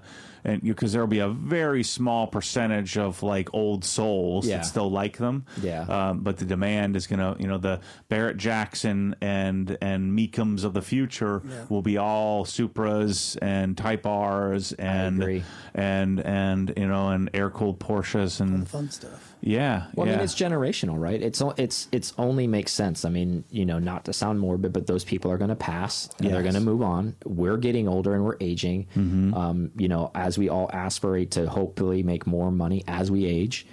and 0.48 0.62
because 0.62 0.92
there'll 0.92 1.06
be 1.06 1.18
a 1.18 1.28
very 1.28 1.82
small 1.82 2.26
percentage 2.26 2.96
of 2.96 3.22
like 3.22 3.52
old 3.54 3.84
souls 3.84 4.46
Yeah. 4.46 4.56
that 4.58 4.66
still 4.66 4.90
like 4.90 5.18
them. 5.18 5.44
Yeah. 5.62 5.82
Um, 5.82 6.20
but 6.20 6.38
the 6.38 6.44
demand 6.44 6.96
is 6.96 7.06
gonna, 7.06 7.36
you 7.38 7.46
know, 7.46 7.58
the 7.58 7.80
Barrett 8.08 8.36
Jackson 8.38 9.14
and 9.20 9.76
and 9.82 10.18
Mecums 10.18 10.64
of 10.64 10.72
the 10.74 10.82
future 10.82 11.42
Yeah. 11.48 11.64
will 11.68 11.82
be 11.82 11.98
all 11.98 12.44
Supras 12.44 13.36
and 13.42 13.76
Type 13.76 14.06
R's 14.06 14.72
and 14.72 15.42
and 15.74 16.20
and 16.20 16.72
you 16.76 16.88
know 16.88 17.10
and 17.10 17.30
air 17.34 17.50
cooled 17.50 17.78
Porsches 17.78 18.40
and 18.40 18.68
Fun 18.68 18.90
stuff. 18.90 19.27
Yeah. 19.40 19.86
Well, 19.94 20.06
yeah. 20.06 20.14
I 20.14 20.16
mean, 20.16 20.24
it's 20.24 20.34
generational, 20.34 20.98
right? 20.98 21.20
It's 21.20 21.42
it's 21.56 21.88
it's 21.92 22.12
only 22.18 22.46
makes 22.46 22.72
sense. 22.72 23.04
I 23.04 23.10
mean, 23.10 23.44
you 23.50 23.64
know, 23.64 23.78
not 23.78 24.04
to 24.06 24.12
sound 24.12 24.40
morbid, 24.40 24.72
but 24.72 24.86
those 24.86 25.04
people 25.04 25.30
are 25.30 25.38
going 25.38 25.50
to 25.50 25.56
pass 25.56 26.08
and 26.18 26.30
they're 26.30 26.42
going 26.42 26.54
to 26.54 26.60
move 26.60 26.82
on. 26.82 27.16
We're 27.24 27.56
getting 27.56 27.88
older 27.88 28.14
and 28.14 28.24
we're 28.24 28.36
aging. 28.40 28.86
Mm-hmm. 28.96 29.34
Um, 29.34 29.70
you 29.76 29.88
know, 29.88 30.10
as 30.14 30.38
we 30.38 30.48
all 30.48 30.70
aspirate 30.72 31.30
to 31.32 31.48
hopefully 31.48 32.02
make 32.02 32.26
more 32.26 32.50
money 32.50 32.84
as 32.88 33.10
we 33.10 33.26
age, 33.26 33.66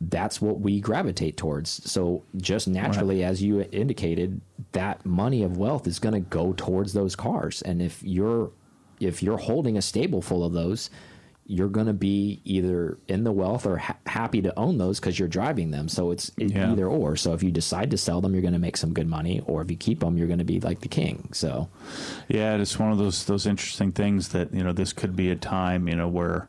that's 0.00 0.40
what 0.40 0.60
we 0.60 0.80
gravitate 0.80 1.36
towards. 1.36 1.90
So, 1.90 2.24
just 2.36 2.68
naturally, 2.68 3.24
as 3.24 3.42
you 3.42 3.62
indicated, 3.72 4.40
that 4.72 5.04
money 5.04 5.42
of 5.42 5.56
wealth 5.56 5.86
is 5.86 5.98
going 5.98 6.14
to 6.14 6.20
go 6.20 6.52
towards 6.56 6.92
those 6.92 7.14
cars. 7.14 7.62
And 7.62 7.82
if 7.82 8.02
you're 8.02 8.50
if 9.00 9.22
you're 9.22 9.38
holding 9.38 9.76
a 9.76 9.82
stable 9.82 10.22
full 10.22 10.44
of 10.44 10.52
those, 10.52 10.90
you're 11.52 11.68
going 11.68 11.86
to 11.86 11.92
be 11.92 12.40
either 12.44 12.96
in 13.08 13.24
the 13.24 13.32
wealth 13.32 13.66
or 13.66 13.76
ha- 13.76 13.96
happy 14.06 14.40
to 14.40 14.58
own 14.58 14.78
those 14.78 14.98
because 14.98 15.18
you're 15.18 15.28
driving 15.28 15.70
them. 15.70 15.86
So 15.88 16.10
it's 16.10 16.30
it- 16.38 16.50
Yeah. 16.52 16.72
either 16.72 16.86
or. 16.86 17.14
So 17.16 17.34
if 17.34 17.42
you 17.42 17.50
decide 17.50 17.90
to 17.90 17.98
sell 17.98 18.20
them, 18.22 18.32
you're 18.32 18.40
going 18.40 18.54
to 18.54 18.58
make 18.58 18.76
some 18.78 18.94
good 18.94 19.06
money, 19.06 19.40
or 19.46 19.60
if 19.60 19.70
you 19.70 19.76
keep 19.76 20.00
them, 20.00 20.16
you're 20.16 20.26
going 20.28 20.38
to 20.38 20.44
be 20.44 20.60
like 20.60 20.80
the 20.80 20.88
king. 20.88 21.28
So 21.32 21.68
Yeah, 22.28 22.56
it's 22.56 22.78
one 22.78 22.90
of 22.90 22.98
those 22.98 23.24
those 23.26 23.44
interesting 23.46 23.92
things 23.92 24.28
that 24.30 24.54
you 24.54 24.64
know 24.64 24.72
this 24.72 24.92
could 24.94 25.14
be 25.14 25.30
a 25.30 25.36
time 25.36 25.88
you 25.88 25.94
know 25.96 26.08
where 26.08 26.48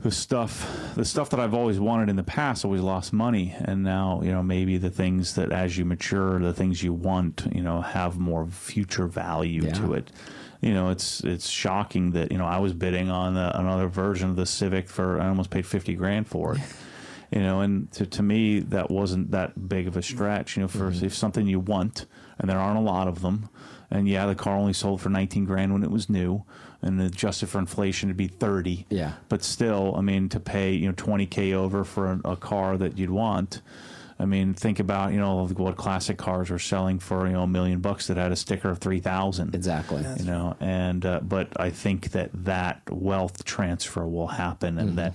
the 0.00 0.10
stuff 0.12 0.92
the 0.94 1.04
stuff 1.04 1.30
that 1.30 1.40
I've 1.40 1.54
always 1.54 1.80
wanted 1.80 2.08
in 2.08 2.16
the 2.16 2.22
past 2.22 2.64
always 2.64 2.80
lost 2.80 3.12
money, 3.12 3.54
and 3.60 3.82
now 3.82 4.20
you 4.22 4.30
know 4.32 4.42
maybe 4.42 4.78
the 4.78 4.90
things 4.90 5.34
that 5.34 5.50
as 5.52 5.76
you 5.76 5.84
mature, 5.84 6.38
the 6.38 6.52
things 6.52 6.82
you 6.82 6.92
want 6.92 7.46
you 7.52 7.62
know 7.62 7.80
have 7.80 8.18
more 8.18 8.46
future 8.46 9.06
value 9.06 9.64
Yeah. 9.64 9.72
to 9.74 9.94
it. 9.94 10.10
You 10.60 10.74
know, 10.74 10.90
it's 10.90 11.20
it's 11.22 11.48
shocking 11.48 12.10
that 12.12 12.32
you 12.32 12.38
know 12.38 12.46
I 12.46 12.58
was 12.58 12.72
bidding 12.72 13.10
on 13.10 13.34
the, 13.34 13.56
another 13.58 13.86
version 13.88 14.28
of 14.30 14.36
the 14.36 14.46
Civic 14.46 14.88
for 14.88 15.20
I 15.20 15.28
almost 15.28 15.50
paid 15.50 15.66
fifty 15.66 15.94
grand 15.94 16.26
for 16.26 16.54
it. 16.54 16.60
you 17.30 17.40
know 17.40 17.60
and 17.60 17.92
to, 17.92 18.06
to 18.06 18.22
me 18.22 18.58
that 18.60 18.90
wasn't 18.90 19.30
that 19.32 19.68
big 19.68 19.86
of 19.86 19.98
a 19.98 20.02
stretch 20.02 20.56
you 20.56 20.62
know 20.62 20.68
for 20.68 20.90
Mm-hmm. 20.90 21.04
if 21.04 21.14
something 21.14 21.46
you 21.46 21.60
want 21.60 22.06
and 22.38 22.48
there 22.48 22.58
aren't 22.58 22.78
a 22.78 22.82
lot 22.82 23.06
of 23.06 23.20
them 23.20 23.50
and 23.90 24.08
yeah 24.08 24.24
the 24.24 24.34
car 24.34 24.56
only 24.56 24.72
sold 24.72 25.02
for 25.02 25.10
19 25.10 25.44
grand 25.44 25.70
when 25.74 25.82
it 25.84 25.90
was 25.90 26.08
new 26.08 26.42
and 26.80 26.98
adjusted 27.02 27.50
for 27.50 27.58
inflation 27.58 28.08
it'd 28.08 28.16
be 28.16 28.28
30 28.28 28.86
Yeah. 28.88 29.12
but 29.28 29.42
still 29.44 29.94
i 29.94 30.00
mean 30.00 30.30
to 30.30 30.40
pay 30.40 30.72
you 30.72 30.86
know 30.88 30.94
20k 30.94 31.52
over 31.52 31.84
for 31.84 32.12
a, 32.24 32.30
a 32.30 32.36
car 32.36 32.78
that 32.78 32.96
you'd 32.96 33.10
want 33.10 33.60
I 34.20 34.24
mean, 34.24 34.54
think 34.54 34.80
about 34.80 35.12
you 35.12 35.20
know 35.20 35.46
what 35.46 35.76
classic 35.76 36.18
cars 36.18 36.50
were 36.50 36.58
selling 36.58 36.98
for 36.98 37.26
you 37.26 37.34
know 37.34 37.42
a 37.42 37.46
million 37.46 37.80
bucks 37.80 38.08
that 38.08 38.16
had 38.16 38.32
a 38.32 38.36
sticker 38.36 38.70
of 38.70 38.78
three 38.78 39.00
thousand 39.00 39.54
exactly. 39.54 40.04
you 40.18 40.24
know 40.24 40.56
and 40.60 41.06
uh, 41.06 41.20
but 41.20 41.48
i 41.60 41.70
think 41.70 42.10
that 42.10 42.30
that 42.44 42.82
wealth 42.90 43.44
transfer 43.44 44.06
will 44.06 44.26
happen 44.26 44.74
Mm-hmm. 44.74 44.88
and 44.88 44.98
that 44.98 45.14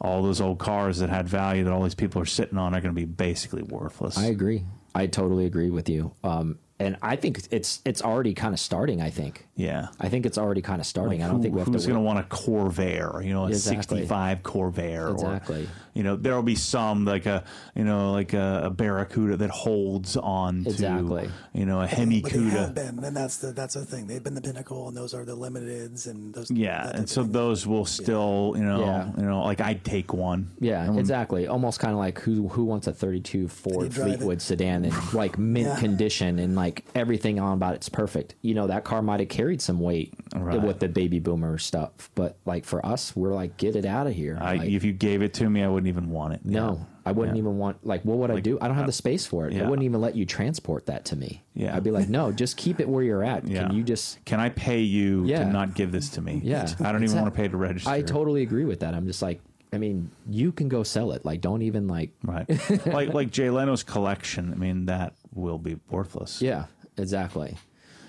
all 0.00 0.22
those 0.22 0.40
old 0.40 0.58
cars 0.58 0.98
that 0.98 1.10
had 1.10 1.28
value 1.28 1.64
that 1.64 1.72
all 1.72 1.82
these 1.82 1.94
people 1.94 2.22
are 2.22 2.26
sitting 2.26 2.58
on 2.58 2.74
are 2.74 2.80
going 2.80 2.94
to 2.94 3.00
be 3.00 3.04
basically 3.04 3.62
worthless 3.62 4.16
I 4.16 4.26
agree. 4.26 4.64
I 4.94 5.08
totally 5.08 5.46
agree 5.46 5.70
with 5.70 5.88
you. 5.88 6.12
Um, 6.22 6.58
and 6.80 6.96
I 7.02 7.16
think 7.16 7.40
it's 7.50 7.80
it's 7.84 8.02
already 8.02 8.34
kind 8.34 8.52
of 8.54 8.60
starting. 8.60 9.00
I 9.00 9.10
think. 9.10 9.46
yeah 9.56 9.88
I 10.00 10.08
think 10.08 10.26
it's 10.26 10.36
already 10.38 10.60
kind 10.62 10.80
of 10.80 10.86
starting. 10.86 11.22
I 11.22 11.26
don't 11.28 11.36
Who- 11.36 11.42
think 11.42 11.54
we 11.54 11.60
have 11.60 11.68
who's 11.68 11.82
to. 11.84 11.88
going 11.90 12.00
to 12.00 12.04
want 12.04 12.18
a 12.18 12.22
Corvair, 12.24 13.24
you 13.24 13.32
know, 13.32 13.44
a 13.44 13.48
Exactly. 13.48 13.98
65 14.00 14.42
Corvair, 14.42 15.12
Exactly. 15.12 15.64
or 15.64 15.68
you 15.94 16.02
know, 16.02 16.16
there'll 16.16 16.42
be 16.42 16.56
some 16.56 17.04
like 17.04 17.26
a 17.26 17.44
you 17.76 17.84
know 17.84 18.10
like 18.12 18.32
a, 18.32 18.62
a 18.64 18.70
Barracuda 18.70 19.36
that 19.36 19.50
holds 19.50 20.16
on 20.16 20.64
to 20.64 20.70
Exactly. 20.70 21.30
you 21.52 21.64
know 21.66 21.78
a 21.80 21.82
But 21.86 21.90
they 21.90 21.96
have 21.96 21.98
Hemi-Cuda. 22.08 22.74
been, 22.74 23.04
and 23.04 23.16
that's 23.16 23.36
the 23.38 23.52
that's 23.52 23.74
the 23.74 23.84
thing. 23.86 24.08
They've 24.08 24.22
been 24.22 24.34
the 24.34 24.40
pinnacle, 24.42 24.88
and 24.88 24.96
those 24.96 25.14
are 25.14 25.24
the 25.24 25.36
limiteds, 25.36 26.08
and 26.08 26.34
those. 26.34 26.50
Yeah, 26.50 26.90
and 26.92 27.08
so 27.08 27.22
those 27.22 27.64
will 27.68 27.84
still, 27.84 28.54
you 28.56 28.64
know, 28.64 28.80
Yeah. 28.80 29.10
you 29.16 29.22
know, 29.22 29.42
like 29.44 29.60
I'd 29.60 29.84
take 29.84 30.12
one. 30.12 30.50
Yeah, 30.58 30.88
Um, 30.88 30.98
exactly. 30.98 31.46
Almost 31.46 31.78
kind 31.78 31.92
of 31.92 31.98
like 32.00 32.18
who 32.18 32.48
who 32.48 32.64
wants 32.64 32.88
a 32.88 32.92
32 32.92 33.46
Ford 33.46 33.90
drive 33.90 34.08
it. 34.08 34.16
Fleetwood 34.16 34.42
sedan 34.42 34.84
in 34.86 34.92
like 35.12 35.38
mint 35.38 35.68
Yeah. 35.68 35.76
condition 35.78 36.40
and 36.40 36.56
like 36.56 36.63
everything 36.94 37.38
on 37.40 37.54
about 37.54 37.74
it's 37.74 37.88
perfect. 37.88 38.34
You 38.42 38.54
know 38.54 38.66
that 38.68 38.84
car 38.84 39.02
might 39.02 39.20
have 39.20 39.28
carried 39.28 39.60
some 39.60 39.80
weight 39.80 40.12
Right. 40.34 40.60
with 40.62 40.78
the 40.80 40.88
baby 40.88 41.18
boomer 41.20 41.58
stuff, 41.58 42.10
but 42.14 42.36
like 42.44 42.64
for 42.64 42.84
us, 42.84 43.14
we're 43.16 43.32
like 43.34 43.56
get 43.56 43.76
it 43.76 43.84
out 43.84 44.06
of 44.06 44.12
here. 44.14 44.38
I, 44.40 44.56
Like, 44.56 44.68
if 44.70 44.84
you 44.84 44.92
gave 44.92 45.22
it 45.22 45.34
to 45.34 45.48
me, 45.48 45.62
I 45.62 45.68
wouldn't 45.68 45.88
even 45.88 46.10
want 46.10 46.34
it. 46.34 46.40
no, 46.44 46.72
Yeah. 46.78 46.84
I 47.06 47.12
wouldn't 47.12 47.36
Yeah. 47.36 47.42
even 47.42 47.58
want 47.58 47.86
like 47.86 48.02
what 48.04 48.18
would 48.18 48.30
I 48.30 48.40
do? 48.40 48.58
I 48.60 48.66
don't 48.66 48.76
have 48.76 48.84
uh, 48.84 48.86
the 48.86 48.92
space 48.92 49.26
for 49.26 49.46
it. 49.46 49.54
I 49.60 49.68
wouldn't 49.68 49.84
even 49.84 50.00
let 50.00 50.16
you 50.16 50.24
transport 50.26 50.86
that 50.86 51.04
to 51.06 51.16
me. 51.16 51.42
Yeah. 51.54 51.76
I'd 51.76 51.84
be 51.84 51.90
like, 51.90 52.08
no, 52.08 52.32
just 52.32 52.56
keep 52.56 52.80
it 52.80 52.88
where 52.88 53.02
you're 53.04 53.22
at. 53.24 53.46
Yeah. 53.46 53.66
Can 53.66 53.76
you 53.76 53.82
just? 53.82 54.24
Can 54.24 54.40
I 54.40 54.48
pay 54.48 54.80
you 54.80 55.24
Yeah. 55.26 55.44
to 55.44 55.50
not 55.52 55.74
give 55.74 55.92
this 55.92 56.08
to 56.10 56.20
me? 56.22 56.40
Yeah. 56.44 56.68
I 56.80 56.92
don't 56.92 57.04
even 57.04 57.20
want 57.20 57.32
to 57.34 57.36
pay 57.40 57.48
to 57.48 57.56
register. 57.56 57.90
I 57.90 58.02
totally 58.02 58.42
agree 58.42 58.64
with 58.64 58.80
that. 58.80 58.94
I'm 58.94 59.06
just 59.06 59.20
like, 59.22 59.40
I 59.72 59.78
mean, 59.78 60.10
you 60.30 60.52
can 60.52 60.68
go 60.68 60.82
sell 60.84 61.10
it. 61.12 61.24
Like, 61.24 61.40
don't 61.40 61.62
even 61.62 61.88
like. 61.88 62.10
Right. 62.22 62.48
like 62.86 63.12
like 63.12 63.30
Jay 63.32 63.50
Leno's 63.50 63.82
collection. 63.82 64.52
I 64.52 64.56
mean, 64.56 64.86
that 64.86 65.14
will 65.34 65.58
be 65.58 65.76
worthless. 65.90 66.40
Yeah, 66.42 66.66
exactly. 66.96 67.56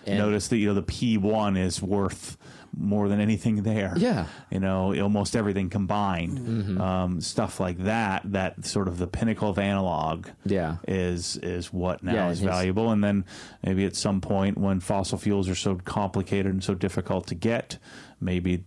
And- 0.06 0.20
Notice 0.20 0.50
that 0.50 0.58
you 0.58 0.68
know 0.68 0.74
the 0.76 0.84
P1 0.84 1.58
is 1.58 1.82
worth 1.82 2.38
more 2.78 3.08
than 3.08 3.20
anything 3.22 3.64
there. 3.64 3.94
Yeah. 3.96 4.28
You 4.52 4.60
know, 4.60 4.94
almost 5.02 5.36
everything 5.36 5.70
combined. 5.70 6.38
Mm-hmm. 6.40 6.82
Um, 6.82 7.22
stuff 7.22 7.60
like 7.60 7.78
that. 7.86 8.22
That 8.34 8.66
sort 8.66 8.88
of 8.88 8.98
the 8.98 9.08
pinnacle 9.08 9.50
of 9.50 9.58
analog. 9.58 10.28
Yeah. 10.46 10.78
Is 10.88 11.38
is 11.38 11.72
what 11.74 12.04
now 12.04 12.14
Yeah, 12.14 12.30
is 12.32 12.42
valuable, 12.42 12.92
and 12.92 13.04
then 13.04 13.26
maybe 13.64 13.86
at 13.86 13.96
some 13.96 14.22
point 14.22 14.58
when 14.58 14.80
fossil 14.80 15.18
fuels 15.18 15.50
are 15.50 15.56
so 15.56 15.76
complicated 15.76 16.52
and 16.52 16.64
so 16.64 16.76
difficult 16.76 17.28
to 17.28 17.36
get, 17.36 17.78
maybe. 18.20 18.66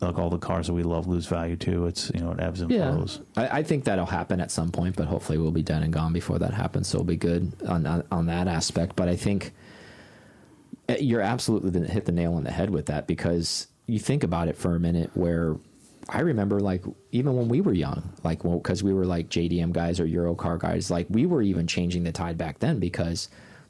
Like 0.00 0.16
all 0.16 0.30
the 0.30 0.38
cars 0.38 0.68
that 0.68 0.74
we 0.74 0.84
love 0.84 1.08
lose 1.08 1.26
value 1.26 1.56
too. 1.56 1.86
It's 1.86 2.10
you 2.14 2.20
know 2.20 2.30
it 2.30 2.40
ebbs 2.40 2.60
and 2.60 2.70
Yeah, 2.70 2.92
flows. 2.94 3.20
I, 3.36 3.48
I 3.48 3.62
think 3.64 3.84
that'll 3.84 4.06
happen 4.06 4.40
at 4.40 4.50
some 4.52 4.70
point, 4.70 4.94
but 4.94 5.08
hopefully 5.08 5.38
we'll 5.38 5.50
be 5.50 5.62
done 5.62 5.82
and 5.82 5.92
gone 5.92 6.12
before 6.12 6.38
that 6.38 6.54
happens. 6.54 6.86
So 6.86 6.98
we'll 6.98 7.04
be 7.04 7.16
good 7.16 7.52
on 7.66 7.84
on, 7.86 8.04
on 8.12 8.26
that 8.26 8.46
aspect. 8.46 8.94
But 8.94 9.08
I 9.08 9.16
think 9.16 9.52
uh, 10.88 10.94
you're 11.00 11.20
absolutely 11.20 11.86
hit 11.88 12.04
the 12.04 12.12
nail 12.12 12.34
on 12.34 12.44
the 12.44 12.52
head 12.52 12.70
with 12.70 12.86
that 12.86 13.08
because 13.08 13.66
you 13.86 13.98
think 13.98 14.22
about 14.22 14.46
it 14.46 14.56
for 14.56 14.76
a 14.76 14.80
minute, 14.80 15.10
where 15.14 15.56
I 16.08 16.20
remember 16.20 16.60
like 16.60 16.84
even 17.10 17.36
when 17.36 17.48
we 17.48 17.60
were 17.60 17.74
young, 17.74 18.12
like 18.22 18.42
because 18.42 18.82
we 18.84 18.94
were 18.94 19.04
like 19.04 19.28
JDM 19.28 19.72
guys 19.72 19.98
or 19.98 20.06
Euro 20.06 20.34
car 20.34 20.58
guys, 20.58 20.90
like 20.92 21.06
we 21.10 21.26
were 21.26 21.42
even 21.42 21.66
changing 21.66 22.04
the 22.04 22.12
tide 22.12 22.38
back 22.38 22.60
then 22.60 22.78
because 22.78 23.28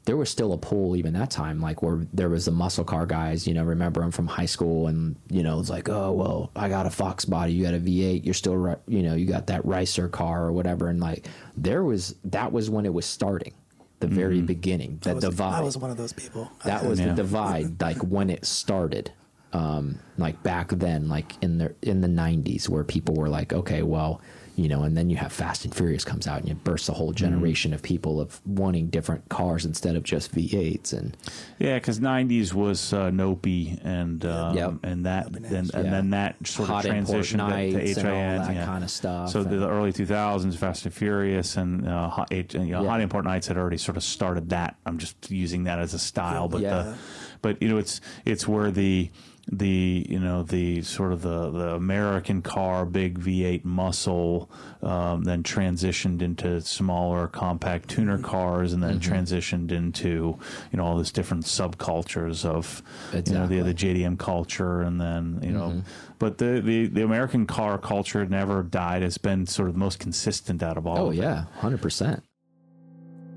there 0.09 0.17
was 0.17 0.27
still 0.27 0.53
a 0.53 0.57
pool 0.57 0.95
even 0.95 1.13
that 1.13 1.29
time, 1.29 1.61
like 1.61 1.83
where 1.83 2.07
there 2.15 2.29
was 2.29 2.45
the 2.45 2.51
muscle 2.51 2.83
car 2.83 3.05
guys, 3.05 3.45
you 3.47 3.53
know, 3.53 3.63
remember 3.63 4.01
them 4.01 4.09
from 4.09 4.25
high 4.25 4.47
school, 4.47 4.87
and 4.87 5.15
you 5.29 5.43
know, 5.43 5.59
it's 5.59 5.69
like, 5.69 5.87
oh 5.87 6.11
well, 6.11 6.49
I 6.55 6.67
got 6.67 6.87
a 6.87 6.89
Fox 6.89 7.25
body, 7.25 7.53
you 7.53 7.63
got 7.63 7.75
a 7.75 7.79
V8, 7.79 8.25
you're 8.25 8.33
still, 8.33 8.75
you 8.87 9.03
know, 9.03 9.13
you 9.13 9.27
got 9.27 9.45
that 9.47 9.63
Ricer 9.65 10.09
car 10.09 10.45
or 10.45 10.51
whatever, 10.51 10.87
and 10.87 10.99
like 10.99 11.27
there 11.55 11.83
was 11.83 12.15
that 12.23 12.51
was 12.51 12.71
when 12.71 12.87
it 12.87 12.93
was 12.95 13.05
starting, 13.05 13.53
the 13.99 14.07
very 14.07 14.41
beginning, 14.41 14.97
I 15.03 15.09
that 15.09 15.15
was, 15.17 15.23
divide. 15.25 15.59
I 15.59 15.61
was 15.61 15.77
one 15.77 15.91
of 15.91 15.97
those 15.97 16.13
people. 16.13 16.49
that 16.65 16.83
was 16.83 16.99
Yeah. 16.99 17.09
the 17.09 17.13
divide, 17.13 17.79
like 17.79 17.97
when 17.99 18.31
it 18.31 18.45
started, 18.45 19.11
um, 19.53 19.99
like 20.17 20.41
back 20.41 20.69
then, 20.69 21.07
like 21.07 21.35
in 21.43 21.59
the 21.59 21.75
in 21.83 22.01
the 22.01 22.07
'90s, 22.07 22.67
where 22.67 22.83
people 22.83 23.13
were 23.13 23.29
like, 23.29 23.53
okay, 23.53 23.83
well, 23.83 24.21
you 24.59 24.67
know, 24.67 24.83
and 24.83 24.97
then 24.97 25.09
you 25.09 25.15
have 25.15 25.31
Fast 25.31 25.63
and 25.63 25.73
Furious 25.73 26.03
comes 26.03 26.27
out, 26.27 26.39
and 26.39 26.49
you 26.49 26.55
burst 26.55 26.89
a 26.89 26.93
whole 26.93 27.13
generation 27.13 27.73
of 27.73 27.81
people 27.81 28.19
of 28.19 28.41
wanting 28.45 28.87
different 28.87 29.27
cars 29.29 29.63
instead 29.65 29.95
of 29.95 30.03
just 30.03 30.33
V8s, 30.35 30.91
and 30.91 31.15
Yeah, 31.59 31.75
because 31.75 31.99
'90s 31.99 32.53
was 32.53 32.91
uh, 32.93 33.09
Nopi 33.09 33.79
and 33.85 34.25
um, 34.25 34.57
Yep. 34.57 34.73
and 34.83 35.05
that 35.05 35.27
and, 35.27 35.45
and 35.45 35.71
Yeah. 35.73 35.81
then 35.89 36.09
that 36.09 36.35
sort 36.45 36.67
Hot 36.69 36.85
of 36.85 36.93
import 36.93 37.19
transitioned 37.19 37.29
to, 37.31 37.37
nights 37.37 37.93
to 37.95 37.99
and 38.01 38.09
all 38.09 38.45
that 38.47 38.55
yeah. 38.55 38.65
kinda 38.65 38.87
stuff, 38.89 39.29
So 39.29 39.43
the, 39.43 39.49
and- 39.53 39.61
the 39.61 39.69
early 39.69 39.93
2000s, 39.93 40.55
Fast 40.57 40.85
and 40.85 40.93
Furious 40.93 41.55
and 41.55 41.87
uh, 41.87 42.09
hot, 42.09 42.27
H, 42.31 42.53
you 42.53 42.59
know, 42.59 42.81
Yeah. 42.83 42.89
hot 42.89 43.01
import 43.01 43.25
nights 43.25 43.47
had 43.47 43.57
already 43.57 43.77
sort 43.77 43.95
of 43.97 44.03
started 44.03 44.49
that. 44.49 44.75
I'm 44.85 44.97
just 44.97 45.31
using 45.31 45.63
that 45.65 45.79
as 45.79 45.93
a 45.93 45.99
style, 45.99 46.47
but 46.49 46.61
Yeah. 46.61 46.83
the, 46.83 46.95
but 47.41 47.61
you 47.61 47.69
know 47.69 47.77
it's 47.77 48.01
it's 48.25 48.45
where 48.47 48.71
the 48.71 49.09
the 49.51 50.05
you 50.07 50.19
know 50.19 50.43
the 50.43 50.81
sort 50.83 51.11
of 51.11 51.23
the 51.23 51.49
the 51.49 51.73
American 51.73 52.41
car 52.41 52.85
big 52.85 53.19
V8 53.19 53.65
muscle 53.65 54.49
um, 54.83 55.23
then 55.23 55.41
transitioned 55.41 56.21
into 56.21 56.61
smaller 56.61 57.27
compact 57.27 57.89
tuner 57.89 58.19
cars 58.19 58.73
and 58.73 58.83
then 58.83 58.99
Mm-hmm. 58.99 59.13
transitioned 59.13 59.71
into 59.71 60.37
you 60.71 60.77
know 60.77 60.83
all 60.85 60.97
this 60.97 61.11
different 61.11 61.45
subcultures 61.45 62.45
of 62.45 62.83
you 63.13 63.33
know 63.33 63.47
the 63.47 63.57
Exactly. 63.59 63.61
the 63.61 63.73
JDM 64.03 64.19
culture 64.19 64.81
and 64.81 65.01
then 65.01 65.39
you 65.41 65.51
know 65.51 65.69
Mm-hmm. 65.69 65.79
but 66.19 66.37
the, 66.37 66.61
the 66.61 66.85
the 66.87 67.01
American 67.03 67.47
car 67.47 67.77
culture 67.79 68.23
never 68.25 68.61
died 68.63 69.01
It's 69.03 69.17
been 69.17 69.47
sort 69.47 69.67
of 69.69 69.73
the 69.73 69.79
most 69.79 69.97
consistent 69.99 70.61
out 70.61 70.77
of 70.77 70.85
all 70.85 70.97
oh 70.99 71.07
of 71.07 71.13
it. 71.13 71.17
yeah, 71.17 71.45
hundred 71.59 71.81
percent. 71.81 72.23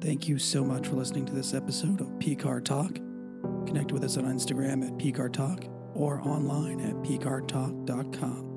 Thank 0.00 0.28
you 0.28 0.38
so 0.38 0.64
much 0.64 0.88
for 0.88 0.96
listening 0.96 1.24
to 1.26 1.32
this 1.32 1.54
episode 1.54 2.00
of 2.00 2.18
P 2.18 2.34
Car 2.34 2.60
Talk. 2.60 2.96
Connect 3.66 3.92
with 3.92 4.04
us 4.04 4.16
on 4.16 4.24
Instagram 4.24 4.86
at 4.86 4.98
P 4.98 5.10
Car 5.12 5.28
Talk 5.28 5.64
or 6.02 6.20
online 6.22 6.80
at 6.80 6.96
pcartalk.com. 6.96 8.51